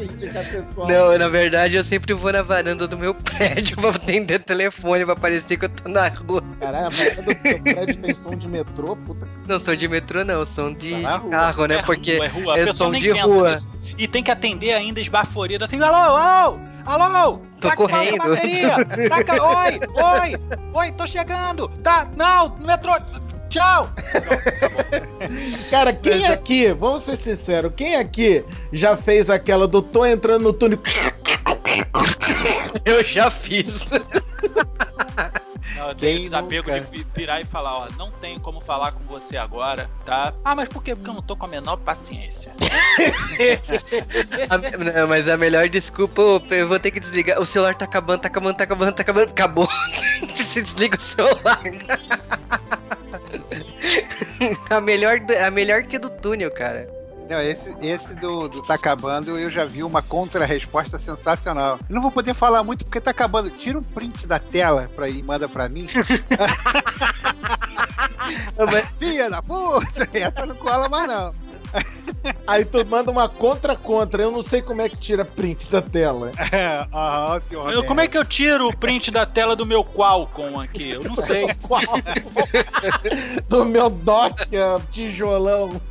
indicar 0.06 0.46
pessoal. 0.46 0.88
não, 0.88 1.18
na 1.18 1.28
verdade 1.28 1.76
eu 1.76 1.84
sempre 1.84 2.14
vou 2.14 2.32
na 2.32 2.42
varanda 2.42 2.88
do 2.88 2.98
meu 2.98 3.14
prédio 3.14 3.78
pra 3.82 3.90
atender 3.90 4.40
telefone, 4.40 5.06
pra 5.06 5.16
parecer 5.16 5.58
que 5.58 5.66
eu 5.66 5.70
tô 5.70 5.90
na 5.90 6.08
rua. 6.08 6.44
Caralho, 6.60 6.86
a 6.88 6.90
varanda 6.90 7.22
do 7.22 7.34
seu 7.42 7.62
prédio 7.64 8.02
tem 8.02 8.16
som 8.16 8.36
de 8.36 8.48
metrô, 8.48 8.96
puta. 8.96 9.28
Não 9.48 9.60
sou 9.60 9.76
de 9.76 9.88
metrô, 9.88 10.24
não, 10.24 10.46
sou 10.46 10.74
de 10.74 11.02
Tá 11.02 11.20
carro, 11.30 11.66
né? 11.66 11.76
É 11.76 11.82
Porque 11.82 12.16
rua, 12.18 12.26
é 12.26 12.30
rua. 12.30 12.60
É 12.60 12.68
som 12.74 12.92
de 12.92 13.10
rua. 13.12 13.52
nisso. 13.54 13.70
E 13.98 14.08
tem 14.08 14.24
que 14.24 14.32
atender 14.32 14.74
ainda 14.74 15.00
esbaforida 15.00 15.66
assim, 15.66 15.80
alô, 15.82 15.96
alô, 16.16 16.60
alô, 16.86 17.40
Tô 17.60 17.68
tá 17.70 17.76
correndo. 17.76 18.18
bateria, 18.18 18.76
tá 19.10 19.24
ca- 19.24 19.44
oi, 19.64 19.80
oi, 19.96 20.60
oi, 20.74 20.92
tô 20.94 21.06
chegando, 21.06 21.68
tá, 21.84 22.08
não, 22.18 22.50
no 22.50 22.66
metrô, 22.68 22.92
tchau. 23.54 23.90
Cara, 25.70 25.94
quem 25.94 26.24
é- 26.26 26.28
aqui, 26.34 26.72
vamos 26.74 27.04
ser 27.04 27.16
sinceros, 27.16 27.72
quem 27.76 27.96
aqui 27.96 28.44
já 28.72 28.98
fez 28.98 29.30
aquela 29.30 29.68
do 29.68 29.82
tô 29.82 30.06
entrando 30.06 30.44
no 30.44 30.54
túnel? 30.54 30.80
eu 32.86 33.04
já 33.04 33.30
fiz. 33.30 33.88
Não, 35.76 35.90
eu 35.90 35.96
Quem 35.96 36.10
tenho 36.18 36.22
desapego 36.30 36.72
de 36.72 36.78
nunca? 36.80 36.90
vi- 36.92 37.08
virar 37.16 37.42
e 37.42 37.46
falar, 37.46 37.78
ó, 37.78 37.88
não 37.98 38.10
tenho 38.12 38.40
como 38.40 38.60
falar 38.60 38.92
com 38.92 39.04
você 39.06 39.36
agora, 39.38 39.90
tá? 40.06 40.34
Ah, 40.44 40.56
mas 40.56 40.70
por 40.70 40.84
quê? 40.84 40.96
Porque 40.96 41.10
eu 41.10 41.14
não 41.14 41.22
tô 41.22 41.36
com 41.36 41.46
a 41.46 41.50
menor 41.50 41.78
paciência. 41.78 42.52
A- 44.50 44.58
não, 45.00 45.08
mas 45.08 45.28
a 45.28 45.36
melhor 45.38 45.68
desculpa, 45.70 46.22
eu- 46.22 46.42
eu 46.52 46.68
vou 46.68 46.80
ter 46.80 46.92
que 46.92 47.00
desligar. 47.00 47.40
O 47.42 47.46
celular 47.46 47.76
tá 47.76 47.86
acabando, 47.86 48.22
tá 48.22 48.28
acabando, 48.28 48.56
tá 48.58 48.64
acabando, 48.64 48.94
tá 48.94 49.02
acabando. 49.02 49.30
Acabou. 49.32 49.68
Você 50.36 50.62
desliga 50.62 50.98
o 50.98 51.02
celular. 51.02 51.62
a 54.70 54.82
melhor, 54.82 55.20
a 55.46 55.52
melhor 55.52 55.84
que 55.84 55.98
do 55.98 56.10
túnel, 56.10 56.52
cara. 56.52 56.90
Não, 57.30 57.42
esse, 57.42 57.74
esse 57.82 58.14
do, 58.16 58.50
do 58.50 58.62
Tá 58.64 58.74
Acabando 58.74 59.38
eu 59.38 59.50
já 59.50 59.64
vi 59.66 59.84
uma 59.84 60.02
contra-resposta 60.02 61.00
sensacional. 61.00 61.80
Eu 61.90 61.96
não 61.96 62.02
vou 62.02 62.12
poder 62.12 62.34
falar 62.34 62.64
muito 62.64 62.84
porque 62.84 63.00
tá 63.00 63.12
acabando. 63.12 63.50
Tira 63.50 63.80
um 63.80 63.84
print 63.84 64.28
da 64.28 64.40
tela 64.40 64.90
pra 64.96 65.08
ir, 65.08 65.24
manda 65.24 65.48
pra 65.48 65.70
mim. 65.70 65.88
Filha 69.00 69.30
da 69.30 69.42
puta! 69.42 70.08
Essa 70.14 70.46
não 70.46 70.56
cola 70.56 70.90
mais 70.90 71.08
não. 71.08 71.34
Aí 72.48 72.64
tu 72.64 72.86
manda 72.86 73.12
uma 73.12 73.28
contra-contra, 73.28 74.24
eu 74.24 74.32
não 74.32 74.42
sei 74.44 74.62
como 74.62 74.82
é 74.82 74.90
que 74.90 74.98
tira 74.98 75.26
print 75.26 75.70
da 75.70 75.82
tela. 75.82 76.32
Aham, 76.94 77.42
senhor. 77.42 77.74
Eu- 77.74 77.84
como 77.84 78.02
é 78.02 78.08
que 78.08 78.18
eu 78.18 78.26
tiro 78.26 78.68
o 78.68 78.76
print 78.78 79.12
da 79.12 79.26
tela 79.26 79.56
do 79.56 79.66
meu 79.66 79.84
Qualcomm 79.84 80.60
aqui? 80.60 80.92
Eu 80.92 81.04
não 81.04 81.16
sei. 81.16 81.48
Do 83.50 83.66
meu 83.66 83.90
Nokia 83.90 84.80
tijolão. 84.92 85.82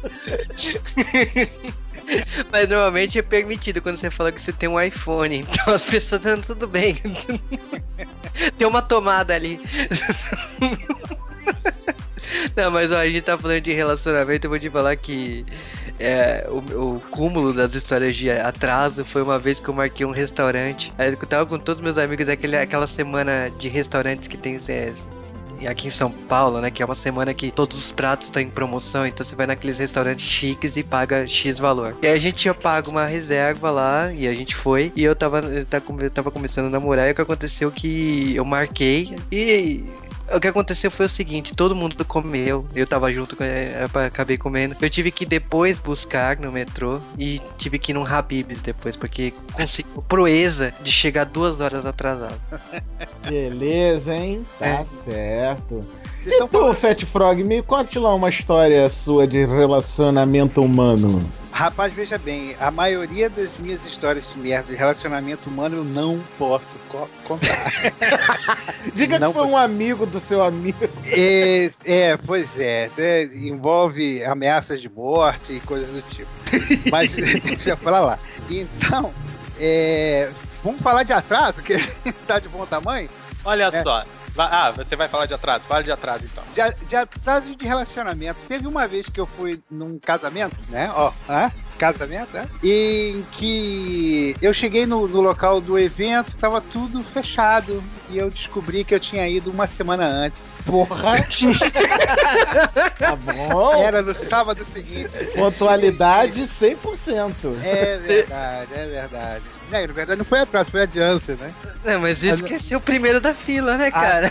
Mas 2.51 2.69
normalmente 2.69 3.19
é 3.19 3.23
permitido 3.23 3.81
quando 3.81 3.99
você 3.99 4.11
fala 4.11 4.33
que 4.33 4.41
você 4.41 4.53
tem 4.53 4.69
um 4.69 4.81
iPhone. 4.81 5.37
Então 5.39 5.75
as 5.75 5.85
pessoas 5.87 6.25
estão 6.25 6.41
tudo 6.41 6.67
bem. 6.67 6.95
tem 8.59 8.67
uma 8.67 8.83
tomada 8.83 9.35
ali. 9.35 9.61
Não, 12.57 12.71
mas 12.71 12.91
ó, 12.93 12.97
a 12.97 13.07
gente 13.07 13.23
tá 13.23 13.37
falando 13.37 13.61
de 13.61 13.73
relacionamento, 13.73 14.47
eu 14.47 14.51
vou 14.51 14.59
te 14.59 14.71
falar 14.71 14.97
que 14.97 15.45
é, 15.99 16.47
o, 16.49 16.97
o 16.97 17.03
cúmulo 17.11 17.53
das 17.53 17.75
histórias 17.75 18.17
de 18.17 18.31
atraso 18.31 19.05
foi 19.05 19.23
uma 19.23 19.39
vez 19.39 19.61
que 19.61 19.69
eu 19.69 19.75
marquei 19.75 20.05
um 20.05 20.11
restaurante. 20.11 20.93
Aí 20.99 21.11
eu 21.11 21.17
tava 21.17 21.47
com 21.47 21.59
todos 21.59 21.83
meus 21.83 21.99
amigos 21.99 22.29
aquele, 22.29 22.57
aquela 22.57 22.87
semana 22.87 23.51
de 23.59 23.69
restaurantes 23.69 24.29
que 24.29 24.37
tem 24.37 24.59
é, 24.69 24.93
aqui 25.67 25.89
em 25.89 25.91
São 25.91 26.11
Paulo, 26.11 26.61
né? 26.61 26.71
Que 26.71 26.83
é 26.83 26.87
uma 26.87 26.95
semana 26.95 27.33
que 27.35 27.51
todos 27.51 27.79
os 27.79 27.91
pratos 27.91 28.27
estão 28.27 28.43
em 28.43 28.51
promoção, 28.51 29.07
então 29.07 29.25
você 29.25 29.35
vai 29.35 29.47
naqueles 29.47 29.79
restaurantes 29.79 30.25
chiques 30.25 30.77
e 30.77 30.83
paga 30.83 31.27
X 31.27 31.59
valor. 31.59 31.97
E 32.03 32.07
aí 32.07 32.15
a 32.15 32.19
gente 32.19 32.37
tinha 32.37 32.55
pago 32.55 32.91
uma 32.91 33.05
reserva 33.05 33.71
lá 33.71 34.13
e 34.13 34.27
a 34.27 34.35
gente 34.35 34.55
foi. 34.55 34.93
E 34.97 35.05
eu 35.05 35.15
tava, 35.15 35.41
eu 35.41 36.11
tava 36.11 36.31
começando 36.31 36.67
a 36.67 36.71
namorar 36.71 37.09
e 37.09 37.13
o 37.13 37.15
que 37.15 37.23
aconteceu 37.23 37.71
que 37.71 38.35
eu 38.35 38.45
marquei 38.45 39.17
e 39.31 39.85
o 40.31 40.41
que 40.41 40.49
aconteceu 40.49 40.91
foi 40.91 41.07
o 41.07 41.09
seguinte: 41.09 41.55
todo 41.55 41.75
mundo 41.75 42.05
comeu, 42.05 42.67
eu 42.75 42.87
tava 42.87 43.13
junto, 43.13 43.37
é, 43.43 43.89
acabei 44.07 44.37
comendo. 44.37 44.77
Eu 44.81 44.91
tive 44.91 45.11
que 45.11 45.25
depois 45.25 45.79
buscar 45.79 46.39
no 46.39 46.53
metrô 46.53 47.01
e 47.19 47.41
tive 47.59 47.79
que 47.79 47.93
ir 47.93 47.95
num 47.95 48.07
Habibs 48.07 48.61
depois, 48.61 48.97
porque 48.97 49.33
consegui 49.53 49.89
proeza 50.09 50.73
de 50.83 50.93
chegar 50.93 51.25
duas 51.25 51.61
horas 51.61 51.87
atrasado. 51.87 52.41
Beleza, 53.29 54.15
hein? 54.15 54.41
Tá 54.59 54.67
é. 54.67 54.85
certo. 54.85 55.81
Vocês 56.23 56.37
e 56.37 56.39
tu, 56.39 56.49
falando... 56.49 56.75
Fat 56.77 57.05
Frog, 57.07 57.43
me 57.43 57.63
conte 57.63 57.99
lá 57.99 58.15
uma 58.15 58.29
história 58.29 58.89
sua 58.89 59.27
de 59.27 59.45
relacionamento 59.45 60.63
humano. 60.63 61.23
Rapaz, 61.51 61.93
veja 61.93 62.17
bem, 62.17 62.57
a 62.61 62.71
maioria 62.71 63.29
das 63.29 63.57
minhas 63.59 63.85
histórias 63.85 64.27
de 64.33 64.39
merda 64.39 64.73
de 64.73 64.77
relacionamento 64.77 65.51
humano 65.51 65.79
eu 65.79 65.85
não 65.85 66.21
posso 66.39 66.77
co 66.89 67.09
contar. 67.25 67.73
Diga 68.95 69.19
não 69.19 69.33
que 69.33 69.39
foi 69.39 69.47
um 69.49 69.57
amigo 69.57 70.07
do 70.07 70.21
seu 70.21 70.43
amigo. 70.43 70.79
É, 71.07 71.71
é 71.85 72.17
pois 72.17 72.49
é, 72.59 72.89
é, 72.97 73.25
Envolve 73.25 74.25
ameaças 74.25 74.81
de 74.81 74.89
morte 74.89 75.55
e 75.55 75.61
coisas 75.61 75.91
do 75.91 76.03
tipo. 76.03 76.31
Mas 76.91 77.13
deixa 77.15 77.77
pra 77.77 78.01
lá. 78.01 78.19
Então, 78.49 79.13
é, 79.59 80.31
vamos 80.65 80.81
falar 80.81 81.03
de 81.03 81.13
atraso, 81.13 81.63
que 81.63 81.77
tá 82.27 82.39
de 82.39 82.49
bom 82.49 82.65
tamanho? 82.65 83.11
Olha 83.45 83.71
é. 83.73 83.83
só, 83.83 84.05
ah, 84.37 84.71
você 84.71 84.97
vai 84.97 85.09
falar 85.09 85.27
de 85.27 85.35
atraso? 85.35 85.65
Fala 85.65 85.83
de 85.83 85.93
atraso 85.93 86.25
então. 86.25 86.45
De, 86.55 86.87
de 86.87 86.97
atraso 86.97 87.55
de 87.55 87.67
relacionamento. 87.67 88.39
Teve 88.49 88.67
uma 88.67 88.87
vez 88.87 89.09
que 89.09 89.21
eu 89.21 89.27
fui 89.27 89.61
num 89.71 89.99
casamento, 89.99 90.57
né? 90.69 90.91
Ó, 90.95 91.13
ah, 91.29 91.51
casamento, 91.79 92.33
né? 92.33 92.49
Em 92.63 93.25
que 93.33 94.37
eu 94.41 94.55
cheguei 94.55 94.87
no, 94.87 95.07
no, 95.09 95.21
local 95.21 95.61
do 95.61 95.79
evento, 95.79 96.37
tava 96.37 96.61
tudo 96.61 97.03
fechado. 97.03 97.83
E 98.11 98.19
eu 98.19 98.31
descobri 98.31 98.85
que 98.85 98.95
eu 98.95 99.01
tinha 99.01 99.29
ido 99.29 99.51
uma 99.51 99.67
semana 99.67 100.05
antes. 100.05 100.41
Porra! 100.65 101.23
tá 102.99 103.17
bom. 103.17 103.83
Era 103.83 104.01
no 104.01 104.15
sábado 104.29 104.65
seguinte. 104.73 105.11
Pontualidade 105.37 106.43
100%. 106.43 107.57
É 107.65 107.99
verdade, 107.99 108.71
é 108.75 108.87
verdade. 108.87 109.62
É, 109.73 109.87
na 109.87 109.93
verdade 109.93 110.19
não 110.19 110.25
foi 110.25 110.41
atrás, 110.41 110.69
foi 110.69 110.83
adiante, 110.83 111.33
né? 111.33 111.53
É, 111.85 111.97
mas 111.97 112.23
esqueceu 112.23 112.79
o 112.79 112.81
primeiro 112.81 113.21
da 113.21 113.33
fila, 113.33 113.79
né, 113.79 113.91
cara? 113.91 114.29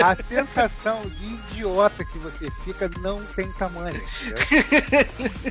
A, 0.00 0.10
a 0.12 0.16
sensação 0.16 1.02
de 1.02 1.31
idiota 1.62 2.04
que 2.04 2.18
você 2.18 2.50
fica 2.64 2.90
não 3.00 3.22
tem 3.36 3.50
tamanho. 3.52 4.00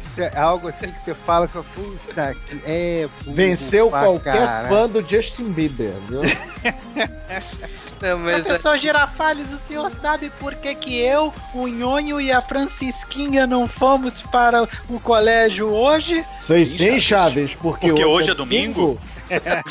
Isso 0.05 0.22
é 0.22 0.38
algo 0.38 0.68
assim 0.68 0.91
que 0.91 1.05
você 1.05 1.16
fala, 1.16 1.47
só 1.47 1.64
puta, 1.64 2.36
que 2.36 2.62
é. 2.66 3.07
Venceu 3.28 3.89
qualquer 3.89 4.45
cara. 4.45 4.68
fã 4.68 4.88
do 4.88 5.01
Justin 5.01 5.51
Bieber, 5.51 5.93
viu? 6.07 6.22
Não, 8.01 8.20
mas 8.20 8.43
Professor 8.43 8.76
é... 8.76 8.78
Girafales, 8.78 9.51
o 9.53 9.57
senhor 9.57 9.91
sabe 10.01 10.32
por 10.39 10.55
que, 10.55 10.74
que 10.76 10.99
eu, 10.99 11.34
o 11.53 11.68
Nhonho 11.68 12.20
e 12.20 12.32
a 12.32 12.41
Francisquinha 12.41 13.45
não 13.45 13.68
fomos 13.68 14.22
para 14.22 14.68
o 14.89 14.99
colégio 14.99 15.70
hoje? 15.70 16.26
Sei 16.39 16.66
sim, 16.66 16.99
Chaves, 16.99 17.55
porque, 17.55 17.88
porque 17.88 18.03
hoje, 18.03 18.24
hoje 18.24 18.32
é 18.32 18.36
domingo. 18.36 18.99
é 19.30 19.62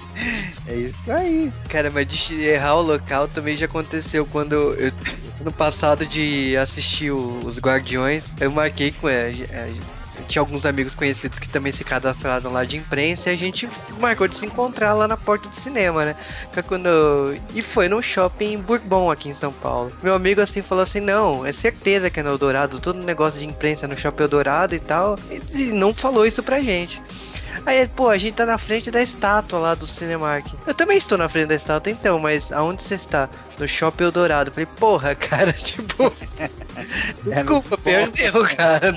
isso 0.68 1.10
aí. 1.10 1.52
Cara, 1.68 1.90
mas 1.90 2.06
de 2.06 2.42
errar 2.42 2.76
o 2.76 2.82
local 2.82 3.28
também 3.28 3.56
já 3.56 3.66
aconteceu 3.66 4.26
quando 4.26 4.54
eu, 4.54 4.92
no 5.40 5.52
passado 5.52 6.06
de 6.06 6.56
assistir 6.56 7.10
os 7.10 7.58
Guardiões, 7.58 8.24
eu 8.40 8.50
marquei 8.50 8.92
com 8.92 9.08
ela 9.08 9.32
tinha 10.28 10.40
alguns 10.40 10.64
amigos 10.64 10.94
conhecidos 10.94 11.38
que 11.38 11.48
também 11.48 11.72
se 11.72 11.84
cadastraram 11.84 12.52
lá 12.52 12.64
de 12.64 12.76
imprensa 12.76 13.30
e 13.30 13.34
a 13.34 13.36
gente 13.36 13.68
marcou 13.98 14.28
de 14.28 14.36
se 14.36 14.46
encontrar 14.46 14.94
lá 14.94 15.08
na 15.08 15.16
porta 15.16 15.48
do 15.48 15.54
cinema, 15.54 16.04
né? 16.04 16.16
Quando... 16.66 16.88
E 17.54 17.62
foi 17.62 17.88
num 17.88 18.02
shopping 18.02 18.58
Bourbon 18.58 19.10
aqui 19.10 19.28
em 19.28 19.34
São 19.34 19.52
Paulo. 19.52 19.92
Meu 20.02 20.14
amigo 20.14 20.40
assim 20.40 20.62
falou 20.62 20.82
assim: 20.82 21.00
não, 21.00 21.44
é 21.44 21.52
certeza 21.52 22.10
que 22.10 22.20
é 22.20 22.22
no 22.22 22.30
Eldorado, 22.30 22.80
todo 22.80 23.04
negócio 23.04 23.40
de 23.40 23.46
imprensa 23.46 23.88
no 23.88 23.98
shopping 23.98 24.22
Eldorado 24.22 24.74
e 24.74 24.80
tal. 24.80 25.18
E 25.52 25.64
não 25.66 25.92
falou 25.92 26.26
isso 26.26 26.42
pra 26.42 26.60
gente. 26.60 27.02
Aí, 27.66 27.86
pô, 27.88 28.08
a 28.08 28.18
gente 28.18 28.34
tá 28.34 28.46
na 28.46 28.58
frente 28.58 28.90
da 28.90 29.02
estátua 29.02 29.58
lá 29.58 29.74
do 29.74 29.86
Cinemark. 29.86 30.46
Eu 30.66 30.74
também 30.74 30.96
estou 30.96 31.18
na 31.18 31.28
frente 31.28 31.48
da 31.48 31.54
estátua, 31.54 31.92
então, 31.92 32.18
mas 32.18 32.50
aonde 32.50 32.82
você 32.82 32.94
está? 32.94 33.28
No 33.58 33.68
Shopping 33.68 34.04
Eldorado. 34.04 34.50
Falei, 34.50 34.66
porra, 34.66 35.14
cara, 35.16 35.52
tipo. 35.52 36.12
Desculpa, 37.22 37.76
perdeu, 37.78 38.44
cara. 38.56 38.94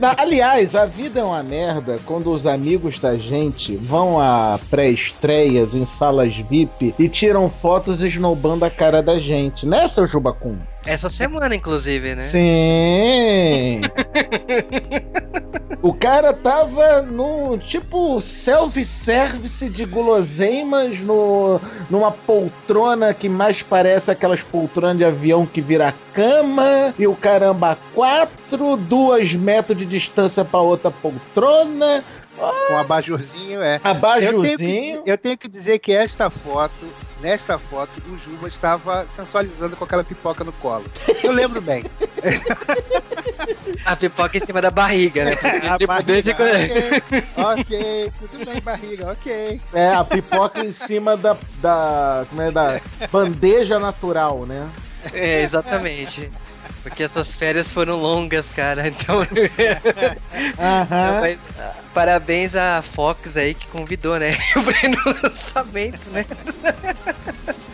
aliás, 0.18 0.74
a 0.74 0.86
vida 0.86 1.20
é 1.20 1.24
uma 1.24 1.42
merda 1.42 1.98
quando 2.04 2.32
os 2.32 2.46
amigos 2.46 2.98
da 2.98 3.16
gente 3.16 3.76
vão 3.76 4.20
a 4.20 4.58
pré-estreias 4.70 5.74
em 5.74 5.84
salas 5.84 6.34
VIP 6.34 6.94
e 6.98 7.08
tiram 7.08 7.50
fotos 7.50 8.02
esnobando 8.02 8.64
a 8.64 8.70
cara 8.70 9.02
da 9.02 9.18
gente, 9.18 9.66
né, 9.66 9.86
seu 9.88 10.06
Jubacum? 10.06 10.56
Essa 10.84 11.08
semana, 11.08 11.54
inclusive, 11.54 12.14
né? 12.14 12.24
Sim! 12.24 13.82
o 15.80 15.94
cara 15.94 16.32
tava 16.32 17.02
no 17.02 17.56
tipo 17.58 18.20
self-service 18.20 19.68
de 19.68 19.84
guloseimas 19.84 20.98
no, 21.00 21.60
numa 21.88 22.10
poltrona 22.10 23.14
que 23.14 23.28
mais 23.28 23.62
parece 23.62 24.10
aquelas 24.10 24.42
poltronas 24.42 24.96
de 24.96 25.04
avião 25.04 25.46
que 25.46 25.60
vira 25.60 25.94
cama 26.12 26.94
e 26.98 27.06
o 27.06 27.14
caramba 27.14 27.78
quatro, 27.94 28.76
duas 28.76 29.32
metros 29.32 29.78
de 29.78 29.86
distância 29.86 30.44
para 30.44 30.60
outra 30.60 30.90
poltrona. 30.90 32.02
Com 32.68 32.78
abajurzinho, 32.78 33.62
é. 33.62 33.80
Abajurzinho. 33.84 34.50
Eu 34.50 34.58
tenho, 34.58 35.02
que, 35.02 35.10
eu 35.10 35.18
tenho 35.18 35.38
que 35.38 35.48
dizer 35.48 35.78
que 35.78 35.92
esta 35.92 36.28
foto 36.28 36.86
nesta 37.22 37.56
foto, 37.58 37.90
o 38.08 38.18
Juba 38.18 38.48
estava 38.48 39.06
sensualizando 39.16 39.76
com 39.76 39.84
aquela 39.84 40.02
pipoca 40.02 40.42
no 40.42 40.52
colo. 40.52 40.84
Eu 41.22 41.30
lembro 41.32 41.60
bem. 41.60 41.84
A 43.86 43.96
pipoca 43.96 44.36
em 44.36 44.44
cima 44.44 44.60
da 44.60 44.70
barriga, 44.70 45.24
né? 45.24 45.32
A 45.68 45.78
tipo, 45.78 45.88
barriga, 45.88 46.12
desde... 46.12 46.30
ok, 46.30 47.02
ok, 47.36 48.12
tudo 48.20 48.44
bem, 48.44 48.60
barriga, 48.60 49.12
ok. 49.12 49.60
É, 49.72 49.88
a 49.92 50.04
pipoca 50.04 50.64
em 50.64 50.72
cima 50.72 51.16
da, 51.16 51.36
da, 51.60 52.24
como 52.28 52.42
é, 52.42 52.50
da 52.50 52.80
bandeja 53.10 53.78
natural, 53.78 54.46
né? 54.46 54.68
É, 55.12 55.42
exatamente. 55.42 56.30
Porque 56.82 57.04
essas 57.04 57.34
férias 57.34 57.68
foram 57.68 58.00
longas, 58.00 58.46
cara. 58.54 58.88
Então. 58.88 59.26
Mas, 61.20 61.38
parabéns 61.94 62.56
à 62.56 62.82
Fox 62.82 63.36
aí 63.36 63.54
que 63.54 63.66
convidou, 63.68 64.18
né? 64.18 64.36
o 64.56 65.26
lançamento, 65.26 66.10
né? 66.10 66.26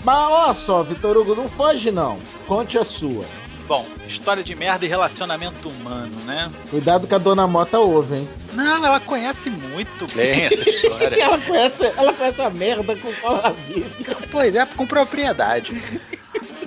Mas 0.05 0.31
olha 0.31 0.55
só, 0.55 0.83
Vitor 0.83 1.17
Hugo, 1.17 1.35
não 1.35 1.49
foge 1.49 1.91
não. 1.91 2.19
Conte 2.47 2.79
a 2.79 2.85
sua. 2.85 3.25
Bom, 3.69 3.87
história 4.07 4.43
de 4.43 4.55
merda 4.55 4.87
e 4.87 4.89
relacionamento 4.89 5.69
humano, 5.69 6.19
né? 6.25 6.51
Cuidado 6.71 7.07
que 7.07 7.15
a 7.15 7.19
dona 7.19 7.47
Mota 7.47 7.79
ouve, 7.79 8.17
hein? 8.17 8.29
Não, 8.55 8.85
ela 8.85 8.99
conhece 8.99 9.51
muito 9.51 10.07
bem 10.17 10.47
essa 10.47 10.71
história. 10.71 11.23
ela, 11.23 11.39
conhece, 11.39 11.85
ela 11.85 12.15
conhece 12.15 12.41
a 12.41 12.49
merda 12.49 12.97
com 12.97 13.13
qual 13.21 13.45
a 13.45 13.51
vida. 13.51 14.17
Pois 14.31 14.55
é, 14.55 14.65
com 14.65 14.87
propriedade. 14.87 15.83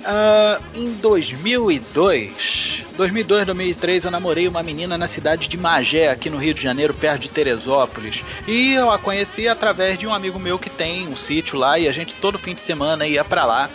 Uh, 0.02 0.62
em 0.74 0.92
2002, 0.94 2.84
2002, 2.96 3.46
2003, 3.46 4.04
eu 4.04 4.10
namorei 4.10 4.48
uma 4.48 4.62
menina 4.62 4.98
na 4.98 5.06
cidade 5.06 5.48
de 5.48 5.56
Magé, 5.56 6.10
aqui 6.10 6.28
no 6.28 6.38
Rio 6.38 6.52
de 6.52 6.60
Janeiro, 6.60 6.92
perto 6.92 7.22
de 7.22 7.30
Teresópolis. 7.30 8.20
E 8.46 8.72
eu 8.74 8.90
a 8.90 8.98
conheci 8.98 9.46
através 9.46 9.96
de 9.96 10.06
um 10.06 10.12
amigo 10.12 10.40
meu 10.40 10.58
que 10.58 10.68
tem 10.68 11.06
um 11.06 11.16
sítio 11.16 11.56
lá 11.56 11.78
e 11.78 11.88
a 11.88 11.92
gente 11.92 12.16
todo 12.16 12.38
fim 12.38 12.54
de 12.54 12.60
semana 12.60 13.06
ia 13.06 13.24
para 13.24 13.44
lá 13.44 13.70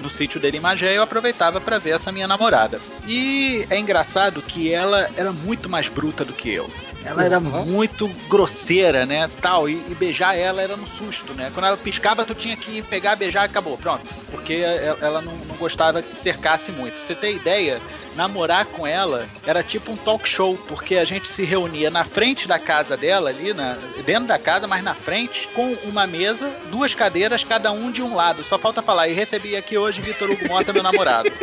no, 0.00 0.10
sítio 0.10 0.40
dele 0.40 0.56
em 0.56 0.60
Magé, 0.60 0.96
eu 0.96 1.02
aproveitava 1.02 1.60
para 1.60 1.78
ver 1.78 1.90
essa 1.90 2.10
minha 2.10 2.26
namorada. 2.26 2.80
E 3.06 3.64
é 3.70 3.78
engraçado 3.78 4.42
que 4.42 4.72
ela 4.72 5.08
era 5.16 5.32
muito 5.32 5.68
mais 5.68 5.88
bruta 5.88 6.24
do 6.24 6.32
que 6.32 6.52
eu. 6.52 6.68
Ela 7.08 7.24
era 7.24 7.38
uhum. 7.38 7.64
muito 7.64 8.06
grosseira, 8.28 9.06
né? 9.06 9.30
Tal, 9.40 9.66
e, 9.68 9.72
e, 9.88 9.94
beijar 9.94 10.36
ela 10.36 10.60
era 10.60 10.76
no 10.76 10.86
susto, 10.86 11.32
né? 11.32 11.50
Quando 11.54 11.64
ela 11.64 11.76
piscava, 11.76 12.24
tu 12.24 12.34
tinha 12.34 12.54
que 12.54 12.82
pegar, 12.82 13.16
beijar 13.16 13.42
e 13.42 13.46
acabou, 13.46 13.78
pronto. 13.78 14.06
Porque 14.30 14.54
ela 15.00 15.22
não, 15.22 15.34
não 15.34 15.56
gostava 15.56 16.02
que 16.02 16.20
cercasse 16.20 16.70
muito. 16.70 16.94
Pra 16.94 17.06
você 17.06 17.14
ter 17.14 17.34
ideia, 17.34 17.80
namorar 18.14 18.66
com 18.66 18.86
ela 18.86 19.26
era 19.46 19.62
tipo 19.62 19.92
um 19.92 19.96
talk 19.96 20.28
show, 20.28 20.56
porque 20.68 20.96
a 20.96 21.04
gente 21.04 21.28
se 21.28 21.44
reunia 21.44 21.90
na 21.90 22.04
frente 22.04 22.46
da 22.46 22.58
casa 22.58 22.94
dela, 22.94 23.30
ali, 23.30 23.54
na, 23.54 23.78
dentro 24.04 24.28
da 24.28 24.38
casa, 24.38 24.66
mas 24.66 24.84
na 24.84 24.94
frente, 24.94 25.48
com 25.54 25.72
uma 25.84 26.06
mesa, 26.06 26.52
duas 26.70 26.94
cadeiras, 26.94 27.42
cada 27.42 27.72
um 27.72 27.90
de 27.90 28.02
um 28.02 28.14
lado. 28.14 28.44
Só 28.44 28.58
falta 28.58 28.82
falar, 28.82 29.08
e 29.08 29.14
recebi 29.14 29.56
aqui 29.56 29.78
hoje 29.78 30.02
Vitor 30.02 30.30
Hugo 30.30 30.46
Mota, 30.46 30.72
meu 30.72 30.82
namorado. 30.82 31.30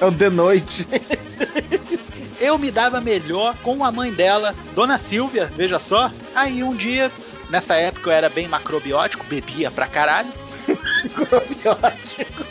É 0.00 0.04
o 0.04 0.10
de 0.10 0.28
noite 0.28 0.86
eu 2.40 2.58
me 2.58 2.70
dava 2.70 3.00
melhor 3.00 3.56
com 3.62 3.84
a 3.84 3.90
mãe 3.90 4.12
dela, 4.12 4.54
Dona 4.74 4.98
Silvia, 4.98 5.50
veja 5.56 5.78
só. 5.78 6.10
Aí 6.34 6.62
um 6.62 6.74
dia, 6.74 7.10
nessa 7.50 7.76
época 7.76 8.10
eu 8.10 8.14
era 8.14 8.28
bem 8.28 8.48
macrobiótico, 8.48 9.26
bebia 9.26 9.70
pra 9.70 9.86
caralho. 9.86 10.32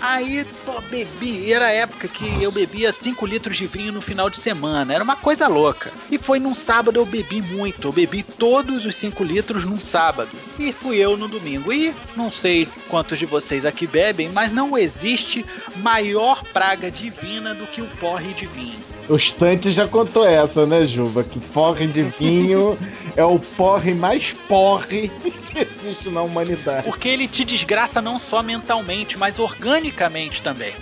Aí, 0.00 0.46
pô, 0.64 0.80
bebi. 0.82 1.46
E 1.46 1.52
era 1.52 1.66
a 1.66 1.72
época 1.72 2.08
que 2.08 2.42
eu 2.42 2.50
bebia 2.50 2.92
5 2.92 3.26
litros 3.26 3.56
de 3.56 3.66
vinho 3.66 3.92
no 3.92 4.00
final 4.00 4.30
de 4.30 4.40
semana. 4.40 4.94
Era 4.94 5.04
uma 5.04 5.16
coisa 5.16 5.46
louca. 5.46 5.92
E 6.10 6.18
foi 6.18 6.38
num 6.38 6.54
sábado 6.54 6.98
eu 6.98 7.06
bebi 7.06 7.42
muito. 7.42 7.88
Eu 7.88 7.92
bebi 7.92 8.22
todos 8.22 8.84
os 8.84 8.96
5 8.96 9.22
litros 9.24 9.64
num 9.64 9.78
sábado. 9.78 10.30
E 10.58 10.72
fui 10.72 10.96
eu 10.96 11.16
no 11.16 11.28
domingo. 11.28 11.72
E 11.72 11.94
não 12.16 12.30
sei 12.30 12.68
quantos 12.88 13.18
de 13.18 13.26
vocês 13.26 13.64
aqui 13.64 13.86
bebem, 13.86 14.28
mas 14.30 14.52
não 14.52 14.76
existe 14.76 15.44
maior 15.76 16.42
praga 16.44 16.90
divina 16.90 17.54
do 17.54 17.66
que 17.66 17.82
o 17.82 17.86
porre 17.98 18.32
de 18.32 18.46
vinho. 18.46 18.99
O 19.10 19.16
Stante 19.16 19.72
já 19.72 19.88
contou 19.88 20.24
essa, 20.24 20.64
né, 20.64 20.86
Juba? 20.86 21.24
Que 21.24 21.40
porre 21.40 21.88
de 21.88 22.02
vinho 22.02 22.78
é 23.16 23.24
o 23.24 23.40
porre 23.40 23.92
mais 23.92 24.32
porre 24.46 25.10
que 25.50 25.58
existe 25.58 26.08
na 26.08 26.22
humanidade. 26.22 26.84
Porque 26.84 27.08
ele 27.08 27.26
te 27.26 27.44
desgraça 27.44 28.00
não 28.00 28.20
só 28.20 28.40
mentalmente, 28.40 29.18
mas 29.18 29.40
organicamente 29.40 30.40
também. 30.40 30.72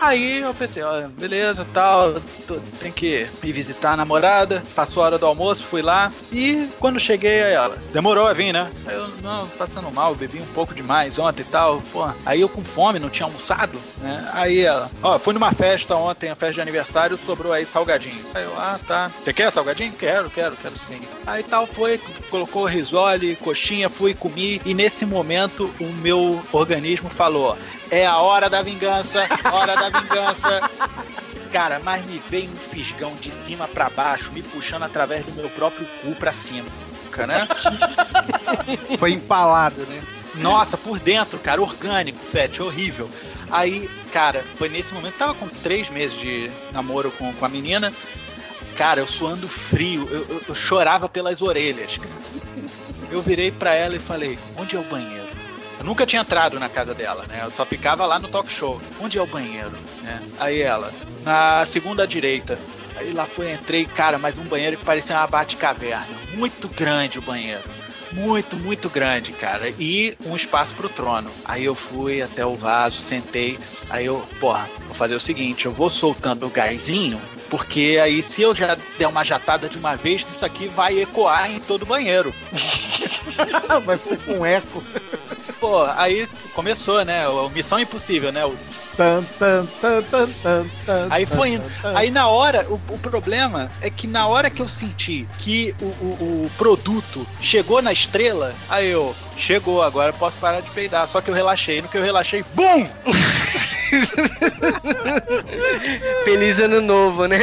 Aí 0.00 0.38
eu 0.40 0.54
pensei, 0.54 0.82
ó, 0.82 1.02
beleza, 1.08 1.66
tal, 1.74 2.14
tô- 2.48 2.58
tem 2.80 2.90
que 2.90 3.28
ir 3.44 3.52
visitar 3.52 3.92
a 3.92 3.96
namorada. 3.98 4.62
Passou 4.74 5.02
a 5.02 5.06
hora 5.06 5.18
do 5.18 5.26
almoço, 5.26 5.66
fui 5.66 5.82
lá. 5.82 6.10
E 6.32 6.66
quando 6.78 6.98
cheguei, 6.98 7.42
aí 7.42 7.52
ela, 7.52 7.76
demorou 7.92 8.26
a 8.26 8.32
vir, 8.32 8.50
né? 8.52 8.70
Aí 8.86 8.94
eu, 8.94 9.08
não, 9.22 9.46
passando 9.48 9.90
mal, 9.92 10.14
bebi 10.14 10.38
um 10.40 10.46
pouco 10.54 10.74
demais 10.74 11.18
ontem 11.18 11.42
e 11.42 11.44
tal. 11.44 11.82
Pô, 11.92 12.08
aí 12.24 12.40
eu 12.40 12.48
com 12.48 12.64
fome, 12.64 12.98
não 12.98 13.10
tinha 13.10 13.26
almoçado, 13.26 13.78
né? 13.98 14.26
Aí 14.32 14.60
ela, 14.60 14.90
ó, 15.02 15.18
fui 15.18 15.34
numa 15.34 15.52
festa 15.52 15.94
ontem, 15.94 16.30
a 16.30 16.34
festa 16.34 16.54
de 16.54 16.60
aniversário, 16.62 17.18
sobrou 17.26 17.52
aí 17.52 17.66
salgadinho. 17.66 18.24
Aí 18.34 18.44
eu, 18.44 18.54
ah, 18.58 18.80
tá. 18.86 19.10
Você 19.22 19.34
quer 19.34 19.52
salgadinho? 19.52 19.92
Quero, 19.92 20.30
quero, 20.30 20.56
quero 20.56 20.78
sim. 20.78 21.00
Aí 21.26 21.42
tal, 21.42 21.66
foi, 21.66 21.98
colocou 22.30 22.64
risole, 22.64 23.36
coxinha, 23.36 23.90
fui, 23.90 24.14
comi. 24.14 24.62
E 24.64 24.72
nesse 24.72 25.04
momento, 25.04 25.70
o 25.78 25.84
meu 26.00 26.42
organismo 26.52 27.10
falou, 27.10 27.54
é 27.90 28.06
a 28.06 28.18
hora 28.18 28.48
da 28.48 28.62
vingança, 28.62 29.26
hora 29.52 29.74
da 29.76 30.00
vingança. 30.00 30.60
Cara, 31.52 31.80
mas 31.82 32.04
me 32.06 32.22
veio 32.30 32.48
um 32.50 32.56
fisgão 32.56 33.12
de 33.16 33.32
cima 33.44 33.66
pra 33.66 33.90
baixo, 33.90 34.30
me 34.32 34.42
puxando 34.42 34.84
através 34.84 35.24
do 35.26 35.32
meu 35.32 35.50
próprio 35.50 35.86
cu 36.02 36.14
pra 36.14 36.32
cima. 36.32 36.68
Né? 37.26 37.46
Foi 38.98 39.10
empalado, 39.12 39.80
né? 39.86 40.00
Nossa, 40.36 40.76
por 40.76 41.00
dentro, 41.00 41.38
cara, 41.40 41.60
orgânico, 41.60 42.18
fete, 42.30 42.62
horrível. 42.62 43.10
Aí, 43.50 43.90
cara, 44.12 44.44
foi 44.56 44.68
nesse 44.68 44.94
momento, 44.94 45.14
tava 45.18 45.34
com 45.34 45.48
três 45.48 45.90
meses 45.90 46.16
de 46.20 46.48
namoro 46.70 47.10
com, 47.10 47.32
com 47.32 47.44
a 47.44 47.48
menina. 47.48 47.92
Cara, 48.76 49.00
eu 49.00 49.08
suando 49.08 49.48
frio, 49.48 50.08
eu, 50.08 50.24
eu- 50.28 50.42
eu 50.48 50.54
chorava 50.54 51.08
pelas 51.08 51.42
orelhas. 51.42 51.98
cara. 51.98 52.10
Eu 53.10 53.20
virei 53.20 53.50
pra 53.50 53.74
ela 53.74 53.96
e 53.96 53.98
falei: 53.98 54.38
onde 54.56 54.76
é 54.76 54.78
o 54.78 54.84
banheiro? 54.84 55.19
Eu 55.80 55.86
nunca 55.86 56.04
tinha 56.04 56.20
entrado 56.20 56.60
na 56.60 56.68
casa 56.68 56.92
dela, 56.92 57.24
né? 57.26 57.40
Eu 57.42 57.50
só 57.50 57.64
ficava 57.64 58.04
lá 58.04 58.18
no 58.18 58.28
talk 58.28 58.52
show. 58.52 58.78
Onde 59.00 59.16
é 59.16 59.22
o 59.22 59.26
banheiro? 59.26 59.72
Né? 60.02 60.20
Aí 60.38 60.60
ela, 60.60 60.92
na 61.24 61.64
segunda 61.64 62.06
direita. 62.06 62.58
Aí 62.96 63.14
lá 63.14 63.24
foi, 63.24 63.50
entrei, 63.50 63.86
cara, 63.86 64.18
mas 64.18 64.38
um 64.38 64.44
banheiro 64.44 64.76
que 64.76 64.84
parecia 64.84 65.16
uma 65.16 65.26
bate-caverna. 65.26 66.06
Muito 66.34 66.68
grande 66.68 67.18
o 67.18 67.22
banheiro. 67.22 67.62
Muito, 68.12 68.56
muito 68.56 68.90
grande, 68.90 69.32
cara. 69.32 69.70
E 69.78 70.14
um 70.26 70.36
espaço 70.36 70.74
pro 70.74 70.88
trono. 70.90 71.30
Aí 71.46 71.64
eu 71.64 71.74
fui 71.74 72.20
até 72.20 72.44
o 72.44 72.56
vaso, 72.56 73.00
sentei. 73.00 73.58
Aí 73.88 74.04
eu, 74.04 74.22
porra, 74.38 74.68
vou 74.86 74.94
fazer 74.94 75.14
o 75.14 75.20
seguinte: 75.20 75.64
eu 75.64 75.72
vou 75.72 75.88
soltando 75.88 76.46
o 76.46 76.50
gásinho. 76.50 77.18
Porque 77.48 77.98
aí, 78.00 78.22
se 78.22 78.42
eu 78.42 78.54
já 78.54 78.76
der 78.96 79.08
uma 79.08 79.24
jatada 79.24 79.68
de 79.68 79.76
uma 79.76 79.96
vez, 79.96 80.24
isso 80.36 80.44
aqui 80.44 80.68
vai 80.68 81.00
ecoar 81.00 81.50
em 81.50 81.58
todo 81.58 81.82
o 81.82 81.86
banheiro. 81.86 82.32
Vai 83.84 83.98
ser 83.98 84.18
com 84.18 84.46
eco. 84.46 84.84
Pô, 85.60 85.84
aí 85.84 86.26
começou, 86.54 87.04
né? 87.04 87.28
O 87.28 87.50
Missão 87.50 87.78
Impossível, 87.78 88.32
né? 88.32 88.44
O 88.44 88.56
Tan, 88.96 89.24
tan, 89.38 89.66
tan, 89.80 90.02
Aí 91.10 91.24
foi 91.24 91.50
indo. 91.50 91.64
Aí 91.94 92.10
na 92.10 92.28
hora, 92.28 92.66
o, 92.68 92.74
o 92.74 92.98
problema 92.98 93.70
é 93.80 93.88
que 93.88 94.06
na 94.06 94.26
hora 94.26 94.50
que 94.50 94.60
eu 94.60 94.68
senti 94.68 95.26
que 95.38 95.74
o, 95.80 95.86
o, 95.86 96.44
o 96.44 96.50
produto 96.58 97.26
chegou 97.40 97.80
na 97.80 97.92
estrela, 97.92 98.54
aí 98.68 98.88
eu, 98.90 99.14
chegou, 99.40 99.82
agora 99.82 100.10
eu 100.10 100.14
posso 100.14 100.36
parar 100.36 100.60
de 100.60 100.70
peidar. 100.70 101.08
Só 101.08 101.20
que 101.20 101.30
eu 101.30 101.34
relaxei. 101.34 101.82
No 101.82 101.88
que 101.88 101.98
eu 101.98 102.02
relaxei, 102.02 102.44
BUM! 102.54 102.88
Feliz 106.24 106.58
ano 106.58 106.80
novo, 106.80 107.26
né? 107.26 107.38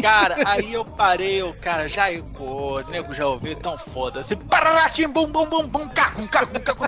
Cara, 0.00 0.36
aí 0.44 0.72
eu 0.72 0.84
parei, 0.84 1.42
eu, 1.42 1.52
cara, 1.60 1.88
já 1.88 2.10
ecou, 2.10 2.80
o 2.80 2.90
nego 2.90 3.14
já 3.14 3.26
ouviu, 3.26 3.52
então 3.52 3.76
foda-se. 3.92 4.34
Pararatim, 4.36 5.08
bum, 5.08 5.26
bum, 5.26 5.46
bum, 5.46 5.66
bum, 5.66 5.88
cacum, 5.88 6.26
cacum, 6.26 6.60
cacum. 6.60 6.84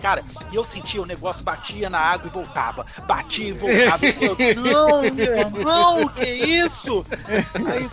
Cara, 0.00 0.22
e 0.50 0.56
eu 0.56 0.64
sentia 0.64 1.02
o 1.02 1.06
negócio 1.06 1.42
batia 1.42 1.90
na 1.90 1.98
água 1.98 2.28
e 2.28 2.30
voltava, 2.30 2.86
batia 3.06 3.48
e 3.48 3.52
voltava. 3.52 4.06
E 4.06 4.54
não, 4.72 5.02
meu 5.02 5.38
irmão, 5.38 6.08
que 6.08 6.24
isso? 6.24 7.04
Aí, 7.54 7.90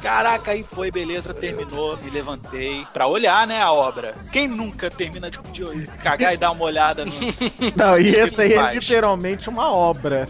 caraca, 0.00 0.52
aí 0.52 0.62
foi, 0.62 0.90
beleza, 0.90 1.34
terminou, 1.34 1.96
me 1.98 2.10
levantei 2.28 2.86
pra 2.92 3.06
olhar, 3.06 3.46
né, 3.46 3.62
a 3.62 3.72
obra. 3.72 4.12
Quem 4.30 4.46
nunca 4.46 4.90
termina 4.90 5.30
de, 5.30 5.38
de 5.40 5.86
cagar 6.02 6.34
e 6.34 6.36
dar 6.36 6.50
uma 6.50 6.64
olhada 6.64 7.04
no, 7.04 7.12
Não, 7.74 7.98
e 7.98 8.10
esse 8.10 8.42
aí 8.42 8.52
é 8.52 8.74
literalmente 8.74 9.48
uma 9.48 9.72
obra. 9.72 10.28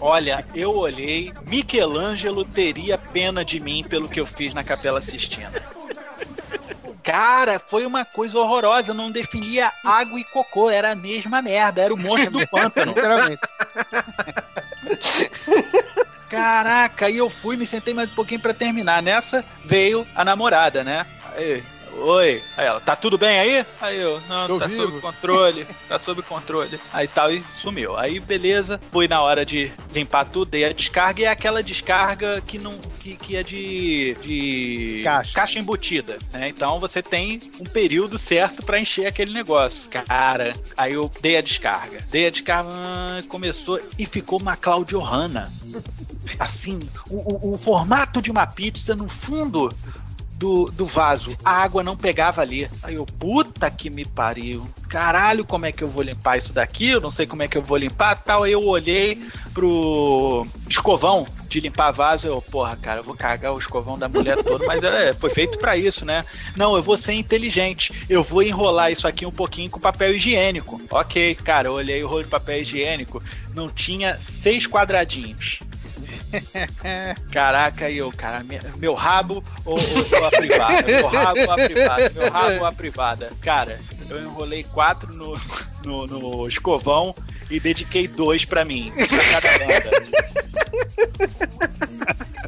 Olha, 0.00 0.44
eu 0.54 0.74
olhei, 0.74 1.32
Michelangelo 1.46 2.44
teria 2.44 2.96
pena 2.96 3.44
de 3.44 3.60
mim 3.60 3.84
pelo 3.84 4.08
que 4.08 4.20
eu 4.20 4.26
fiz 4.26 4.54
na 4.54 4.64
Capela 4.64 5.00
Sistina. 5.00 5.52
Cara, 7.02 7.60
foi 7.68 7.84
uma 7.84 8.04
coisa 8.04 8.38
horrorosa, 8.38 8.90
eu 8.90 8.94
não 8.94 9.10
definia 9.10 9.70
água 9.84 10.18
e 10.18 10.24
cocô, 10.24 10.70
era 10.70 10.92
a 10.92 10.96
mesma 10.96 11.42
merda, 11.42 11.82
era 11.82 11.92
o 11.92 11.98
monstro 11.98 12.30
do 12.30 12.48
pântano. 12.48 12.94
Literalmente. 12.96 13.40
Caraca, 16.34 17.06
aí 17.06 17.18
eu 17.18 17.30
fui, 17.30 17.56
me 17.56 17.64
sentei 17.64 17.94
mais 17.94 18.10
um 18.10 18.14
pouquinho 18.14 18.40
pra 18.40 18.52
terminar. 18.52 19.00
Nessa 19.00 19.44
veio 19.66 20.04
a 20.16 20.24
namorada, 20.24 20.82
né? 20.82 21.06
Aí, 21.34 21.62
oi. 21.96 22.42
Aí 22.56 22.66
ela, 22.66 22.80
tá 22.80 22.94
tudo 22.96 23.16
bem 23.18 23.38
aí? 23.38 23.66
Aí 23.80 23.98
eu, 24.00 24.20
não, 24.28 24.46
Tô 24.46 24.58
tá 24.58 24.66
vivo. 24.66 24.82
sob 24.84 25.00
controle, 25.00 25.66
tá 25.88 25.98
sob 25.98 26.22
controle. 26.22 26.80
Aí 26.92 27.08
tal, 27.08 27.32
e 27.32 27.42
sumiu. 27.60 27.96
Aí 27.96 28.20
beleza, 28.20 28.80
fui 28.92 29.08
na 29.08 29.20
hora 29.22 29.44
de 29.44 29.70
limpar 29.92 30.24
tudo, 30.26 30.50
dei 30.50 30.64
a 30.64 30.72
descarga 30.72 31.20
e 31.20 31.24
é 31.24 31.28
aquela 31.28 31.62
descarga 31.62 32.40
que 32.40 32.58
não. 32.58 32.78
que, 33.00 33.16
que 33.16 33.36
é 33.36 33.42
de. 33.42 34.16
de. 34.22 35.00
Caixa. 35.32 35.58
embutida, 35.58 36.18
né? 36.32 36.48
Então 36.48 36.78
você 36.80 37.02
tem 37.02 37.40
um 37.60 37.64
período 37.64 38.18
certo 38.18 38.64
pra 38.64 38.78
encher 38.80 39.06
aquele 39.06 39.32
negócio. 39.32 39.88
Cara, 39.90 40.54
aí 40.76 40.92
eu 40.94 41.10
dei 41.20 41.36
a 41.36 41.40
descarga. 41.40 42.04
Dei 42.10 42.26
a 42.26 42.30
descarga, 42.30 42.70
ah, 42.72 43.22
começou 43.28 43.80
e 43.98 44.06
ficou 44.06 44.40
uma 44.40 44.56
Claudio 44.56 45.00
Hanna 45.00 45.50
assim, 46.38 46.80
o, 47.10 47.16
o- 47.16 47.54
o 47.54 47.58
formato 47.58 48.22
de 48.22 48.30
uma 48.30 48.46
pizza 48.46 48.94
no 48.94 49.08
fundo 49.08 49.72
do, 50.44 50.66
do 50.66 50.84
vaso. 50.84 51.34
A 51.42 51.62
água 51.62 51.82
não 51.82 51.96
pegava 51.96 52.42
ali. 52.42 52.68
Aí 52.82 52.96
eu, 52.96 53.06
puta 53.06 53.70
que 53.70 53.88
me 53.88 54.04
pariu. 54.04 54.68
Caralho, 54.90 55.42
como 55.42 55.64
é 55.64 55.72
que 55.72 55.82
eu 55.82 55.88
vou 55.88 56.02
limpar 56.02 56.36
isso 56.36 56.52
daqui? 56.52 56.90
Eu 56.90 57.00
não 57.00 57.10
sei 57.10 57.26
como 57.26 57.42
é 57.42 57.48
que 57.48 57.56
eu 57.56 57.62
vou 57.62 57.78
limpar 57.78 58.14
tal. 58.22 58.42
Aí 58.42 58.52
eu 58.52 58.62
olhei 58.62 59.18
pro 59.54 60.46
escovão 60.68 61.26
de 61.48 61.60
limpar 61.60 61.92
vaso. 61.92 62.26
Eu, 62.26 62.42
porra, 62.42 62.76
cara, 62.76 63.00
eu 63.00 63.04
vou 63.04 63.14
cagar 63.14 63.54
o 63.54 63.58
escovão 63.58 63.98
da 63.98 64.06
mulher 64.06 64.36
toda. 64.44 64.66
Mas 64.66 64.84
é, 64.84 65.14
foi 65.14 65.30
feito 65.30 65.58
pra 65.58 65.78
isso, 65.78 66.04
né? 66.04 66.26
Não, 66.54 66.76
eu 66.76 66.82
vou 66.82 66.98
ser 66.98 67.14
inteligente. 67.14 68.04
Eu 68.06 68.22
vou 68.22 68.42
enrolar 68.42 68.92
isso 68.92 69.08
aqui 69.08 69.24
um 69.24 69.32
pouquinho 69.32 69.70
com 69.70 69.80
papel 69.80 70.14
higiênico. 70.14 70.78
Ok, 70.90 71.36
cara, 71.36 71.68
eu 71.68 71.72
olhei 71.72 72.04
o 72.04 72.06
rolo 72.06 72.24
de 72.24 72.28
papel 72.28 72.60
higiênico. 72.60 73.22
Não 73.54 73.70
tinha 73.70 74.18
seis 74.42 74.66
quadradinhos. 74.66 75.60
Caraca, 77.32 77.88
e 77.90 77.98
eu, 77.98 78.10
cara, 78.10 78.42
me- 78.44 78.60
meu 78.76 78.94
rabo 78.94 79.42
ou, 79.64 79.78
ou- 79.78 80.24
a 80.26 80.30
privada? 80.30 80.82
Meu 80.86 81.06
rabo 81.08 81.40
ou 81.40 81.50
a 81.50 81.54
privada? 81.54 82.10
Meu 82.14 82.30
rabo 82.30 82.56
ou 82.60 82.66
a 82.66 82.72
privada? 82.72 83.32
Cara, 83.40 83.78
eu 84.08 84.20
enrolei 84.20 84.64
quatro 84.64 85.12
no, 85.14 85.38
no, 85.84 86.06
no 86.06 86.48
escovão 86.48 87.14
e 87.50 87.58
dediquei 87.60 88.08
dois 88.08 88.44
pra 88.44 88.64
mim, 88.64 88.92
pra 88.92 89.40
cada 89.40 89.58
banda. 89.58 89.90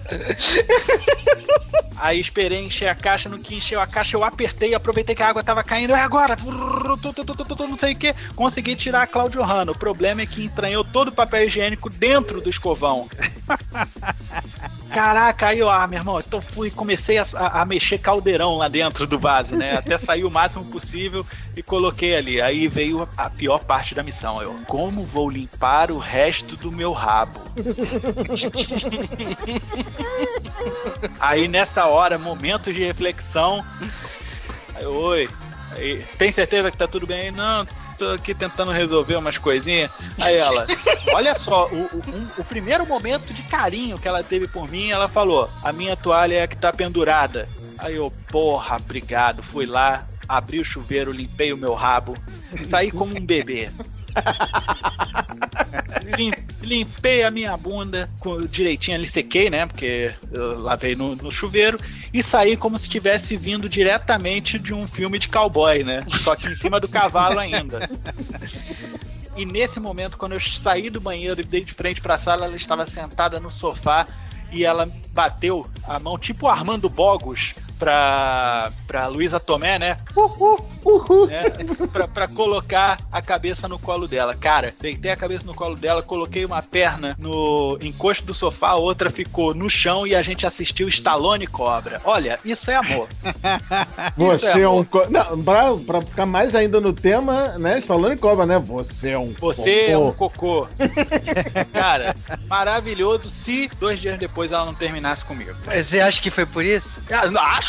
Aí 1.98 2.20
esperei 2.20 2.64
encher 2.64 2.88
a 2.88 2.94
caixa, 2.94 3.28
no 3.28 3.38
que 3.38 3.56
encheu 3.56 3.80
a 3.80 3.86
caixa 3.86 4.16
eu 4.16 4.24
apertei, 4.24 4.74
aproveitei 4.74 5.14
que 5.14 5.22
a 5.22 5.28
água 5.28 5.42
tava 5.42 5.62
caindo, 5.62 5.92
é 5.92 6.00
agora, 6.00 6.36
não 6.36 7.78
sei 7.78 7.92
o 7.94 7.96
que, 7.96 8.14
consegui 8.34 8.76
tirar 8.76 9.02
a 9.02 9.06
Claudio 9.06 9.42
Hanna. 9.42 9.72
O 9.72 9.78
problema 9.78 10.22
é 10.22 10.26
que 10.26 10.44
entranhou 10.44 10.84
todo 10.84 11.08
o 11.08 11.12
papel 11.12 11.44
higiênico 11.44 11.88
dentro 11.88 12.40
do 12.40 12.50
escovão. 12.50 13.08
Caraca, 14.96 15.48
aí 15.48 15.60
ah, 15.60 15.86
meu 15.86 15.98
irmão, 15.98 16.18
então 16.18 16.40
fui, 16.40 16.70
comecei 16.70 17.18
a, 17.18 17.26
a- 17.34 17.66
mexer 17.66 17.98
caldeirão 17.98 18.56
lá 18.56 18.66
dentro 18.66 19.06
do 19.06 19.18
vaso, 19.18 19.54
né? 19.54 19.76
Até 19.76 19.98
sair 19.98 20.24
o 20.24 20.30
máximo 20.30 20.64
possível 20.64 21.22
e 21.54 21.62
coloquei 21.62 22.16
ali. 22.16 22.40
Aí 22.40 22.66
veio 22.66 23.02
a, 23.02 23.26
a 23.26 23.28
pior 23.28 23.62
parte 23.62 23.94
da 23.94 24.02
missão. 24.02 24.40
Eu, 24.40 24.54
como 24.66 25.04
vou 25.04 25.28
limpar 25.28 25.92
o 25.92 25.98
resto 25.98 26.56
do 26.56 26.72
meu 26.72 26.94
rabo? 26.94 27.42
Aí 31.20 31.46
nessa 31.46 31.84
hora, 31.84 32.16
momentos 32.16 32.74
de 32.74 32.82
reflexão. 32.82 33.62
Aí, 34.74 34.86
oi. 34.86 35.28
Aí, 35.72 36.06
tem 36.16 36.32
certeza 36.32 36.70
que 36.70 36.78
tá 36.78 36.88
tudo 36.88 37.06
bem? 37.06 37.30
Não, 37.30 37.66
tô 37.96 38.12
aqui 38.12 38.34
tentando 38.34 38.72
resolver 38.72 39.16
umas 39.16 39.38
coisinhas. 39.38 39.90
Aí 40.20 40.36
ela, 40.36 40.66
olha 41.14 41.34
só, 41.38 41.68
o, 41.68 41.82
o, 41.84 42.02
um, 42.14 42.28
o, 42.38 42.44
primeiro 42.44 42.86
momento 42.86 43.32
de 43.32 43.42
carinho 43.42 43.98
que 43.98 44.06
ela 44.06 44.22
teve 44.22 44.46
por 44.46 44.68
mim, 44.70 44.90
ela 44.90 45.08
falou: 45.08 45.50
a 45.62 45.72
minha 45.72 45.96
toalha 45.96 46.36
é 46.36 46.42
a 46.42 46.48
que 46.48 46.56
tá 46.56 46.72
pendurada. 46.72 47.48
Aí 47.78 47.96
eu, 47.96 48.12
porra, 48.28 48.76
obrigado. 48.76 49.42
Fui 49.42 49.66
lá, 49.66 50.06
abri 50.28 50.60
o 50.60 50.64
chuveiro, 50.64 51.12
limpei 51.12 51.52
o 51.52 51.58
meu 51.58 51.74
rabo, 51.74 52.14
saí 52.70 52.90
como 52.90 53.16
um 53.16 53.24
bebê. 53.24 53.70
Limpei 56.62 57.22
a 57.22 57.30
minha 57.30 57.56
bunda 57.56 58.08
direitinho 58.50 58.96
ali, 58.96 59.08
sequei, 59.08 59.48
né? 59.48 59.66
Porque 59.66 60.12
eu 60.32 60.60
lavei 60.60 60.96
no, 60.96 61.14
no, 61.14 61.30
chuveiro 61.30 61.78
e 62.12 62.22
saí 62.22 62.56
como 62.56 62.78
se 62.78 62.88
tivesse 62.88 63.36
vindo 63.36 63.68
diretamente 63.68 64.58
de 64.58 64.74
um 64.74 64.88
filme 64.88 65.18
de 65.18 65.28
cowboy, 65.28 65.84
né? 65.84 66.04
Só 66.08 66.34
que 66.34 66.48
em 66.48 66.54
cima 66.54 66.80
do 66.80 66.88
cavalo 66.88 67.38
ainda. 67.38 67.88
E 69.36 69.44
nesse 69.44 69.78
momento, 69.78 70.16
quando 70.16 70.32
eu 70.32 70.40
saí 70.40 70.88
do 70.88 71.00
banheiro 71.00 71.40
e 71.40 71.44
dei 71.44 71.62
de 71.62 71.72
frente 71.72 72.00
para 72.00 72.14
a 72.14 72.18
sala, 72.18 72.46
ela 72.46 72.56
estava 72.56 72.86
sentada 72.86 73.38
no 73.38 73.50
sofá 73.50 74.06
e 74.50 74.64
ela 74.64 74.90
bateu 75.12 75.66
a 75.86 75.98
mão, 75.98 76.18
tipo 76.18 76.46
Armando 76.46 76.88
Bogos, 76.88 77.54
pra, 77.78 78.70
pra 78.86 79.06
Luísa 79.06 79.38
Tomé, 79.38 79.78
né? 79.78 79.98
Uhul, 80.14 80.64
uhul. 80.84 81.26
Né? 81.26 81.44
Pra, 81.92 82.08
pra 82.08 82.28
colocar 82.28 82.98
a 83.10 83.22
cabeça 83.22 83.68
no 83.68 83.78
colo 83.78 84.06
dela. 84.06 84.34
Cara, 84.34 84.74
deitei 84.80 85.10
a 85.10 85.16
cabeça 85.16 85.44
no 85.44 85.54
colo 85.54 85.76
dela, 85.76 86.02
coloquei 86.02 86.44
uma 86.44 86.62
perna 86.62 87.16
no 87.18 87.78
encosto 87.80 88.24
do 88.24 88.34
sofá, 88.34 88.70
a 88.70 88.76
outra 88.76 89.10
ficou 89.10 89.54
no 89.54 89.68
chão 89.68 90.06
e 90.06 90.14
a 90.14 90.22
gente 90.22 90.46
assistiu 90.46 90.88
Stallone 90.88 91.46
Cobra. 91.46 92.00
Olha, 92.04 92.38
isso 92.44 92.70
é 92.70 92.76
amor. 92.76 93.08
Você 94.16 94.60
é, 94.60 94.62
é, 94.62 94.68
um. 94.68 94.84
Co... 94.84 95.06
Não, 95.10 95.42
pra, 95.42 95.74
pra 95.86 96.00
ficar 96.00 96.26
mais 96.26 96.54
ainda 96.54 96.80
no 96.80 96.92
tema, 96.92 97.58
né? 97.58 97.78
Stallone 97.78 98.16
Cobra, 98.16 98.46
né? 98.46 98.58
Você 98.58 99.10
é 99.10 99.18
um. 99.18 99.34
Você 99.38 99.86
cocô. 99.86 99.92
é 99.92 99.98
um 99.98 100.12
cocô. 100.12 100.68
Cara, 101.72 102.16
maravilhoso 102.48 103.28
se 103.28 103.70
dois 103.78 104.00
dias 104.00 104.18
depois 104.18 104.52
ela 104.52 104.64
não 104.64 104.74
terminasse 104.74 105.24
comigo. 105.24 105.54
Você 105.64 106.00
acha 106.00 106.20
que 106.20 106.30
foi 106.30 106.46
por 106.46 106.64
isso? 106.64 106.88
Ah, 107.10 107.58
acho! 107.58 107.65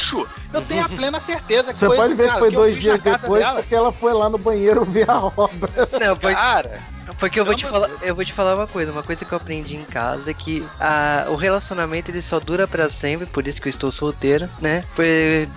Eu 0.53 0.61
tenho 0.61 0.85
a 0.85 0.89
plena 0.89 1.21
certeza 1.21 1.73
que 1.73 1.79
Você 1.79 1.87
foi 1.87 1.97
pode 1.97 2.13
ver 2.13 2.31
que 2.31 2.39
foi 2.39 2.51
dois 2.51 2.77
dias 2.79 3.01
depois 3.01 3.43
dela. 3.43 3.59
porque 3.59 3.75
ela 3.75 3.91
foi 3.91 4.13
lá 4.13 4.29
no 4.29 4.37
banheiro 4.37 4.83
ver 4.85 5.09
a 5.09 5.25
obra. 5.25 5.69
Não, 5.99 6.15
foi... 6.15 6.33
Cara. 6.33 6.79
Porque 7.19 7.39
eu 7.39 7.45
vou, 7.45 7.55
te 7.55 7.65
falar, 7.65 7.89
eu 8.01 8.13
vou 8.13 8.25
te 8.25 8.33
falar 8.33 8.55
uma 8.55 8.67
coisa, 8.67 8.91
uma 8.91 9.01
coisa 9.01 9.23
que 9.23 9.31
eu 9.31 9.37
aprendi 9.37 9.75
em 9.75 9.85
casa 9.85 10.29
é 10.29 10.33
que 10.33 10.65
a, 10.79 11.25
o 11.29 11.35
relacionamento 11.35 12.11
ele 12.11 12.21
só 12.21 12.39
dura 12.39 12.67
para 12.67 12.89
sempre, 12.89 13.25
por 13.25 13.47
isso 13.47 13.61
que 13.61 13.67
eu 13.67 13.71
estou 13.71 13.91
solteiro, 13.91 14.49
né? 14.61 14.83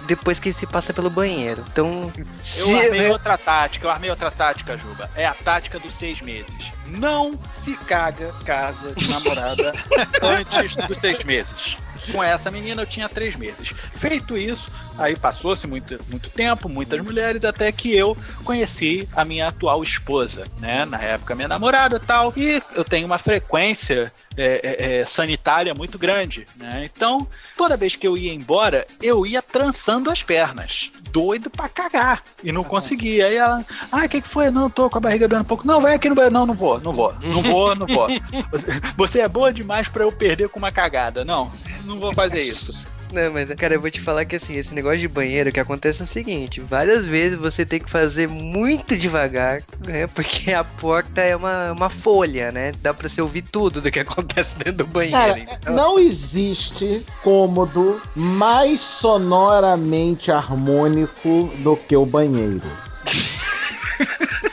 Depois 0.06 0.38
que 0.38 0.52
se 0.52 0.66
passa 0.66 0.92
pelo 0.92 1.10
banheiro. 1.10 1.64
Então. 1.70 2.12
Eu 2.56 2.78
armei 2.78 3.08
outra 3.08 3.36
tática, 3.36 3.86
eu 3.86 3.90
armei 3.90 4.10
outra 4.10 4.30
tática, 4.30 4.76
Juba. 4.78 5.10
É 5.14 5.26
a 5.26 5.34
tática 5.34 5.78
dos 5.78 5.94
seis 5.94 6.20
meses. 6.20 6.72
Não 6.86 7.38
se 7.64 7.74
caga 7.86 8.32
casa 8.44 8.94
de 8.94 9.08
namorada 9.08 9.72
antes 10.22 10.76
dos 10.86 10.98
seis 10.98 11.22
meses 11.24 11.76
com 12.12 12.22
essa 12.22 12.50
menina 12.50 12.82
eu 12.82 12.86
tinha 12.86 13.08
três 13.08 13.36
meses. 13.36 13.72
Feito 13.96 14.36
isso, 14.36 14.70
aí 14.98 15.16
passou-se 15.16 15.66
muito, 15.66 15.98
muito 16.08 16.30
tempo, 16.30 16.68
muitas 16.68 17.00
mulheres, 17.00 17.44
até 17.44 17.70
que 17.72 17.94
eu 17.94 18.16
conheci 18.44 19.08
a 19.14 19.24
minha 19.24 19.48
atual 19.48 19.82
esposa, 19.82 20.46
né? 20.58 20.84
Na 20.84 20.98
época, 20.98 21.34
minha 21.34 21.48
namorada 21.48 22.00
tal. 22.00 22.32
E 22.36 22.62
eu 22.74 22.84
tenho 22.84 23.06
uma 23.06 23.18
frequência 23.18 24.12
é, 24.40 24.60
é, 24.62 25.00
é, 25.00 25.04
sanitária 25.04 25.74
muito 25.74 25.98
grande, 25.98 26.46
né? 26.56 26.88
Então, 26.92 27.26
toda 27.56 27.76
vez 27.76 27.94
que 27.94 28.06
eu 28.06 28.16
ia 28.16 28.32
embora, 28.32 28.86
eu 29.02 29.26
ia 29.26 29.42
trançando 29.42 30.10
as 30.10 30.22
pernas. 30.22 30.90
Doido 31.10 31.50
pra 31.50 31.68
cagar. 31.68 32.22
E 32.42 32.50
não 32.50 32.64
conseguia. 32.64 33.26
Aí 33.26 33.36
ela, 33.36 33.64
ah, 33.92 34.04
o 34.04 34.08
que, 34.08 34.22
que 34.22 34.28
foi? 34.28 34.50
Não, 34.50 34.70
tô 34.70 34.88
com 34.88 34.98
a 34.98 35.00
barriga 35.00 35.28
doendo 35.28 35.44
um 35.44 35.46
pouco. 35.46 35.66
Não, 35.66 35.82
vai 35.82 35.94
aqui 35.94 36.08
no 36.08 36.14
banheiro. 36.14 36.32
Não, 36.32 36.46
não 36.46 36.54
vou, 36.54 36.80
não 36.80 36.92
vou. 36.92 37.14
Não 37.20 37.42
vou, 37.42 37.74
não 37.74 37.86
vou. 37.86 38.08
Você 38.96 39.20
é 39.20 39.28
boa 39.28 39.52
demais 39.52 39.88
para 39.88 40.04
eu 40.04 40.12
perder 40.12 40.48
com 40.48 40.58
uma 40.58 40.72
cagada. 40.72 41.24
Não, 41.24 41.50
não 41.84 41.98
vou 41.98 42.14
fazer 42.14 42.42
isso. 42.42 42.89
Não, 43.12 43.32
mas, 43.32 43.52
cara, 43.54 43.74
eu 43.74 43.80
vou 43.80 43.90
te 43.90 44.00
falar 44.00 44.24
que 44.24 44.36
assim, 44.36 44.56
esse 44.56 44.74
negócio 44.74 44.98
de 44.98 45.08
banheiro 45.08 45.50
que 45.52 45.60
acontece 45.60 46.00
é 46.00 46.04
o 46.04 46.08
seguinte: 46.08 46.60
várias 46.60 47.06
vezes 47.06 47.38
você 47.38 47.64
tem 47.64 47.80
que 47.80 47.90
fazer 47.90 48.28
muito 48.28 48.96
devagar, 48.96 49.62
né? 49.84 50.06
Porque 50.06 50.52
a 50.52 50.62
porta 50.62 51.20
é 51.20 51.34
uma, 51.34 51.72
uma 51.72 51.88
folha, 51.88 52.52
né? 52.52 52.72
Dá 52.82 52.94
pra 52.94 53.08
você 53.08 53.20
ouvir 53.20 53.42
tudo 53.42 53.80
do 53.80 53.90
que 53.90 53.98
acontece 54.00 54.54
dentro 54.56 54.84
do 54.84 54.86
banheiro. 54.86 55.16
Cara, 55.16 55.38
então... 55.38 55.74
Não 55.74 55.98
existe 55.98 57.04
cômodo 57.22 58.00
mais 58.14 58.80
sonoramente 58.80 60.30
harmônico 60.30 61.50
do 61.58 61.76
que 61.76 61.96
o 61.96 62.06
banheiro. 62.06 62.62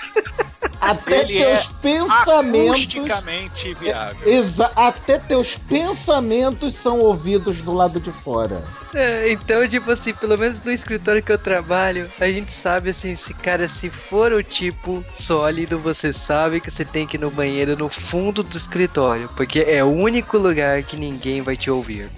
até 0.92 1.22
Ele 1.22 1.40
teus 1.40 1.60
é 1.60 1.68
pensamentos. 1.82 2.70
viável. 3.74 4.20
até 4.76 5.18
teus 5.20 5.56
pensamentos 5.56 6.76
são 6.76 7.00
ouvidos 7.00 7.58
do 7.58 7.74
lado 7.74 8.00
de 8.00 8.12
fora. 8.12 8.64
É, 8.94 9.32
então, 9.32 9.68
tipo 9.68 9.92
assim, 9.92 10.14
pelo 10.14 10.38
menos 10.38 10.64
no 10.64 10.72
escritório 10.72 11.22
que 11.22 11.32
eu 11.32 11.38
trabalho, 11.38 12.10
a 12.20 12.28
gente 12.28 12.52
sabe 12.52 12.92
assim, 12.92 13.16
se 13.16 13.34
cara, 13.34 13.68
se 13.68 13.90
for 13.90 14.32
o 14.32 14.44
tipo 14.44 15.04
sólido, 15.16 15.80
você 15.80 16.14
sabe 16.14 16.60
que 16.62 16.72
você 16.72 16.86
tem 16.86 17.06
que 17.06 17.18
ir 17.18 17.20
no 17.20 17.30
banheiro 17.30 17.78
no 17.78 17.90
fundo 17.90 18.44
do 18.44 18.58
escritório, 18.58 19.30
porque 19.36 19.60
é 19.60 19.84
o 19.84 19.88
único 19.88 20.38
lugar 20.38 20.84
que 20.84 20.96
ninguém 20.96 21.42
vai 21.42 21.58
te 21.58 21.70
ouvir. 21.70 22.10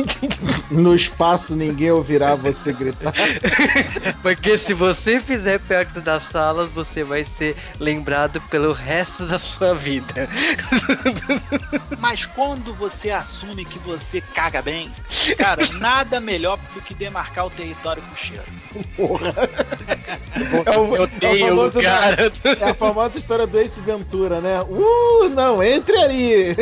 no 0.70 0.94
espaço 0.94 1.54
ninguém 1.54 1.90
ouvirá 1.90 2.34
você 2.34 2.72
gritar. 2.72 3.12
porque 4.22 4.56
se 4.56 4.74
você 4.74 5.20
fizer 5.20 5.60
perto 5.60 6.00
das 6.00 6.22
salas, 6.24 6.70
você 6.72 7.04
vai 7.04 7.24
ser 7.24 7.56
lembrado 7.78 8.40
pelo 8.42 8.72
resto 8.72 9.26
da 9.26 9.38
sua 9.38 9.74
vida. 9.74 10.28
Mas 11.98 12.24
quando 12.26 12.74
você 12.74 13.10
assume 13.10 13.64
que 13.64 13.78
você 13.78 14.20
caga 14.20 14.62
bem, 14.62 14.90
cara, 15.36 15.66
nada 15.90 16.20
melhor 16.20 16.56
do 16.72 16.80
que 16.80 16.94
demarcar 16.94 17.46
o 17.46 17.50
território 17.50 18.00
com 18.00 18.14
cheiro. 18.14 18.44
Porra. 18.96 19.34
É 20.64 20.78
o, 20.78 20.96
eu 20.96 21.02
odeio, 21.02 21.46
é 21.46 21.48
famoso, 21.48 21.82
cara. 21.82 22.16
É 22.60 22.70
a 22.70 22.74
famosa 22.74 23.18
história 23.18 23.46
do 23.46 23.58
Ace 23.58 23.80
Ventura, 23.80 24.40
né? 24.40 24.60
Uh, 24.62 25.28
não, 25.30 25.60
entre 25.62 25.96
ali. 25.96 26.56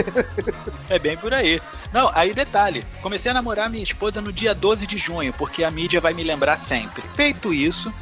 É 0.89 0.99
bem 0.99 1.19
por 1.19 1.35
aí. 1.35 1.61
Não, 1.93 2.11
aí 2.15 2.33
detalhe. 2.33 2.83
Comecei 3.03 3.31
a 3.31 3.35
namorar 3.35 3.69
minha 3.69 3.83
esposa 3.83 4.23
no 4.23 4.33
dia 4.33 4.55
12 4.55 4.87
de 4.87 4.97
junho, 4.97 5.35
porque 5.35 5.63
a 5.63 5.71
mídia 5.71 6.01
vai 6.01 6.15
me 6.15 6.23
lembrar 6.23 6.59
sempre. 6.61 7.03
Feito 7.15 7.53
isso, 7.53 7.93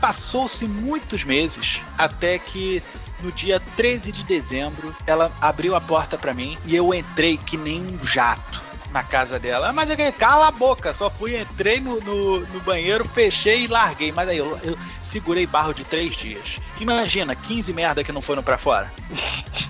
passou-se 0.00 0.64
muitos 0.64 1.24
meses 1.24 1.80
até 1.98 2.38
que 2.38 2.80
no 3.20 3.32
dia 3.32 3.60
13 3.74 4.12
de 4.12 4.22
dezembro 4.22 4.94
ela 5.04 5.32
abriu 5.40 5.74
a 5.74 5.80
porta 5.80 6.16
para 6.16 6.32
mim 6.32 6.56
e 6.64 6.76
eu 6.76 6.94
entrei 6.94 7.36
que 7.36 7.56
nem 7.56 7.82
um 7.82 8.06
jato 8.06 8.65
na 8.96 9.02
casa 9.02 9.38
dela. 9.38 9.72
Mas 9.74 9.90
eu 9.90 10.12
cala 10.12 10.48
a 10.48 10.50
boca, 10.50 10.94
só 10.94 11.10
fui, 11.10 11.38
entrei 11.38 11.80
no, 11.80 12.00
no, 12.00 12.40
no 12.40 12.60
banheiro, 12.60 13.04
fechei 13.04 13.64
e 13.64 13.66
larguei. 13.66 14.10
Mas 14.10 14.28
aí 14.28 14.38
eu, 14.38 14.58
eu, 14.62 14.78
segurei 15.06 15.46
barro 15.46 15.72
de 15.72 15.84
três 15.84 16.14
dias. 16.16 16.58
Imagina, 16.80 17.34
15 17.34 17.72
merda 17.72 18.04
que 18.04 18.12
não 18.12 18.20
foram 18.20 18.42
para 18.42 18.58
fora. 18.58 18.90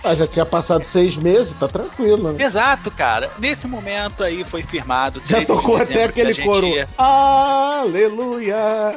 Ah, 0.02 0.14
já 0.14 0.26
tinha 0.26 0.46
passado 0.46 0.84
seis 0.84 1.16
meses, 1.16 1.54
tá 1.54 1.68
tranquilo. 1.68 2.32
Né? 2.32 2.44
Exato, 2.44 2.90
cara. 2.90 3.30
Nesse 3.38 3.66
momento 3.66 4.24
aí 4.24 4.44
foi 4.44 4.62
firmado. 4.62 5.20
Já 5.26 5.44
tocou 5.44 5.76
até 5.76 6.04
aquele 6.04 6.34
coro. 6.42 6.66
Ia... 6.66 6.88
Aleluia! 6.96 8.94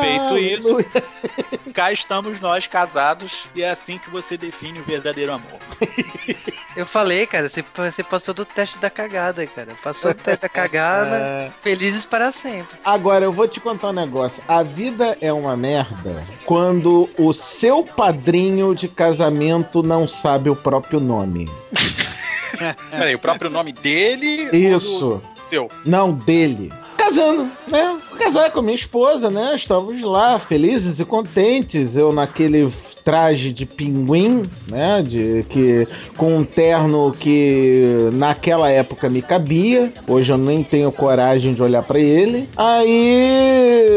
Feito 0.00 0.38
isso, 0.38 0.76
cá 1.72 1.92
estamos 1.92 2.40
nós 2.40 2.66
casados 2.66 3.46
e 3.54 3.62
é 3.62 3.70
assim 3.70 3.98
que 3.98 4.10
você 4.10 4.36
define 4.36 4.80
o 4.80 4.84
verdadeiro 4.84 5.32
amor. 5.32 5.58
Eu 6.76 6.86
falei, 6.86 7.26
cara, 7.26 7.48
você, 7.48 7.64
você 7.74 8.02
passou 8.02 8.34
do 8.34 8.44
teste 8.44 8.78
da 8.78 8.90
cagada, 8.90 9.46
cara. 9.46 9.74
Passou 9.82 10.12
do 10.12 10.22
teste 10.22 10.42
da 10.42 10.48
cagada, 10.48 11.16
é... 11.16 11.50
felizes 11.60 12.04
para 12.04 12.30
sempre. 12.30 12.78
Agora, 12.84 13.24
eu 13.24 13.32
vou 13.32 13.48
te 13.48 13.60
contar 13.60 13.88
um 13.88 13.92
negócio. 13.92 14.42
A 14.46 14.62
vida 14.62 15.16
é 15.20 15.32
uma 15.32 15.56
merda 15.56 15.67
merda 15.68 16.24
quando 16.46 17.08
o 17.18 17.34
seu 17.34 17.84
padrinho 17.84 18.74
de 18.74 18.88
casamento 18.88 19.82
não 19.82 20.08
sabe 20.08 20.48
o 20.48 20.56
próprio 20.56 20.98
nome. 20.98 21.46
Peraí, 22.90 23.14
o 23.14 23.18
próprio 23.18 23.50
nome 23.50 23.72
dele? 23.72 24.48
Isso. 24.50 25.22
Seu. 25.48 25.68
Não, 25.84 26.12
dele 26.12 26.70
casando, 26.96 27.48
né? 27.66 27.98
Casar 28.18 28.50
com 28.50 28.60
minha 28.60 28.74
esposa, 28.74 29.30
né? 29.30 29.54
Estamos 29.54 30.02
lá, 30.02 30.38
felizes 30.38 31.00
e 31.00 31.04
contentes. 31.04 31.96
Eu 31.96 32.12
naquele 32.12 32.70
traje 33.08 33.54
de 33.54 33.64
pinguim, 33.64 34.42
né? 34.68 35.00
De 35.00 35.42
que 35.48 35.88
com 36.14 36.36
um 36.36 36.44
terno 36.44 37.10
que 37.10 38.10
naquela 38.12 38.70
época 38.70 39.08
me 39.08 39.22
cabia. 39.22 39.90
Hoje 40.06 40.30
eu 40.30 40.36
nem 40.36 40.62
tenho 40.62 40.92
coragem 40.92 41.54
de 41.54 41.62
olhar 41.62 41.82
para 41.82 41.98
ele. 41.98 42.46
Aí 42.54 43.96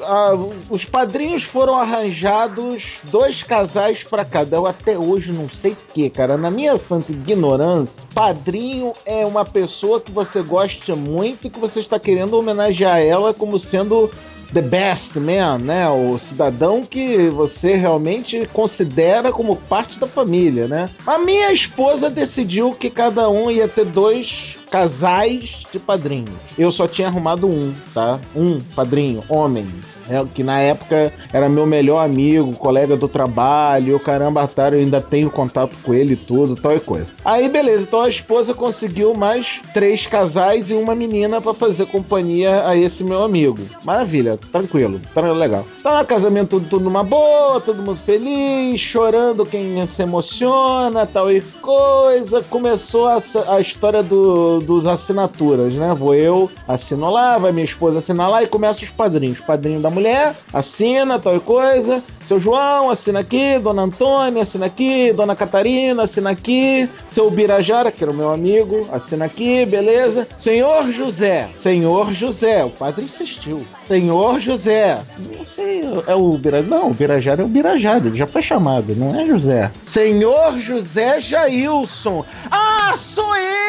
a, 0.00 0.32
os 0.70 0.86
padrinhos 0.86 1.42
foram 1.42 1.74
arranjados 1.74 2.94
dois 3.10 3.42
casais 3.42 4.02
para 4.02 4.24
cada. 4.24 4.56
Eu 4.56 4.66
até 4.66 4.98
hoje 4.98 5.30
não 5.30 5.46
sei 5.50 5.76
que, 5.92 6.08
cara. 6.08 6.38
Na 6.38 6.50
minha 6.50 6.78
santa 6.78 7.12
ignorância, 7.12 8.02
padrinho 8.14 8.94
é 9.04 9.26
uma 9.26 9.44
pessoa 9.44 10.00
que 10.00 10.10
você 10.10 10.40
gosta 10.40 10.96
muito 10.96 11.46
e 11.46 11.50
que 11.50 11.60
você 11.60 11.80
está 11.80 11.98
querendo 11.98 12.32
homenagear 12.32 12.98
ela 12.98 13.34
como 13.34 13.60
sendo 13.60 14.10
the 14.52 14.62
best 14.62 15.18
man, 15.18 15.58
né? 15.58 15.88
O 15.88 16.18
cidadão 16.18 16.82
que 16.82 17.28
você 17.28 17.74
realmente 17.74 18.48
considera 18.52 19.32
como 19.32 19.56
parte 19.56 19.98
da 19.98 20.06
família, 20.06 20.66
né? 20.66 20.88
A 21.06 21.18
minha 21.18 21.52
esposa 21.52 22.10
decidiu 22.10 22.72
que 22.72 22.90
cada 22.90 23.28
um 23.28 23.50
ia 23.50 23.68
ter 23.68 23.84
dois 23.84 24.57
casais 24.70 25.62
de 25.72 25.78
padrinhos. 25.78 26.30
Eu 26.58 26.70
só 26.70 26.86
tinha 26.86 27.08
arrumado 27.08 27.46
um, 27.46 27.72
tá? 27.92 28.18
Um 28.34 28.60
padrinho, 28.60 29.22
homem. 29.28 29.66
É, 30.10 30.24
que 30.34 30.42
na 30.42 30.58
época 30.58 31.12
era 31.32 31.48
meu 31.50 31.66
melhor 31.66 32.02
amigo, 32.02 32.54
colega 32.54 32.96
do 32.96 33.06
trabalho, 33.06 33.96
o 33.96 34.00
caramba, 34.00 34.46
tá, 34.46 34.70
eu 34.70 34.78
ainda 34.78 35.02
tenho 35.02 35.30
contato 35.30 35.76
com 35.82 35.92
ele 35.92 36.14
e 36.14 36.16
tudo, 36.16 36.56
tal 36.56 36.74
e 36.74 36.80
coisa. 36.80 37.08
Aí, 37.22 37.46
beleza, 37.48 37.82
então 37.82 38.00
a 38.00 38.08
esposa 38.08 38.54
conseguiu 38.54 39.12
mais 39.12 39.60
três 39.74 40.06
casais 40.06 40.70
e 40.70 40.74
uma 40.74 40.94
menina 40.94 41.42
para 41.42 41.52
fazer 41.52 41.86
companhia 41.86 42.66
a 42.66 42.74
esse 42.74 43.04
meu 43.04 43.22
amigo. 43.22 43.58
Maravilha, 43.84 44.38
tranquilo, 44.50 44.98
tá 45.12 45.20
legal. 45.20 45.66
Tá 45.82 46.02
casamento 46.04 46.48
tudo, 46.48 46.68
tudo 46.68 46.84
numa 46.84 47.04
boa, 47.04 47.60
todo 47.60 47.82
mundo 47.82 47.98
feliz, 47.98 48.80
chorando 48.80 49.44
quem 49.44 49.86
se 49.86 50.02
emociona, 50.02 51.04
tal 51.04 51.30
e 51.30 51.42
coisa. 51.60 52.42
Começou 52.48 53.08
a, 53.08 53.18
a 53.48 53.60
história 53.60 54.02
do, 54.02 54.57
dos 54.60 54.86
assinaturas, 54.86 55.72
né? 55.74 55.94
Vou 55.94 56.14
eu, 56.14 56.50
assino 56.66 57.10
lá, 57.10 57.38
vai 57.38 57.52
minha 57.52 57.64
esposa 57.64 57.98
assinar 57.98 58.30
lá 58.30 58.42
e 58.42 58.46
começa 58.46 58.84
os 58.84 58.90
padrinhos. 58.90 59.40
Padrinho 59.40 59.80
da 59.80 59.90
mulher, 59.90 60.34
assina 60.52 61.18
tal 61.18 61.40
coisa. 61.40 62.02
Seu 62.26 62.38
João, 62.38 62.90
assina 62.90 63.20
aqui. 63.20 63.58
Dona 63.58 63.82
Antônia, 63.82 64.42
assina 64.42 64.66
aqui. 64.66 65.12
Dona 65.14 65.34
Catarina, 65.34 66.02
assina 66.02 66.30
aqui. 66.30 66.86
Seu 67.08 67.30
Birajara, 67.30 67.90
que 67.90 68.04
era 68.04 68.12
o 68.12 68.14
meu 68.14 68.30
amigo, 68.30 68.86
assina 68.92 69.24
aqui, 69.24 69.64
beleza. 69.64 70.28
Senhor 70.38 70.90
José, 70.92 71.48
Senhor 71.56 72.12
José, 72.12 72.64
o 72.64 72.70
padre 72.70 73.04
insistiu. 73.04 73.62
Senhor 73.86 74.40
José, 74.40 74.98
não 75.18 75.46
sei, 75.46 75.80
é 76.06 76.14
o 76.14 76.30
Birajara. 76.32 76.68
Não, 76.68 76.90
o 76.90 76.94
Birajara 76.94 77.42
é 77.42 77.44
o 77.44 77.48
Birajara, 77.48 78.06
ele 78.06 78.18
já 78.18 78.26
foi 78.26 78.42
chamado, 78.42 78.94
não 78.94 79.18
é 79.18 79.24
José. 79.24 79.70
Senhor 79.82 80.58
José 80.58 81.20
Jailson. 81.20 82.24
Ah, 82.50 82.94
sou 82.96 83.34
eu! 83.36 83.67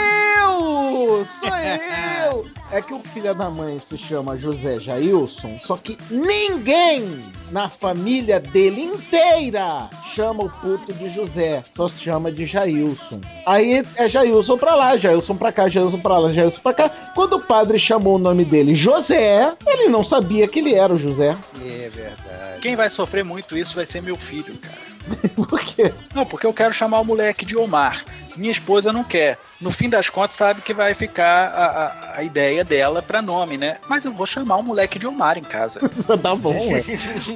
Sou 0.60 1.58
eu! 1.58 2.46
É 2.72 2.84
que 2.84 2.94
o 2.94 3.00
filho 3.00 3.34
da 3.34 3.50
mãe 3.50 3.80
se 3.80 3.98
chama 3.98 4.38
José 4.38 4.78
Jailson, 4.78 5.60
só 5.64 5.76
que 5.76 5.98
ninguém 6.12 7.04
na 7.52 7.68
família 7.68 8.40
dele 8.40 8.84
inteira 8.84 9.90
chama 10.14 10.44
o 10.44 10.50
puto 10.52 10.94
de 10.94 11.12
José, 11.16 11.64
só 11.76 11.90
se 11.90 12.00
chama 12.00 12.32
de 12.32 12.46
Jailson. 12.46 13.22
Aí 13.44 13.84
é 13.96 14.08
Jailson 14.08 14.56
pra 14.56 14.76
lá, 14.76 14.96
Jailson 14.98 15.36
pra 15.36 15.52
cá, 15.52 15.68
Jailson 15.68 15.98
pra 15.98 16.20
lá, 16.20 16.30
Jailson 16.30 16.62
pra 16.62 16.74
cá. 16.76 16.90
Quando 17.16 17.38
o 17.38 17.42
padre 17.42 17.80
chamou 17.80 18.18
o 18.18 18.20
nome 18.20 18.46
dele 18.46 18.76
José, 18.76 19.52
ele 19.66 19.90
não 19.90 20.04
sabia 20.04 20.48
que 20.48 20.60
ele 20.60 20.76
era 20.76 20.94
o 20.94 20.98
José. 20.98 21.36
É 21.66 21.90
verdade. 21.90 22.62
Quem 22.62 22.76
vai 22.76 22.92
sofrer 22.92 23.24
muito 23.24 23.58
isso 23.58 23.74
vai 23.74 23.88
ser 23.88 24.04
meu 24.04 24.16
filho, 24.16 24.56
cara. 24.60 24.90
Por 25.50 25.60
quê? 25.60 25.92
Não, 26.14 26.24
porque 26.24 26.46
eu 26.46 26.54
quero 26.54 26.72
chamar 26.72 27.00
o 27.00 27.06
moleque 27.06 27.48
de 27.48 27.58
Omar. 27.58 28.06
Minha 28.38 28.52
esposa 28.52 28.94
não 28.94 29.04
quer 29.04 29.40
no 29.62 29.72
fim 29.72 29.90
das 29.90 30.10
contas, 30.10 30.38
sabe 30.38 30.62
que 30.62 30.74
vai 30.74 30.94
ficar 30.94 31.48
a, 31.50 31.66
a, 31.66 32.18
a 32.20 32.24
ideia 32.24 32.64
dela 32.64 33.02
para 33.02 33.22
nome, 33.22 33.58
né? 33.58 33.78
Mas 33.88 34.06
eu 34.06 34.14
vou 34.14 34.26
chamar 34.26 34.58
o 34.58 34.64
moleque 34.64 34.98
de 34.98 35.06
Omar 35.06 35.38
em 35.38 35.44
casa. 35.44 35.80
tá 36.22 36.36
bom, 36.36 36.74
ué. 36.74 36.84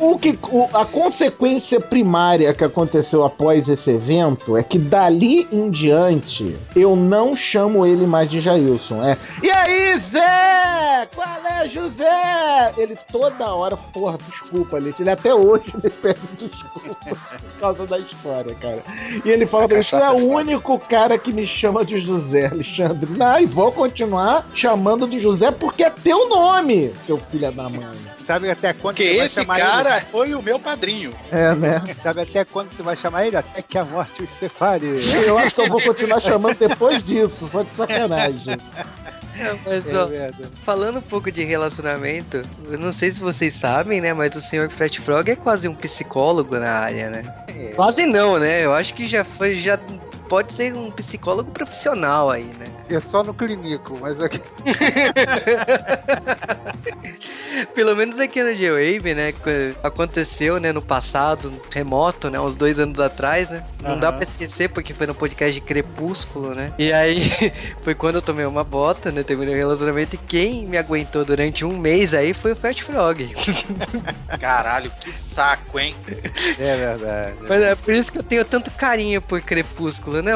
o, 0.00 0.12
o 0.12 0.18
que, 0.18 0.38
o, 0.42 0.68
a 0.72 0.84
consequência 0.84 1.80
primária 1.80 2.54
que 2.54 2.64
aconteceu 2.64 3.24
após 3.24 3.68
esse 3.68 3.90
evento 3.90 4.56
é 4.56 4.62
que 4.62 4.78
dali 4.78 5.46
em 5.52 5.70
diante 5.70 6.56
eu 6.74 6.96
não 6.96 7.36
chamo 7.36 7.84
ele 7.84 8.06
mais 8.06 8.30
de 8.30 8.40
Jailson. 8.40 9.02
É. 9.04 9.18
E 9.42 9.50
aí, 9.50 9.96
Zé? 9.98 11.06
Qual 11.14 11.46
é, 11.46 11.68
José? 11.68 12.72
Ele 12.76 12.96
toda 13.10 13.52
hora, 13.52 13.76
porra, 13.76 14.18
desculpa, 14.18 14.78
Leite. 14.78 15.02
Ele 15.02 15.10
até 15.10 15.34
hoje 15.34 15.72
me 15.82 15.90
pede 15.90 16.20
desculpa 16.36 16.96
por 17.04 17.60
causa 17.60 17.86
da 17.86 17.98
história, 17.98 18.54
cara. 18.54 18.82
E 19.24 19.28
ele 19.28 19.46
fala 19.46 19.68
pra 19.68 19.78
mim: 19.78 19.84
é 19.92 20.10
o 20.10 20.28
único 20.28 20.78
cara 20.78 21.18
que 21.18 21.32
me 21.32 21.46
chama 21.58 21.84
de 21.84 22.00
José 22.00 22.46
Alexandre. 22.46 23.10
Não, 23.16 23.40
e 23.40 23.46
vou 23.46 23.72
continuar 23.72 24.46
chamando 24.54 25.06
de 25.08 25.20
José 25.20 25.50
porque 25.50 25.82
é 25.82 25.90
teu 25.90 26.28
nome, 26.28 26.92
seu 27.06 27.18
filho 27.30 27.50
da 27.50 27.68
mãe. 27.68 27.80
Sabe 28.24 28.50
até 28.50 28.72
quando 28.72 28.94
Porque 28.94 29.08
você 29.08 29.18
vai 29.18 29.28
chamar 29.30 29.58
cara 29.58 29.96
ele? 29.96 30.06
foi 30.10 30.34
o 30.34 30.42
meu 30.42 30.60
padrinho. 30.60 31.12
É, 31.32 31.54
né? 31.54 31.82
Sabe 32.02 32.20
até 32.20 32.44
quando 32.44 32.70
você 32.72 32.82
vai 32.82 32.96
chamar 32.96 33.26
ele? 33.26 33.36
Até 33.36 33.62
que 33.62 33.78
a 33.78 33.84
morte 33.84 34.22
os 34.22 34.30
separe. 34.38 34.86
Eu 35.26 35.38
acho 35.38 35.54
que 35.54 35.60
eu 35.62 35.68
vou 35.68 35.80
continuar 35.80 36.20
chamando 36.20 36.58
depois 36.58 37.04
disso, 37.04 37.48
só 37.48 37.62
de 37.62 37.74
sacanagem. 37.74 38.58
mas 39.64 39.84
ó, 39.94 40.08
falando 40.64 40.98
um 40.98 41.02
pouco 41.02 41.30
de 41.32 41.42
relacionamento, 41.42 42.42
eu 42.70 42.78
não 42.78 42.92
sei 42.92 43.10
se 43.10 43.20
vocês 43.20 43.54
sabem, 43.54 44.00
né? 44.00 44.12
Mas 44.12 44.34
o 44.36 44.40
senhor 44.40 44.68
Fred 44.70 45.00
Frog 45.00 45.30
é 45.30 45.36
quase 45.36 45.66
um 45.66 45.74
psicólogo 45.74 46.56
na 46.56 46.70
área, 46.70 47.08
né? 47.08 47.22
É. 47.48 47.72
Quase 47.74 48.04
não, 48.04 48.38
né? 48.38 48.64
Eu 48.64 48.74
acho 48.74 48.92
que 48.94 49.06
já 49.06 49.24
foi, 49.24 49.54
já 49.54 49.78
pode 50.28 50.52
ser 50.52 50.76
um 50.76 50.90
psicólogo 50.90 51.50
profissional 51.50 52.30
aí, 52.30 52.44
né? 52.44 52.66
É 52.90 53.00
só 53.00 53.22
no 53.22 53.34
clínico, 53.34 53.98
mas 54.00 54.20
aqui. 54.20 54.40
Pelo 57.74 57.96
menos 57.96 58.20
aqui 58.20 58.42
no 58.42 58.54
J-Wave, 58.54 59.14
né? 59.14 59.34
Aconteceu, 59.82 60.60
né, 60.60 60.72
no 60.72 60.82
passado, 60.82 61.52
remoto, 61.70 62.30
né? 62.30 62.38
Uns 62.38 62.54
dois 62.54 62.78
anos 62.78 63.00
atrás, 63.00 63.50
né? 63.50 63.64
Não 63.82 63.94
uhum. 63.94 64.00
dá 64.00 64.12
pra 64.12 64.22
esquecer, 64.22 64.68
porque 64.68 64.94
foi 64.94 65.06
no 65.06 65.14
podcast 65.14 65.52
de 65.52 65.60
Crepúsculo, 65.60 66.54
né? 66.54 66.72
E 66.78 66.92
aí 66.92 67.30
foi 67.82 67.94
quando 67.94 68.16
eu 68.16 68.22
tomei 68.22 68.46
uma 68.46 68.62
bota, 68.62 69.10
né? 69.10 69.22
Terminei 69.22 69.54
o 69.54 69.56
relacionamento 69.56 70.14
e 70.14 70.18
quem 70.18 70.66
me 70.66 70.78
aguentou 70.78 71.24
durante 71.24 71.64
um 71.64 71.76
mês 71.76 72.14
aí 72.14 72.32
foi 72.32 72.52
o 72.52 72.56
Fat 72.56 72.80
Frog. 72.82 73.34
Caralho, 74.38 74.90
que 75.00 75.12
saco, 75.34 75.78
hein? 75.78 75.94
É 76.58 76.76
verdade. 76.76 77.36
Mas 77.48 77.62
é 77.62 77.74
por 77.74 77.94
isso 77.94 78.12
que 78.12 78.18
eu 78.18 78.22
tenho 78.22 78.44
tanto 78.44 78.70
carinho 78.70 79.20
por 79.20 79.40
Crepúsculo, 79.40 80.17
né? 80.22 80.32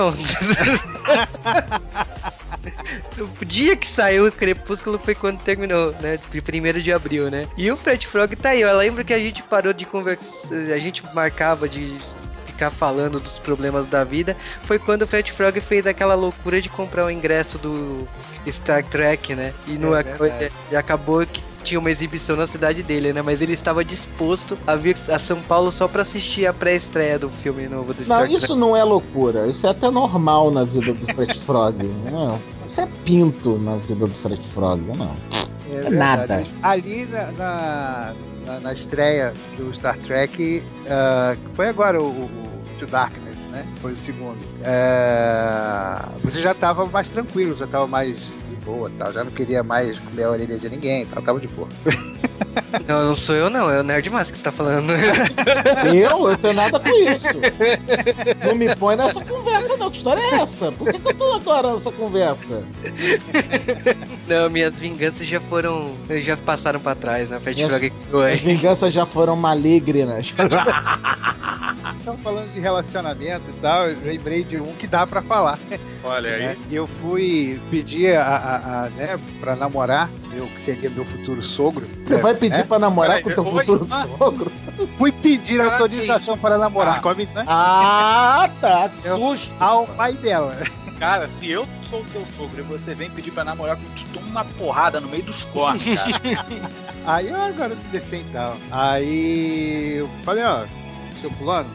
o 3.41 3.45
dia 3.45 3.77
que 3.77 3.89
saiu 3.89 4.27
o 4.27 4.33
Crepúsculo 4.33 4.99
foi 4.99 5.15
quando 5.15 5.41
terminou, 5.41 5.95
né? 6.01 6.19
Primeiro 6.45 6.83
de 6.83 6.93
abril, 6.93 7.31
né? 7.31 7.47
E 7.57 7.71
o 7.71 7.77
Fred 7.77 8.07
Frog 8.07 8.35
tá 8.37 8.51
aí, 8.51 8.61
eu 8.61 8.77
lembro 8.77 9.05
que 9.05 9.15
a 9.15 9.19
gente 9.19 9.43
parou 9.43 9.73
de 9.73 9.85
conversar, 9.85 10.49
a 10.53 10.79
gente 10.79 11.03
marcava 11.15 11.69
de 11.69 11.97
ficar 12.47 12.71
falando 12.71 13.19
dos 13.19 13.39
problemas 13.39 13.87
da 13.87 14.05
vida, 14.05 14.37
foi 14.65 14.79
quando 14.79 15.03
o 15.03 15.07
Fred 15.07 15.33
Frog 15.33 15.61
fez 15.61 15.87
aquela 15.87 16.15
loucura 16.15 16.61
de 16.61 16.69
comprar 16.69 17.05
o 17.07 17.11
ingresso 17.11 17.59
do 17.59 18.07
Star 18.49 18.85
Trek, 18.85 19.35
né? 19.35 19.53
E, 19.67 19.73
no, 19.73 19.95
é 19.95 20.05
e 20.71 20.77
acabou 20.77 21.27
que 21.27 21.43
tinha 21.63 21.79
uma 21.79 21.91
exibição 21.91 22.37
na 22.37 22.47
cidade 22.47 22.83
dele, 22.83 23.13
né? 23.13 23.23
Mas 23.23 23.41
ele 23.41 23.53
estava 23.53 23.85
disposto 23.85 24.59
a 24.67 24.77
vir 24.77 24.97
a 25.09 25.19
São 25.19 25.41
Paulo 25.41 25.71
só 25.71 25.89
para 25.89 26.03
assistir 26.03 26.47
a 26.47 26.53
pré-estreia 26.53 27.19
do 27.19 27.31
filme 27.31 27.69
novo 27.69 27.95
do 27.95 28.05
Star 28.05 28.29
Não, 28.29 28.37
isso 28.37 28.55
não 28.55 28.77
é 28.77 28.85
loucura. 28.85 29.47
Isso 29.47 29.67
é 29.67 29.71
até 29.71 29.91
normal 29.91 30.51
na 30.51 30.65
vida 30.65 30.93
do 30.93 31.15
Fred 31.15 31.41
Frog. 31.47 31.83
Não, 32.11 32.41
isso 32.69 32.81
é 32.81 32.89
pinto 33.05 33.59
na 33.59 33.77
vida 33.77 34.07
do 34.07 34.15
Fred 34.15 34.43
Frog, 34.53 34.81
não. 34.97 35.17
É, 35.71 35.87
é 35.87 35.91
nada. 35.91 36.45
Ali 36.63 37.07
na, 37.07 37.33
na, 37.33 38.15
na, 38.47 38.61
na, 38.61 38.73
estreia 38.73 39.33
do 39.57 39.75
Star 39.75 39.97
Trek, 39.99 40.63
uh, 40.85 41.39
foi 41.55 41.69
agora 41.69 42.03
o, 42.03 42.07
o, 42.07 42.25
o 42.25 42.79
To 42.79 42.87
Darkness, 42.87 43.39
né? 43.47 43.67
Foi 43.77 43.93
o 43.93 43.97
segundo. 43.97 44.39
Uh, 44.61 46.21
você 46.23 46.43
já 46.43 46.53
estava 46.53 46.85
mais 46.87 47.09
tranquilo, 47.09 47.55
já 47.57 47.65
estava 47.65 47.87
mais 47.87 48.21
boa 48.65 48.91
tal. 48.99 49.13
Já 49.13 49.25
não 49.25 49.33
queria 49.33 49.63
mais 49.63 49.99
comer 49.99 50.25
a 50.25 50.31
orelha 50.31 50.59
de 50.59 50.69
ninguém 50.69 51.07
tal. 51.07 51.23
Tava 51.23 51.41
de 51.41 51.49
boa. 51.49 51.69
Não, 52.87 53.07
não 53.07 53.15
sou 53.15 53.35
eu 53.35 53.51
não, 53.51 53.71
é 53.71 53.81
o 53.81 53.83
Nerd 53.83 54.09
Mask 54.11 54.35
que 54.35 54.41
tá 54.41 54.53
falando. 54.53 54.93
Eu? 55.95 56.29
Eu 56.29 56.37
tenho 56.37 56.55
nada 56.55 56.81
com 56.81 56.89
isso. 56.89 57.35
Não 58.45 58.55
me 58.55 58.75
põe 58.77 58.97
nessa 58.97 59.23
conversa 59.25 59.77
não. 59.77 59.91
Que 59.91 59.99
história 59.99 60.21
é 60.21 60.35
essa? 60.41 60.73
Por 60.73 60.91
que, 60.91 60.99
que 60.99 61.09
eu 61.09 61.15
tô 61.15 61.33
adorando 61.33 61.77
essa 61.77 61.93
conversa? 61.93 62.63
Não, 64.27 64.51
minhas 64.51 64.75
vinganças 64.79 65.27
já 65.27 65.41
foram. 65.41 65.95
Já 66.23 66.37
passaram 66.37 66.81
pra 66.81 66.95
trás, 66.95 67.29
né? 67.29 67.41
Fat 67.41 67.57
Frog 67.57 67.93
As 68.33 68.41
vinganças 68.41 68.93
já 68.93 69.07
foram 69.07 69.37
malignas. 69.37 70.33
Estão 71.99 72.17
falando 72.19 72.53
de 72.53 72.59
relacionamento 72.59 73.45
e 73.49 73.61
tal, 73.61 73.89
eu 73.89 73.97
lembrei 74.05 74.43
de 74.43 74.57
um 74.57 74.75
que 74.75 74.89
dá 74.89 75.07
pra 75.07 75.23
falar. 75.23 75.57
Olha 76.03 76.35
aí. 76.35 76.59
Eu 76.69 76.89
fui 77.01 77.61
pedir 77.71 78.17
a, 78.17 78.25
a, 78.25 78.85
a 78.87 78.89
né, 78.91 79.21
pra 79.41 79.55
namorar, 79.55 80.11
meu, 80.33 80.47
que 80.47 80.61
seria 80.63 80.91
meu 80.91 81.05
futuro 81.05 81.41
sogro. 81.45 81.87
Você 82.05 82.17
vai 82.17 82.35
pedir 82.35 82.62
é? 82.63 82.67
pra 82.67 82.79
namorar 82.79 83.23
com 83.23 83.31
o 83.31 83.35
teu 83.35 83.45
futuro 83.45 83.87
ah, 83.91 84.07
sogro? 84.19 84.53
Fui 84.99 85.13
pedir 85.13 85.59
Cara, 85.59 85.73
autorização 85.73 86.39
para 86.39 86.59
namorar. 86.59 86.99
Ah, 86.99 87.03
com 87.03 87.09
a 87.09 87.15
né? 87.15 87.45
ah 87.47 88.51
tá, 88.61 88.89
que 88.89 89.03
susto. 89.03 89.53
Ao 89.61 89.87
pai 89.87 90.13
dela. 90.15 90.57
Cara, 90.99 91.29
se 91.29 91.51
eu 91.51 91.67
sou 91.91 92.05
teu 92.13 92.25
sogro 92.37 92.61
e 92.61 92.63
você 92.63 92.95
vem 92.95 93.11
pedir 93.11 93.33
pra 93.33 93.45
namorar, 93.45 93.77
eu 93.77 93.91
te 93.95 94.05
dou 94.07 94.23
uma 94.23 94.45
porrada 94.45 95.01
no 95.01 95.09
meio 95.09 95.25
dos 95.25 95.45
cornos, 95.47 95.83
cara. 95.83 96.47
Aí 97.05 97.29
eu 97.29 97.43
agora 97.43 97.75
me 97.75 98.19
então. 98.19 98.57
Aí 98.71 99.97
eu 99.97 100.09
falei, 100.25 100.45
ó, 100.45 100.65
seu 101.21 101.31
fulano, 101.33 101.69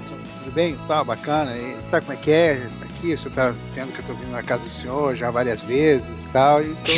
tudo 0.43 0.53
bem? 0.53 0.77
Tá, 0.87 1.03
bacana. 1.03 1.55
E, 1.57 1.75
sabe 1.91 2.05
como 2.05 2.17
é 2.17 2.21
que 2.21 2.31
é? 2.31 2.67
Aqui, 2.97 3.13
o 3.13 3.17
senhor 3.17 3.33
tá 3.33 3.53
vendo 3.73 3.93
que 3.93 3.99
eu 3.99 4.05
tô 4.05 4.13
vindo 4.13 4.31
na 4.31 4.43
casa 4.43 4.63
do 4.63 4.69
senhor 4.69 5.15
já 5.15 5.29
várias 5.29 5.61
vezes 5.61 6.07
e 6.07 6.29
tal, 6.33 6.61
e 6.61 6.75
tô... 6.75 6.91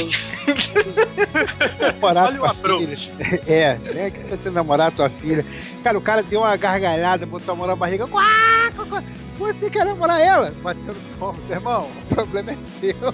namorar 1.79 2.27
Olha 2.27 2.37
tua 2.37 2.53
filha. 2.53 2.97
É, 3.47 3.75
né? 3.93 4.09
Você 4.29 4.49
namorar 4.49 4.91
tua 4.91 5.09
filha. 5.09 5.45
Cara, 5.83 5.97
o 5.97 6.01
cara 6.01 6.23
deu 6.23 6.41
uma 6.41 6.55
gargalhada, 6.55 7.25
botou 7.25 7.53
a 7.53 7.55
mão 7.55 7.67
na 7.67 7.75
barriga. 7.75 8.07
Quá, 8.07 8.71
quá, 8.75 8.85
quá. 8.85 9.03
Você 9.37 9.69
quer 9.69 9.85
namorar 9.85 10.19
ela? 10.19 10.53
Bateu 10.61 10.93
no 10.93 11.17
ponto, 11.17 11.51
irmão. 11.51 11.89
O 11.89 12.15
problema 12.15 12.51
é 12.51 12.57
seu. 12.79 12.95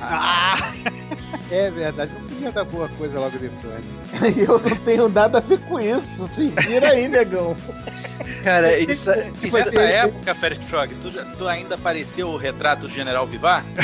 ah, 0.00 0.56
é 1.50 1.70
verdade, 1.70 2.12
não 2.12 2.26
podia 2.28 2.52
dar 2.52 2.64
boa 2.64 2.88
coisa 2.90 3.18
logo 3.18 3.38
depois. 3.38 3.84
Eu 4.36 4.58
não 4.58 4.76
tenho 4.76 5.08
nada 5.08 5.38
a 5.38 5.40
ver 5.40 5.58
com 5.60 5.78
isso. 5.80 6.28
Se 6.28 6.48
vira 6.48 6.90
aí, 6.90 7.08
negão. 7.08 7.56
Cara, 8.44 8.76
isso, 8.78 9.10
Tipo, 9.40 9.58
isso 9.58 9.70
nessa 9.70 9.80
época, 9.82 10.34
Ferret 10.34 10.64
Frog, 10.66 10.94
tu, 10.96 11.10
tu 11.36 11.48
ainda 11.48 11.76
parecia 11.76 12.26
o 12.26 12.36
retrato 12.36 12.82
do 12.82 12.88
General 12.88 13.26
Vivar? 13.26 13.64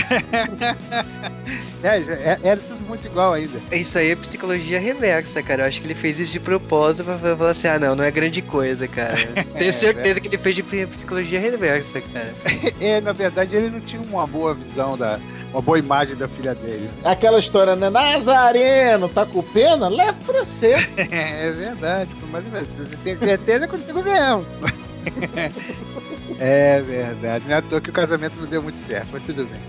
É, 1.82 1.98
é, 1.98 2.38
era 2.42 2.58
tudo 2.58 2.80
muito 2.88 3.06
igual 3.06 3.34
ainda. 3.34 3.60
Isso 3.70 3.98
aí 3.98 4.10
é 4.10 4.16
psicologia 4.16 4.80
reversa, 4.80 5.42
cara. 5.42 5.62
Eu 5.62 5.66
acho 5.66 5.80
que 5.80 5.86
ele 5.86 5.94
fez 5.94 6.18
isso 6.18 6.32
de 6.32 6.40
propósito 6.40 7.04
pra 7.04 7.16
pra 7.16 7.36
falar 7.36 7.50
assim, 7.50 7.68
ah 7.68 7.78
não, 7.78 7.94
não 7.94 8.02
é 8.02 8.10
grande 8.10 8.42
coisa, 8.42 8.88
cara. 8.88 9.14
Tenho 9.56 9.72
certeza 9.72 10.18
que 10.20 10.26
ele 10.26 10.38
fez 10.38 10.56
de 10.56 10.62
psicologia 10.62 11.38
reversa, 11.38 12.00
cara. 12.00 12.34
É, 12.80 13.00
na 13.00 13.12
verdade, 13.12 13.54
ele 13.54 13.70
não 13.70 13.80
tinha 13.80 14.00
uma 14.02 14.26
boa 14.26 14.54
visão 14.54 14.96
da. 14.96 15.20
Uma 15.52 15.62
boa 15.62 15.78
imagem 15.78 16.16
da 16.16 16.28
filha 16.28 16.54
dele. 16.54 16.90
Aquela 17.04 17.38
história, 17.38 17.74
né? 17.74 17.88
Nazareno, 17.88 19.08
tá 19.08 19.24
com 19.24 19.42
pena? 19.42 19.88
Leva 19.88 20.16
pra 20.24 20.44
você. 20.44 20.74
É 21.10 21.50
verdade, 21.50 22.10
mas 22.30 22.44
você 22.44 22.96
tem 22.96 23.16
certeza 23.16 23.64
é 23.64 23.68
contigo 23.68 24.02
mesmo. 24.02 24.44
É 26.38 26.80
verdade, 26.80 27.44
não 27.46 27.54
é 27.54 27.58
à 27.58 27.62
toa 27.62 27.80
que 27.80 27.90
o 27.90 27.92
casamento 27.92 28.34
não 28.38 28.46
deu 28.46 28.62
muito 28.62 28.78
certo, 28.86 29.08
mas 29.12 29.22
tudo 29.22 29.46
bem. 29.46 29.60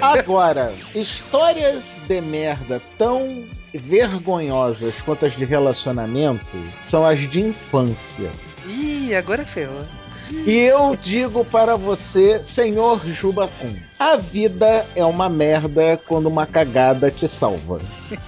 Agora, 0.00 0.72
histórias 0.94 1.98
de 2.08 2.20
merda 2.20 2.80
tão 2.98 3.44
vergonhosas 3.72 4.94
quanto 5.04 5.26
as 5.26 5.36
de 5.36 5.44
relacionamento 5.44 6.56
são 6.84 7.06
as 7.06 7.18
de 7.30 7.40
infância. 7.40 8.30
Ih, 8.66 9.14
agora 9.14 9.44
ferrou. 9.44 9.84
E 10.30 10.54
eu 10.58 10.96
digo 11.00 11.44
para 11.44 11.76
você, 11.76 12.42
senhor 12.42 13.00
Jubacum, 13.06 13.74
a 13.98 14.16
vida 14.16 14.84
é 14.94 15.04
uma 15.04 15.28
merda 15.28 16.00
quando 16.06 16.26
uma 16.26 16.46
cagada 16.46 17.10
te 17.10 17.26
salva. 17.28 17.80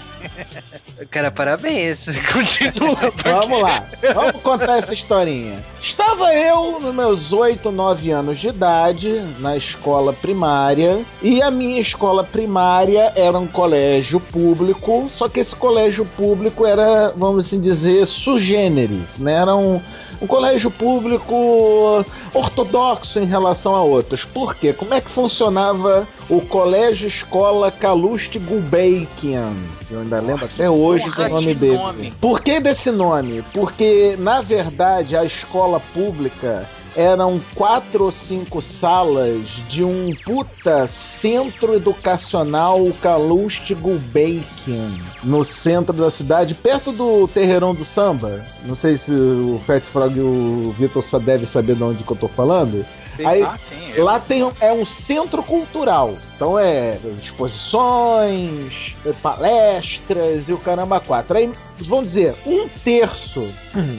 Cara, 1.11 1.31
parabéns. 1.31 2.01
Continua. 2.33 2.97
porque- 3.13 3.29
Vamos 3.29 3.63
lá, 3.63 3.85
vamos 4.15 4.43
contar 4.43 4.79
essa 4.79 4.93
historinha. 4.93 5.59
Estava 5.81 6.35
eu 6.35 6.81
nos 6.81 6.93
meus 6.95 7.33
8, 7.33 7.71
9 7.71 8.11
anos 8.11 8.39
de 8.41 8.49
idade, 8.49 9.23
na 9.39 9.57
escola 9.57 10.13
primária, 10.13 11.01
e 11.23 11.41
a 11.41 11.51
minha 11.51 11.81
escola 11.81 12.25
primária 12.25 13.13
era 13.15 13.39
um 13.39 13.47
colégio 13.47 14.19
público, 14.19 15.09
só 15.15 15.29
que 15.29 15.39
esse 15.41 15.55
colégio 15.55 16.05
público 16.05 16.67
era, 16.67 17.13
vamos 17.17 17.47
assim 17.47 17.61
dizer, 17.61 18.05
sugêneres, 18.07 19.19
né? 19.19 19.35
Era 19.35 19.55
um, 19.55 19.81
um 20.21 20.27
colégio 20.27 20.71
público 20.71 22.05
ortodoxo 22.35 23.19
em 23.21 23.25
relação 23.25 23.75
a 23.75 23.83
outros. 23.83 24.25
Por 24.25 24.55
quê? 24.55 24.73
Como 24.73 24.95
é 24.95 25.01
que 25.01 25.09
funcionava 25.09 26.07
o 26.29 26.41
colégio 26.41 27.09
escola 27.09 27.71
Calouste 27.71 28.39
Gulbenkian? 28.39 29.53
Eu 29.91 30.01
ainda 30.01 30.21
lembro 30.21 30.45
até 30.45 30.69
hoje 30.69 31.09
do 31.11 31.29
nome 31.29 31.55
dele. 31.55 31.77
nome. 31.77 32.13
Por 32.21 32.41
que 32.41 32.61
desse 32.61 32.91
nome? 32.91 33.45
Porque, 33.53 34.17
na 34.19 34.43
verdade, 34.43 35.17
a 35.17 35.25
escola 35.25 35.81
pública 35.95 36.67
eram 36.97 37.41
quatro 37.55 38.05
ou 38.05 38.13
cinco 38.13 38.61
salas 38.61 39.47
de 39.69 39.85
um 39.85 40.15
puta 40.25 40.87
centro 40.87 41.75
educacional 41.75 42.87
Calouste 43.01 43.75
Gulbenkian, 43.75 44.91
no 45.23 45.45
centro 45.45 45.93
da 45.93 46.11
cidade, 46.11 46.55
perto 46.55 46.93
do 46.93 47.29
Terreirão 47.29 47.75
do 47.75 47.85
Samba. 47.85 48.45
Não 48.65 48.77
sei 48.77 48.97
se 48.97 49.13
o 49.13 49.61
Fat 49.67 49.83
Frog 49.83 50.17
e 50.17 50.21
o 50.21 50.75
Vitor 50.79 51.03
só 51.03 51.19
devem 51.19 51.47
saber 51.47 51.77
de 51.77 51.83
onde 51.83 52.03
que 52.03 52.11
eu 52.11 52.17
tô 52.17 52.29
falando. 52.29 52.85
Aí, 53.25 53.43
Ah, 53.43 53.59
sim. 53.69 53.93
eu- 53.95 54.05
Lá 54.05 54.21
tem 54.21 54.49
é 54.61 54.73
um 54.73 54.87
centro 54.87 55.43
cultural. 55.43 56.15
Então 56.37 56.59
é 56.59 56.99
exposições, 57.23 58.95
é 59.05 59.13
palestras 59.13 60.49
e 60.49 60.53
o 60.53 60.59
caramba 60.59 61.01
quatro. 61.01 61.37
Aí, 61.37 61.51
vamos 61.81 62.07
dizer, 62.07 62.35
um 62.47 62.69
terço 62.69 63.49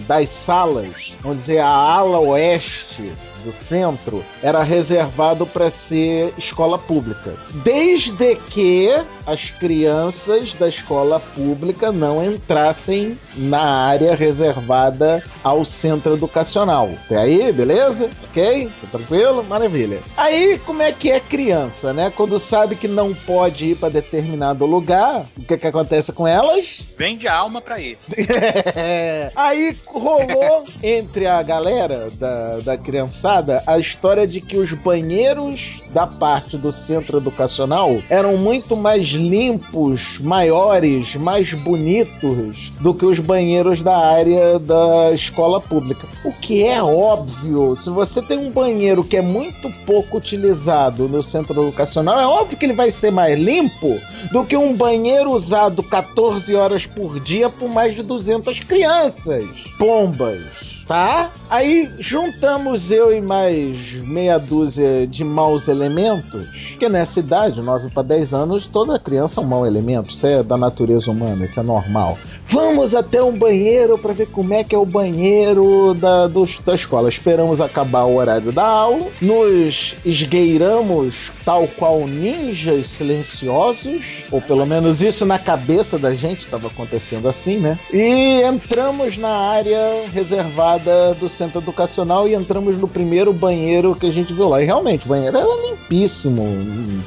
das 0.08 0.30
salas, 0.30 1.14
vamos 1.22 1.40
dizer, 1.40 1.60
a 1.60 1.68
ala 1.68 2.20
oeste 2.20 3.12
do 3.44 3.54
centro, 3.54 4.24
era 4.44 4.62
reservado 4.64 5.46
para 5.46 5.70
ser 5.70 6.34
escola 6.38 6.78
pública. 6.78 7.34
Desde 7.64 8.36
que 8.36 8.90
as 9.30 9.52
crianças 9.52 10.56
da 10.56 10.68
escola 10.68 11.20
pública 11.20 11.92
não 11.92 12.24
entrassem 12.24 13.18
na 13.36 13.62
área 13.62 14.16
reservada 14.16 15.24
ao 15.44 15.64
centro 15.64 16.14
educacional. 16.14 16.90
Até 17.06 17.18
aí, 17.18 17.52
beleza? 17.52 18.10
Ok? 18.24 18.70
Tá 18.82 18.98
tranquilo? 18.98 19.44
Maravilha. 19.44 20.00
Aí, 20.18 20.60
como 20.66 20.82
é 20.82 20.92
que 20.92 21.12
é 21.12 21.20
criança, 21.20 21.94
né? 21.94 22.12
Quando 22.16 22.40
sabe 22.40 22.76
que 22.76 22.88
não 22.88 23.14
pode 23.14 23.66
ir 23.66 23.76
para 23.76 23.90
determinado 23.90 24.66
lugar, 24.66 25.26
o 25.38 25.44
que 25.44 25.58
que 25.58 25.68
acontece 25.68 26.12
com 26.12 26.28
elas? 26.28 26.84
Vende 26.98 27.28
a 27.28 27.36
alma 27.36 27.62
pra 27.62 27.80
ir. 27.80 27.98
É. 28.76 29.32
Aí 29.36 29.76
rolou 29.86 30.64
entre 30.82 31.26
a 31.26 31.42
galera 31.42 32.10
da, 32.12 32.60
da 32.60 32.78
criançada 32.78 33.62
a 33.66 33.78
história 33.78 34.26
de 34.26 34.40
que 34.42 34.58
os 34.58 34.72
banheiros 34.74 35.82
da 35.94 36.06
parte 36.06 36.58
do 36.58 36.72
centro 36.72 37.18
educacional 37.18 37.98
eram 38.10 38.38
muito 38.38 38.76
mais 38.76 39.08
limpos, 39.08 40.20
maiores, 40.20 41.16
mais 41.16 41.54
bonitos 41.54 42.72
do 42.80 42.94
que 42.94 43.06
os 43.06 43.20
banheiros 43.20 43.82
da 43.82 43.98
área 43.98 44.60
da 44.60 45.12
escola 45.12 45.60
pública. 45.60 46.08
O 46.24 46.32
que 46.32 46.64
é 46.64 46.82
óbvio, 46.82 47.76
se 47.76 47.90
você 47.90 48.22
tem 48.22 48.38
um 48.38 48.52
banheiro 48.52 49.04
que 49.04 49.18
é 49.18 49.22
muito 49.22 49.70
pouco 49.86 50.18
utilizado 50.18 51.08
no 51.08 51.24
centro 51.24 51.62
educacional, 51.62 52.20
é 52.20 52.26
óbvio 52.26 52.58
que 52.58 52.66
ele 52.66 52.74
vai 52.74 52.92
ser 52.92 53.12
mais 53.12 53.40
limpo 53.40 54.00
do 54.32 54.44
que 54.44 54.56
um 54.56 54.74
banheiro 54.74 55.32
usado 55.32 55.82
14 55.82 56.54
horas 56.56 56.86
por 56.86 57.20
dia 57.20 57.50
por 57.50 57.70
mais 57.70 57.96
de 57.96 58.04
200 58.04 58.60
crianças. 58.62 59.46
Pombas. 59.78 60.69
Tá? 60.90 61.30
Aí 61.52 61.88
juntamos 62.00 62.90
eu 62.90 63.16
e 63.16 63.22
mais 63.22 63.94
meia 64.08 64.40
dúzia 64.40 65.06
de 65.06 65.24
maus 65.24 65.68
elementos, 65.68 66.48
porque 66.72 66.90
nessa 66.90 67.20
idade, 67.20 67.62
9 67.62 67.92
para 67.92 68.02
10 68.02 68.34
anos, 68.34 68.68
toda 68.68 68.98
criança 68.98 69.40
é 69.40 69.44
um 69.44 69.48
mau 69.48 69.68
elemento, 69.68 70.10
isso 70.10 70.26
é 70.26 70.42
da 70.42 70.58
natureza 70.58 71.12
humana, 71.12 71.46
isso 71.46 71.60
é 71.60 71.64
normal. 71.64 72.18
Vamos 72.48 72.96
até 72.96 73.22
um 73.22 73.38
banheiro 73.38 74.00
para 74.00 74.14
ver 74.14 74.26
como 74.32 74.52
é 74.52 74.64
que 74.64 74.74
é 74.74 74.78
o 74.80 74.86
banheiro 74.86 75.94
da, 75.94 76.26
dos- 76.26 76.58
da 76.66 76.74
escola. 76.74 77.08
Esperamos 77.08 77.62
acabar 77.62 78.06
o 78.06 78.16
horário 78.16 78.52
da 78.52 78.66
aula, 78.66 79.06
nos 79.22 79.94
esgueiramos 80.04 81.14
tal 81.46 81.68
qual 81.68 82.08
ninjas 82.08 82.88
silenciosos, 82.88 84.02
ou 84.32 84.42
pelo 84.42 84.66
menos 84.66 85.00
isso 85.02 85.24
na 85.28 85.38
cabeça 85.38 86.00
da 86.00 86.16
gente 86.16 86.42
estava 86.46 86.66
acontecendo 86.68 87.30
assim, 87.30 87.58
né? 87.58 87.78
E 87.94 88.42
entramos 88.42 89.16
na 89.18 89.30
área 89.30 90.08
reservada 90.12 90.79
do 91.20 91.30
centro 91.30 91.60
educacional 91.60 92.28
e 92.28 92.34
entramos 92.34 92.78
no 92.78 92.88
primeiro 92.88 93.32
banheiro 93.34 93.96
que 93.96 94.08
a 94.08 94.12
gente 94.12 94.34
viu 94.34 94.50
lá. 94.50 94.62
E 94.62 94.66
realmente, 94.66 95.06
o 95.06 95.10
banheiro 95.10 95.38
era 95.38 95.70
limpíssimo, 95.70 96.46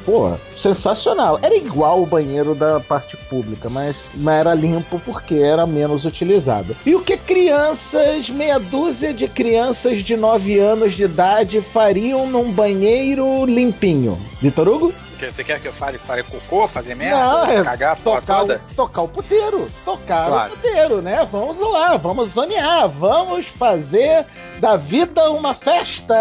pô, 0.05 0.33
sensacional. 0.57 1.39
Era 1.41 1.55
igual 1.55 2.01
o 2.01 2.05
banheiro 2.05 2.55
da 2.55 2.79
parte 2.79 3.17
pública, 3.29 3.69
mas, 3.69 3.95
mas 4.15 4.39
era 4.39 4.53
limpo 4.53 4.99
porque 5.05 5.35
era 5.35 5.65
menos 5.65 6.05
utilizado. 6.05 6.75
E 6.85 6.95
o 6.95 7.01
que 7.01 7.17
crianças, 7.17 8.29
meia 8.29 8.59
dúzia 8.59 9.13
de 9.13 9.27
crianças 9.27 10.03
de 10.03 10.15
9 10.15 10.59
anos 10.59 10.93
de 10.93 11.03
idade 11.03 11.61
fariam 11.61 12.29
num 12.29 12.51
banheiro 12.51 13.45
limpinho? 13.45 14.19
Vitor 14.41 14.67
Hugo? 14.67 14.93
Que- 15.29 15.31
Você 15.35 15.43
quer 15.43 15.59
que 15.59 15.67
eu 15.67 15.73
fale, 15.73 15.97
fale 15.97 16.23
cocô, 16.23 16.67
fazer 16.67 16.95
merda? 16.95 17.17
Não, 17.17 17.43
é 17.43 17.63
cagar 17.63 17.95
tocar, 17.97 18.43
o, 18.43 18.59
tocar 18.75 19.01
o 19.03 19.07
puteiro. 19.07 19.71
Tocar 19.85 20.27
Claro. 20.27 20.53
o 20.53 20.57
puteiro, 20.57 21.01
né? 21.01 21.27
Vamos 21.31 21.57
lá, 21.59 21.95
vamos 21.97 22.29
zonear, 22.29 22.89
vamos 22.89 23.45
fazer 23.47 24.25
da 24.59 24.77
vida 24.77 25.29
uma 25.31 25.53
festa. 25.53 26.15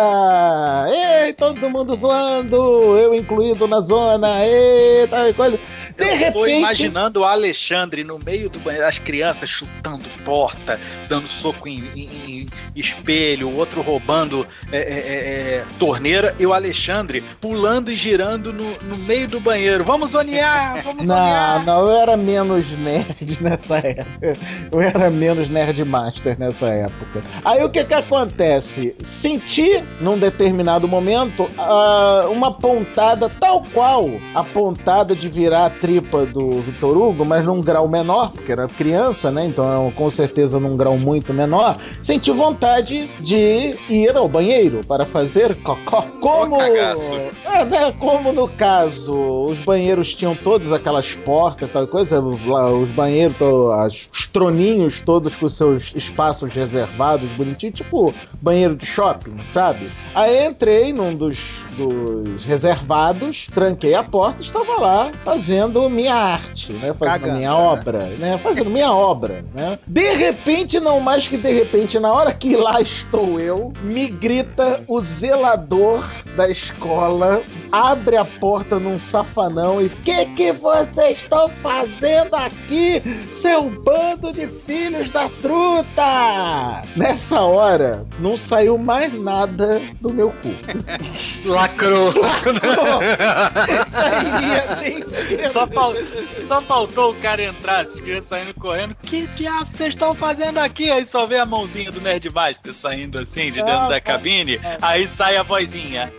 Ei, 0.89 1.33
todo 1.33 1.71
mundo 1.71 1.95
zoando, 1.95 2.57
eu 2.99 3.15
incluído 3.15 3.67
na 3.67 3.81
zona, 3.81 4.45
ei, 4.45 5.07
tal 5.09 5.33
coisa. 5.35 5.59
De 5.97 6.05
eu 6.05 6.17
repente... 6.17 6.33
tô 6.33 6.47
imaginando 6.47 7.21
o 7.21 7.25
Alexandre 7.25 8.03
no 8.03 8.19
meio 8.19 8.49
do 8.49 8.59
banheiro, 8.61 8.87
as 8.87 8.99
crianças 8.99 9.49
chutando 9.49 10.05
porta, 10.25 10.81
dando 11.09 11.29
soco 11.29 11.69
em, 11.69 11.85
em, 11.95 12.09
em 12.09 12.49
espelho, 12.75 13.49
o 13.49 13.57
outro 13.57 13.83
roubando 13.83 14.47
é, 14.71 14.77
é, 14.77 14.81
é, 14.81 15.57
é, 15.57 15.65
torneira, 15.79 16.35
e 16.39 16.47
o 16.47 16.53
Alexandre 16.53 17.23
pulando 17.41 17.91
e 17.91 17.97
girando 17.97 18.53
no, 18.53 18.79
no 18.79 18.97
meio 18.97 19.29
do 19.29 19.39
banheiro. 19.41 19.85
Vamos 19.85 20.11
zonear! 20.11 20.83
Vamos 20.83 21.05
não, 21.05 21.15
zonear! 21.15 21.65
Não, 21.65 21.87
eu 21.87 22.01
era 22.01 22.17
menos 22.17 22.71
nerd 22.79 23.43
nessa 23.43 23.79
época. 23.79 24.37
Eu 24.73 24.81
era 24.81 25.11
menos 25.11 25.49
nerd 25.49 25.85
master 25.85 26.39
nessa 26.39 26.69
época. 26.69 27.21
Aí 27.45 27.63
o 27.63 27.71
que 27.71 27.85
que 27.85 27.95
acontece? 27.95 28.32
Senti, 29.05 29.83
num 30.01 30.19
determinado 30.19 30.89
momento, 30.89 31.45
uh, 31.45 32.31
uma 32.31 32.53
pontada 32.53 33.29
tal 33.29 33.65
qual 33.73 34.07
a 34.35 34.43
pontada 34.43 35.15
de 35.15 35.29
virar 35.29 35.67
a 35.67 35.71
tripa 35.71 36.25
do 36.27 36.53
Vitor 36.53 36.97
Hugo, 36.97 37.25
mas 37.25 37.45
num 37.45 37.61
grau 37.61 37.89
menor, 37.89 38.33
porque 38.33 38.53
era 38.53 38.67
criança, 38.69 39.31
né? 39.31 39.47
Então, 39.47 39.93
com 39.97 40.11
certeza, 40.11 40.59
num 40.59 40.77
grau 40.77 40.97
muito 40.97 41.33
menor. 41.33 41.79
Senti 42.03 42.31
vontade 42.31 43.09
de 43.21 43.77
ir 43.89 44.17
ao 44.17 44.29
banheiro 44.29 44.81
para 44.87 45.05
fazer 45.05 45.57
cocó. 45.63 46.07
Como, 46.21 46.61
é, 46.61 46.95
né, 47.65 47.93
como 47.99 48.33
no 48.33 48.49
caso, 48.49 49.45
os 49.45 49.59
banheiros 49.59 50.15
tinham 50.15 50.35
todas 50.35 50.73
aquelas 50.73 51.15
portas, 51.15 51.71
tal 51.71 51.87
coisa, 51.87 52.21
os 52.21 52.91
banheiros, 52.91 53.37
os 54.13 54.27
troninhos 54.27 55.01
todos 55.01 55.35
com 55.35 55.49
seus 55.49 55.95
espaços 55.95 56.53
reservados, 56.53 57.29
bonitinho, 57.33 57.73
tipo 57.73 58.12
banheiro 58.41 58.77
de 58.77 58.87
shopping, 58.87 59.37
sabe? 59.49 59.91
Aí 60.15 60.47
entrei 60.47 60.93
num 60.93 61.15
dos, 61.15 61.39
dos 61.77 62.45
reservados, 62.45 63.47
tranquei 63.53 63.95
a 63.95 64.03
porta 64.03 64.43
e 64.43 64.45
estava 64.45 64.81
lá 64.81 65.13
fazendo 65.25 65.89
minha 65.89 66.15
arte, 66.15 66.73
né? 66.75 66.93
Fazendo 66.95 67.21
Cagando, 67.21 67.39
minha 67.39 67.51
né? 67.51 67.57
obra, 67.57 68.07
né? 68.19 68.39
Fazendo 68.39 68.71
minha 68.71 68.93
obra, 68.93 69.45
né? 69.55 69.79
De 69.87 70.13
repente, 70.13 70.81
não 70.81 71.01
mais 71.01 71.29
que 71.29 71.37
de 71.37 71.53
repente, 71.53 71.99
na 71.99 72.13
hora 72.13 72.33
que 72.35 72.57
lá 72.57 72.81
estou 72.81 73.41
eu, 73.41 73.73
me 73.83 74.09
grita 74.09 74.83
o 74.87 75.01
zelador 75.01 76.09
da 76.37 76.49
escola, 76.49 77.43
abre 77.71 78.17
a 78.17 78.25
porta 78.25 78.79
num 78.79 78.99
safanão 78.99 79.81
e 79.81 79.89
que 79.89 80.27
que 80.27 80.53
vocês 80.53 81.19
estão 81.19 81.49
fazendo 81.63 82.35
aqui, 82.35 83.03
seu 83.35 83.71
bando 83.71 84.33
de 84.33 84.47
filhos 84.47 85.11
da 85.11 85.29
truta? 85.41 86.83
Nessa 86.97 87.41
hora, 87.43 88.02
não 88.19 88.37
saiu 88.37 88.79
mais 88.79 89.13
nada 89.21 89.81
do 90.01 90.13
meu 90.13 90.31
cu. 90.31 90.55
Lacrou. 91.49 92.13
É 95.39 95.49
só, 95.49 95.67
fal... 95.67 95.95
só 96.49 96.63
faltou 96.63 97.13
o 97.13 97.15
cara 97.17 97.43
entrar, 97.43 97.81
as 97.81 97.95
crianças 97.95 98.29
saindo 98.29 98.55
correndo. 98.55 98.97
Que 99.03 99.27
diabo 99.29 99.71
vocês 99.73 99.95
estão 99.95 100.15
fazendo 100.15 100.59
aqui? 100.59 100.91
Aí 100.91 101.07
só 101.07 101.27
vê 101.27 101.39
a 101.39 101.47
mãozinha 101.47 101.91
do 101.91 102.01
Nerd 102.01 102.29
Master 102.33 102.73
saindo 102.73 103.19
assim 103.19 103.51
de 103.53 103.63
dentro 103.63 103.73
ah, 103.73 103.89
da 103.89 104.01
cabine. 104.01 104.57
É. 104.57 104.77
Aí 104.81 105.09
sai 105.17 105.37
a 105.37 105.43
vozinha. 105.43 106.13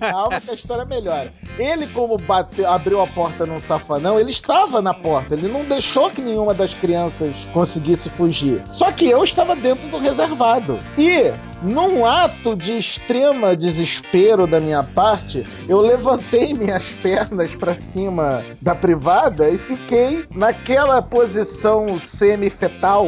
Calma 0.00 0.40
que 0.40 0.50
a 0.50 0.54
história 0.54 0.84
melhora. 0.84 1.32
Ele, 1.58 1.86
como 1.88 2.16
bateu, 2.16 2.68
abriu 2.70 3.00
a 3.00 3.06
porta 3.06 3.44
num 3.46 3.60
safanão, 3.60 4.18
ele 4.18 4.30
estava 4.30 4.80
na 4.80 4.94
porta. 4.94 5.34
Ele 5.34 5.48
não 5.48 5.64
deixou 5.64 6.10
que 6.10 6.20
nenhuma 6.20 6.54
das 6.54 6.72
crianças 6.74 7.34
conseguisse 7.52 8.08
fugir. 8.10 8.62
Só 8.70 8.90
que 8.92 9.08
eu 9.08 9.22
estava 9.24 9.54
dentro 9.56 9.88
do 9.90 9.98
reservado. 9.98 10.78
E 10.96 11.32
num 11.62 12.06
ato 12.06 12.56
de 12.56 12.78
extrema 12.78 13.54
desespero 13.54 14.46
da 14.46 14.58
minha 14.58 14.82
parte, 14.82 15.46
eu 15.68 15.80
levantei 15.80 16.54
minhas 16.54 16.84
pernas 17.02 17.54
para 17.54 17.74
cima 17.74 18.42
da 18.60 18.74
privada 18.74 19.48
e 19.48 19.58
fiquei 19.58 20.24
naquela 20.34 21.02
posição 21.02 22.00
semi-fetal 22.00 23.06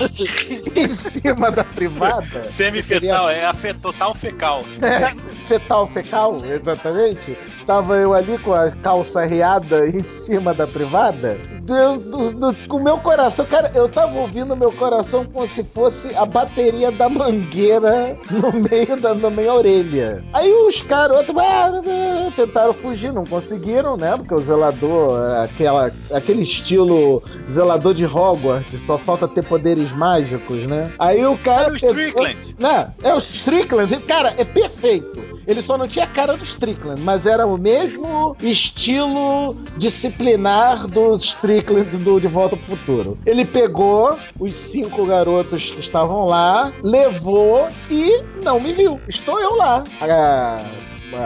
em 0.74 0.86
cima 0.86 1.50
da 1.50 1.64
privada. 1.64 2.44
Semi-fetal, 2.56 3.28
é 3.28 3.44
a 3.44 3.52
fe 3.52 3.74
total 3.74 4.14
fecal. 4.14 4.62
É, 4.80 5.14
fetal 5.46 5.86
fecal, 5.88 6.36
exatamente. 6.44 7.36
Estava 7.46 7.96
eu 7.96 8.14
ali 8.14 8.38
com 8.38 8.54
a 8.54 8.70
calça 8.70 9.24
riada 9.24 9.86
em 9.86 10.02
cima 10.02 10.54
da 10.54 10.66
privada. 10.66 11.38
Do, 11.62 11.96
do, 11.96 12.30
do, 12.32 12.68
com 12.68 12.76
o 12.76 12.84
meu 12.84 12.98
coração, 12.98 13.46
cara, 13.46 13.70
eu 13.74 13.88
tava 13.88 14.14
ouvindo 14.18 14.54
meu 14.56 14.70
coração 14.72 15.24
como 15.24 15.48
se 15.48 15.64
fosse 15.74 16.14
a 16.14 16.26
bateria 16.26 16.90
da 16.90 17.08
mangueira 17.08 17.73
no 18.30 18.52
meio 18.52 18.96
da 19.00 19.14
na 19.14 19.30
minha 19.30 19.52
orelha. 19.52 20.24
Aí 20.32 20.52
os 20.52 20.82
carotos 20.82 21.34
ah, 21.36 21.82
tentaram 22.36 22.74
fugir, 22.74 23.12
não 23.12 23.24
conseguiram, 23.24 23.96
né? 23.96 24.16
Porque 24.16 24.34
o 24.34 24.38
zelador, 24.38 25.20
aquela, 25.42 25.92
aquele 26.12 26.42
estilo 26.42 27.22
zelador 27.50 27.94
de 27.94 28.04
Hogwarts, 28.04 28.80
só 28.80 28.98
falta 28.98 29.26
ter 29.28 29.44
poderes 29.44 29.90
mágicos, 29.92 30.66
né? 30.66 30.92
Aí 30.98 31.24
o 31.24 31.36
cara. 31.38 31.68
É 31.68 31.72
o 31.72 31.76
Strickland. 31.76 32.56
Não, 32.58 32.94
é 33.02 33.14
o 33.14 33.18
Strickland. 33.18 33.96
Cara, 34.00 34.34
é 34.36 34.44
perfeito. 34.44 35.34
Ele 35.46 35.60
só 35.60 35.76
não 35.76 35.86
tinha 35.86 36.04
a 36.04 36.08
cara 36.08 36.36
do 36.36 36.44
Strickland, 36.44 37.00
mas 37.02 37.26
era 37.26 37.46
o 37.46 37.58
mesmo 37.58 38.36
estilo 38.40 39.54
disciplinar 39.76 40.86
do 40.86 41.14
Strickland 41.16 41.96
do 41.98 42.20
De 42.20 42.28
Volta 42.28 42.56
pro 42.56 42.76
Futuro. 42.76 43.18
Ele 43.26 43.44
pegou 43.44 44.16
os 44.38 44.56
cinco 44.56 45.04
garotos 45.04 45.72
que 45.72 45.80
estavam 45.80 46.24
lá, 46.24 46.72
levou 46.82 47.63
e 47.90 48.22
não 48.44 48.60
me 48.60 48.72
viu. 48.72 49.00
Estou 49.08 49.40
eu 49.40 49.54
lá, 49.54 49.84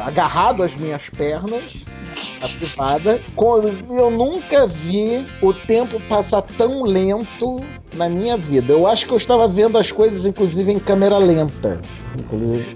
agarrado 0.04 0.62
às 0.62 0.74
minhas 0.74 1.08
pernas, 1.10 1.62
a 2.42 2.48
privada. 2.48 3.20
Eu 3.88 4.10
nunca 4.10 4.66
vi 4.66 5.26
o 5.40 5.52
tempo 5.52 6.00
passar 6.08 6.42
tão 6.42 6.82
lento 6.82 7.56
na 7.94 8.08
minha 8.08 8.36
vida. 8.36 8.72
Eu 8.72 8.86
acho 8.86 9.06
que 9.06 9.12
eu 9.12 9.16
estava 9.16 9.48
vendo 9.48 9.78
as 9.78 9.90
coisas, 9.90 10.26
inclusive, 10.26 10.72
em 10.72 10.78
câmera 10.78 11.18
lenta. 11.18 11.80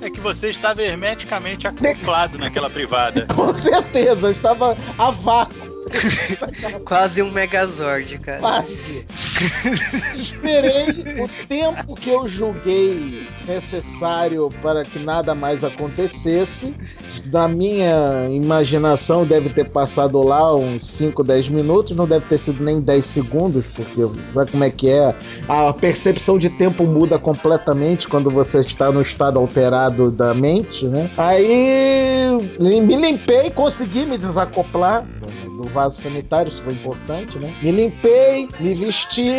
É 0.00 0.10
que 0.10 0.20
você 0.20 0.48
estava 0.48 0.82
hermeticamente 0.82 1.66
acoplado 1.66 2.38
naquela 2.38 2.70
privada. 2.70 3.26
Com 3.34 3.52
certeza, 3.52 4.28
eu 4.28 4.32
estava 4.32 4.76
a 4.98 5.10
vácuo. 5.10 5.72
Quase 6.86 7.22
um 7.22 7.30
Megazord, 7.30 8.18
cara. 8.18 8.38
Quase. 8.38 9.06
Esperei 10.14 11.22
o 11.22 11.46
tempo 11.48 11.94
que 11.94 12.10
eu 12.10 12.28
julguei 12.28 13.26
necessário 13.46 14.48
para 14.60 14.84
que 14.84 14.98
nada 14.98 15.34
mais 15.34 15.64
acontecesse. 15.64 16.74
Da 17.26 17.46
minha 17.46 18.28
imaginação, 18.30 19.24
deve 19.24 19.50
ter 19.50 19.68
passado 19.68 20.20
lá 20.22 20.54
uns 20.54 20.86
5, 20.86 21.22
10 21.22 21.48
minutos. 21.48 21.96
Não 21.96 22.06
deve 22.06 22.26
ter 22.26 22.38
sido 22.38 22.62
nem 22.62 22.80
10 22.80 23.06
segundos, 23.06 23.66
porque 23.66 24.00
sabe 24.32 24.50
como 24.50 24.64
é 24.64 24.70
que 24.70 24.90
é? 24.90 25.14
A 25.48 25.72
percepção 25.72 26.38
de 26.38 26.50
tempo 26.50 26.84
muda 26.84 27.18
completamente 27.18 28.08
quando 28.08 28.30
você 28.30 28.60
está 28.60 28.90
no 28.90 29.02
estado 29.02 29.38
alterado 29.38 30.10
da 30.10 30.34
mente, 30.34 30.86
né? 30.86 31.10
Aí 31.16 32.36
me 32.58 32.96
limpei, 32.96 33.50
consegui 33.50 34.04
me 34.04 34.18
desacoplar 34.18 35.06
do 35.56 35.68
vaso 35.68 36.02
sanitário, 36.02 36.50
isso 36.50 36.62
foi 36.62 36.72
importante, 36.72 37.38
né? 37.38 37.54
Me 37.62 37.70
limpei, 37.70 38.48
me 38.58 38.74
vesti, 38.74 39.31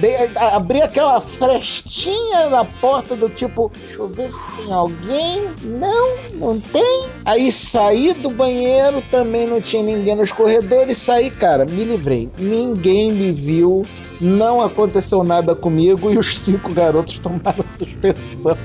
dei, 0.00 0.16
abri 0.36 0.82
aquela 0.82 1.20
frestinha 1.20 2.48
na 2.48 2.64
porta 2.64 3.16
do 3.16 3.28
tipo, 3.28 3.70
deixa 3.74 4.02
eu 4.02 4.08
ver 4.08 4.30
se 4.30 4.40
tem 4.56 4.72
alguém. 4.72 5.50
Não, 5.62 6.16
não 6.34 6.60
tem. 6.60 7.08
Aí 7.24 7.50
saí 7.52 8.12
do 8.14 8.30
banheiro, 8.30 9.02
também 9.10 9.46
não 9.46 9.60
tinha 9.60 9.82
ninguém 9.82 10.16
nos 10.16 10.32
corredores, 10.32 10.98
saí, 10.98 11.30
cara, 11.30 11.64
me 11.64 11.84
livrei. 11.84 12.30
Ninguém 12.38 13.12
me 13.12 13.32
viu, 13.32 13.82
não 14.20 14.62
aconteceu 14.62 15.22
nada 15.22 15.54
comigo 15.54 16.10
e 16.10 16.18
os 16.18 16.38
cinco 16.38 16.72
garotos 16.72 17.18
tomaram 17.18 17.64
suspensão. 17.70 18.56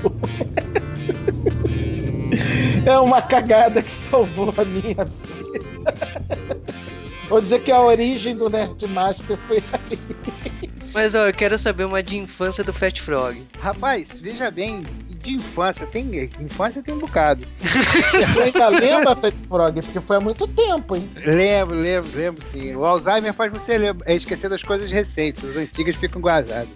É 2.84 2.98
uma 2.98 3.22
cagada 3.22 3.82
que 3.82 3.90
salvou 3.90 4.52
a 4.56 4.64
minha 4.64 5.04
vida. 5.04 5.10
Vou 7.28 7.40
dizer 7.40 7.62
que 7.62 7.72
a 7.72 7.80
origem 7.80 8.36
do 8.36 8.48
Nerdmaster 8.48 9.36
foi 9.46 9.62
aí. 9.72 9.98
Mas 10.94 11.14
ó, 11.14 11.26
eu 11.26 11.34
quero 11.34 11.58
saber 11.58 11.84
uma 11.84 12.02
de 12.02 12.16
infância 12.16 12.62
do 12.64 12.72
Fat 12.72 13.00
Frog. 13.00 13.46
Rapaz, 13.60 14.18
veja 14.20 14.50
bem, 14.50 14.84
de 15.26 15.34
infância, 15.34 15.86
tem 15.86 16.30
infância 16.40 16.82
tem 16.82 16.94
um 16.94 16.98
bocado. 16.98 17.44
Você 17.60 18.42
ainda 18.42 18.68
lembra, 18.68 19.16
Frog? 19.48 19.82
Porque 19.82 20.00
foi 20.00 20.16
há 20.16 20.20
muito 20.20 20.46
tempo, 20.48 20.96
hein? 20.96 21.10
Lembro, 21.16 21.74
lembro, 21.74 22.10
lembro 22.14 22.44
sim. 22.44 22.74
O 22.76 22.84
Alzheimer 22.84 23.34
faz 23.34 23.52
você 23.52 23.76
lembra, 23.76 24.10
é 24.10 24.14
esquecer 24.14 24.48
das 24.48 24.62
coisas 24.62 24.90
recentes, 24.90 25.44
as 25.44 25.56
antigas 25.56 25.96
ficam 25.96 26.20
guardadas. 26.20 26.68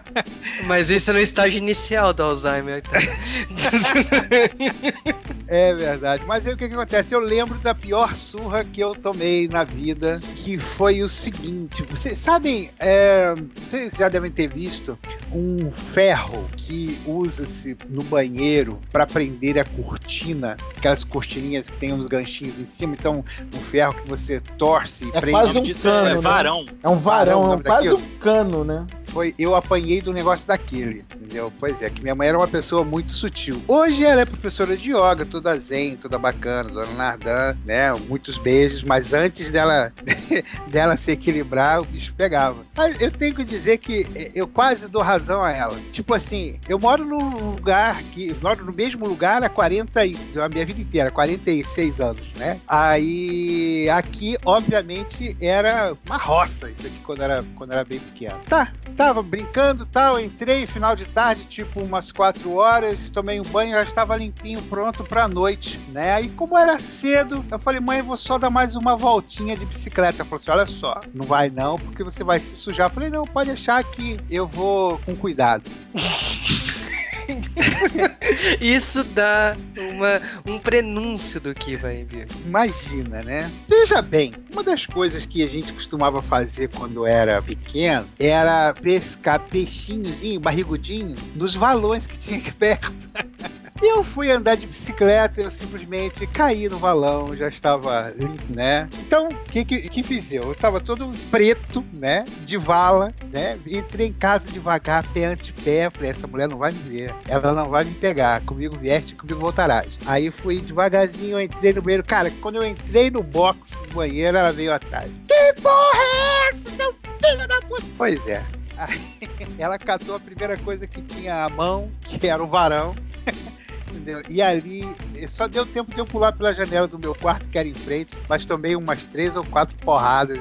Mas 0.66 0.88
isso 0.88 1.10
é 1.10 1.12
no 1.12 1.20
estágio 1.20 1.58
inicial 1.58 2.14
do 2.14 2.22
Alzheimer. 2.22 2.82
Tá? 2.82 2.98
É 5.52 5.74
verdade. 5.74 6.24
Mas 6.26 6.46
aí 6.46 6.54
o 6.54 6.56
que, 6.56 6.66
que 6.66 6.72
acontece? 6.72 7.14
Eu 7.14 7.20
lembro 7.20 7.58
da 7.58 7.74
pior 7.74 8.16
surra 8.16 8.64
que 8.64 8.80
eu 8.80 8.94
tomei 8.94 9.46
na 9.48 9.64
vida, 9.64 10.18
que 10.34 10.58
foi 10.58 11.02
o 11.02 11.08
seguinte. 11.10 11.82
Vocês 11.90 12.18
sabem, 12.18 12.70
é, 12.78 13.34
vocês 13.62 13.92
já 13.92 14.08
devem 14.08 14.30
ter 14.30 14.48
visto 14.48 14.98
um 15.30 15.70
ferro 15.92 16.48
que 16.56 16.98
usa-se 17.04 17.76
no 17.88 18.02
banheiro 18.04 18.78
para 18.90 19.06
prender 19.06 19.58
a 19.58 19.64
cortina, 19.64 20.56
aquelas 20.76 21.04
cortininhas 21.04 21.68
que 21.68 21.76
tem 21.78 21.92
uns 21.92 22.06
ganchinhos 22.06 22.58
em 22.58 22.64
cima. 22.64 22.94
Então, 22.98 23.24
um 23.54 23.58
ferro 23.70 23.94
que 23.94 24.08
você 24.08 24.40
torce 24.58 25.04
e 25.04 25.08
É 25.08 25.20
prende. 25.20 25.32
quase 25.32 25.58
um 25.58 25.62
Disso 25.62 25.82
cano, 25.82 26.06
é 26.08 26.14
né? 26.14 26.20
varão. 26.20 26.64
É 26.82 26.88
um 26.88 26.98
varão, 26.98 27.40
Varão, 27.42 27.52
é 27.52 27.56
um- 27.56 27.62
quase 27.62 27.88
daquilo. 27.90 27.98
um 28.14 28.18
cano, 28.18 28.64
né? 28.64 28.86
Foi 29.12 29.34
eu 29.38 29.54
apanhei 29.54 30.00
do 30.00 30.12
negócio 30.12 30.46
daquele, 30.46 31.04
entendeu? 31.14 31.52
Pois 31.60 31.80
é, 31.82 31.90
que 31.90 32.02
minha 32.02 32.14
mãe 32.14 32.28
era 32.28 32.38
uma 32.38 32.48
pessoa 32.48 32.84
muito 32.84 33.14
sutil. 33.14 33.62
Hoje 33.68 34.04
ela 34.04 34.22
é 34.22 34.24
professora 34.24 34.76
de 34.76 34.90
yoga, 34.90 35.24
toda 35.24 35.56
zen, 35.58 35.96
toda 35.96 36.18
bacana, 36.18 36.70
dona 36.70 36.92
Nardan, 36.92 37.56
né? 37.64 37.92
Muitos 38.08 38.38
beijos, 38.38 38.82
mas 38.82 39.12
antes 39.12 39.50
dela 39.50 39.92
dela 40.68 40.96
se 40.96 41.12
equilibrar, 41.12 41.80
o 41.80 41.84
bicho 41.84 42.12
pegava. 42.14 42.64
Mas 42.74 43.00
eu 43.00 43.10
tenho 43.10 43.34
que 43.34 43.44
dizer 43.44 43.78
que 43.78 44.06
eu 44.34 44.48
quase 44.48 44.88
dou 44.88 45.02
razão 45.02 45.42
a 45.42 45.52
ela. 45.52 45.78
Tipo 45.90 46.14
assim, 46.14 46.58
eu 46.68 46.78
moro 46.78 47.04
num 47.04 47.52
lugar 47.52 48.02
que 48.04 48.34
moro 48.42 48.64
no 48.64 48.72
mesmo 48.72 49.06
lugar 49.06 49.42
há 49.42 49.48
40 49.48 50.06
e 50.06 50.16
a 50.36 50.48
minha 50.48 50.64
vida 50.64 50.80
inteira, 50.80 51.10
46 51.10 52.00
anos, 52.00 52.24
né? 52.36 52.60
Aí 52.66 53.88
aqui, 53.90 54.36
obviamente, 54.44 55.36
era 55.40 55.94
uma 56.06 56.16
roça 56.16 56.70
isso 56.70 56.86
aqui 56.86 56.98
quando 57.04 57.22
era 57.22 57.44
quando 57.56 57.72
era 57.72 57.84
bem 57.84 57.98
pequeno. 57.98 58.38
Tá, 58.48 58.72
tava 59.02 59.20
brincando 59.20 59.84
tal, 59.84 60.20
entrei 60.20 60.64
final 60.64 60.94
de 60.94 61.04
tarde, 61.06 61.44
tipo 61.46 61.80
umas 61.80 62.12
4 62.12 62.52
horas, 62.52 63.10
tomei 63.10 63.40
um 63.40 63.42
banho, 63.42 63.72
já 63.72 63.82
estava 63.82 64.16
limpinho, 64.16 64.62
pronto 64.62 65.02
pra 65.02 65.26
noite, 65.26 65.76
né? 65.88 66.14
Aí 66.14 66.28
como 66.28 66.56
era 66.56 66.78
cedo, 66.78 67.44
eu 67.50 67.58
falei, 67.58 67.80
mãe, 67.80 68.00
vou 68.00 68.16
só 68.16 68.38
dar 68.38 68.48
mais 68.48 68.76
uma 68.76 68.96
voltinha 68.96 69.56
de 69.56 69.66
bicicleta. 69.66 70.22
Ela 70.22 70.24
falou 70.24 70.40
assim, 70.40 70.50
olha 70.52 70.66
só, 70.68 71.00
não 71.12 71.26
vai 71.26 71.50
não, 71.50 71.80
porque 71.80 72.04
você 72.04 72.22
vai 72.22 72.38
se 72.38 72.54
sujar. 72.54 72.86
Eu 72.86 72.94
falei, 72.94 73.10
não, 73.10 73.24
pode 73.24 73.48
deixar 73.48 73.82
que 73.82 74.20
eu 74.30 74.46
vou 74.46 74.96
com 74.98 75.16
cuidado. 75.16 75.68
Isso 78.60 79.04
dá 79.04 79.56
uma, 79.76 80.20
um 80.46 80.58
prenúncio 80.58 81.40
do 81.40 81.52
que 81.54 81.76
vai 81.76 82.04
vir. 82.04 82.26
Imagina, 82.44 83.22
né? 83.22 83.50
Veja 83.68 84.02
bem, 84.02 84.32
uma 84.52 84.62
das 84.62 84.86
coisas 84.86 85.26
que 85.26 85.42
a 85.42 85.48
gente 85.48 85.72
costumava 85.72 86.22
fazer 86.22 86.68
quando 86.68 87.06
era 87.06 87.42
pequeno 87.42 88.06
era 88.18 88.72
pescar 88.74 89.40
peixinhozinho, 89.48 90.40
barrigudinho, 90.40 91.14
nos 91.34 91.54
valões 91.54 92.06
que 92.06 92.18
tinha 92.18 92.38
aqui 92.38 92.52
perto. 92.52 92.92
Eu 93.82 94.04
fui 94.04 94.30
andar 94.30 94.56
de 94.56 94.64
bicicleta 94.64 95.40
e 95.40 95.44
eu 95.44 95.50
simplesmente 95.50 96.24
caí 96.28 96.68
no 96.68 96.78
valão, 96.78 97.36
já 97.36 97.48
estava 97.48 98.14
limpo, 98.16 98.44
né? 98.48 98.88
Então, 99.00 99.28
o 99.28 99.44
que, 99.46 99.64
que, 99.64 99.88
que 99.88 100.02
fiz 100.04 100.30
eu? 100.30 100.44
Eu 100.44 100.52
estava 100.52 100.80
todo 100.80 101.10
preto, 101.32 101.84
né? 101.92 102.24
De 102.44 102.56
vala, 102.56 103.12
né? 103.32 103.58
Entrei 103.66 104.06
em 104.06 104.12
casa 104.12 104.50
devagar, 104.52 105.04
pé 105.12 105.24
ante 105.24 105.52
pé. 105.52 105.90
Falei, 105.90 106.10
essa 106.10 106.28
mulher 106.28 106.48
não 106.48 106.58
vai 106.58 106.70
me 106.70 106.78
ver, 106.78 107.12
ela 107.26 107.52
não 107.52 107.68
vai 107.68 107.82
me 107.82 107.92
pegar. 107.94 108.40
Comigo 108.42 108.78
vieste, 108.78 109.16
comigo 109.16 109.40
voltarás. 109.40 109.88
Aí 110.06 110.30
fui 110.30 110.60
devagarzinho, 110.60 111.40
entrei 111.40 111.72
no 111.72 111.82
banheiro. 111.82 112.04
Cara, 112.04 112.30
quando 112.40 112.56
eu 112.56 112.64
entrei 112.64 113.10
no 113.10 113.22
box 113.22 113.72
do 113.88 113.94
banheiro, 113.94 114.36
ela 114.36 114.52
veio 114.52 114.72
atrás. 114.72 115.10
Que 115.26 115.60
porra 115.60 115.98
é 115.98 116.48
essa, 116.50 116.76
seu 116.76 116.94
filho 116.94 117.48
da 117.48 117.60
puta? 117.62 117.84
Pois 117.98 118.26
é. 118.28 118.44
Aí, 118.78 119.18
ela 119.58 119.76
catou 119.76 120.14
a 120.14 120.20
primeira 120.20 120.56
coisa 120.58 120.86
que 120.86 121.02
tinha 121.02 121.44
à 121.44 121.48
mão, 121.48 121.90
que 122.02 122.28
era 122.28 122.42
o 122.42 122.46
varão. 122.46 122.94
Entendeu? 123.92 124.22
E 124.28 124.40
ali, 124.40 124.84
só 125.28 125.46
deu 125.46 125.66
tempo 125.66 125.92
de 125.92 125.98
eu 125.98 126.06
pular 126.06 126.32
pela 126.32 126.54
janela 126.54 126.88
do 126.88 126.98
meu 126.98 127.14
quarto, 127.14 127.48
que 127.48 127.58
era 127.58 127.68
em 127.68 127.74
frente, 127.74 128.16
mas 128.28 128.44
tomei 128.44 128.74
umas 128.74 129.04
três 129.04 129.36
ou 129.36 129.44
quatro 129.44 129.76
porradas. 129.76 130.40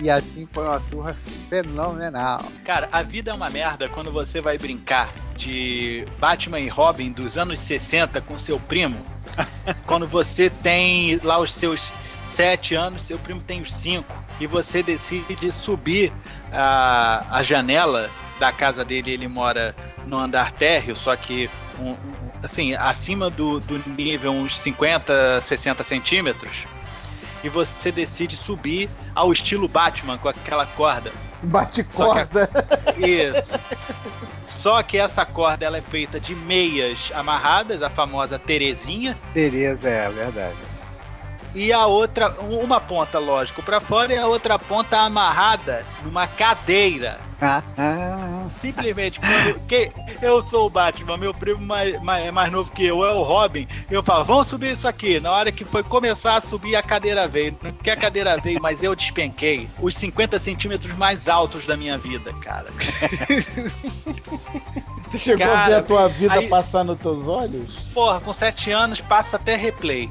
E 0.00 0.10
assim 0.10 0.46
foi 0.52 0.64
uma 0.64 0.80
surra 0.82 1.16
fenomenal. 1.48 2.40
Cara, 2.64 2.88
a 2.92 3.02
vida 3.02 3.30
é 3.30 3.34
uma 3.34 3.48
merda 3.48 3.88
quando 3.88 4.12
você 4.12 4.40
vai 4.40 4.56
brincar 4.58 5.12
de 5.36 6.04
Batman 6.18 6.60
e 6.60 6.68
Robin 6.68 7.12
dos 7.12 7.36
anos 7.36 7.58
60 7.60 8.20
com 8.20 8.38
seu 8.38 8.58
primo. 8.60 8.96
quando 9.86 10.06
você 10.06 10.50
tem 10.50 11.18
lá 11.22 11.38
os 11.38 11.52
seus 11.52 11.92
sete 12.34 12.74
anos, 12.74 13.02
seu 13.02 13.18
primo 13.18 13.42
tem 13.42 13.60
os 13.60 13.72
cinco. 13.74 14.12
E 14.38 14.46
você 14.46 14.82
decide 14.82 15.50
subir 15.52 16.12
a, 16.52 17.38
a 17.38 17.42
janela 17.42 18.08
da 18.38 18.50
casa 18.52 18.84
dele. 18.84 19.10
Ele 19.12 19.28
mora 19.28 19.74
no 20.06 20.16
andar 20.18 20.52
térreo, 20.52 20.96
só 20.96 21.14
que 21.14 21.50
um- 21.78 21.90
um- 21.90 22.29
assim, 22.42 22.74
acima 22.74 23.28
do, 23.30 23.60
do 23.60 23.78
nível 23.90 24.32
uns 24.32 24.58
50, 24.60 25.40
60 25.42 25.84
centímetros. 25.84 26.64
E 27.42 27.48
você 27.48 27.90
decide 27.90 28.36
subir 28.36 28.90
ao 29.14 29.32
estilo 29.32 29.66
Batman 29.66 30.18
com 30.18 30.28
aquela 30.28 30.66
corda. 30.66 31.10
Bate 31.42 31.86
Só 31.90 32.12
que- 32.14 32.26
corda. 32.26 32.50
Isso. 32.98 33.54
Só 34.42 34.82
que 34.82 34.98
essa 34.98 35.24
corda 35.24 35.64
ela 35.64 35.78
é 35.78 35.82
feita 35.82 36.20
de 36.20 36.34
meias 36.34 37.10
amarradas, 37.14 37.82
a 37.82 37.88
famosa 37.88 38.38
Terezinha, 38.38 39.16
Tereza, 39.32 39.88
é 39.88 40.10
verdade. 40.10 40.58
e 41.54 41.72
a 41.72 41.86
outra, 41.86 42.28
uma 42.42 42.78
ponta, 42.78 43.18
lógico, 43.18 43.62
pra 43.62 43.80
fora 43.80 44.12
e 44.12 44.18
a 44.18 44.26
outra 44.26 44.58
ponta 44.58 44.98
amarrada 44.98 45.82
numa 46.04 46.26
cadeira. 46.26 47.18
Simplesmente 48.58 49.18
quando 49.20 49.60
que 49.66 49.90
eu 50.20 50.42
sou 50.42 50.66
o 50.66 50.70
Batman, 50.70 51.16
meu 51.16 51.32
primo 51.32 51.60
mais, 51.64 52.00
mais, 52.02 52.30
mais 52.32 52.52
novo 52.52 52.70
que 52.70 52.84
eu 52.84 53.04
é 53.04 53.12
o 53.12 53.22
Robin, 53.22 53.66
eu 53.90 54.02
falo, 54.02 54.24
vamos 54.24 54.46
subir 54.48 54.72
isso 54.72 54.86
aqui. 54.86 55.18
Na 55.20 55.32
hora 55.32 55.50
que 55.52 55.64
foi 55.64 55.82
começar 55.82 56.36
a 56.36 56.40
subir, 56.40 56.76
a 56.76 56.82
cadeira 56.82 57.26
veio. 57.26 57.56
Não 57.62 57.72
que 57.72 57.90
a 57.90 57.96
cadeira 57.96 58.36
veio, 58.36 58.60
mas 58.60 58.82
eu 58.82 58.94
despenquei 58.94 59.68
os 59.80 59.94
50 59.94 60.38
centímetros 60.38 60.94
mais 60.96 61.28
altos 61.28 61.64
da 61.66 61.76
minha 61.76 61.96
vida, 61.96 62.32
cara. 62.42 62.66
Você 65.04 65.18
chegou 65.18 65.46
a 65.46 65.48
Cara, 65.48 65.66
ver 65.68 65.74
a 65.74 65.82
tua 65.82 66.08
vida 66.08 66.34
aí- 66.34 66.48
passar 66.48 66.84
nos 66.84 66.98
teus 67.00 67.26
olhos? 67.26 67.78
Porra, 67.92 68.20
com 68.20 68.32
7 68.32 68.70
anos 68.70 69.00
passa 69.00 69.36
até 69.36 69.56
replay. 69.56 70.08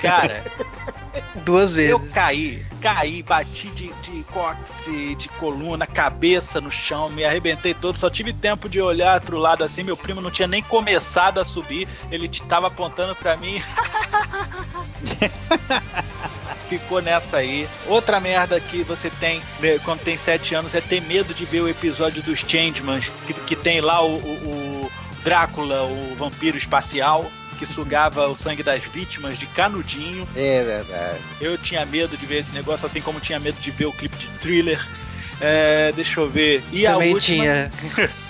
Cara, 0.00 0.44
Duas 1.44 1.72
vezes. 1.72 1.90
eu 1.92 2.00
caí, 2.12 2.64
caí, 2.80 3.22
bati 3.22 3.68
de, 3.68 3.92
de 4.02 4.22
cóccix, 4.32 5.16
de 5.18 5.28
coluna, 5.38 5.86
cabeça 5.86 6.60
no 6.60 6.70
chão, 6.70 7.08
me 7.08 7.24
arrebentei 7.24 7.74
todo, 7.74 7.98
só 7.98 8.08
tive 8.10 8.32
tempo 8.32 8.68
de 8.68 8.80
olhar 8.80 9.20
pro 9.20 9.38
lado 9.38 9.62
assim, 9.64 9.82
meu 9.82 9.96
primo 9.96 10.20
não 10.20 10.30
tinha 10.30 10.48
nem 10.48 10.62
começado 10.62 11.38
a 11.40 11.44
subir, 11.44 11.88
ele 12.10 12.28
tava 12.48 12.66
apontando 12.68 13.14
pra 13.16 13.36
mim. 13.36 13.62
Ficou 16.68 17.00
nessa 17.00 17.36
aí. 17.38 17.68
Outra 17.86 18.18
merda 18.18 18.58
que 18.58 18.82
você 18.82 19.08
tem 19.08 19.40
né, 19.60 19.78
quando 19.84 20.00
tem 20.00 20.18
7 20.18 20.54
anos 20.54 20.74
é 20.74 20.80
ter 20.80 21.00
medo 21.00 21.32
de 21.32 21.44
ver 21.44 21.60
o 21.60 21.68
episódio 21.68 22.22
dos 22.22 22.40
Changemans, 22.40 23.08
que, 23.26 23.32
que 23.34 23.54
tem 23.56 23.80
lá 23.80 24.02
o- 24.04 24.16
o- 24.16 24.84
o 24.86 24.92
Drácula, 25.22 25.82
o 25.82 26.14
vampiro 26.16 26.56
espacial, 26.56 27.24
que 27.56 27.66
sugava 27.66 28.28
o 28.28 28.36
sangue 28.36 28.62
das 28.62 28.82
vítimas 28.82 29.38
de 29.38 29.46
canudinho. 29.46 30.28
é 30.36 30.62
verdade. 30.62 31.20
Eu 31.40 31.58
tinha 31.58 31.84
medo 31.86 32.16
de 32.16 32.24
ver 32.26 32.40
esse 32.40 32.52
negócio, 32.52 32.86
assim 32.86 33.00
como 33.00 33.18
tinha 33.20 33.40
medo 33.40 33.58
de 33.60 33.70
ver 33.70 33.86
o 33.86 33.92
clipe 33.92 34.16
de 34.16 34.26
thriller. 34.38 34.86
É, 35.40 35.92
deixa 35.94 36.20
eu 36.20 36.30
ver. 36.30 36.62
E 36.72 36.84
Também 36.84 37.10
a 37.10 37.14
última, 37.14 37.18
tinha. 37.18 37.70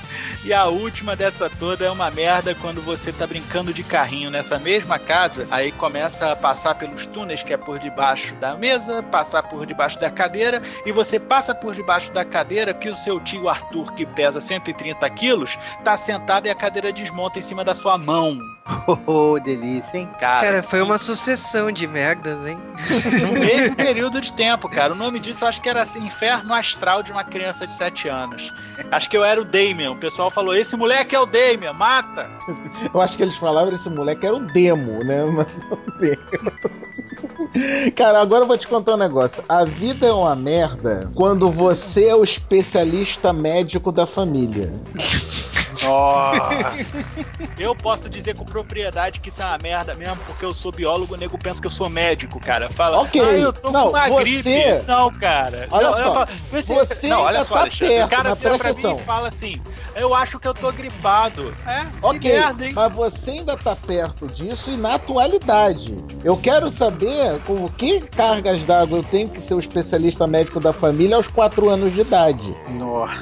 E 0.46 0.54
a 0.54 0.66
última 0.66 1.16
dessa 1.16 1.50
toda 1.50 1.84
é 1.84 1.90
uma 1.90 2.08
merda 2.08 2.54
quando 2.54 2.80
você 2.80 3.12
tá 3.12 3.26
brincando 3.26 3.74
de 3.74 3.82
carrinho 3.82 4.30
nessa 4.30 4.60
mesma 4.60 4.96
casa, 4.96 5.44
aí 5.50 5.72
começa 5.72 6.30
a 6.30 6.36
passar 6.36 6.76
pelos 6.76 7.04
túneis 7.08 7.42
que 7.42 7.52
é 7.52 7.56
por 7.56 7.80
debaixo 7.80 8.32
da 8.36 8.54
mesa, 8.54 9.02
passar 9.02 9.42
por 9.42 9.66
debaixo 9.66 9.98
da 9.98 10.08
cadeira, 10.08 10.62
e 10.86 10.92
você 10.92 11.18
passa 11.18 11.52
por 11.52 11.74
debaixo 11.74 12.12
da 12.12 12.24
cadeira 12.24 12.72
que 12.72 12.88
o 12.88 12.94
seu 12.94 13.18
tio 13.18 13.48
Arthur, 13.48 13.92
que 13.96 14.06
pesa 14.06 14.40
130 14.40 15.10
quilos, 15.10 15.58
tá 15.82 15.98
sentado 15.98 16.46
e 16.46 16.50
a 16.50 16.54
cadeira 16.54 16.92
desmonta 16.92 17.40
em 17.40 17.42
cima 17.42 17.64
da 17.64 17.74
sua 17.74 17.98
mão. 17.98 18.38
Oh, 19.06 19.38
delícia, 19.40 19.96
hein? 19.96 20.08
Cara, 20.18 20.40
Cara, 20.40 20.62
foi 20.62 20.82
uma 20.82 20.98
sucessão 20.98 21.72
de 21.72 21.86
merdas, 21.86 22.36
hein? 22.46 22.58
no 23.22 23.32
mesmo 23.38 23.76
período 23.76 24.20
de 24.20 24.32
tempo, 24.32 24.68
cara. 24.68 24.92
O 24.92 24.96
nome 24.96 25.18
disso 25.18 25.44
eu 25.44 25.48
acho 25.48 25.60
que 25.60 25.68
era 25.68 25.82
assim, 25.82 26.04
Inferno 26.04 26.54
Astral 26.54 27.02
de 27.02 27.12
uma 27.12 27.24
criança 27.24 27.66
de 27.66 27.76
7 27.76 28.08
anos. 28.08 28.52
Acho 28.90 29.08
que 29.08 29.16
eu 29.16 29.24
era 29.24 29.40
o 29.40 29.44
Damien. 29.44 29.88
O 29.88 29.96
pessoal 29.96 30.30
falou: 30.36 30.54
esse 30.54 30.76
moleque 30.76 31.16
é 31.16 31.18
o 31.20 31.26
Damien, 31.26 31.72
mata! 31.72 32.30
Eu 32.94 33.00
acho 33.00 33.16
que 33.16 33.24
eles 33.24 33.36
falavam 33.36 33.72
esse 33.74 33.90
moleque 33.90 34.24
era 34.26 34.36
o 34.36 34.40
demo, 34.52 35.02
né? 35.02 35.24
Mas 35.26 35.48
não 35.68 35.78
demo. 35.98 36.52
Cara, 37.96 38.20
agora 38.20 38.42
eu 38.44 38.46
vou 38.48 38.58
te 38.58 38.68
contar 38.68 38.94
um 38.94 38.98
negócio. 38.98 39.42
A 39.48 39.64
vida 39.64 40.06
é 40.06 40.12
uma 40.12 40.34
merda 40.34 41.10
quando 41.14 41.50
você 41.50 42.06
é 42.08 42.14
o 42.14 42.22
especialista 42.22 43.32
médico 43.32 43.90
da 43.90 44.06
família. 44.06 44.72
Eu 47.58 47.74
posso 47.74 48.08
dizer 48.08 48.34
com 48.36 48.44
propriedade 48.44 49.20
que 49.20 49.28
isso 49.28 49.42
é 49.42 49.44
uma 49.46 49.58
merda 49.62 49.94
mesmo, 49.94 50.16
porque 50.26 50.44
eu 50.44 50.52
sou 50.54 50.72
biólogo, 50.72 51.14
o 51.14 51.16
nego 51.16 51.38
pensa 51.38 51.60
que 51.60 51.66
eu 51.66 51.70
sou 51.70 51.88
médico, 51.88 52.40
cara. 52.40 52.70
Fala, 52.72 52.98
Ok. 53.02 53.20
ah, 53.20 53.32
eu 53.32 53.52
tô 53.52 53.70
Não, 53.70 53.82
com 53.84 53.88
uma 53.90 54.08
você- 54.08 54.42
gripe. 54.42 54.84
Não, 54.86 55.12
cara. 55.12 55.68
Olha 55.70 55.86
não, 55.86 55.92
só, 55.92 56.00
eu 56.00 56.14
falo, 56.14 56.28
você 56.86 57.08
não, 57.08 57.20
olha 57.20 57.30
ainda 57.38 57.44
só, 57.44 57.54
tá 57.54 57.60
Alexandre. 57.60 57.94
perto, 57.94 58.06
o 58.06 58.10
cara 58.10 58.34
vira 58.34 58.58
pra 58.58 58.72
mim 58.72 58.96
e 58.96 59.04
fala 59.04 59.28
assim, 59.28 59.62
eu 59.94 60.14
acho 60.16 60.38
que 60.38 60.48
eu 60.48 60.54
tô 60.54 60.72
gripado. 60.72 61.54
É, 61.66 61.80
que 61.80 61.86
Ok, 62.02 62.32
merda, 62.32 62.66
hein? 62.66 62.72
mas 62.74 62.92
você 62.92 63.30
ainda 63.32 63.56
tá 63.56 63.76
perto 63.76 64.26
disso 64.26 64.70
e 64.70 64.76
na 64.76 64.94
atualidade. 64.94 65.96
Eu 66.24 66.36
quero 66.36 66.70
saber 66.70 67.38
com 67.46 67.68
que 67.68 68.00
cargas 68.00 68.64
d'água 68.64 68.98
eu 68.98 69.04
tenho 69.04 69.28
que 69.28 69.40
ser 69.40 69.54
o 69.54 69.58
especialista 69.58 70.26
médico 70.26 70.58
da 70.58 70.72
família 70.72 71.16
aos 71.16 71.26
4 71.28 71.68
anos 71.70 71.92
de 71.94 72.00
idade. 72.00 72.54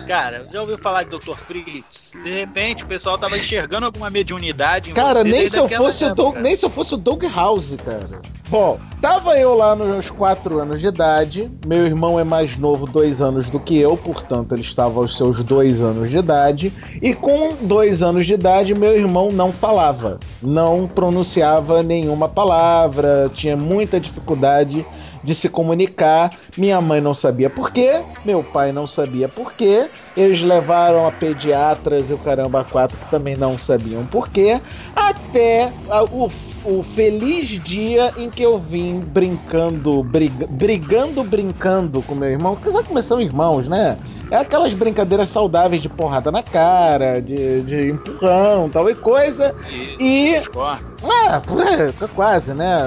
Cara, 0.07 0.47
já 0.53 0.61
ouviu 0.61 0.79
falar 0.79 1.03
de 1.05 1.11
Dr. 1.11 1.35
Fritz? 1.35 2.13
De 2.23 2.33
repente 2.33 2.85
o 2.85 2.87
pessoal 2.87 3.19
tava 3.19 3.37
enxergando 3.37 3.87
alguma 3.87 4.09
mediunidade 4.11 4.91
em 4.91 4.95
Cara, 4.95 5.23
você 5.23 5.31
nem 5.31 5.47
se, 5.47 5.59
eu 5.59 5.69
fosse 5.69 6.05
o 6.05 6.15
Doug, 6.15 6.37
nem 6.37 6.55
se 6.57 6.65
eu 6.65 6.71
fosse 6.71 6.95
o 6.95 6.97
Doug 6.97 7.25
House, 7.25 7.75
cara. 7.85 8.21
Bom, 8.49 8.79
tava 9.01 9.37
eu 9.39 9.55
lá 9.55 9.75
nos 9.75 10.11
4 10.11 10.61
anos 10.61 10.81
de 10.81 10.87
idade. 10.87 11.51
Meu 11.67 11.85
irmão 11.85 12.21
é 12.21 12.25
mais 12.25 12.57
novo, 12.57 12.87
dois 12.87 13.21
anos 13.21 13.51
do 13.51 13.59
que 13.59 13.79
eu, 13.79 13.97
portanto, 13.97 14.53
ele 14.53 14.63
estava 14.63 15.01
aos 15.01 15.17
seus 15.17 15.43
dois 15.43 15.83
anos 15.83 16.11
de 16.11 16.19
idade. 16.19 16.73
E 17.03 17.15
com 17.15 17.51
dois 17.63 18.03
anos 18.03 18.27
de 18.27 18.35
idade, 18.35 18.75
meu 18.75 18.93
irmão 18.97 19.29
não 19.33 19.53
falava, 19.53 20.19
não 20.43 20.87
pronunciava 20.87 21.83
nenhuma 21.83 22.29
palavra, 22.29 23.31
tinha 23.35 23.57
muita 23.57 23.99
dificuldade 24.01 24.85
de 25.23 25.35
se 25.35 25.49
comunicar. 25.49 26.31
Minha 26.57 26.81
mãe 26.83 27.01
não 27.01 27.15
sabia 27.15 27.49
por 27.49 27.71
quê, 27.71 28.03
meu 28.25 28.43
pai 28.45 28.73
não 28.73 28.87
sabia 28.87 29.27
por 29.27 29.55
quê. 29.55 29.87
Eles 30.17 30.43
levaram 30.43 31.07
a 31.07 31.11
pediatras 31.11 32.11
e 32.11 32.13
o 32.13 32.19
caramba 32.19 32.63
quatro 32.65 32.97
que 32.97 33.11
também 33.11 33.35
não 33.35 33.57
sabiam 33.57 34.05
por 34.05 34.29
quê. 34.29 34.61
Até 34.95 35.73
a- 35.89 36.05
o, 36.05 36.31
o 36.65 36.83
feliz 36.95 37.49
dia 37.65 38.13
em 38.19 38.29
que 38.29 38.43
eu 38.43 38.59
vim 38.59 39.01
brincando, 39.01 40.03
briga- 40.03 40.47
brigando, 40.49 41.25
brincando 41.25 42.03
com 42.03 42.15
meu 42.15 42.29
irmão. 42.29 42.57
Porque 42.57 42.83
como 42.83 43.01
são 43.01 43.19
irmãos, 43.21 43.67
né? 43.67 43.97
É 44.31 44.37
aquelas 44.37 44.73
brincadeiras 44.75 45.29
saudáveis 45.29 45.81
de 45.83 45.89
porrada 45.89 46.31
na 46.33 46.43
cara, 46.43 47.21
de, 47.21 47.61
de 47.63 47.89
empurrão, 47.91 48.69
tal 48.71 48.89
e 48.91 48.95
coisa. 48.95 49.55
E 49.99 50.37
Discordo. 50.39 50.85
ah, 51.05 51.43
quase, 52.15 52.53
né? 52.55 52.79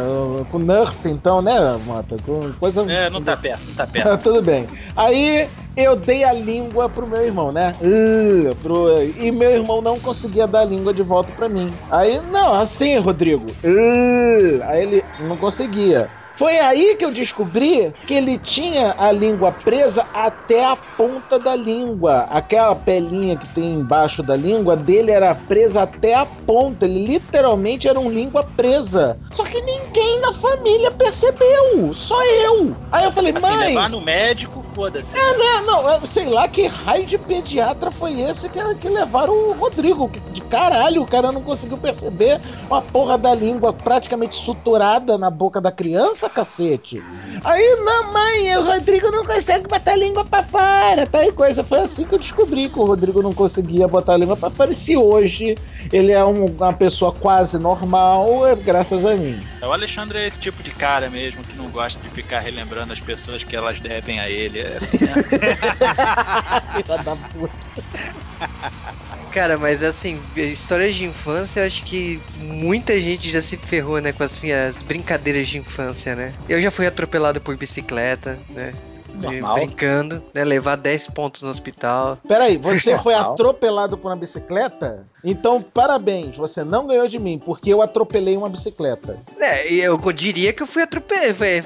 Com 0.52 0.60
Nerf, 0.60 0.96
então, 1.08 1.42
né, 1.42 1.54
Mota? 1.86 2.16
Com 2.26 2.52
coisa. 2.60 2.92
É, 2.92 3.10
não 3.10 3.22
tá 3.22 3.38
perto, 3.38 3.62
não 3.68 3.76
tá 3.76 3.86
perto. 3.88 4.18
Tudo 4.24 4.42
bem. 4.42 4.66
Aí 4.96 5.48
eu 5.76 5.96
dei 5.96 6.24
a 6.24 6.34
língua 6.34 6.90
pro 6.90 7.08
meu 7.08 7.24
irmão, 7.24 7.52
né? 7.52 7.76
Uh, 7.82 8.56
pro- 8.58 9.02
E 9.04 9.32
meu 9.32 9.52
irmão 9.52 9.80
não 9.82 10.00
conseguia 10.00 10.48
dar 10.48 10.62
a 10.62 10.66
língua 10.66 10.94
de 10.94 11.04
volta 11.04 11.30
pra 11.38 11.48
mim. 11.48 11.68
Aí, 11.92 12.20
não, 12.32 12.54
assim, 12.56 12.98
Rodrigo. 12.98 13.46
Uh, 13.64 14.64
Aí 14.64 14.82
ele 14.84 15.06
não 15.20 15.38
conseguia. 15.38 16.10
Foi 16.38 16.58
aí 16.60 16.96
que 16.96 17.04
eu 17.04 17.10
descobri 17.12 17.92
que 18.06 18.14
ele 18.14 18.38
tinha 18.38 18.94
a 18.98 19.12
língua 19.12 19.52
presa 19.52 20.06
até 20.14 20.64
a 20.66 20.76
ponta 20.76 21.40
da 21.40 21.56
língua. 21.56 22.28
Aquela 22.30 22.76
pelinha 22.76 23.36
que 23.36 23.48
tem 23.50 23.74
embaixo 23.74 24.22
da 24.22 24.36
língua 24.36 24.76
dele 24.76 25.12
era 25.12 25.34
presa 25.34 25.82
até 25.82 26.14
a 26.14 26.26
ponta. 26.26 26.86
Ele 26.86 27.06
literalmente 27.06 27.88
era 27.88 28.00
um 28.00 28.10
língua 28.10 28.44
presa. 28.56 29.18
Só 29.34 29.44
que 29.44 29.60
ninguém 29.62 30.20
na 30.22 30.32
família 30.34 30.92
percebeu. 30.92 31.92
Só 31.94 32.24
eu. 32.24 32.76
Aí 32.92 33.04
eu 33.06 33.12
falei, 33.12 33.34
Assim, 33.36 33.42
mãe. 33.42 33.68
levar 33.70 33.90
no 33.90 34.00
médico, 34.02 34.64
foda-se. 34.76 35.18
É, 35.18 35.38
né? 35.38 35.64
Não, 35.66 35.90
eu 35.90 36.06
sei 36.06 36.26
lá 36.26 36.48
que 36.48 36.68
raio 36.68 37.06
de 37.06 37.18
pediatra 37.18 37.90
foi 37.90 38.22
esse 38.22 38.48
que, 38.50 38.60
que 38.76 38.90
levaram 38.90 39.34
o 39.34 39.54
Rodrigo. 39.54 40.08
Que, 40.08 40.20
de 40.20 40.42
caralho, 40.42 41.02
o 41.02 41.08
cara 41.08 41.32
não 41.32 41.42
conseguiu 41.42 41.78
perceber 41.78 42.40
uma 42.70 42.82
porra 42.82 43.18
da 43.18 43.34
língua 43.34 43.74
praticamente 43.74 44.36
suturada 44.36 45.18
na 45.18 45.30
boca 45.32 45.60
da 45.60 45.72
criança, 45.72 46.27
cacete. 46.30 47.02
Aí, 47.44 47.76
não, 47.84 48.12
mãe, 48.14 48.58
o 48.58 48.64
Rodrigo 48.66 49.10
não 49.12 49.24
consegue 49.24 49.68
botar 49.68 49.92
a 49.92 49.96
língua 49.96 50.24
pra 50.26 50.44
fora, 50.44 51.06
tal 51.06 51.24
e 51.24 51.32
coisa. 51.32 51.64
Foi 51.64 51.80
assim 51.80 52.06
que 52.06 52.16
eu 52.16 52.20
descobri 52.20 52.70
que 52.70 52.80
o 52.80 52.86
Rodrigo 52.86 53.22
não 53.22 53.34
conseguia 53.34 53.88
botar 53.88 54.14
a 54.14 54.18
língua 54.18 54.36
pra 54.38 54.50
fora. 54.50 54.72
E 54.72 54.76
se 54.76 54.96
hoje 54.98 55.56
ele 55.92 56.12
é 56.12 56.24
um- 56.24 56.46
uma 56.46 56.74
pessoa 56.74 57.12
quase 57.12 57.58
normal, 57.58 58.46
é 58.48 58.56
graças 58.56 59.06
a 59.06 59.16
mim. 59.16 59.40
O 59.62 59.72
Alexandre 59.72 60.20
é 60.20 60.28
esse 60.28 60.40
tipo 60.40 60.62
de 60.64 60.72
cara 60.72 61.10
mesmo 61.10 61.42
que 61.44 61.56
não 61.58 61.70
gosta 61.70 62.00
de 62.02 62.10
ficar 62.10 62.40
relembrando 62.40 62.94
as 62.94 63.00
pessoas 63.00 63.44
que 63.44 63.56
elas 63.56 63.80
devem 63.80 64.20
a 64.20 64.30
ele. 64.30 64.60
É 64.60 64.78
assim, 64.78 64.98
né? 65.06 65.14
Filha 66.74 66.98
da 67.04 67.16
puta. 67.16 67.58
Cara, 69.38 69.56
mas 69.56 69.84
assim, 69.84 70.20
histórias 70.36 70.96
de 70.96 71.06
infância, 71.06 71.60
eu 71.60 71.68
acho 71.68 71.84
que 71.84 72.20
muita 72.40 73.00
gente 73.00 73.32
já 73.32 73.40
se 73.40 73.56
ferrou, 73.56 74.02
né, 74.02 74.12
com 74.12 74.24
as 74.24 74.40
minhas 74.40 74.82
brincadeiras 74.82 75.48
de 75.48 75.60
infância, 75.60 76.16
né? 76.16 76.34
Eu 76.50 76.60
já 76.60 76.72
fui 76.72 76.88
atropelado 76.88 77.40
por 77.40 77.56
bicicleta, 77.56 78.40
né? 78.50 78.74
Normal. 79.22 79.56
Brincando, 79.56 80.24
né? 80.34 80.44
Levar 80.44 80.76
10 80.78 81.08
pontos 81.08 81.42
no 81.42 81.50
hospital. 81.50 82.18
Peraí, 82.28 82.58
você 82.62 82.98
foi 83.00 83.14
Normal. 83.14 83.34
atropelado 83.34 83.98
por 83.98 84.10
uma 84.10 84.16
bicicleta? 84.16 85.06
Então, 85.24 85.62
parabéns, 85.62 86.36
você 86.38 86.64
não 86.64 86.88
ganhou 86.88 87.08
de 87.08 87.20
mim, 87.20 87.40
porque 87.44 87.74
eu 87.74 87.82
atropelei 87.82 88.38
uma 88.38 88.48
bicicleta. 88.50 89.18
É, 89.40 89.72
e 89.72 89.80
eu 89.82 89.98
diria 90.14 90.54
que 90.54 90.64
eu 90.64 90.68
fui 90.68 90.84
atropelado. 90.84 91.18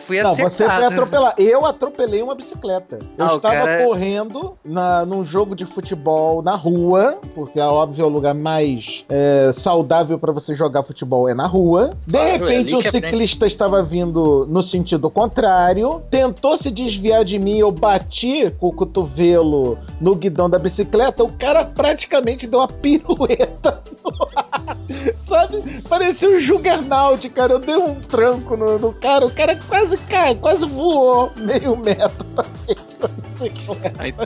Fui, 0.06 0.22
Não, 0.24 0.34
você 0.36 0.68
foi 0.70 0.86
atropelado. 0.86 1.36
Eu 1.42 1.66
atropelei 1.66 2.22
uma 2.22 2.34
bicicleta. 2.34 3.00
Eu 3.18 3.26
Ah, 3.26 3.36
estava 3.36 3.56
cara- 3.56 3.84
correndo 3.84 4.58
na, 4.64 5.06
num 5.06 5.24
jogo 5.26 5.56
de 5.56 5.66
futebol 5.66 6.42
na 6.42 6.56
rua, 6.56 7.20
porque 7.36 7.60
é 7.60 7.66
óbvio 7.66 8.04
é 8.04 8.06
o 8.06 8.10
lugar 8.10 8.34
mais 8.34 9.06
é, 9.10 9.52
saudável 9.54 10.18
para 10.18 10.32
você 10.32 10.56
jogar 10.56 10.84
futebol 10.84 11.28
é 11.30 11.34
na 11.34 11.46
rua. 11.48 11.92
De 12.08 12.14
Claro, 12.14 12.28
é 12.28 12.32
repente, 12.38 12.76
um 12.76 12.80
é 12.80 12.82
bem- 12.84 12.92
ciclista 12.92 13.46
estava 13.46 13.84
vindo 13.84 14.46
no 14.50 14.64
sentido 14.64 15.10
contrário, 15.10 16.02
tentou 16.10 16.58
se 16.58 16.72
desviar 16.72 17.24
de 17.26 17.38
mim, 17.42 17.60
eu 17.60 17.72
bati 17.72 18.52
com 18.60 18.68
o 18.68 18.74
cotovelo 18.74 19.78
no 20.00 20.16
guidão 20.16 20.50
da 20.50 20.60
bicicleta, 20.60 21.24
o 21.24 21.32
cara 21.34 21.66
praticamente 21.66 22.48
deu 22.48 22.60
uma 22.60 22.68
pirueta 22.68 23.82
no 24.04 24.28
ar. 24.36 24.78
Sabe? 25.18 25.82
Parecia 25.88 26.30
um 26.30 26.40
Juggernaut, 26.40 27.28
cara. 27.30 27.54
Eu 27.54 27.60
dei 27.60 27.76
um 27.76 27.96
tranco 27.96 28.56
no, 28.56 28.78
no 28.78 28.94
cara, 28.94 29.26
o 29.26 29.32
cara 29.32 29.58
quase 29.68 29.98
cai, 29.98 30.36
quase 30.36 30.66
voou 30.66 31.32
meio 31.38 31.76
metro 31.78 32.24
pra 32.26 32.44
frente. 32.44 32.96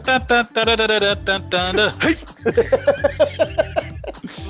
tan, 0.04 0.20
tan, 0.22 0.46
tan, 0.46 1.42
tan, 1.42 1.42
tan. 1.50 1.96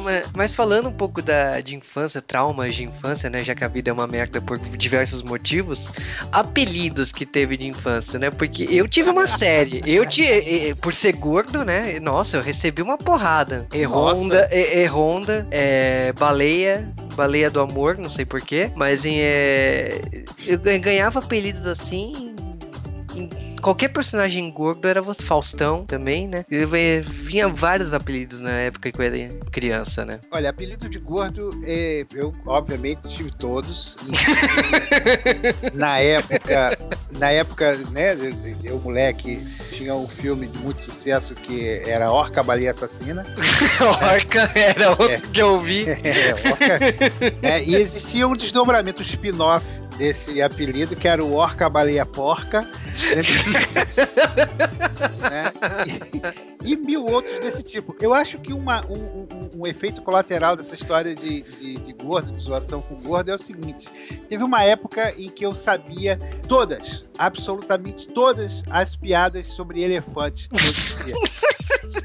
Mas, 0.05 0.25
mas 0.35 0.53
falando 0.53 0.87
um 0.89 0.93
pouco 0.93 1.21
da, 1.21 1.59
de 1.59 1.75
infância, 1.75 2.21
traumas 2.21 2.75
de 2.75 2.83
infância, 2.83 3.29
né? 3.29 3.43
Já 3.43 3.55
que 3.55 3.63
a 3.63 3.67
vida 3.67 3.89
é 3.89 3.93
uma 3.93 4.05
merda 4.07 4.39
por 4.39 4.57
diversos 4.59 5.23
motivos, 5.23 5.87
apelidos 6.31 7.11
que 7.11 7.25
teve 7.25 7.57
de 7.57 7.67
infância, 7.67 8.19
né? 8.19 8.29
Porque 8.29 8.63
eu 8.69 8.87
tive 8.87 9.09
uma 9.09 9.25
série. 9.37 9.81
Eu 9.85 10.05
tinha, 10.05 10.75
por 10.81 10.93
ser 10.93 11.13
gordo, 11.13 11.65
né? 11.65 11.99
Nossa, 11.99 12.37
eu 12.37 12.41
recebi 12.41 12.81
uma 12.81 12.97
porrada. 12.97 13.67
E-Honda, 13.73 14.47
E- 14.51 14.83
E-Honda, 14.83 15.45
é, 15.49 16.13
baleia, 16.13 16.85
baleia 17.15 17.49
do 17.49 17.59
amor, 17.59 17.97
não 17.97 18.09
sei 18.09 18.25
porquê, 18.25 18.69
mas 18.75 19.01
é, 19.05 19.99
eu 20.45 20.59
gan- 20.59 20.79
ganhava 20.79 21.19
apelidos 21.19 21.65
assim. 21.65 22.35
Qualquer 23.61 23.87
personagem 23.89 24.51
gordo 24.51 24.87
era 24.87 25.01
você, 25.01 25.23
Faustão 25.23 25.85
também, 25.85 26.27
né? 26.27 26.45
Eu, 26.51 26.73
eh, 26.75 27.01
vinha 27.01 27.47
vários 27.47 27.93
apelidos 27.93 28.39
na 28.39 28.51
época 28.51 28.91
que 28.91 28.99
eu 29.01 29.05
era 29.05 29.29
criança, 29.51 30.05
né? 30.05 30.19
Olha, 30.31 30.49
apelido 30.51 30.87
de 30.87 30.99
gordo, 30.99 31.59
é, 31.65 32.05
eu 32.13 32.33
obviamente 32.45 33.07
tive 33.09 33.31
todos. 33.31 33.95
Na 35.73 35.99
época, 35.99 36.77
na 37.19 37.31
época, 37.31 37.75
né, 37.91 38.15
eu, 38.63 38.79
moleque, 38.79 39.39
tinha 39.71 39.93
um 39.95 40.07
filme 40.07 40.47
de 40.47 40.57
muito 40.59 40.81
sucesso 40.81 41.33
que 41.33 41.67
era 41.85 42.11
Orca 42.11 42.43
Baleia 42.43 42.71
Assassina. 42.71 43.25
Orca 44.13 44.51
era 44.55 44.89
outro 44.91 45.11
É. 45.11 45.17
que 45.21 45.41
eu 45.41 45.57
vi. 45.59 45.85
É, 46.05 46.33
Orca. 46.33 46.79
É, 47.41 47.63
e 47.63 47.75
existia 47.75 48.27
um 48.27 48.35
desdobramento, 48.35 49.01
um 49.01 49.05
spin-off 49.05 49.65
desse 49.97 50.41
apelido, 50.41 50.95
que 50.95 51.07
era 51.07 51.23
o 51.23 51.33
Orca 51.33 51.69
Baleia 51.69 52.05
Porca. 52.05 52.61
né? 55.29 55.51
E, 56.63 56.71
e 56.73 56.75
mil 56.75 57.05
outros 57.05 57.39
desse 57.39 57.63
tipo. 57.63 57.95
Eu 57.99 58.13
acho 58.13 58.37
que 58.39 58.53
uma, 58.53 58.85
um, 58.87 58.93
um- 58.93 59.45
um 59.61 59.67
efeito 59.67 60.01
colateral 60.01 60.55
dessa 60.55 60.75
história 60.75 61.15
de, 61.15 61.41
de, 61.43 61.75
de 61.75 61.93
gordo, 61.93 62.31
de 62.31 62.41
zoação 62.41 62.81
com 62.81 62.95
gordo, 62.95 63.29
é 63.31 63.35
o 63.35 63.39
seguinte: 63.39 63.87
teve 64.29 64.43
uma 64.43 64.63
época 64.63 65.13
em 65.17 65.29
que 65.29 65.45
eu 65.45 65.53
sabia 65.53 66.19
todas, 66.47 67.03
absolutamente 67.17 68.07
todas, 68.07 68.61
as 68.69 68.95
piadas 68.95 69.47
sobre 69.47 69.81
elefante. 69.81 70.49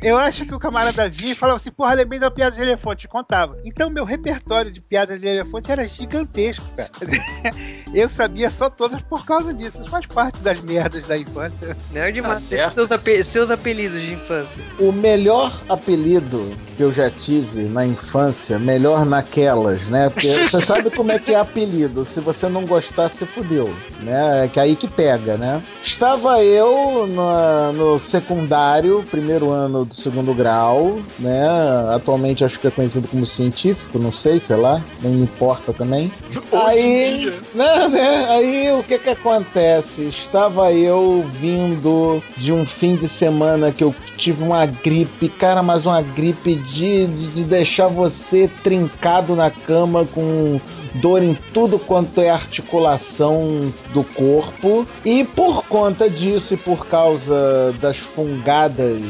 Eu 0.02 0.16
acho 0.16 0.46
que 0.46 0.54
o 0.54 0.58
camarada 0.58 1.08
vinha 1.10 1.32
e 1.32 1.36
falava 1.36 1.58
assim, 1.58 1.70
porra, 1.70 1.92
lembrei 1.94 2.18
da 2.18 2.30
piada 2.30 2.56
de 2.56 2.62
elefante, 2.62 3.06
contava. 3.06 3.58
Então 3.64 3.90
meu 3.90 4.04
repertório 4.04 4.70
de 4.70 4.80
piadas 4.80 5.20
de 5.20 5.26
elefante 5.26 5.70
era 5.70 5.86
gigantesco, 5.86 6.64
cara. 6.74 6.90
eu 7.92 8.08
sabia 8.08 8.50
só 8.50 8.70
todas 8.70 9.02
por 9.02 9.26
causa 9.26 9.52
disso. 9.52 9.78
Isso 9.78 9.90
faz 9.90 10.06
parte 10.06 10.38
das 10.40 10.60
merdas 10.62 11.06
da 11.06 11.18
infância. 11.18 11.76
Nerd 11.90 12.22
Tá 12.22 12.28
Master, 12.28 12.58
certo. 12.58 12.74
seus, 12.74 12.92
ape- 12.92 13.24
seus 13.24 13.50
apelidos 13.50 14.00
de 14.00 14.14
infância. 14.14 14.64
O 14.78 14.90
melhor 14.90 15.60
apelido 15.68 16.56
que 16.76 16.82
eu 16.82 16.92
já 16.92 17.10
tive 17.10 17.64
na 17.64 17.84
infância, 17.84 18.58
melhor 18.58 19.04
naquelas, 19.04 19.82
né? 19.88 20.08
Porque 20.08 20.28
você 20.48 20.60
sabe 20.60 20.90
como 20.90 21.12
é 21.12 21.18
que 21.18 21.34
é 21.34 21.38
apelido. 21.38 22.06
Se 22.06 22.20
você 22.20 22.48
não 22.48 22.64
gostar, 22.64 23.10
se 23.10 23.26
fudeu, 23.26 23.74
né? 24.00 24.46
É 24.46 24.48
que 24.48 24.58
aí 24.58 24.74
que 24.76 24.88
pega, 25.00 25.38
né? 25.38 25.62
Estava 25.82 26.42
eu 26.44 27.06
na- 27.06 27.72
no 27.72 27.98
secundário, 27.98 29.02
primeiro 29.10 29.50
ano 29.50 29.86
do 29.86 29.94
segundo 29.94 30.34
grau, 30.34 30.98
né? 31.18 31.48
Atualmente 31.94 32.44
acho 32.44 32.58
que 32.58 32.66
é 32.66 32.70
conhecido 32.70 33.08
como 33.08 33.24
científico, 33.24 33.98
não 33.98 34.12
sei, 34.12 34.38
sei 34.40 34.56
lá, 34.56 34.82
não 35.02 35.10
me 35.10 35.22
importa 35.22 35.72
também. 35.72 36.12
Aí, 36.52 37.32
né, 37.54 37.88
né? 37.88 38.26
Aí 38.28 38.72
o 38.78 38.82
que 38.82 38.98
que 38.98 39.08
acontece? 39.08 40.02
Estava 40.02 40.70
eu 40.70 41.24
vindo 41.40 42.22
de 42.36 42.52
um 42.52 42.66
fim 42.66 42.94
de 42.94 43.08
semana 43.08 43.72
que 43.72 43.82
eu 43.82 43.94
tive 44.18 44.42
uma 44.42 44.66
gripe, 44.66 45.30
cara, 45.30 45.62
mas 45.62 45.86
uma 45.86 46.02
gripe 46.02 46.56
de, 46.56 47.06
de, 47.06 47.26
de 47.28 47.44
deixar 47.44 47.86
você 47.86 48.50
trincado 48.62 49.34
na 49.34 49.50
cama 49.50 50.06
com 50.14 50.60
dor 50.94 51.22
em 51.22 51.36
tudo 51.52 51.78
quanto 51.78 52.20
é 52.20 52.30
articulação 52.30 53.72
do 53.92 54.02
corpo. 54.04 54.86
E 55.04 55.24
por 55.24 55.64
conta 55.64 56.08
disso 56.08 56.54
e 56.54 56.56
por 56.56 56.86
causa 56.86 57.74
das 57.80 57.96
fungadas 57.96 59.00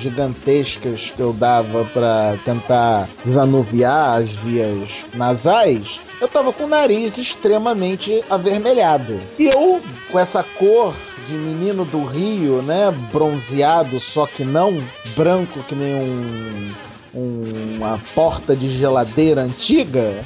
gigantescas 0.00 1.12
que 1.14 1.20
eu 1.20 1.32
dava 1.32 1.84
para 1.86 2.36
tentar 2.44 3.08
desanuviar 3.24 4.22
as 4.22 4.30
vias 4.30 4.88
nasais, 5.14 6.00
eu 6.20 6.28
tava 6.28 6.52
com 6.52 6.64
o 6.64 6.68
nariz 6.68 7.18
extremamente 7.18 8.24
avermelhado. 8.30 9.18
E 9.38 9.46
eu, 9.46 9.80
com 10.10 10.18
essa 10.18 10.42
cor 10.42 10.94
de 11.28 11.34
menino 11.34 11.84
do 11.84 12.04
Rio, 12.04 12.62
né? 12.62 12.94
Bronzeado, 13.12 13.98
só 14.00 14.26
que 14.26 14.44
não 14.44 14.80
branco 15.16 15.60
que 15.64 15.74
nem 15.74 15.94
um, 15.94 16.72
um- 17.14 17.76
uma 17.76 18.00
porta 18.14 18.54
de 18.54 18.68
geladeira 18.78 19.42
antiga. 19.42 20.24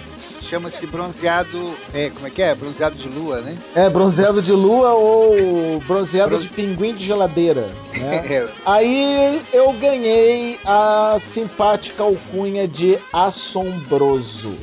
Chama-se 0.50 0.84
bronzeado. 0.88 1.76
É, 1.94 2.10
como 2.10 2.26
é 2.26 2.30
que 2.30 2.42
é? 2.42 2.52
Bronzeado 2.56 2.96
de 2.96 3.08
lua, 3.08 3.40
né? 3.40 3.56
É, 3.72 3.88
bronzeado 3.88 4.42
de 4.42 4.50
lua 4.50 4.92
ou 4.94 5.80
bronzeado 5.86 6.30
Bronze- 6.30 6.48
de 6.48 6.52
pinguim 6.52 6.92
de 6.92 7.06
geladeira. 7.06 7.70
Né? 7.94 8.20
É, 8.28 8.48
Aí 8.66 9.40
eu 9.52 9.72
ganhei 9.74 10.58
a 10.64 11.16
simpática 11.20 12.02
alcunha 12.02 12.66
de 12.66 12.98
assombroso. 13.12 14.54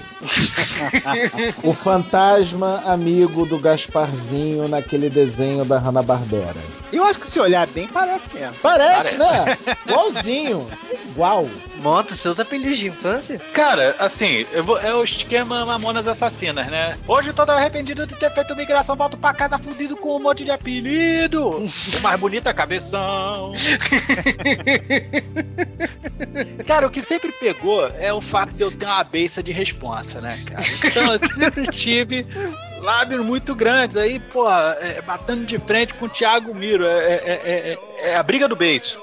O 1.63 1.73
fantasma 1.73 2.81
amigo 2.85 3.45
do 3.45 3.57
Gasparzinho 3.59 4.67
naquele 4.67 5.09
desenho 5.09 5.63
da 5.65 5.77
Hanna-Barbera. 5.77 6.55
Eu 6.91 7.03
acho 7.05 7.19
que 7.19 7.29
se 7.29 7.39
olhar 7.39 7.67
bem, 7.67 7.87
parece 7.87 8.23
mesmo. 8.33 8.53
Parece, 8.61 9.15
né? 9.17 9.57
Igualzinho. 9.85 10.67
Igual. 11.09 11.47
Monta 11.81 12.15
seus 12.15 12.39
apelidos 12.39 12.77
de 12.79 12.87
infância? 12.87 13.39
Cara, 13.53 13.95
assim, 13.99 14.45
eu 14.51 14.63
vou- 14.63 14.79
é 14.79 14.93
o 14.95 15.03
esquema 15.03 15.63
Mamonas 15.65 16.07
Assassinas, 16.07 16.67
né? 16.67 16.97
Hoje 17.07 17.31
tô 17.33 17.43
arrependido 17.43 18.07
de 18.07 18.15
ter 18.15 18.31
feito 18.31 18.55
migração, 18.55 18.95
volto 18.95 19.15
pra 19.17 19.33
casa 19.33 19.57
fudido 19.59 19.95
com 19.95 20.15
um 20.15 20.19
monte 20.19 20.43
de 20.43 20.49
apelido. 20.51 21.49
O 21.49 22.01
mais 22.01 22.19
bonito 22.19 22.49
é 22.49 22.53
cabeção. 22.53 23.53
Cara, 26.65 26.87
o 26.87 26.89
que 26.89 27.01
sempre 27.01 27.31
pegou 27.33 27.85
é 27.99 28.11
o 28.11 28.21
fato 28.21 28.53
de 28.53 28.61
eu 28.61 28.71
ter 28.71 28.85
uma 28.85 29.03
beça 29.03 29.41
de 29.43 29.51
responsa, 29.51 30.06
né, 30.15 30.39
cara? 30.45 30.63
Então 30.85 31.13
eu 31.13 31.19
sempre 31.33 31.65
tive 31.71 32.25
lábios 32.81 33.25
muito 33.25 33.53
grandes 33.55 33.97
aí, 33.97 34.19
pô, 34.19 34.49
é, 34.49 35.01
batendo 35.01 35.45
de 35.45 35.57
frente 35.59 35.93
com 35.95 36.05
o 36.05 36.09
Thiago 36.09 36.53
Miro. 36.55 36.85
É, 36.85 37.13
é- 37.13 37.21
é- 37.23 37.77
é- 38.03 38.09
é 38.11 38.15
a 38.15 38.23
briga 38.23 38.47
do 38.47 38.55
beiço. 38.55 38.99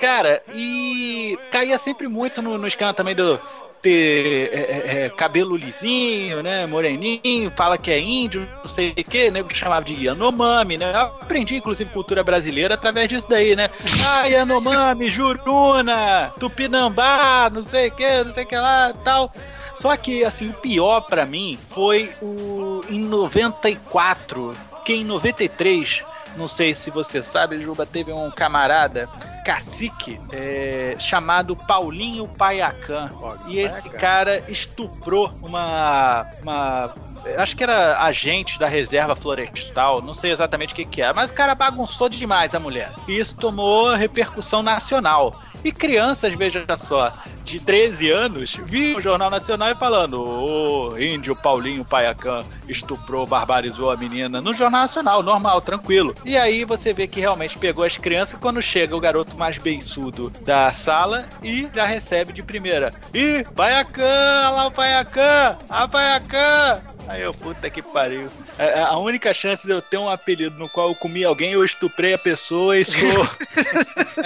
Cara, 0.00 0.42
e 0.54 1.38
caía 1.50 1.78
sempre 1.78 2.06
muito 2.06 2.42
no, 2.42 2.58
no 2.58 2.66
esquema 2.66 2.92
também 2.92 3.14
do 3.14 3.40
ter 3.82 4.50
é, 4.52 4.60
é, 4.60 5.04
é, 5.04 5.10
cabelo 5.10 5.56
lisinho, 5.56 6.42
né? 6.42 6.66
Moreninho, 6.66 7.52
fala 7.56 7.78
que 7.78 7.90
é 7.90 8.00
índio, 8.00 8.48
não 8.62 8.68
sei 8.68 8.90
o 8.90 9.04
que, 9.04 9.30
nego 9.30 9.54
chamava 9.54 9.84
de 9.84 9.94
Yanomami, 9.94 10.76
né? 10.78 10.92
Eu 10.92 11.00
aprendi, 11.00 11.56
inclusive, 11.56 11.90
cultura 11.90 12.22
brasileira 12.24 12.74
através 12.74 13.08
disso 13.08 13.26
daí, 13.28 13.54
né? 13.56 13.70
Ah, 14.08 14.26
Yanomami, 14.26 15.10
Juruna, 15.10 16.32
Tupinambá, 16.38 17.50
não 17.52 17.64
sei 17.64 17.88
o 17.88 17.90
que, 17.90 18.24
não 18.24 18.32
sei 18.32 18.44
o 18.44 18.46
que 18.46 18.56
lá 18.56 18.92
tal. 19.04 19.32
Só 19.76 19.96
que, 19.96 20.24
assim, 20.24 20.50
o 20.50 20.54
pior 20.54 21.02
pra 21.02 21.26
mim 21.26 21.58
foi 21.70 22.10
o 22.22 22.82
em 22.88 23.00
94, 23.00 24.54
que 24.84 24.94
em 24.94 25.04
93 25.04 26.04
não 26.36 26.48
sei 26.48 26.74
se 26.74 26.90
você 26.90 27.22
sabe, 27.22 27.60
Juba, 27.60 27.86
teve 27.86 28.12
um 28.12 28.30
camarada, 28.30 29.08
cacique, 29.44 30.20
é, 30.32 30.96
chamado 30.98 31.56
Paulinho 31.56 32.26
Paiacan. 32.26 33.10
E 33.46 33.58
esse 33.58 33.88
cara 33.90 34.44
estuprou 34.48 35.32
uma. 35.42 36.26
uma 36.42 36.94
acho 37.36 37.56
que 37.56 37.62
era 37.62 38.02
agente 38.02 38.58
da 38.58 38.66
reserva 38.66 39.16
florestal, 39.16 40.02
não 40.02 40.14
sei 40.14 40.32
exatamente 40.32 40.72
o 40.72 40.76
que, 40.76 40.84
que 40.84 41.02
era, 41.02 41.14
mas 41.14 41.30
o 41.30 41.34
cara 41.34 41.54
bagunçou 41.54 42.08
demais 42.08 42.54
a 42.54 42.60
mulher. 42.60 42.92
E 43.06 43.18
isso 43.18 43.36
tomou 43.36 43.94
repercussão 43.94 44.62
nacional. 44.62 45.40
E 45.64 45.72
crianças, 45.72 46.32
veja 46.34 46.64
só, 46.76 47.12
de 47.46 47.60
13 47.60 48.10
anos, 48.10 48.60
viam 48.64 48.98
o 48.98 49.00
Jornal 49.02 49.30
Nacional 49.30 49.70
e 49.70 49.74
falando: 49.76 50.20
o 50.20 50.98
índio 51.00 51.34
Paulinho 51.34 51.84
Paiacan 51.84 52.44
estuprou, 52.68 53.24
barbarizou 53.26 53.90
a 53.90 53.96
menina. 53.96 54.40
No 54.40 54.52
Jornal 54.52 54.82
Nacional, 54.82 55.22
normal, 55.22 55.60
tranquilo. 55.60 56.14
E 56.24 56.36
aí 56.36 56.64
você 56.64 56.92
vê 56.92 57.06
que 57.06 57.20
realmente 57.20 57.56
pegou 57.56 57.84
as 57.84 57.96
crianças 57.96 58.38
quando 58.40 58.60
chega 58.60 58.96
o 58.96 59.00
garoto 59.00 59.36
mais 59.36 59.58
beiçudo 59.58 60.28
da 60.44 60.72
sala 60.72 61.24
e 61.42 61.68
já 61.72 61.86
recebe 61.86 62.32
de 62.32 62.42
primeira: 62.42 62.92
Ih, 63.14 63.44
Paiacan, 63.54 64.02
olha 64.02 64.50
lá 64.50 64.66
o 64.66 64.70
Paiacan, 64.72 65.56
a 65.70 65.88
Paiacan. 65.88 66.80
Aí 67.08 67.22
eu, 67.22 67.32
puta 67.32 67.70
que 67.70 67.80
pariu. 67.80 68.28
É, 68.58 68.80
A 68.80 68.96
única 68.98 69.32
chance 69.32 69.64
de 69.64 69.72
eu 69.72 69.80
ter 69.80 69.96
um 69.96 70.08
apelido 70.08 70.58
no 70.58 70.68
qual 70.68 70.88
eu 70.88 70.94
comi 70.96 71.24
alguém, 71.24 71.52
eu 71.52 71.64
estuprei 71.64 72.14
a 72.14 72.18
pessoa 72.18 72.76
e 72.76 72.84
sou. 72.84 73.28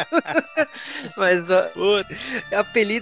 Mas 1.17 1.45
ó, 1.51 1.63
Puta. 1.75 2.17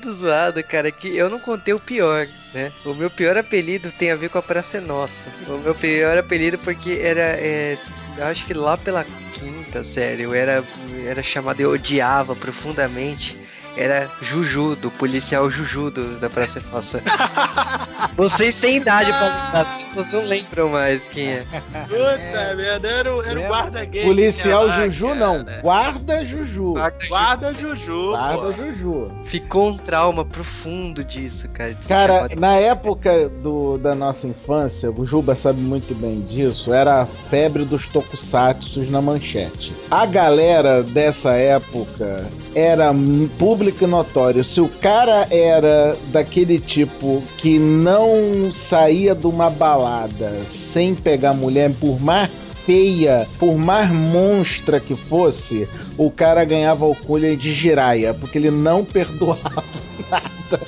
Apelido 0.09 0.13
zoado, 0.13 0.65
cara, 0.65 0.91
que 0.91 1.17
eu 1.17 1.29
não 1.29 1.39
contei 1.39 1.75
o 1.75 1.81
pior, 1.81 2.27
né? 2.53 2.73
O 2.85 2.95
meu 2.95 3.11
pior 3.11 3.37
apelido 3.37 3.93
tem 3.93 4.11
a 4.11 4.17
ver 4.17 4.31
com 4.31 4.39
a 4.39 4.43
Praça 4.43 4.79
é 4.79 4.81
Nossa. 4.81 5.13
O 5.47 5.59
meu 5.59 5.75
pior 5.75 6.17
apelido 6.17 6.59
porque 6.59 6.99
era. 7.03 7.21
é, 7.21 7.79
acho 8.21 8.47
que 8.47 8.55
lá 8.55 8.77
pela 8.77 9.05
quinta 9.35 9.85
série 9.85 10.23
eu 10.23 10.35
era, 10.35 10.65
era 11.07 11.23
chamado, 11.23 11.61
eu 11.61 11.73
odiava 11.73 12.35
profundamente. 12.35 13.37
Era 13.79 14.11
Juju, 14.21 14.75
do 14.75 14.91
policial 14.91 15.49
Juju 15.49 15.91
do, 15.93 16.19
da 16.19 16.29
Praça 16.29 16.59
é 16.59 16.63
Nossa. 16.75 17.01
Vocês 18.17 18.57
têm 18.57 18.79
idade 18.79 19.11
pra 19.13 19.21
lembrar, 19.29 19.61
as 19.61 19.73
pessoas 19.73 20.13
não 20.13 20.25
lembram 20.25 20.69
mais 20.71 21.01
quem 21.13 21.29
é. 21.35 21.45
Puta 21.87 22.55
merda, 22.57 22.89
era 22.89 23.15
o, 23.15 23.23
era 23.23 23.41
o 23.41 23.47
guarda 23.47 23.85
gay. 23.85 24.05
Policial 24.05 24.67
lá, 24.67 24.85
Juju, 24.89 25.07
cara. 25.09 25.19
não. 25.21 25.45
Guarda 25.63 26.27
Juju. 26.27 26.75
Guarda 27.09 27.53
Juju. 27.55 28.09
Guarda 28.11 28.47
pô. 28.49 28.53
Juju. 28.53 29.11
Ficou 29.25 29.69
um 29.71 29.77
trauma 29.79 30.25
profundo 30.25 31.05
disso, 31.05 31.49
cara. 31.49 31.73
de 31.75 31.87
Cara, 31.87 32.29
na 32.37 32.55
época 32.55 33.29
do, 33.29 33.79
da 33.79 33.95
nossa 33.95 34.27
infância, 34.27 34.91
o 34.91 35.07
Juba 35.07 35.37
sabe 35.37 35.61
muito 35.61 35.95
bem 35.95 36.21
disso, 36.23 36.73
era 36.73 37.03
a 37.03 37.07
febre 37.31 37.65
dos 37.65 37.87
tokusatsus 37.89 38.91
na 38.91 39.01
manchete. 39.01 39.73
A 39.91 40.05
galera 40.07 40.83
dessa 40.83 41.33
época 41.35 42.27
era 42.55 42.93
m- 42.93 43.29
público 43.69 43.85
e 43.85 43.87
notório. 43.87 44.45
Se 44.45 44.61
o 44.61 44.69
cara 44.69 45.27
era 45.31 45.97
daquele 46.11 46.59
tipo 46.59 47.23
que 47.37 47.59
não 47.59 48.51
saía 48.53 49.15
de 49.15 49.27
uma 49.27 49.51
balada 49.51 50.45
sem 50.47 50.95
pegar 50.95 51.35
mulher, 51.35 51.73
por 51.79 52.01
mais 52.01 52.31
feia, 52.65 53.27
por 53.39 53.57
mais 53.57 53.91
monstra 53.91 54.81
que 54.81 54.95
fosse, 54.95 55.69
o 55.97 56.11
cara 56.11 56.45
ganhava 56.45 56.85
alcunha 56.85 57.37
de 57.37 57.53
giraia, 57.53 58.15
porque 58.15 58.39
ele 58.39 58.51
não 58.51 58.85
perdoava 58.85 59.65
nada. 60.11 60.61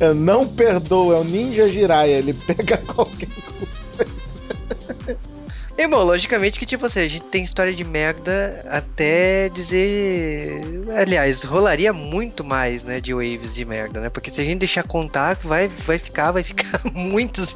Eu 0.00 0.14
não 0.14 0.46
perdoa, 0.46 1.16
é 1.16 1.20
o 1.20 1.24
Ninja 1.24 1.68
Jiraiya, 1.68 2.18
ele 2.18 2.32
pega 2.32 2.78
qualquer. 2.86 3.28
E, 5.74 5.88
bom, 5.88 6.02
logicamente 6.04 6.58
que, 6.58 6.66
tipo 6.66 6.84
assim, 6.84 7.00
a 7.00 7.08
gente 7.08 7.24
tem 7.30 7.42
história 7.42 7.74
de 7.74 7.82
merda 7.82 8.62
até 8.68 9.48
dizer. 9.48 10.82
Aliás, 10.98 11.42
rolaria 11.42 11.94
muito 11.94 12.44
mais, 12.44 12.84
né, 12.84 13.00
de 13.00 13.14
waves 13.14 13.54
de 13.54 13.64
merda, 13.64 13.98
né? 13.98 14.10
Porque 14.10 14.30
se 14.30 14.38
a 14.40 14.44
gente 14.44 14.58
deixar 14.58 14.84
contar, 14.84 15.34
vai, 15.42 15.68
vai 15.68 15.98
ficar, 15.98 16.30
vai 16.30 16.42
ficar 16.42 16.78
muitas 16.92 17.54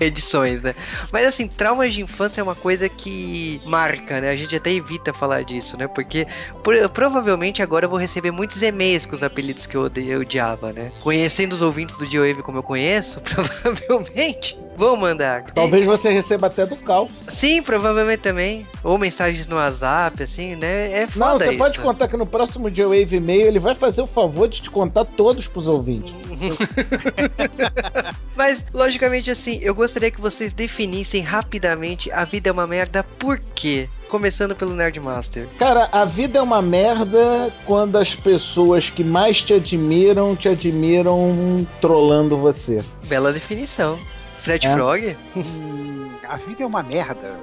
edições, 0.00 0.62
né? 0.62 0.72
Mas 1.12 1.26
assim, 1.26 1.48
traumas 1.48 1.92
de 1.92 2.00
infância 2.00 2.40
é 2.40 2.44
uma 2.44 2.54
coisa 2.54 2.88
que 2.88 3.60
marca, 3.66 4.20
né? 4.20 4.30
A 4.30 4.36
gente 4.36 4.54
até 4.54 4.70
evita 4.70 5.12
falar 5.12 5.42
disso, 5.42 5.76
né? 5.76 5.88
Porque 5.88 6.28
por- 6.62 6.88
provavelmente 6.90 7.60
agora 7.60 7.86
eu 7.86 7.90
vou 7.90 7.98
receber 7.98 8.30
muitos 8.30 8.62
e-mails 8.62 9.04
com 9.04 9.16
os 9.16 9.22
apelidos 9.22 9.66
que 9.66 9.76
eu, 9.76 9.90
eu 9.96 10.20
odiava, 10.20 10.72
né? 10.72 10.92
Conhecendo 11.02 11.54
os 11.54 11.60
ouvintes 11.62 11.96
do 11.96 12.06
Dio 12.06 12.24
Wave 12.24 12.42
como 12.44 12.58
eu 12.58 12.62
conheço, 12.62 13.20
provavelmente 13.26 14.56
Vou 14.78 14.96
mandar. 14.96 15.42
Talvez 15.52 15.84
você 15.84 16.08
receba 16.08 16.46
até 16.46 16.64
do 16.64 16.76
Cal. 16.76 17.10
Sim, 17.28 17.60
provavelmente 17.60 18.20
também. 18.20 18.64
Ou 18.84 18.96
mensagens 18.96 19.48
no 19.48 19.56
WhatsApp, 19.56 20.22
assim, 20.22 20.54
né? 20.54 20.92
É 20.92 21.08
Não, 21.16 21.32
foda 21.32 21.44
você 21.46 21.50
isso. 21.50 21.58
pode 21.58 21.80
contar 21.80 22.06
que 22.06 22.16
no 22.16 22.24
próximo 22.24 22.70
J-Wave 22.70 23.16
e-mail 23.16 23.48
ele 23.48 23.58
vai 23.58 23.74
fazer 23.74 24.02
o 24.02 24.06
favor 24.06 24.46
de 24.46 24.62
te 24.62 24.70
contar 24.70 25.04
todos 25.04 25.48
pros 25.48 25.66
ouvintes. 25.66 26.14
Mas, 28.36 28.64
logicamente, 28.72 29.32
assim, 29.32 29.58
eu 29.60 29.74
gostaria 29.74 30.12
que 30.12 30.20
vocês 30.20 30.52
definissem 30.52 31.22
rapidamente 31.22 32.12
a 32.12 32.24
vida 32.24 32.48
é 32.48 32.52
uma 32.52 32.66
merda 32.66 33.02
por 33.02 33.40
quê? 33.56 33.88
Começando 34.08 34.54
pelo 34.54 34.74
Nerdmaster. 34.74 35.46
Cara, 35.58 35.88
a 35.90 36.04
vida 36.04 36.38
é 36.38 36.42
uma 36.42 36.62
merda 36.62 37.50
quando 37.66 37.98
as 37.98 38.14
pessoas 38.14 38.88
que 38.88 39.02
mais 39.02 39.42
te 39.42 39.54
admiram 39.54 40.36
te 40.36 40.48
admiram 40.48 41.66
trollando 41.80 42.36
você. 42.36 42.82
Bela 43.04 43.32
definição. 43.32 43.98
Fred 44.42 44.66
É. 44.66 44.72
Frog? 44.74 45.16
Hum, 45.36 46.10
a 46.28 46.36
vida 46.36 46.62
é 46.62 46.66
uma 46.66 46.82
merda. 46.82 47.34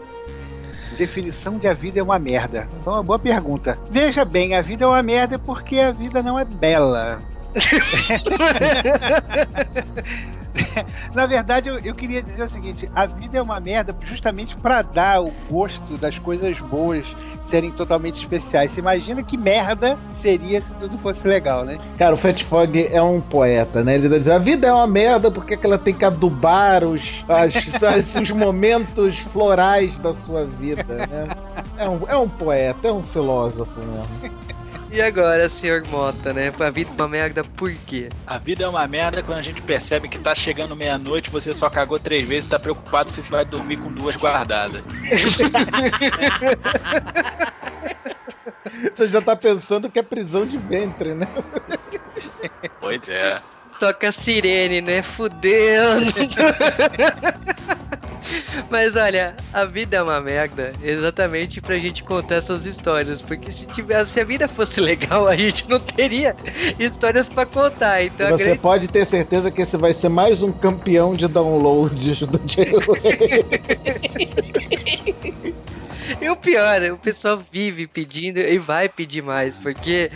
Definição 0.97 1.57
de 1.57 1.67
a 1.67 1.73
vida 1.73 1.99
é 1.99 2.03
uma 2.03 2.17
merda. 2.17 2.67
Foi 2.83 2.93
uma 2.93 3.03
boa 3.03 3.19
pergunta. 3.19 3.77
Veja 3.89 4.23
bem, 4.23 4.55
a 4.55 4.61
vida 4.61 4.85
é 4.85 4.87
uma 4.87 5.03
merda 5.03 5.37
porque 5.37 5.79
a 5.79 5.91
vida 5.91 6.23
não 6.23 6.39
é 6.39 6.45
bela. 6.45 7.21
Na 11.13 11.25
verdade, 11.25 11.69
eu, 11.69 11.79
eu 11.79 11.95
queria 11.95 12.21
dizer 12.21 12.43
o 12.43 12.49
seguinte: 12.49 12.89
a 12.95 13.05
vida 13.05 13.37
é 13.37 13.41
uma 13.41 13.59
merda 13.59 13.95
justamente 14.05 14.55
para 14.55 14.81
dar 14.81 15.21
o 15.21 15.31
gosto 15.49 15.97
das 15.97 16.17
coisas 16.17 16.57
boas 16.59 17.05
serem 17.45 17.71
totalmente 17.71 18.15
especiais. 18.19 18.71
Você 18.71 18.79
imagina 18.79 19.21
que 19.23 19.37
merda 19.37 19.97
seria 20.21 20.61
se 20.61 20.73
tudo 20.75 20.97
fosse 20.97 21.27
legal, 21.27 21.63
né? 21.63 21.77
Cara, 21.97 22.15
o 22.15 22.17
Fat 22.17 22.43
Fog 22.43 22.87
é 22.91 23.01
um 23.01 23.21
poeta, 23.21 23.83
né? 23.83 23.95
Ele 23.95 24.09
vai 24.09 24.19
dizer, 24.19 24.31
a 24.31 24.37
vida 24.39 24.67
é 24.67 24.73
uma 24.73 24.87
merda 24.87 25.29
porque 25.29 25.55
que 25.55 25.65
ela 25.65 25.77
tem 25.77 25.93
que 25.93 26.03
adubar 26.05 26.83
os, 26.83 27.23
as- 27.29 27.53
as- 27.83 28.15
os 28.15 28.31
momentos 28.31 29.17
florais 29.19 29.97
da 29.99 30.13
sua 30.15 30.45
vida, 30.45 30.83
né? 31.07 31.27
É 31.77 31.87
um, 31.89 31.99
é 32.07 32.17
um 32.17 32.27
poeta, 32.29 32.87
é 32.87 32.91
um 32.91 33.03
filósofo 33.03 33.71
mesmo. 33.79 34.35
E 34.95 35.01
agora, 35.01 35.49
senhor 35.49 35.85
Mota, 35.89 36.31
né? 36.31 36.53
A 36.57 36.69
vida 36.69 36.89
é 36.89 36.93
uma 36.93 37.07
merda 37.09 37.43
por 37.43 37.69
quê? 37.85 38.07
A 38.25 38.37
vida 38.37 38.63
é 38.63 38.67
uma 38.67 38.87
merda 38.87 39.21
quando 39.21 39.39
a 39.39 39.41
gente 39.41 39.61
percebe 39.61 40.07
que 40.07 40.17
tá 40.17 40.33
chegando 40.33 40.73
meia-noite, 40.73 41.29
você 41.29 41.53
só 41.53 41.69
cagou 41.69 41.99
três 41.99 42.25
vezes 42.25 42.45
e 42.45 42.47
tá 42.47 42.57
preocupado 42.57 43.11
se 43.11 43.19
vai 43.19 43.43
dormir 43.43 43.75
com 43.75 43.91
duas 43.91 44.15
guardadas. 44.15 44.81
Você 48.95 49.07
já 49.07 49.21
tá 49.21 49.35
pensando 49.35 49.89
que 49.89 49.99
é 49.99 50.03
prisão 50.03 50.45
de 50.45 50.57
ventre, 50.57 51.13
né? 51.13 51.27
Pois 52.79 53.07
é. 53.09 53.39
Toca 53.79 54.11
sirene, 54.13 54.81
né? 54.81 55.01
Fudeu. 55.01 55.83
Mas 58.69 58.95
olha, 58.95 59.35
a 59.53 59.65
vida 59.65 59.97
é 59.97 60.01
uma 60.01 60.19
merda 60.21 60.71
exatamente 60.83 61.61
pra 61.61 61.77
gente 61.77 62.03
contar 62.03 62.35
essas 62.35 62.65
histórias. 62.65 63.21
Porque 63.21 63.51
se, 63.51 63.65
tivesse, 63.67 64.11
se 64.11 64.19
a 64.19 64.23
vida 64.23 64.47
fosse 64.47 64.79
legal, 64.81 65.27
a 65.27 65.35
gente 65.35 65.69
não 65.69 65.79
teria 65.79 66.35
histórias 66.79 67.27
pra 67.29 67.45
contar. 67.45 68.03
Então 68.03 68.29
Você 68.29 68.43
grande 68.43 68.59
pode 68.59 68.87
ter 68.87 69.05
certeza 69.05 69.51
que 69.51 69.61
esse 69.61 69.77
vai 69.77 69.93
ser 69.93 70.09
mais 70.09 70.41
um 70.41 70.51
campeão 70.51 71.13
de 71.13 71.27
downloads 71.27 72.19
do 72.19 72.39
J-Wave. 72.39 73.45
E 76.21 76.29
o 76.29 76.35
pior, 76.35 76.81
o 76.91 76.97
pessoal 76.97 77.41
vive 77.51 77.87
pedindo 77.87 78.39
e 78.39 78.57
vai 78.57 78.87
pedir 78.89 79.21
mais, 79.21 79.57
porque 79.57 80.09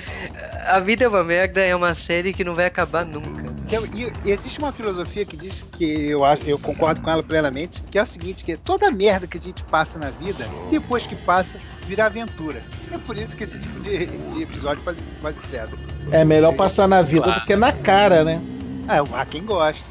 A 0.68 0.80
Vida 0.80 1.06
é 1.06 1.08
uma 1.08 1.24
Merda 1.24 1.62
é 1.62 1.76
uma 1.76 1.94
série 1.96 2.34
que 2.34 2.44
não 2.44 2.56
vai 2.56 2.66
acabar 2.66 3.06
nunca. 3.06 3.50
É- 3.72 3.80
E, 3.96 4.12
e 4.28 4.32
existe 4.32 4.58
uma 4.60 4.72
filosofia 4.72 5.26
que 5.26 5.38
diz 5.38 5.64
que 5.78 5.84
eu, 6.10 6.24
acho, 6.26 6.44
eu 6.46 6.58
concordo 6.58 7.02
com 7.02 7.10
ela 7.10 7.22
plenamente, 7.24 7.84
que 7.90 7.98
é 8.00 8.04
o 8.04 8.08
seguinte, 8.08 8.44
que 8.44 8.58
toda 8.58 8.90
merda 8.92 9.28
que 9.28 9.38
a 9.38 9.42
gente 9.42 9.64
passa 9.64 9.98
na 10.00 10.10
vida, 10.10 10.46
depois 10.72 11.06
que 11.06 11.16
passa, 11.16 11.50
vira 11.88 12.06
aventura. 12.06 12.62
É 12.92 12.98
por 12.98 13.16
isso 13.18 13.36
que 13.38 13.44
esse 13.44 13.60
tipo 13.60 13.80
de, 13.82 14.06
de 14.08 14.42
episódio 14.44 14.82
faz, 14.84 14.98
faz 15.22 15.36
sucesso. 15.42 15.78
É 16.12 16.24
melhor 16.26 16.54
passar 16.56 16.88
na 16.88 17.02
vida 17.02 17.24
Claro. 17.24 17.40
do 17.42 17.46
que 17.46 17.56
na 17.56 17.72
cara, 17.72 18.24
né? 18.24 18.42
Ah, 18.88 19.04
há 19.22 19.26
quem 19.26 19.44
goste. 19.44 19.84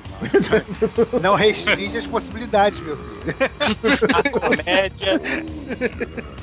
Não 1.22 1.34
restringe 1.34 1.98
as 1.98 2.06
possibilidades, 2.06 2.78
meu 2.80 2.96
filho. 2.96 3.34
A 4.14 4.22
comédia. 4.30 5.20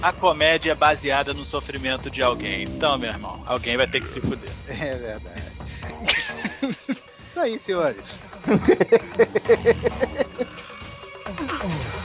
A 0.02 0.14
comédia 0.14 0.72
é 0.72 0.76
baseada 0.76 1.34
no 1.34 1.46
sofrimento 1.46 2.10
de 2.10 2.22
alguém. 2.22 2.64
Então, 2.64 2.98
meu 2.98 3.10
irmão, 3.10 3.42
alguém 3.46 3.76
vai 3.78 3.88
ter 3.88 4.02
que 4.02 4.10
se 4.10 4.22
fuder. 4.22 4.50
É 4.68 4.96
verdade. 4.96 5.44
Isso 6.90 7.40
aí, 7.40 7.60
senhores. 7.60 8.02